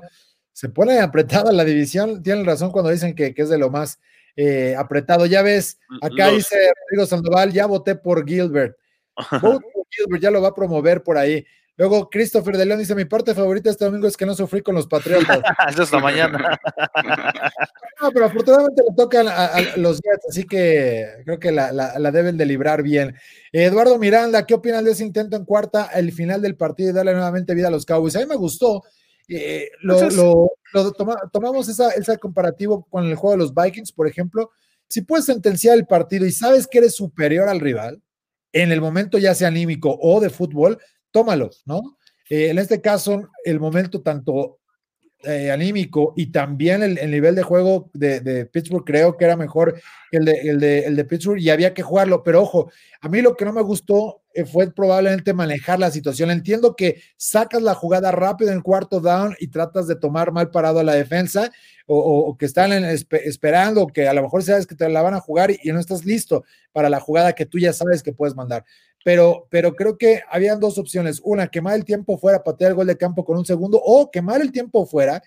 Se 0.52 0.68
pone 0.68 1.00
apretada 1.00 1.50
la 1.50 1.64
división. 1.64 2.22
Tienen 2.22 2.44
razón 2.46 2.70
cuando 2.70 2.92
dicen 2.92 3.12
que, 3.16 3.34
que 3.34 3.42
es 3.42 3.48
de 3.48 3.58
lo 3.58 3.70
más 3.70 3.98
eh, 4.36 4.76
apretado. 4.78 5.26
Ya 5.26 5.42
ves, 5.42 5.80
acá 6.00 6.26
Los- 6.28 6.36
dice 6.36 6.56
Rodrigo 6.84 7.06
Sandoval, 7.06 7.52
ya 7.52 7.66
voté 7.66 7.96
por 7.96 8.24
Gilbert. 8.24 8.76
Vote 9.42 9.66
por 9.74 9.84
Gilbert, 9.90 10.22
ya 10.22 10.30
lo 10.30 10.40
va 10.40 10.50
a 10.50 10.54
promover 10.54 11.02
por 11.02 11.18
ahí. 11.18 11.44
Luego 11.76 12.10
Christopher 12.10 12.56
de 12.56 12.66
León 12.66 12.78
dice, 12.80 12.94
mi 12.94 13.06
parte 13.06 13.34
favorita 13.34 13.70
este 13.70 13.84
domingo 13.86 14.06
es 14.06 14.16
que 14.16 14.26
no 14.26 14.34
sufrí 14.34 14.60
con 14.62 14.74
los 14.74 14.86
Patriotas. 14.86 15.40
Eso 15.68 15.82
hasta 15.82 15.98
mañana. 15.98 16.58
No, 18.00 18.10
pero 18.10 18.24
afortunadamente 18.26 18.82
le 18.88 18.96
tocan 18.96 19.28
a, 19.28 19.46
a 19.46 19.60
los 19.76 20.00
Jets, 20.02 20.26
así 20.28 20.42
que 20.44 21.06
creo 21.24 21.38
que 21.38 21.52
la, 21.52 21.70
la- 21.70 21.96
la 22.00 22.10
deben 22.10 22.36
de 22.36 22.46
librar 22.46 22.82
bien. 22.82 23.14
Eduardo 23.52 23.96
Miranda, 23.96 24.44
¿qué 24.44 24.54
opinan 24.54 24.84
de 24.84 24.90
ese 24.90 25.04
intento 25.04 25.36
en 25.36 25.44
cuarta, 25.44 25.88
el 25.94 26.10
final 26.10 26.42
del 26.42 26.56
partido 26.56 26.90
y 26.90 26.92
darle 26.92 27.12
nuevamente 27.12 27.54
vida 27.54 27.68
a 27.68 27.70
los 27.70 27.86
Cowboys? 27.86 28.16
A 28.16 28.20
mí 28.20 28.26
me 28.26 28.34
gustó. 28.36 28.82
eh, 29.28 29.68
lo, 29.82 29.94
Entonces- 29.94 30.16
lo- 30.18 30.50
lo 30.72 30.92
toma- 30.92 31.20
tomamos 31.32 31.68
esa, 31.68 31.90
esa 31.90 32.16
comparativo 32.16 32.84
con 32.90 33.04
el 33.04 33.14
juego 33.14 33.32
de 33.36 33.38
los 33.44 33.54
Vikings, 33.54 33.92
por 33.92 34.08
ejemplo. 34.08 34.50
Si 34.88 35.02
puedes 35.02 35.26
sentenciar 35.26 35.76
el 35.76 35.86
partido 35.86 36.26
y 36.26 36.32
sabes 36.32 36.66
que 36.66 36.78
eres 36.78 36.96
superior 36.96 37.48
al 37.48 37.60
rival, 37.60 38.02
en 38.52 38.72
el 38.72 38.80
momento 38.80 39.16
ya 39.18 39.34
sea 39.34 39.46
anímico 39.48 39.96
o 40.02 40.20
de 40.20 40.28
fútbol, 40.28 40.78
tómalo, 41.12 41.50
¿no? 41.66 41.98
Eh, 42.28 42.48
en 42.48 42.58
este 42.58 42.80
caso, 42.80 43.28
el 43.44 43.60
momento 43.60 44.02
tanto 44.02 44.58
eh, 45.24 45.52
anímico 45.52 46.14
y 46.16 46.32
también 46.32 46.82
el, 46.82 46.98
el 46.98 47.10
nivel 47.12 47.36
de 47.36 47.44
juego 47.44 47.90
de, 47.92 48.44
Pittsburgh 48.46 48.84
creo 48.84 49.16
que 49.16 49.24
era 49.24 49.36
mejor 49.36 49.80
que 50.10 50.16
el 50.16 50.24
de, 50.24 50.32
el, 50.32 50.58
de, 50.58 50.80
el 50.80 50.96
de 50.96 51.04
Pittsburgh 51.04 51.38
y 51.38 51.48
había 51.48 51.74
que 51.74 51.82
jugarlo, 51.82 52.24
pero 52.24 52.42
ojo, 52.42 52.72
a 53.00 53.08
mí 53.08 53.22
lo 53.22 53.36
que 53.36 53.44
no 53.44 53.52
me 53.52 53.62
gustó 53.62 54.22
eh, 54.34 54.44
fue 54.44 54.72
probablemente 54.72 55.32
manejar 55.32 55.78
la 55.78 55.92
situación. 55.92 56.32
Entiendo 56.32 56.74
que 56.74 57.02
sacas 57.16 57.62
la 57.62 57.74
jugada 57.74 58.10
rápido 58.10 58.50
en 58.50 58.62
cuarto 58.62 58.98
down 58.98 59.36
y 59.38 59.46
tratas 59.46 59.86
de 59.86 59.94
tomar 59.94 60.32
mal 60.32 60.50
parado 60.50 60.80
a 60.80 60.84
la 60.84 60.94
defensa 60.94 61.52
o, 61.86 62.36
que 62.38 62.46
están 62.46 62.72
esperando, 62.72 63.86
que 63.88 64.08
a 64.08 64.14
lo 64.14 64.22
mejor 64.22 64.42
sabes 64.42 64.66
que 64.66 64.74
te 64.74 64.88
la 64.88 65.02
van 65.02 65.14
a 65.14 65.20
jugar 65.20 65.50
y 65.50 65.70
no 65.72 65.78
estás 65.78 66.04
listo 66.04 66.44
para 66.72 66.88
la 66.88 67.00
jugada 67.00 67.34
que 67.34 67.44
tú 67.44 67.58
ya 67.58 67.72
sabes 67.72 68.02
que 68.02 68.12
puedes 68.12 68.34
mandar. 68.34 68.64
Pero, 69.04 69.46
pero 69.50 69.74
creo 69.74 69.98
que 69.98 70.22
habían 70.30 70.60
dos 70.60 70.78
opciones. 70.78 71.20
Una, 71.24 71.48
quemar 71.48 71.74
el 71.74 71.84
tiempo 71.84 72.18
fuera, 72.18 72.42
patear 72.42 72.70
el 72.70 72.76
gol 72.76 72.86
de 72.86 72.96
campo 72.96 73.24
con 73.24 73.36
un 73.36 73.44
segundo, 73.44 73.80
o 73.82 74.10
quemar 74.10 74.40
el 74.40 74.52
tiempo 74.52 74.86
fuera 74.86 75.22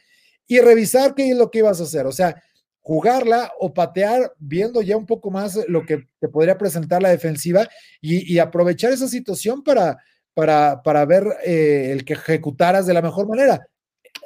y 0.47 0.59
revisar 0.59 1.15
qué 1.15 1.29
es 1.29 1.37
lo 1.37 1.51
que 1.51 1.59
ibas 1.59 1.79
a 1.79 1.83
hacer. 1.83 2.05
O 2.05 2.11
sea, 2.11 2.41
jugarla 2.85 3.51
o 3.59 3.73
patear 3.73 4.31
viendo 4.37 4.79
ya 4.79 4.95
un 4.95 5.07
poco 5.07 5.31
más 5.31 5.59
lo 5.67 5.83
que 5.87 6.07
te 6.19 6.27
podría 6.27 6.55
presentar 6.55 7.01
la 7.01 7.09
defensiva 7.09 7.67
y, 7.99 8.37
aprovechar 8.37 8.91
esa 8.93 9.07
situación 9.07 9.63
para, 9.63 9.97
para, 10.35 10.83
para 10.83 11.03
ver 11.05 11.25
eh, 11.43 11.89
el 11.91 12.05
que 12.05 12.13
ejecutaras 12.13 12.85
de 12.85 12.93
la 12.93 13.01
mejor 13.01 13.27
manera. 13.27 13.67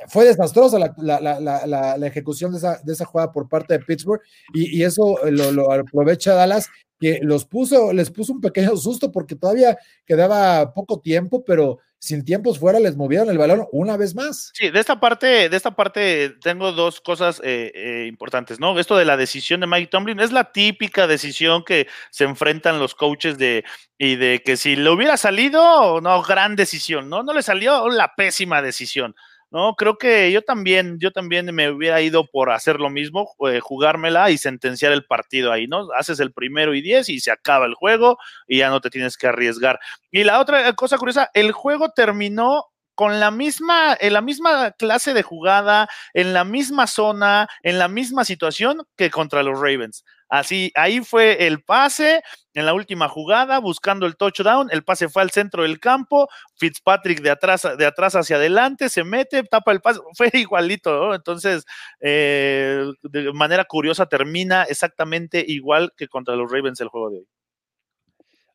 Fue 0.10 0.26
desastrosa 0.26 0.78
la, 0.78 0.94
la, 0.98 1.40
la, 1.40 1.98
la, 1.98 2.08
ejecución 2.08 2.52
de 2.52 2.58
esa, 2.58 2.82
de 2.84 2.92
esa, 2.92 3.06
jugada 3.06 3.32
por 3.32 3.48
parte 3.48 3.78
de 3.78 3.86
Pittsburgh 3.86 4.22
y, 4.54 4.84
eso 4.84 5.18
lo, 5.30 5.72
aprovecha 5.72 6.34
Dallas, 6.34 6.68
que 7.00 7.20
los 7.22 7.46
puso, 7.46 7.94
les 7.94 8.12
puso 8.12 8.34
un 8.34 8.42
pequeño 8.42 8.76
susto 8.78 9.12
porque 9.12 9.36
todavía 9.36 9.78
quedaba 10.06 10.74
poco 10.74 11.00
tiempo, 11.00 11.44
pero 11.46 11.80
sin 12.00 12.24
tiempos 12.24 12.60
fuera 12.60 12.80
les 12.80 12.96
movieron 12.96 13.30
el 13.30 13.38
balón 13.38 13.68
una 13.72 13.98
vez 13.98 14.16
más. 14.16 14.52
Sí, 14.54 14.70
de 14.70 14.80
esta 14.80 15.00
parte, 15.00 15.50
de 15.50 15.58
esta 15.58 15.76
parte 15.76 16.36
tengo 16.42 16.72
dos 16.72 17.02
cosas 17.02 17.42
eh, 17.44 17.72
eh, 17.76 18.06
importantes, 18.08 18.60
¿no? 18.60 18.78
Esto 18.80 18.98
de 18.98 19.06
la 19.06 19.18
decisión 19.18 19.60
de 19.60 19.68
Mike 19.68 19.88
Tomlin 19.88 20.20
es 20.20 20.32
la 20.32 20.52
típica 20.52 21.08
decisión 21.08 21.64
que 21.66 21.88
se 22.10 22.24
enfrentan 22.24 22.80
los 22.80 22.96
coaches 22.96 23.38
de 23.38 23.66
y 23.98 24.16
de 24.16 24.42
que 24.44 24.56
si 24.56 24.78
le 24.78 24.90
hubiera 24.90 25.18
salido, 25.18 26.00
no, 26.00 26.24
gran 26.24 26.56
decisión, 26.56 27.10
¿no? 27.10 27.22
No 27.24 27.34
le 27.34 27.44
salió 27.44 27.90
la 27.90 28.16
pésima 28.16 28.62
decisión. 28.62 29.16
No, 29.52 29.74
creo 29.76 29.98
que 29.98 30.32
yo 30.32 30.44
también, 30.44 31.00
yo 31.00 31.12
también 31.12 31.54
me 31.56 31.72
hubiera 31.72 32.02
ido 32.02 32.26
por 32.28 32.52
hacer 32.52 32.80
lo 32.80 32.92
mismo, 32.92 33.34
eh, 33.52 33.60
jugármela 33.60 34.30
y 34.30 34.38
sentenciar 34.38 34.92
el 34.92 35.06
partido 35.06 35.52
ahí, 35.52 35.66
¿no? 35.66 35.88
Haces 35.98 36.20
el 36.20 36.32
primero 36.32 36.76
y 36.76 36.82
diez 36.82 37.10
y 37.10 37.20
se 37.20 37.32
acaba 37.32 37.66
el 37.66 37.74
juego 37.74 38.20
y 38.48 38.60
ya 38.60 38.70
no 38.70 38.80
te 38.80 38.92
tienes 38.92 39.18
que 39.18 39.26
arriesgar. 39.26 39.80
Y 40.12 40.24
la 40.24 40.40
otra 40.40 40.74
cosa 40.74 41.00
curiosa, 41.00 41.32
el 41.34 41.52
juego 41.52 41.90
terminó 41.90 42.66
con 42.94 43.20
la 43.20 43.32
misma, 43.32 43.98
en 44.00 44.14
la 44.14 44.22
misma 44.22 44.72
clase 44.72 45.14
de 45.16 45.24
jugada, 45.24 45.88
en 46.14 46.34
la 46.34 46.44
misma 46.44 46.86
zona, 46.86 47.48
en 47.64 47.80
la 47.80 47.88
misma 47.88 48.26
situación 48.26 48.84
que 48.98 49.10
contra 49.10 49.42
los 49.42 49.58
Ravens. 49.58 50.04
Así, 50.30 50.72
ahí 50.76 51.02
fue 51.02 51.48
el 51.48 51.64
pase 51.64 52.22
en 52.54 52.66
la 52.66 52.74
última 52.74 53.10
jugada, 53.10 53.60
buscando 53.60 54.06
el 54.06 54.16
touchdown, 54.16 54.70
el 54.72 54.84
pase 54.84 55.10
fue 55.10 55.24
al 55.24 55.32
centro 55.32 55.64
del 55.64 55.80
campo, 55.80 56.30
Fitzpatrick 56.56 57.22
de 57.22 57.32
atrás, 57.32 57.68
de 57.78 57.86
atrás 57.86 58.16
hacia 58.16 58.36
adelante, 58.36 58.90
se 58.90 59.04
mete, 59.04 59.44
tapa 59.44 59.72
el 59.72 59.82
pase, 59.82 60.00
fue 60.16 60.30
igualito, 60.34 60.92
¿no? 61.08 61.16
Entonces, 61.16 61.66
eh, 62.00 62.86
de 63.04 63.34
manera 63.34 63.66
curiosa, 63.66 64.06
termina 64.06 64.64
exactamente 64.64 65.44
igual 65.48 65.92
que 65.98 66.08
contra 66.08 66.36
los 66.36 66.52
Ravens 66.52 66.80
el 66.82 66.90
juego 66.90 67.10
de 67.10 67.18
hoy. 67.20 67.28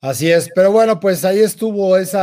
Así 0.04 0.30
es, 0.30 0.50
pero 0.54 0.70
bueno, 0.70 1.00
pues 1.00 1.24
ahí 1.24 1.38
estuvo 1.38 1.96
ese, 1.96 2.18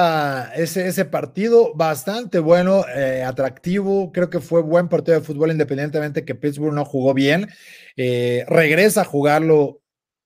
ese 0.56 1.04
partido 1.06 1.74
bastante 1.74 2.38
bueno, 2.38 2.86
eh, 2.96 3.24
atractivo, 3.24 4.12
creo 4.12 4.30
que 4.30 4.40
fue 4.40 4.62
buen 4.62 4.88
partido 4.88 5.20
de 5.20 5.26
fútbol 5.26 5.50
independientemente 5.50 6.24
que 6.24 6.36
Pittsburgh 6.36 6.76
no 6.76 6.86
jugó 6.86 7.16
bien, 7.16 7.50
eh, 7.98 8.46
regresa 8.48 9.02
a 9.02 9.06
jugarlo 9.06 9.82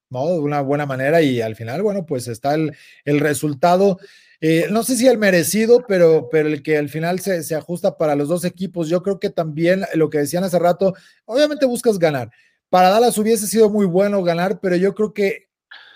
¿no? 0.09 0.33
de 0.33 0.39
una 0.39 0.59
buena 0.59 0.85
manera 0.85 1.21
y 1.21 1.39
al 1.39 1.55
final, 1.55 1.81
bueno, 1.81 2.05
pues 2.05 2.27
está 2.27 2.55
el, 2.55 2.75
el 3.05 3.21
resultado, 3.21 3.99
eh, 4.41 4.67
no 4.69 4.83
sé 4.83 4.97
si 4.97 5.07
el 5.07 5.17
merecido, 5.17 5.85
pero, 5.87 6.27
pero 6.29 6.49
el 6.49 6.61
que 6.61 6.77
al 6.77 6.89
final 6.89 7.21
se, 7.21 7.41
se 7.41 7.55
ajusta 7.55 7.97
para 7.97 8.15
los 8.15 8.27
dos 8.27 8.43
equipos, 8.43 8.89
yo 8.89 9.01
creo 9.01 9.17
que 9.17 9.29
también 9.29 9.85
lo 9.93 10.09
que 10.09 10.17
decían 10.17 10.43
hace 10.43 10.59
rato, 10.59 10.93
obviamente 11.23 11.65
buscas 11.65 11.99
ganar, 11.99 12.31
para 12.69 12.89
Dallas 12.89 13.17
hubiese 13.17 13.47
sido 13.47 13.69
muy 13.69 13.85
bueno 13.85 14.21
ganar, 14.23 14.59
pero 14.59 14.75
yo 14.75 14.93
creo 14.93 15.13
que 15.13 15.44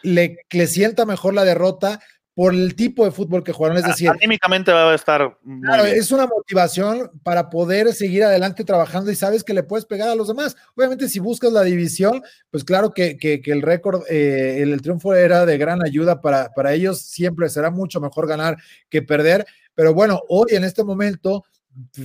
le, 0.03 0.37
le, 0.51 0.67
sienta 0.67 1.05
mejor 1.05 1.33
la 1.33 1.43
derrota 1.43 1.99
por 2.39 2.53
el 2.53 2.73
tipo 2.75 3.03
de 3.03 3.11
fútbol 3.11 3.43
que 3.43 3.51
jugaron. 3.51 3.77
Es 3.77 3.83
decir, 3.83 4.09
anímicamente 4.09 4.71
va 4.71 4.91
a 4.91 4.95
estar. 4.95 5.37
Claro, 5.61 5.83
es 5.83 6.09
una 6.11 6.25
motivación 6.25 7.11
para 7.21 7.49
poder 7.49 7.91
seguir 7.93 8.23
adelante 8.23 8.63
trabajando 8.63 9.11
y 9.11 9.15
sabes 9.15 9.43
que 9.43 9.53
le 9.53 9.63
puedes 9.63 9.85
pegar 9.85 10.07
a 10.07 10.15
los 10.15 10.29
demás. 10.29 10.55
Obviamente, 10.73 11.09
si 11.09 11.19
buscas 11.19 11.51
la 11.51 11.63
división, 11.63 12.23
pues 12.49 12.63
claro 12.63 12.93
que, 12.93 13.17
que, 13.17 13.41
que 13.41 13.51
el 13.51 13.61
récord, 13.61 14.03
eh, 14.09 14.61
el, 14.61 14.71
el, 14.71 14.81
triunfo 14.81 15.13
era 15.15 15.45
de 15.45 15.57
gran 15.57 15.85
ayuda 15.85 16.21
para, 16.21 16.49
para 16.55 16.73
ellos. 16.73 17.01
Siempre 17.01 17.49
será 17.49 17.71
mucho 17.71 17.99
mejor 17.99 18.25
ganar 18.25 18.55
que 18.89 19.01
perder. 19.01 19.45
Pero 19.75 19.93
bueno, 19.93 20.21
hoy 20.29 20.47
en 20.51 20.63
este 20.63 20.85
momento, 20.85 21.43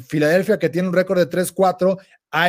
Filadelfia, 0.08 0.58
que 0.58 0.68
tiene 0.68 0.88
un 0.88 0.94
récord 0.94 1.18
de 1.18 1.30
3-4, 1.30 1.96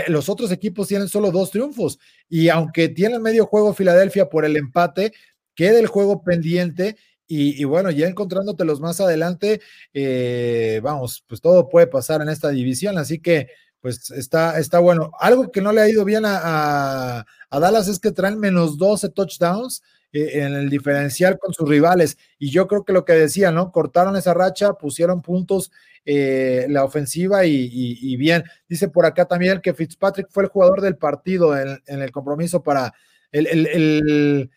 los 0.07 0.29
otros 0.29 0.51
equipos 0.51 0.87
tienen 0.87 1.07
solo 1.07 1.31
dos 1.31 1.51
triunfos. 1.51 1.99
Y 2.27 2.49
aunque 2.49 2.89
tienen 2.89 3.21
medio 3.21 3.45
juego 3.45 3.73
Filadelfia 3.73 4.29
por 4.29 4.45
el 4.45 4.57
empate, 4.57 5.13
queda 5.55 5.79
el 5.79 5.87
juego 5.87 6.23
pendiente 6.23 6.97
y, 7.27 7.63
bueno, 7.63 7.89
ya 7.89 8.07
encontrándotelos 8.07 8.79
más 8.79 9.01
adelante, 9.01 9.59
eh, 9.93 10.79
vamos, 10.83 11.23
pues 11.27 11.41
todo 11.41 11.69
puede 11.69 11.87
pasar 11.87 12.21
en 12.21 12.29
esta 12.29 12.49
división, 12.49 12.99
así 12.99 13.19
que 13.19 13.47
pues 13.81 14.11
está, 14.11 14.59
está 14.59 14.79
bueno. 14.79 15.11
Algo 15.19 15.51
que 15.51 15.61
no 15.61 15.71
le 15.71 15.81
ha 15.81 15.89
ido 15.89 16.05
bien 16.05 16.23
a, 16.25 17.25
Dallas 17.51 17.87
es 17.87 17.99
que 17.99 18.11
traen 18.11 18.39
menos 18.39 18.77
12 18.77 19.09
touchdowns 19.09 19.81
eh, 20.11 20.43
en 20.43 20.53
el 20.53 20.69
diferencial 20.69 21.37
con 21.39 21.53
sus 21.53 21.67
rivales 21.67 22.17
y 22.37 22.51
yo 22.51 22.67
creo 22.67 22.83
que 22.83 22.93
lo 22.93 23.05
que 23.05 23.13
decía, 23.13 23.51
¿no? 23.51 23.71
Cortaron 23.71 24.15
esa 24.15 24.33
racha, 24.33 24.73
pusieron 24.73 25.21
puntos 25.21 25.71
eh, 26.03 26.67
la 26.69 26.83
ofensiva 26.83 27.45
y, 27.45 28.15
bien. 28.17 28.43
Dice 28.69 28.87
por 28.87 29.05
acá 29.05 29.25
también 29.25 29.61
que 29.61 29.73
Fitzpatrick 29.73 30.29
fue 30.29 30.43
el 30.43 30.49
jugador 30.49 30.81
del 30.81 30.97
partido 30.97 31.57
en, 31.57 31.79
el 31.87 32.11
compromiso 32.11 32.61
para 32.61 32.93
el 33.31 34.49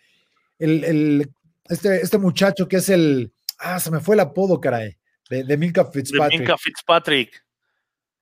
el, 0.59 0.85
el, 0.85 1.31
este, 1.69 2.01
este 2.01 2.19
muchacho 2.19 2.69
que 2.69 2.77
es 2.77 2.89
el, 2.89 3.33
ah, 3.59 3.79
se 3.81 3.91
me 3.91 4.01
fue 4.01 4.15
el 4.15 4.21
apodo, 4.21 4.61
caray, 4.61 4.97
de, 5.31 5.45
de 5.45 5.57
Minka 5.57 5.85
Fitzpatrick. 5.85 6.33
De 6.33 6.39
Minka 6.39 6.59
Fitzpatrick. 6.59 7.45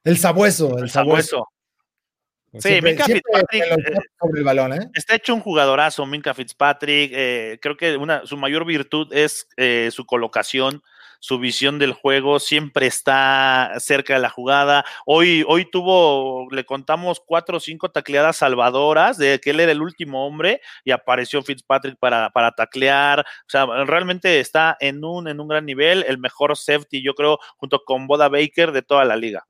El 0.04 0.18
sabueso, 0.18 0.76
el, 0.78 0.84
el 0.84 0.90
sabueso. 0.90 1.28
sabueso. 1.28 1.48
Sí, 2.52 2.68
siempre, 2.68 2.92
Minka 2.92 3.04
siempre 3.04 3.30
Fitzpatrick 3.32 3.64
eh, 3.64 3.98
sobre 4.20 4.38
el 4.38 4.44
balón, 4.44 4.72
¿eh? 4.72 4.90
está 4.94 5.14
hecho 5.16 5.34
un 5.34 5.40
jugadorazo, 5.40 6.06
Minka 6.06 6.32
Fitzpatrick. 6.32 7.10
Eh, 7.14 7.58
creo 7.60 7.76
que 7.76 7.96
una, 7.96 8.24
su 8.24 8.36
mayor 8.36 8.64
virtud 8.64 9.12
es 9.12 9.46
eh, 9.56 9.90
su 9.92 10.06
colocación, 10.06 10.82
su 11.27 11.40
visión 11.40 11.81
del 11.81 11.93
juego, 11.93 12.39
siempre 12.39 12.86
está 12.86 13.73
cerca 13.78 14.15
de 14.15 14.20
la 14.20 14.31
jugada. 14.31 14.85
Hoy, 15.07 15.44
hoy 15.48 15.69
tuvo, 15.69 16.47
le 16.53 16.65
contamos 16.65 17.20
cuatro 17.24 17.57
o 17.57 17.61
cinco 17.61 17.90
tacleadas 17.90 18.36
salvadoras 18.36 19.19
de 19.19 19.40
que 19.40 19.51
él 19.51 19.59
era 19.59 19.73
el 19.73 19.82
último 19.82 20.24
hombre 20.24 20.61
y 20.85 20.93
apareció 20.93 21.43
Fitzpatrick 21.43 21.98
para, 21.98 22.31
para 22.31 22.53
taclear. 22.53 23.20
O 23.20 23.48
sea, 23.48 23.66
realmente 23.86 24.39
está 24.39 24.77
en 24.78 25.05
un, 25.05 25.27
en 25.27 25.40
un 25.40 25.48
gran 25.48 25.66
nivel, 25.66 26.05
el 26.07 26.19
mejor 26.19 26.57
safety, 26.57 27.03
yo 27.03 27.15
creo, 27.15 27.40
junto 27.57 27.81
con 27.85 28.07
Boda 28.07 28.28
Baker 28.28 28.70
de 28.70 28.82
toda 28.82 29.05
la 29.05 29.16
liga. 29.16 29.44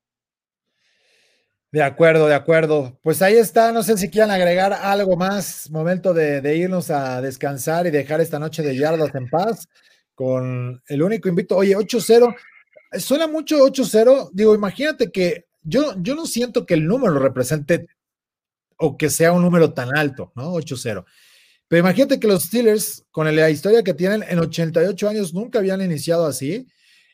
De 1.71 1.83
acuerdo, 1.83 2.27
de 2.27 2.33
acuerdo. 2.33 2.97
Pues 3.03 3.21
ahí 3.21 3.35
está, 3.35 3.71
no 3.71 3.83
sé 3.83 3.99
si 3.99 4.09
quieran 4.09 4.31
agregar 4.31 4.73
algo 4.73 5.15
más, 5.15 5.69
momento 5.69 6.15
de, 6.15 6.55
irnos 6.55 6.89
a 6.89 7.21
descansar 7.21 7.85
y 7.85 7.91
dejar 7.91 8.19
esta 8.19 8.39
noche 8.39 8.63
de 8.63 8.75
yardas 8.75 9.13
en 9.13 9.29
paz 9.29 9.67
con 10.17 10.81
el 10.87 11.03
único 11.03 11.29
invicto. 11.29 11.55
Oye, 11.55 11.77
8-0, 11.77 12.35
suena 12.97 13.27
mucho 13.27 13.59
8-0, 13.59 14.31
digo, 14.33 14.55
imagínate 14.55 15.11
que 15.11 15.45
yo, 15.61 15.93
yo 16.01 16.15
no 16.15 16.25
siento 16.25 16.65
que 16.65 16.73
el 16.73 16.87
número 16.87 17.19
represente 17.19 17.85
o 18.77 18.97
que 18.97 19.11
sea 19.11 19.31
un 19.31 19.43
número 19.43 19.73
tan 19.73 19.95
alto, 19.95 20.31
¿no? 20.35 20.53
8-0. 20.53 21.05
Pero 21.67 21.79
imagínate 21.79 22.19
que 22.19 22.27
los 22.27 22.45
Steelers, 22.45 23.05
con 23.11 23.35
la 23.35 23.49
historia 23.51 23.83
que 23.83 23.93
tienen, 23.93 24.23
en 24.27 24.39
88 24.39 25.07
años 25.07 25.35
nunca 25.35 25.59
habían 25.59 25.81
iniciado 25.83 26.25
así. 26.25 26.65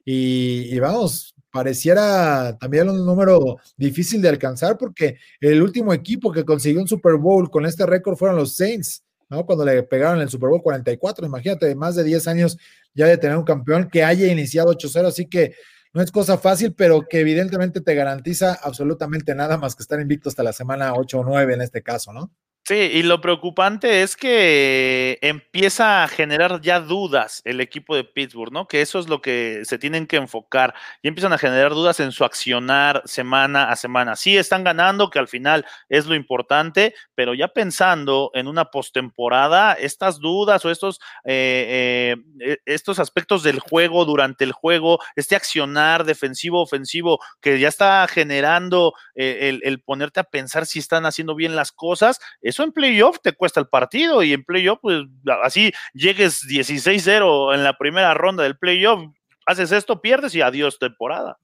y 0.06 0.80
vamos, 0.80 1.36
pareciera 1.52 2.58
también 2.58 2.90
un 2.90 3.06
número 3.06 3.58
difícil 3.76 4.22
de 4.22 4.30
alcanzar 4.30 4.78
porque 4.78 5.18
el 5.42 5.62
último 5.62 5.94
equipo 5.94 6.32
que 6.32 6.46
consiguió 6.46 6.80
un 6.82 6.88
Super 6.88 7.16
Bowl 7.16 7.52
con 7.52 7.66
este 7.66 7.86
récord 7.86 8.16
fueron 8.16 8.38
los 8.38 8.56
Saints, 8.56 9.04
¿no? 9.30 9.46
Cuando 9.46 9.66
le 9.66 9.84
pegaron 9.84 10.22
el 10.22 10.30
Super 10.30 10.50
Bowl 10.50 10.62
44, 10.62 11.26
imagínate, 11.26 11.76
más 11.76 11.96
de 11.96 12.04
10 12.04 12.28
años 12.28 12.58
ya 12.94 13.08
de 13.08 13.18
tener 13.18 13.38
un 13.38 13.44
campeón 13.44 13.90
que 13.90 14.04
haya 14.04 14.32
iniciado 14.32 14.72
8-0, 14.72 15.08
así 15.08 15.26
que 15.28 15.54
no 15.94 16.02
es 16.02 16.12
cosa 16.12 16.38
fácil, 16.38 16.74
pero 16.74 17.08
que 17.08 17.20
evidentemente 17.20 17.80
te 17.80 17.94
garantiza 17.94 18.54
absolutamente 18.54 19.36
nada 19.36 19.58
más 19.58 19.76
que 19.76 19.84
estar 19.84 20.00
invicto 20.00 20.30
hasta 20.30 20.44
la 20.44 20.54
semana 20.54 20.94
8 20.96 21.20
o 21.20 21.24
9 21.24 21.54
en 21.54 21.62
este 21.62 21.84
caso, 21.84 22.12
¿no? 22.14 22.32
Sí, 22.66 22.76
y 22.76 23.04
lo 23.04 23.20
preocupante 23.20 24.04
es 24.04 24.16
que 24.16 25.20
empieza 25.22 26.02
a 26.02 26.08
generar 26.08 26.62
ya 26.62 26.80
dudas 26.80 27.42
el 27.44 27.60
equipo 27.60 27.94
de 27.94 28.06
Pittsburgh, 28.06 28.54
¿no? 28.54 28.70
Que 28.70 28.82
eso 28.82 29.00
es 29.00 29.10
lo 29.10 29.22
que 29.22 29.64
se 29.66 29.78
tienen 29.78 30.08
que 30.08 30.16
enfocar. 30.16 30.74
Y 31.02 31.10
empiezan 31.10 31.34
a 31.34 31.38
generar 31.38 31.72
dudas 31.74 32.00
en 32.00 32.14
su 32.14 32.24
accionar 32.24 33.02
semana 33.04 33.66
a 33.70 33.76
semana. 33.76 34.16
Sí, 34.16 34.38
están 34.38 34.64
ganando, 34.64 35.10
que 35.10 35.20
al 35.20 35.28
final 35.28 35.66
es 35.90 36.06
lo 36.06 36.16
importante, 36.16 36.96
pero 37.16 37.34
ya 37.34 37.50
pensando 37.50 38.32
en 38.34 38.48
una 38.48 38.72
postemporada, 38.72 39.74
estas 39.74 40.20
dudas 40.22 40.64
o 40.64 40.72
estos, 40.72 41.02
eh, 41.26 42.16
eh, 42.40 42.58
estos 42.66 42.98
aspectos 43.00 43.44
del 43.44 43.60
juego 43.60 44.06
durante 44.06 44.46
el 44.46 44.54
juego, 44.54 45.00
este 45.18 45.36
accionar 45.36 46.06
defensivo, 46.06 46.62
ofensivo, 46.62 47.20
que 47.42 47.60
ya 47.60 47.68
está 47.68 48.08
generando 48.08 48.94
eh, 49.16 49.50
el, 49.50 49.60
el 49.66 49.82
ponerte 49.82 50.22
a 50.22 50.24
pensar 50.24 50.66
si 50.66 50.80
están 50.80 51.06
haciendo 51.06 51.36
bien 51.36 51.58
las 51.58 51.74
cosas 51.74 52.22
eso 52.54 52.64
en 52.64 52.72
playoff 52.72 53.18
te 53.22 53.34
cuesta 53.34 53.60
el 53.60 53.68
partido 53.68 54.24
y 54.24 54.32
en 54.32 54.44
playoff, 54.44 54.80
pues 54.82 55.04
así 55.44 55.74
llegues 55.94 56.48
16-0 56.48 57.54
en 57.56 57.64
la 57.64 57.78
primera 57.78 58.14
ronda 58.14 58.44
del 58.44 58.58
playoff, 58.58 59.12
haces 59.46 59.72
esto, 59.72 60.02
pierdes 60.02 60.36
y 60.36 60.42
adiós 60.42 60.78
temporada. 60.80 61.38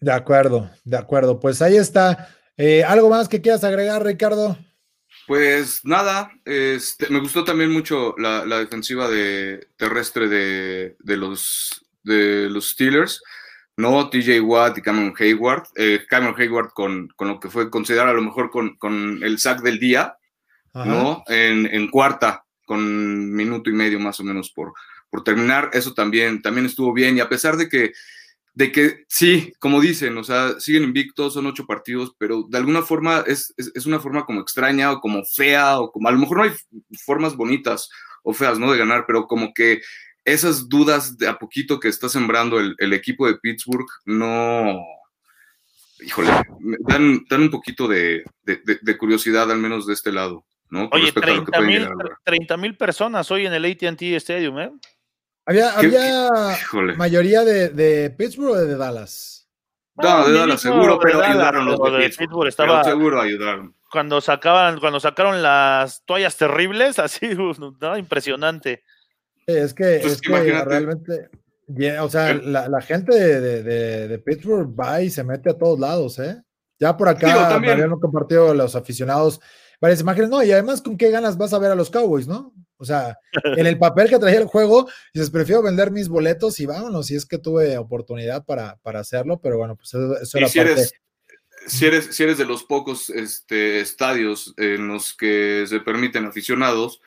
De 0.00 0.12
acuerdo, 0.12 0.70
de 0.84 0.96
acuerdo. 0.96 1.40
Pues 1.40 1.60
ahí 1.60 1.76
está. 1.76 2.28
Eh, 2.56 2.84
¿Algo 2.84 3.08
más 3.08 3.28
que 3.28 3.40
quieras 3.40 3.64
agregar, 3.64 4.04
Ricardo? 4.04 4.56
Pues 5.26 5.84
nada, 5.84 6.30
este, 6.44 7.08
me 7.10 7.20
gustó 7.20 7.44
también 7.44 7.70
mucho 7.70 8.14
la, 8.18 8.44
defensiva 8.58 9.08
de, 9.08 9.68
terrestre 9.76 10.28
de, 10.28 11.16
los, 11.16 11.84
de 12.02 12.48
los 12.50 12.70
Steelers. 12.70 13.22
¿no? 13.76 14.10
TJ 14.10 14.40
Watt 14.40 14.78
y 14.78 14.82
Cameron 14.82 15.14
Hayward. 15.18 15.64
Eh, 15.76 16.04
Cameron 16.08 16.38
Hayward 16.38 16.70
con, 16.72 17.12
lo 17.18 17.40
que 17.40 17.48
fue 17.48 17.70
considerado 17.70 18.10
a 18.10 18.14
lo 18.14 18.22
mejor 18.22 18.50
con, 18.50 18.76
con 18.76 19.22
el 19.22 19.38
sack 19.38 19.62
del 19.62 19.78
día, 19.78 20.16
¿no? 20.74 21.22
En, 21.26 21.88
cuarta, 21.88 22.44
con 22.64 23.32
minuto 23.32 23.70
y 23.70 23.72
medio 23.72 23.98
más 24.00 24.20
o 24.20 24.24
menos 24.24 24.50
por, 24.50 24.72
por 25.10 25.24
terminar. 25.24 25.70
Eso 25.72 25.92
también, 25.94 26.42
también 26.42 26.66
estuvo 26.66 26.92
bien. 26.92 27.16
Y 27.16 27.20
a 27.20 27.28
pesar 27.28 27.56
de 27.56 27.68
que, 27.68 27.92
de 28.54 28.72
que 28.72 29.04
sí, 29.08 29.52
como 29.58 29.80
dicen, 29.80 30.16
o 30.18 30.24
sea, 30.24 30.58
siguen 30.60 30.84
invictos, 30.84 31.34
son 31.34 31.46
ocho 31.46 31.66
partidos, 31.66 32.14
pero 32.18 32.44
de 32.48 32.58
alguna 32.58 32.82
forma 32.82 33.24
es, 33.26 33.54
una 33.86 34.00
forma 34.00 34.24
como 34.24 34.40
extraña 34.40 34.92
o 34.92 35.00
como 35.00 35.24
fea, 35.24 35.78
o 35.78 35.90
como 35.90 36.08
a 36.08 36.12
lo 36.12 36.18
mejor 36.18 36.38
no 36.38 36.44
hay 36.44 36.52
formas 37.04 37.36
bonitas 37.36 37.88
o 38.22 38.32
feas, 38.32 38.58
¿no? 38.58 38.70
De 38.70 38.78
ganar, 38.78 39.04
pero 39.06 39.26
como 39.26 39.52
que 39.54 39.80
esas 40.24 40.68
dudas 40.68 41.16
de 41.16 41.28
a 41.28 41.38
poquito 41.38 41.80
que 41.80 41.88
está 41.88 42.08
sembrando 42.08 42.60
el, 42.60 42.92
equipo 42.92 43.26
de 43.26 43.38
Pittsburgh 43.38 43.86
no, 44.04 44.78
híjole, 46.00 46.30
dan, 46.80 47.24
dan 47.28 47.42
un 47.42 47.50
poquito 47.50 47.88
de, 47.88 48.24
curiosidad, 48.98 49.50
al 49.50 49.58
menos 49.58 49.86
de 49.86 49.94
este 49.94 50.12
lado. 50.12 50.44
Oye, 50.92 51.12
30 52.24 52.56
mil 52.56 52.76
personas 52.76 53.30
hoy 53.30 53.46
en 53.46 53.52
el 53.52 53.64
ATT 53.64 54.02
Stadium, 54.02 54.58
¿eh? 54.60 54.70
Había, 55.46 56.30
mayoría 56.96 57.44
de, 57.44 58.14
Pittsburgh 58.16 58.50
o 58.52 58.56
de 58.56 58.76
Dallas. 58.76 59.48
No, 59.96 60.28
de 60.28 60.38
Dallas, 60.38 60.60
seguro, 60.60 60.98
pero 61.00 61.22
ayudaron 61.22 61.66
los 61.66 61.78
de, 61.78 62.10
Pittsburgh. 62.10 62.48
estaba, 62.48 62.84
seguro 62.84 63.20
ayudaron. 63.20 63.74
Cuando 63.90 64.20
sacaban, 64.20 64.78
cuando 64.78 65.00
sacaron 65.00 65.42
las 65.42 66.04
toallas 66.04 66.36
terribles, 66.36 66.98
así, 67.00 67.30
impresionante. 67.98 68.84
es 69.46 69.74
que, 69.74 69.96
es 69.96 70.20
que 70.20 70.62
realmente, 70.62 71.30
o 72.00 72.08
sea, 72.08 72.34
la, 72.34 72.80
gente 72.80 73.12
de, 73.40 74.18
Pittsburgh 74.20 74.72
va 74.78 75.02
y 75.02 75.10
se 75.10 75.24
mete 75.24 75.50
a 75.50 75.58
todos 75.58 75.80
lados, 75.80 76.18
¿eh? 76.20 76.40
Ya 76.78 76.96
por 76.96 77.08
acá, 77.08 77.56
habían 77.56 77.90
compartido 77.98 78.54
los 78.54 78.74
aficionados 78.76 79.40
varias 79.80 80.00
imágenes, 80.00 80.30
no, 80.30 80.42
y 80.42 80.52
además 80.52 80.82
con 80.82 80.96
qué 80.96 81.10
ganas 81.10 81.36
vas 81.38 81.52
a 81.52 81.58
ver 81.58 81.70
a 81.70 81.74
los 81.74 81.90
Cowboys, 81.90 82.26
¿no? 82.26 82.52
O 82.76 82.84
sea, 82.84 83.18
en 83.44 83.66
el 83.66 83.78
papel 83.78 84.08
que 84.08 84.18
traía 84.18 84.38
el 84.38 84.46
juego, 84.46 84.88
dices, 85.12 85.30
prefiero 85.30 85.62
vender 85.62 85.90
mis 85.90 86.08
boletos 86.08 86.60
y 86.60 86.66
vámonos, 86.66 87.06
si 87.06 87.14
es 87.14 87.26
que 87.26 87.38
tuve 87.38 87.76
oportunidad 87.76 88.44
para, 88.44 88.76
para 88.76 89.00
hacerlo, 89.00 89.40
pero 89.40 89.58
bueno, 89.58 89.76
pues 89.76 89.92
eso, 89.92 90.38
era 90.38 90.48
si 90.48 90.58
Eres, 90.58 90.92
si 91.66 91.86
eres, 91.86 92.06
si 92.16 92.22
eres 92.22 92.38
de 92.38 92.46
los 92.46 92.64
pocos 92.64 93.10
este, 93.10 93.80
estadios 93.80 94.54
en 94.56 94.88
los 94.88 95.14
que 95.14 95.64
se 95.66 95.80
permiten 95.80 96.24
aficionados, 96.24 97.02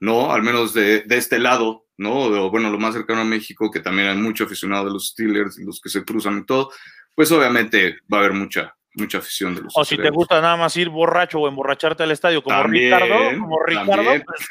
¿no? 0.00 0.32
Al 0.32 0.42
menos 0.42 0.74
de, 0.74 1.02
de 1.02 1.16
este 1.16 1.38
lado, 1.38 1.86
¿no? 1.96 2.24
O, 2.24 2.50
bueno, 2.50 2.70
lo 2.70 2.78
más 2.78 2.94
cercano 2.94 3.22
a 3.22 3.24
México, 3.24 3.70
que 3.70 3.80
también 3.80 4.08
hay 4.08 4.16
mucho 4.16 4.44
aficionado 4.44 4.84
de 4.84 4.92
los 4.92 5.08
Steelers, 5.08 5.58
los 5.58 5.80
que 5.80 5.88
se 5.88 6.04
cruzan 6.04 6.38
y 6.38 6.44
todo, 6.46 6.70
pues 7.14 7.32
obviamente 7.32 7.96
va 8.12 8.18
a 8.18 8.20
haber 8.20 8.34
mucha, 8.34 8.75
mucha 8.96 9.18
afición 9.18 9.54
de 9.54 9.62
los 9.62 9.72
O 9.76 9.84
si 9.84 9.96
te 9.96 10.10
gusta 10.10 10.40
nada 10.40 10.56
más 10.56 10.76
ir 10.76 10.88
borracho 10.88 11.38
o 11.38 11.48
emborracharte 11.48 12.02
al 12.02 12.10
estadio 12.10 12.42
como 12.42 12.62
Ricardo, 12.64 13.14
como 13.38 13.62
Ricardo, 13.64 14.24
pues, 14.24 14.48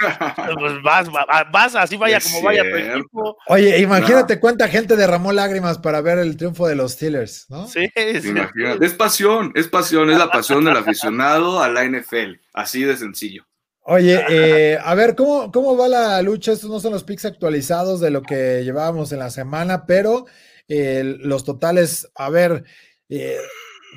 pues, 0.60 0.82
vas, 0.84 1.10
vas, 1.52 1.76
así 1.76 1.98
vaya 1.98 2.20
como 2.20 2.42
vaya 2.44 2.64
tu 2.64 2.78
equipo. 2.78 3.38
Oye, 3.48 3.80
imagínate 3.80 4.40
cuánta 4.40 4.68
gente 4.68 4.96
derramó 4.96 5.32
lágrimas 5.32 5.80
para 5.80 6.02
ver 6.02 6.20
el 6.20 6.38
triunfo 6.38 6.68
de 6.68 6.76
los 6.76 6.94
Steelers, 6.94 7.48
¿no? 7.50 7.68
Sí, 7.68 7.90
sí. 7.96 8.34
Es 8.82 8.94
pasión, 8.94 9.52
es 9.56 9.68
pasión, 9.68 10.10
es 10.10 10.18
la 10.18 10.30
pasión 10.30 10.64
del 10.64 10.78
aficionado 10.78 11.62
a 11.62 11.70
la 11.70 11.84
NFL, 11.84 12.40
así 12.54 12.84
de 12.84 12.96
sencillo. 12.96 13.46
Oye, 13.88 14.20
eh, 14.30 14.80
a 14.84 14.96
ver, 14.96 15.16
¿cómo, 15.16 15.52
¿cómo 15.52 15.78
va 15.78 15.88
la 15.88 16.20
lucha? 16.24 16.52
Estos 16.52 16.72
no 16.72 16.80
son 16.80 16.94
los 16.94 17.04
picks 17.04 17.26
actualizados 17.26 18.00
de 18.00 18.10
lo 18.10 18.24
que 18.24 18.64
llevábamos 18.64 19.12
en 19.12 19.20
la 19.20 19.30
semana, 19.30 19.86
pero 19.86 20.26
eh, 20.68 21.04
los 21.20 21.44
totales, 21.44 22.10
a 22.16 22.32
ver, 22.32 22.64
eh, 23.10 23.38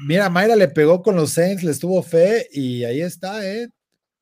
Mira, 0.06 0.30
Mayra 0.30 0.56
le 0.56 0.68
pegó 0.68 1.02
con 1.02 1.16
los 1.16 1.32
Saints, 1.32 1.62
le 1.62 1.70
estuvo 1.70 2.02
fe 2.02 2.48
y 2.52 2.84
ahí 2.84 3.00
está, 3.00 3.44
¿eh? 3.46 3.68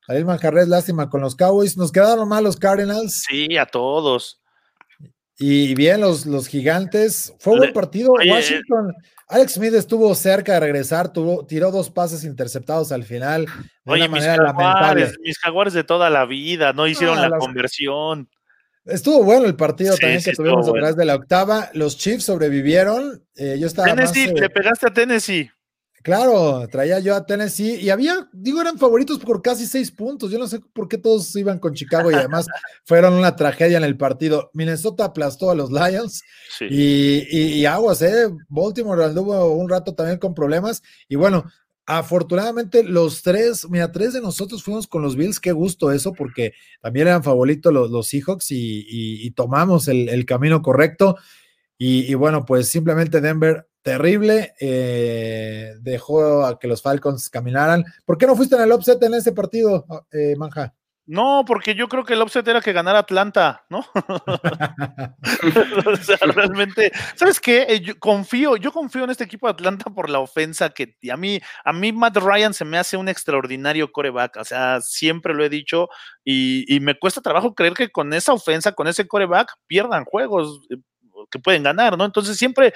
Ariel 0.09 0.25
Manjarres, 0.25 0.69
lástima 0.69 1.11
con 1.11 1.21
los 1.21 1.35
Cowboys. 1.35 1.77
Nos 1.77 1.91
quedaron 1.91 2.29
mal 2.29 2.45
los 2.45 2.57
Cardinals. 2.57 3.25
Sí, 3.29 3.57
a 3.57 3.67
todos. 3.67 4.41
Y 5.39 5.75
bien, 5.75 6.01
los, 6.01 6.25
los 6.25 6.47
gigantes. 6.47 7.35
Fue 7.41 7.55
un 7.55 7.59
buen 7.59 7.73
partido. 7.73 8.13
Washington. 8.13 8.95
Alex 9.29 9.55
Smith 9.55 9.75
estuvo 9.75 10.15
cerca 10.15 10.55
de 10.55 10.61
regresar, 10.61 11.13
tuvo, 11.13 11.45
tiró 11.45 11.73
dos 11.73 11.91
pases 11.91 12.23
interceptados 12.23 12.93
al 12.93 13.03
final. 13.03 13.47
De 13.85 13.93
oye, 13.93 14.09
mis 14.09 14.25
jaguares, 14.25 15.17
mis 15.21 15.37
jaguares 15.39 15.73
de 15.75 15.83
toda 15.83 16.11
la 16.11 16.25
vida, 16.27 16.73
no 16.73 16.87
hicieron 16.87 17.21
la 17.21 17.37
conversión. 17.37 18.31
Estuvo 18.85 19.25
bueno 19.25 19.47
el 19.47 19.57
partido 19.57 19.97
también 19.97 20.23
que 20.23 20.33
tuvimos 20.33 20.69
a 20.69 20.73
través 20.73 20.97
de 20.97 21.05
la 21.05 21.17
octava. 21.17 21.71
Los 21.75 21.99
Chiefs 21.99 22.23
sobrevivieron. 22.23 23.27
Eh, 23.35 23.57
yo 23.59 23.67
estaba 23.67 23.89
Tennessee, 23.89 24.33
le 24.33 24.49
pegaste 24.49 24.87
a 24.87 24.91
Tennessee. 24.91 25.51
Claro, 26.07 26.69
traía 26.71 27.01
yo 27.01 27.17
a 27.17 27.27
Tennessee 27.27 27.81
y 27.81 27.91
había, 27.91 28.29
digo, 28.33 28.61
eran 28.61 28.79
favoritos 28.79 29.19
por 29.19 29.43
casi 29.43 29.67
seis 29.67 29.91
puntos. 29.91 30.31
Yo 30.31 30.39
no 30.39 30.47
sé 30.47 30.61
por 30.61 30.87
qué 30.87 30.99
todos 30.99 31.35
iban 31.35 31.59
con 31.59 31.75
Chicago 31.75 32.13
y 32.13 32.15
además 32.15 32.47
fueron 32.85 33.15
una 33.15 33.35
tragedia 33.35 33.77
en 33.77 33.83
el 33.83 33.97
partido. 33.97 34.49
Minnesota 34.55 35.07
aplastó 35.07 35.51
a 35.51 35.57
los 35.57 35.73
Lions 35.73 36.23
y, 36.61 37.65
aguas, 37.65 38.03
¿eh? 38.03 38.29
Baltimore 38.49 39.05
anduvo 39.05 39.53
un 39.57 39.69
rato 39.69 39.97
también 39.97 40.21
con 40.21 40.33
problemas. 40.33 40.81
Y 41.09 41.17
bueno, 41.17 41.45
afortunadamente 41.87 42.85
los 42.85 43.25
tres, 43.25 43.69
mira, 43.69 43.91
tres 43.91 44.13
de 44.13 44.21
nosotros 44.21 44.63
fuimos 44.63 44.87
con 44.87 45.03
los 45.03 45.17
Bills. 45.17 45.41
Qué 45.41 45.51
gusto 45.51 45.91
eso, 45.91 46.13
porque 46.13 46.53
también 46.81 47.09
eran 47.09 47.25
favoritos 47.25 47.73
los, 47.73 47.91
los 47.91 48.07
Seahawks 48.07 48.47
y, 48.53 49.29
tomamos 49.33 49.89
el, 49.89 50.09
el 50.09 50.25
camino 50.25 50.63
correcto. 50.63 51.17
Y, 51.79 52.15
bueno, 52.15 52.45
pues 52.45 52.69
simplemente 52.69 53.21
Denver, 53.21 53.69
terrible, 53.87 54.53
eh, 54.59 55.75
dejó 55.79 56.45
a 56.45 56.59
que 56.59 56.67
los 56.67 56.83
Falcons 56.83 57.31
caminaran. 57.31 57.85
¿Por 58.05 58.19
qué 58.19 58.27
no 58.27 58.35
fuiste 58.35 58.57
en 58.57 58.63
el 58.63 58.73
offset 58.73 59.01
en 59.05 59.15
ese 59.15 59.31
partido, 59.31 59.87
eh, 60.11 60.35
Manja? 60.37 60.75
No, 61.07 61.45
porque 61.47 61.77
yo 61.77 61.87
creo 61.87 62.03
que 62.05 62.15
el 62.15 62.23
offset 62.23 62.49
era 62.49 62.61
que 62.61 62.73
ganara 62.73 62.99
Atlanta, 62.99 63.65
¿no? 63.71 63.87
o 65.87 65.97
sea, 65.99 66.17
realmente, 66.35 66.91
¿sabes 67.15 67.39
qué? 67.39 67.65
Eh, 67.69 67.95
confío, 68.01 68.57
yo 68.57 68.73
confío 68.73 69.05
en 69.05 69.11
este 69.11 69.23
equipo 69.23 69.47
de 69.47 69.53
Atlanta 69.53 69.89
por 69.89 70.11
la 70.11 70.19
ofensa 70.19 70.71
que 70.71 70.97
a 71.09 71.17
mí, 71.17 71.39
a 71.65 71.73
mí 71.73 71.93
Matt 71.93 72.17
Ryan 72.17 72.55
se 72.55 72.65
me 72.65 72.79
hace 72.79 72.97
un 72.97 73.09
extraordinario 73.09 73.93
coreback, 73.93 74.37
o 74.39 74.45
sea, 74.45 74.81
siempre 74.81 75.33
lo 75.33 75.45
he 75.45 75.49
dicho 75.49 75.89
y, 76.25 76.65
y 76.75 76.81
me 76.81 76.99
cuesta 76.99 77.21
trabajo 77.21 77.55
creer 77.55 77.75
que 77.75 77.91
con 77.91 78.13
esa 78.13 78.33
ofensa, 78.33 78.73
con 78.73 78.89
ese 78.89 79.07
coreback, 79.07 79.53
pierdan 79.69 80.05
juegos 80.05 80.61
eh, 80.71 80.79
que 81.31 81.39
pueden 81.39 81.63
ganar, 81.63 81.97
¿no? 81.97 82.05
Entonces 82.05 82.37
siempre 82.37 82.73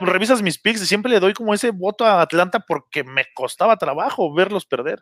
revisas 0.00 0.42
mis 0.42 0.58
picks 0.58 0.82
y 0.82 0.86
siempre 0.86 1.10
le 1.10 1.20
doy 1.20 1.34
como 1.34 1.54
ese 1.54 1.70
voto 1.70 2.04
a 2.04 2.22
Atlanta 2.22 2.60
porque 2.60 3.04
me 3.04 3.24
costaba 3.34 3.76
trabajo 3.76 4.32
verlos 4.32 4.66
perder. 4.66 5.00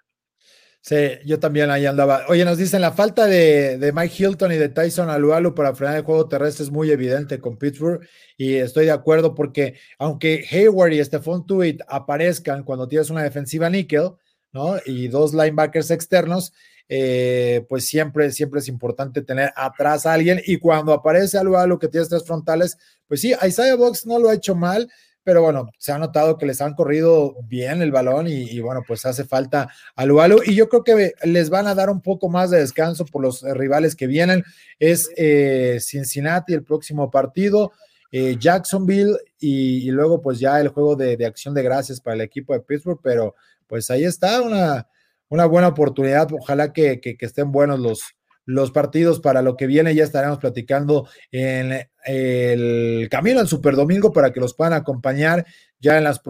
Sí, 0.84 0.96
yo 1.24 1.38
también 1.38 1.70
ahí 1.70 1.86
andaba. 1.86 2.24
Oye, 2.28 2.44
nos 2.44 2.58
dicen 2.58 2.80
la 2.80 2.90
falta 2.90 3.26
de, 3.26 3.92
Mike 3.94 4.14
Hilton 4.18 4.50
y 4.50 4.56
de 4.56 4.68
Tyson 4.68 5.10
Alualu 5.10 5.54
para 5.54 5.76
frenar 5.76 5.96
el 5.98 6.02
juego 6.02 6.28
terrestre 6.28 6.64
es 6.64 6.72
muy 6.72 6.90
evidente 6.90 7.38
con 7.38 7.56
Pittsburgh 7.56 8.00
y 8.36 8.54
estoy 8.56 8.86
de 8.86 8.90
acuerdo 8.90 9.32
porque 9.32 9.78
aunque 9.96 10.44
Hayward 10.50 10.92
y 10.92 11.04
Stephon 11.04 11.46
Tuitt 11.46 11.82
aparezcan 11.86 12.64
cuando 12.64 12.88
tienes 12.88 13.10
una 13.10 13.22
defensiva 13.22 13.70
níquel, 13.70 14.10
¿no? 14.50 14.74
Y 14.84 15.06
dos 15.06 15.34
linebackers 15.34 15.92
externos, 15.92 16.52
eh, 16.94 17.64
pues 17.70 17.86
siempre, 17.86 18.30
siempre 18.32 18.60
es 18.60 18.68
importante 18.68 19.22
tener 19.22 19.50
atrás 19.56 20.04
a 20.04 20.12
alguien 20.12 20.42
y 20.44 20.58
cuando 20.58 20.92
aparece 20.92 21.38
Alualu 21.38 21.78
que 21.78 21.88
tienes 21.88 22.10
tres 22.10 22.22
frontales, 22.22 22.76
pues 23.08 23.22
sí, 23.22 23.32
Isaiah 23.42 23.76
Box 23.76 24.04
no 24.04 24.18
lo 24.18 24.28
ha 24.28 24.34
hecho 24.34 24.54
mal, 24.54 24.90
pero 25.22 25.40
bueno, 25.40 25.70
se 25.78 25.92
ha 25.92 25.96
notado 25.96 26.36
que 26.36 26.44
les 26.44 26.60
han 26.60 26.74
corrido 26.74 27.34
bien 27.44 27.80
el 27.80 27.92
balón 27.92 28.26
y, 28.28 28.60
bueno, 28.60 28.82
pues 28.86 29.06
hace 29.06 29.24
falta 29.24 29.70
a 29.96 30.04
Lualo 30.04 30.40
y 30.44 30.54
yo 30.54 30.68
creo 30.68 30.84
que 30.84 31.14
les 31.24 31.48
van 31.48 31.66
a 31.66 31.74
dar 31.74 31.88
un 31.88 32.02
poco 32.02 32.28
más 32.28 32.50
de 32.50 32.58
descanso 32.58 33.06
por 33.06 33.22
los 33.22 33.42
eh, 33.42 33.54
rivales 33.54 33.96
que 33.96 34.06
vienen. 34.06 34.44
Es 34.78 35.08
eh, 35.16 35.78
Cincinnati 35.80 36.52
el 36.52 36.62
próximo 36.62 37.10
partido, 37.10 37.72
Jacksonville 38.38 39.16
y, 39.38 39.90
luego 39.92 40.20
pues 40.20 40.38
ya 40.38 40.60
el 40.60 40.68
juego 40.68 40.94
de, 40.94 41.24
acción 41.24 41.54
de 41.54 41.62
gracias 41.62 42.02
para 42.02 42.16
el 42.16 42.20
equipo 42.20 42.52
de 42.52 42.60
Pittsburgh, 42.60 43.00
pero 43.02 43.34
pues 43.66 43.90
ahí 43.90 44.04
está 44.04 44.42
una, 44.42 44.86
una 45.32 45.46
buena 45.46 45.68
oportunidad. 45.68 46.28
Ojalá 46.32 46.72
que, 46.72 47.00
que 47.00 47.16
estén 47.20 47.52
buenos 47.52 47.80
los, 47.80 48.02
los 48.44 48.70
partidos 48.70 49.20
para 49.20 49.42
lo 49.42 49.56
que 49.56 49.66
viene. 49.66 49.94
Ya 49.94 50.04
estaremos 50.04 50.38
platicando 50.38 51.08
en 51.30 51.88
el 52.04 53.08
camino 53.10 53.40
al 53.40 53.48
Super 53.48 53.76
Domingo 53.76 54.12
para 54.12 54.32
que 54.32 54.40
los 54.40 54.54
puedan 54.54 54.72
acompañar 54.72 55.46
ya 55.80 55.96
en 55.98 56.04
las 56.04 56.20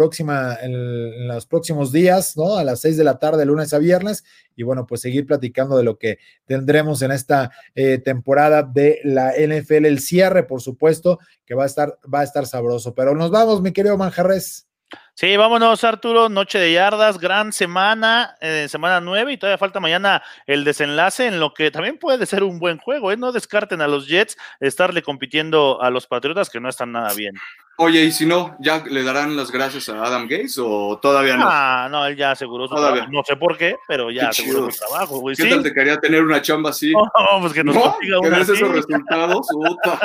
en, 0.63 1.29
los 1.29 1.47
próximos 1.47 1.93
días, 1.93 2.37
¿no? 2.37 2.57
A 2.57 2.65
las 2.65 2.81
seis 2.81 2.97
de 2.97 3.05
la 3.05 3.19
tarde, 3.19 3.45
lunes 3.45 3.75
a 3.75 3.79
viernes. 3.79 4.25
Y 4.57 4.63
bueno, 4.63 4.87
pues 4.87 5.01
seguir 5.01 5.27
platicando 5.27 5.77
de 5.77 5.85
lo 5.85 5.99
que 5.99 6.19
tendremos 6.47 7.03
en 7.03 7.11
esta 7.11 7.51
eh, 7.75 7.99
temporada 7.99 8.63
de 8.63 9.01
la 9.05 9.33
NFL, 9.33 9.87
el 9.87 10.01
cierre, 10.01 10.45
por 10.45 10.61
supuesto, 10.63 11.19
que 11.45 11.55
va 11.55 11.65
a 11.65 11.67
estar, 11.67 11.99
va 12.13 12.21
a 12.21 12.25
estar 12.25 12.47
sabroso. 12.47 12.95
Pero 12.95 13.15
nos 13.15 13.31
vamos, 13.31 13.63
mi 13.63 13.73
querido 13.73 13.97
Manjarres. 13.97 14.69
Sí, 15.15 15.37
vámonos, 15.37 15.85
Arturo. 15.85 16.29
Noche 16.31 16.59
de 16.59 16.73
yardas, 16.73 17.19
gran 17.19 17.53
semana, 17.53 18.35
eh, 18.41 18.67
semana 18.69 19.01
nueve, 19.01 19.33
y 19.33 19.37
todavía 19.37 19.59
falta 19.59 19.79
mañana 19.79 20.23
el 20.47 20.65
desenlace, 20.65 21.27
en 21.27 21.39
lo 21.39 21.53
que 21.53 21.71
también 21.71 21.99
puede 21.99 22.25
ser 22.25 22.43
un 22.43 22.59
buen 22.59 22.79
juego. 22.79 23.13
¿eh? 23.13 23.17
No 23.17 23.31
descarten 23.31 23.83
a 23.83 23.89
los 23.89 24.09
Jets 24.09 24.39
estarle 24.59 25.03
compitiendo 25.03 25.83
a 25.83 25.91
los 25.91 26.07
Patriotas, 26.07 26.49
que 26.49 26.61
no 26.61 26.69
están 26.69 26.93
nada 26.93 27.13
bien. 27.13 27.35
Oye, 27.77 28.05
y 28.05 28.13
si 28.13 28.27
no, 28.27 28.57
¿ya 28.59 28.83
le 28.85 29.03
darán 29.03 29.37
las 29.37 29.51
gracias 29.51 29.89
a 29.89 30.05
Adam 30.05 30.23
Gates 30.29 30.59
o 30.59 30.99
todavía 31.01 31.37
no? 31.37 31.47
Ah, 31.49 31.89
no, 31.91 32.07
él 32.07 32.17
ya 32.17 32.31
aseguró 32.33 32.69
su 32.69 32.75
trabajo. 32.75 33.07
No 33.11 33.23
sé 33.25 33.37
por 33.37 33.57
qué, 33.59 33.77
pero 33.89 34.11
ya 34.11 34.29
aseguró 34.29 34.71
su 34.71 34.79
trabajo, 34.79 35.19
güey. 35.21 35.37
¿Qué 35.37 35.47
tal 35.47 35.63
te 35.63 35.73
quería 35.73 35.99
tener 35.99 36.23
una 36.23 36.41
chamba 36.41 36.71
así? 36.71 36.93
No, 37.33 37.41
pues 37.41 37.53
que 37.53 37.65
nos 37.65 37.75
¿No? 37.75 37.93
consiga 37.93 38.21
una 38.21 38.39
esos 38.41 38.61
resultados, 38.61 39.47
puta. 39.51 40.01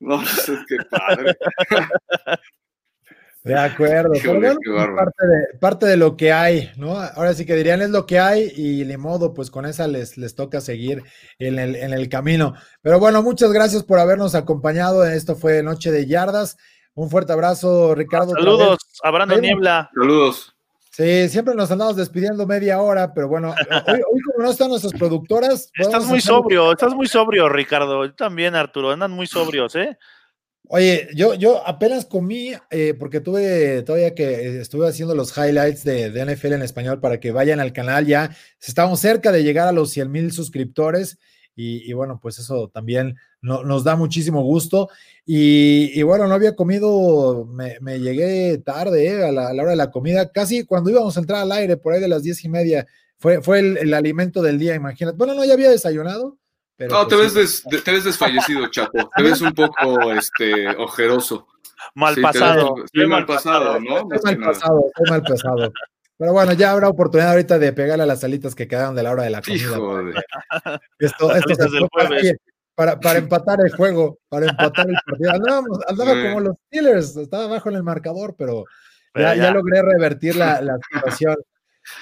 No, 0.00 0.18
pues 0.18 0.48
es 0.48 0.60
que 0.66 0.76
padre. 0.88 1.36
De 3.44 3.56
acuerdo, 3.56 4.12
parte, 4.12 5.26
de, 5.26 5.58
parte 5.60 5.86
de 5.86 5.96
lo 5.96 6.16
que 6.16 6.32
hay, 6.32 6.70
¿no? 6.76 6.98
Ahora 6.98 7.32
sí 7.34 7.46
que 7.46 7.54
dirían 7.54 7.80
es 7.80 7.90
lo 7.90 8.04
que 8.04 8.18
hay 8.18 8.52
y 8.54 8.84
de 8.84 8.98
modo, 8.98 9.32
pues 9.32 9.50
con 9.50 9.64
esa 9.64 9.86
les, 9.86 10.18
les 10.18 10.34
toca 10.34 10.60
seguir 10.60 11.02
en 11.38 11.58
el, 11.58 11.76
en 11.76 11.92
el 11.92 12.08
camino. 12.08 12.54
Pero 12.82 12.98
bueno, 12.98 13.22
muchas 13.22 13.52
gracias 13.52 13.84
por 13.84 14.00
habernos 14.00 14.34
acompañado. 14.34 15.06
Esto 15.06 15.36
fue 15.36 15.62
Noche 15.62 15.90
de 15.92 16.06
Yardas. 16.06 16.56
Un 16.94 17.10
fuerte 17.10 17.32
abrazo, 17.32 17.94
Ricardo. 17.94 18.32
Saludos, 18.32 18.78
Abrando 19.04 19.38
Niebla. 19.40 19.88
Saludos. 19.94 20.54
Sí, 20.90 21.28
siempre 21.28 21.54
nos 21.54 21.70
andamos 21.70 21.94
despidiendo 21.94 22.44
media 22.44 22.80
hora, 22.82 23.14
pero 23.14 23.28
bueno, 23.28 23.54
hoy, 23.86 24.00
como 24.00 24.44
no 24.44 24.50
están 24.50 24.68
nuestras 24.68 24.92
productoras. 24.94 25.70
Estás 25.78 26.04
muy 26.06 26.20
sobrio, 26.20 26.72
estás 26.72 26.92
muy 26.92 27.06
sobrio, 27.06 27.48
Ricardo. 27.48 28.12
También, 28.14 28.56
Arturo, 28.56 28.90
andan 28.90 29.12
muy 29.12 29.28
sobrios, 29.28 29.76
¿eh? 29.76 29.96
Oye, 30.70 31.08
yo, 31.14 31.32
yo 31.32 31.66
apenas 31.66 32.04
comí, 32.04 32.52
eh, 32.70 32.92
porque 32.98 33.20
tuve 33.20 33.82
todavía 33.82 34.14
que 34.14 34.60
estuve 34.60 34.86
haciendo 34.86 35.14
los 35.14 35.34
highlights 35.36 35.82
de, 35.82 36.10
NFL 36.10 36.52
en 36.52 36.62
español 36.62 37.00
para 37.00 37.20
que 37.20 37.32
vayan 37.32 37.58
al 37.58 37.72
canal 37.72 38.06
ya. 38.06 38.36
Estamos 38.60 39.00
cerca 39.00 39.32
de 39.32 39.42
llegar 39.42 39.66
a 39.66 39.72
los 39.72 39.90
100 39.90 40.10
mil 40.10 40.30
suscriptores 40.30 41.18
y, 41.56 41.92
bueno, 41.92 42.20
pues 42.22 42.38
eso 42.38 42.68
también 42.68 43.16
nos 43.40 43.82
da 43.82 43.96
muchísimo 43.96 44.42
gusto. 44.42 44.90
Y, 45.24 46.02
bueno, 46.02 46.28
no 46.28 46.34
había 46.34 46.54
comido, 46.54 47.46
me, 47.46 47.98
llegué 47.98 48.58
tarde 48.58 49.06
eh, 49.06 49.24
a, 49.24 49.32
la, 49.32 49.50
hora 49.50 49.70
de 49.70 49.76
la 49.76 49.90
comida, 49.90 50.30
casi 50.30 50.64
cuando 50.64 50.90
íbamos 50.90 51.16
a 51.16 51.20
entrar 51.20 51.40
al 51.40 51.52
aire, 51.52 51.76
por 51.78 51.94
ahí 51.94 52.00
de 52.00 52.08
las 52.08 52.22
diez 52.22 52.44
y 52.44 52.48
media, 52.48 52.86
fue, 53.16 53.42
fue 53.42 53.58
el, 53.60 53.78
el 53.78 53.94
alimento 53.94 54.42
del 54.42 54.58
día, 54.58 54.74
imagínate. 54.74 55.16
Bueno, 55.16 55.34
no, 55.34 55.44
ya 55.44 55.54
había 55.54 55.70
desayunado 55.70 56.38
no, 56.78 57.08
pues 57.08 57.34
te, 57.34 57.40
ves 57.40 57.64
te 57.84 57.92
ves 57.92 58.04
desfallecido, 58.04 58.68
Chapo. 58.68 59.10
Te 59.16 59.22
ves 59.22 59.40
un 59.40 59.52
poco 59.52 60.12
este, 60.12 60.68
ojeroso. 60.76 61.46
Mal 61.94 62.16
pasado. 62.20 62.76
mal 63.08 63.26
pasado, 63.26 63.80
¿no? 63.80 64.06
mal 64.06 64.38
pasado, 64.38 64.90
mal 65.08 65.22
pasado. 65.22 65.72
Pero 66.18 66.32
bueno, 66.32 66.52
ya 66.52 66.72
habrá 66.72 66.88
oportunidad 66.88 67.30
ahorita 67.30 67.58
de 67.58 67.72
pegarle 67.72 68.02
a 68.02 68.06
las 68.06 68.20
salitas 68.20 68.54
que 68.54 68.66
quedaron 68.66 68.94
de 68.94 69.02
la 69.04 69.12
hora 69.12 69.22
de 69.22 69.30
la 69.30 69.42
comida. 69.42 69.78
Esto, 70.98 71.34
esto 71.34 71.54
se 71.54 72.36
para, 72.74 73.00
para 73.00 73.18
empatar 73.18 73.58
el 73.60 73.72
juego, 73.72 74.18
para 74.28 74.46
empatar 74.46 74.86
el 74.88 74.96
partido. 75.04 75.32
andaba 75.88 76.22
como 76.22 76.40
los 76.40 76.56
Steelers, 76.66 77.16
estaba 77.16 77.44
abajo 77.44 77.70
en 77.70 77.74
el 77.74 77.82
marcador, 77.82 78.36
pero, 78.38 78.64
ya, 79.16 79.34
ya. 79.34 79.50
logré 79.50 79.82
revertir 79.82 80.36
la, 80.36 80.60
la 80.60 80.78
situación. 80.88 81.36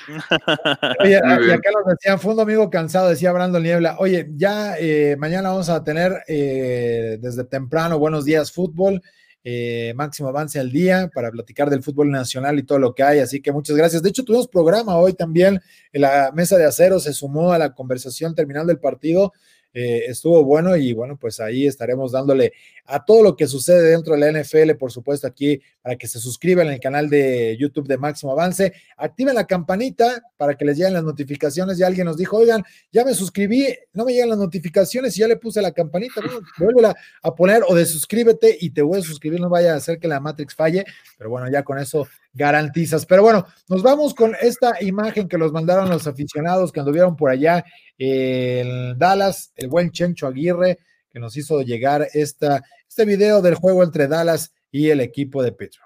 Oye, 1.01 1.13
y 1.13 1.51
acá 1.51 1.71
nos 1.73 1.87
decían, 1.87 2.19
fue 2.19 2.33
un 2.33 2.39
domingo 2.39 2.71
cansado, 2.71 3.09
decía 3.09 3.33
Brando 3.33 3.61
Niebla. 3.61 3.97
Oye, 3.99 4.29
ya 4.35 4.77
eh, 4.79 5.17
mañana 5.19 5.51
vamos 5.51 5.69
a 5.69 5.83
tener 5.85 6.23
eh, 6.29 7.19
desde 7.21 7.45
temprano 7.45 7.99
Buenos 7.99 8.25
Días 8.25 8.53
Fútbol, 8.53 9.03
eh, 9.45 9.93
máximo 9.95 10.29
avance 10.29 10.59
al 10.59 10.73
día 10.73 11.09
para 11.15 11.31
platicar 11.31 11.71
del 11.71 11.83
fútbol 11.83 12.11
nacional 12.11 12.59
y 12.59 12.65
todo 12.65 12.79
lo 12.79 12.95
que 12.95 13.03
hay. 13.03 13.21
Así 13.21 13.41
que 13.41 13.53
muchas 13.53 13.77
gracias. 13.77 14.03
De 14.03 14.09
hecho, 14.09 14.25
tuvimos 14.25 14.49
programa 14.49 14.97
hoy 14.97 15.13
también. 15.15 15.61
La 15.93 16.33
mesa 16.35 16.57
de 16.59 16.65
acero 16.65 16.99
se 16.99 17.13
sumó 17.13 17.53
a 17.53 17.59
la 17.59 17.75
conversación 17.75 18.35
terminal 18.35 18.67
del 18.67 18.81
partido. 18.81 19.33
Estuvo 19.77 20.43
bueno 20.43 20.77
y 20.77 20.93
bueno, 20.95 21.17
pues 21.19 21.39
ahí 21.39 21.67
estaremos 21.67 22.13
dándole 22.13 22.53
a 22.87 23.05
todo 23.05 23.23
lo 23.23 23.37
que 23.37 23.47
sucede 23.47 23.91
dentro 23.91 24.15
de 24.15 24.21
la 24.21 24.41
NFL, 24.41 24.75
por 24.79 24.91
supuesto, 24.91 25.27
aquí 25.27 25.61
para 25.83 25.97
que 25.97 26.09
se 26.09 26.19
suscriban 26.19 26.69
el 26.69 26.81
canal 26.81 27.11
de 27.11 27.57
YouTube 27.59 27.87
de 27.87 27.99
Máximo 27.99 28.33
Avance, 28.33 28.73
activen 28.97 29.35
la 29.35 29.47
campanita 29.47 30.23
para 30.37 30.55
que 30.55 30.65
les 30.65 30.79
lleguen 30.79 30.95
las 30.95 31.05
notificaciones. 31.05 31.77
Ya 31.77 31.87
alguien 31.87 32.07
nos 32.07 32.17
dijo, 32.17 32.39
oigan, 32.39 32.65
ya 32.91 33.05
me 33.05 33.13
suscribí, 33.13 33.67
no 33.93 34.05
me 34.05 34.13
llegan 34.13 34.31
las 34.31 34.39
notificaciones 34.39 35.17
y 35.17 35.21
ya 35.21 35.29
le 35.29 35.37
puse 35.37 35.61
la 35.61 35.73
campanita, 35.73 36.23
bueno, 36.59 36.95
a 37.23 37.35
poner 37.35 37.63
o 37.69 37.75
de 37.75 37.85
suscríbete 37.85 38.57
y 38.59 38.71
te 38.71 38.83
voy 38.83 39.01
a 39.01 39.03
suscribir, 39.03 39.41
no 39.41 39.51
vaya 39.51 39.75
a 39.75 39.77
hacer 39.77 39.99
que 39.99 40.09
la 40.09 40.21
Matrix 40.21 40.55
falle, 40.55 40.85
pero 41.19 41.31
bueno, 41.31 41.51
ya 41.51 41.63
con 41.63 41.79
eso 41.79 42.07
garantizas. 42.37 43.07
Pero 43.07 43.23
bueno, 43.23 43.47
nos 43.69 43.83
vamos 43.83 44.15
con 44.15 44.37
esta 44.41 44.83
imagen 44.83 45.29
que 45.29 45.39
nos 45.39 45.53
mandaron 45.53 45.89
los 45.89 46.07
aficionados 46.07 46.71
que 46.71 46.81
anduvieron 46.81 47.17
por 47.17 47.31
allá 47.31 47.65
en 47.99 48.99
Dallas, 48.99 49.53
el 49.57 49.69
buen 49.69 49.91
Chencho 49.91 50.27
Aguirre, 50.27 50.79
que 51.11 51.19
nos 51.19 51.37
hizo 51.37 51.63
llegar 51.63 52.07
esta, 52.13 52.63
este 52.87 53.05
video 53.07 53.41
del 53.41 53.55
juego 53.55 53.83
entre 53.83 54.07
Dallas 54.07 54.53
y 54.71 54.91
el 54.91 55.01
equipo 55.01 55.43
de 55.43 55.53
Pittsburgh. 55.53 55.86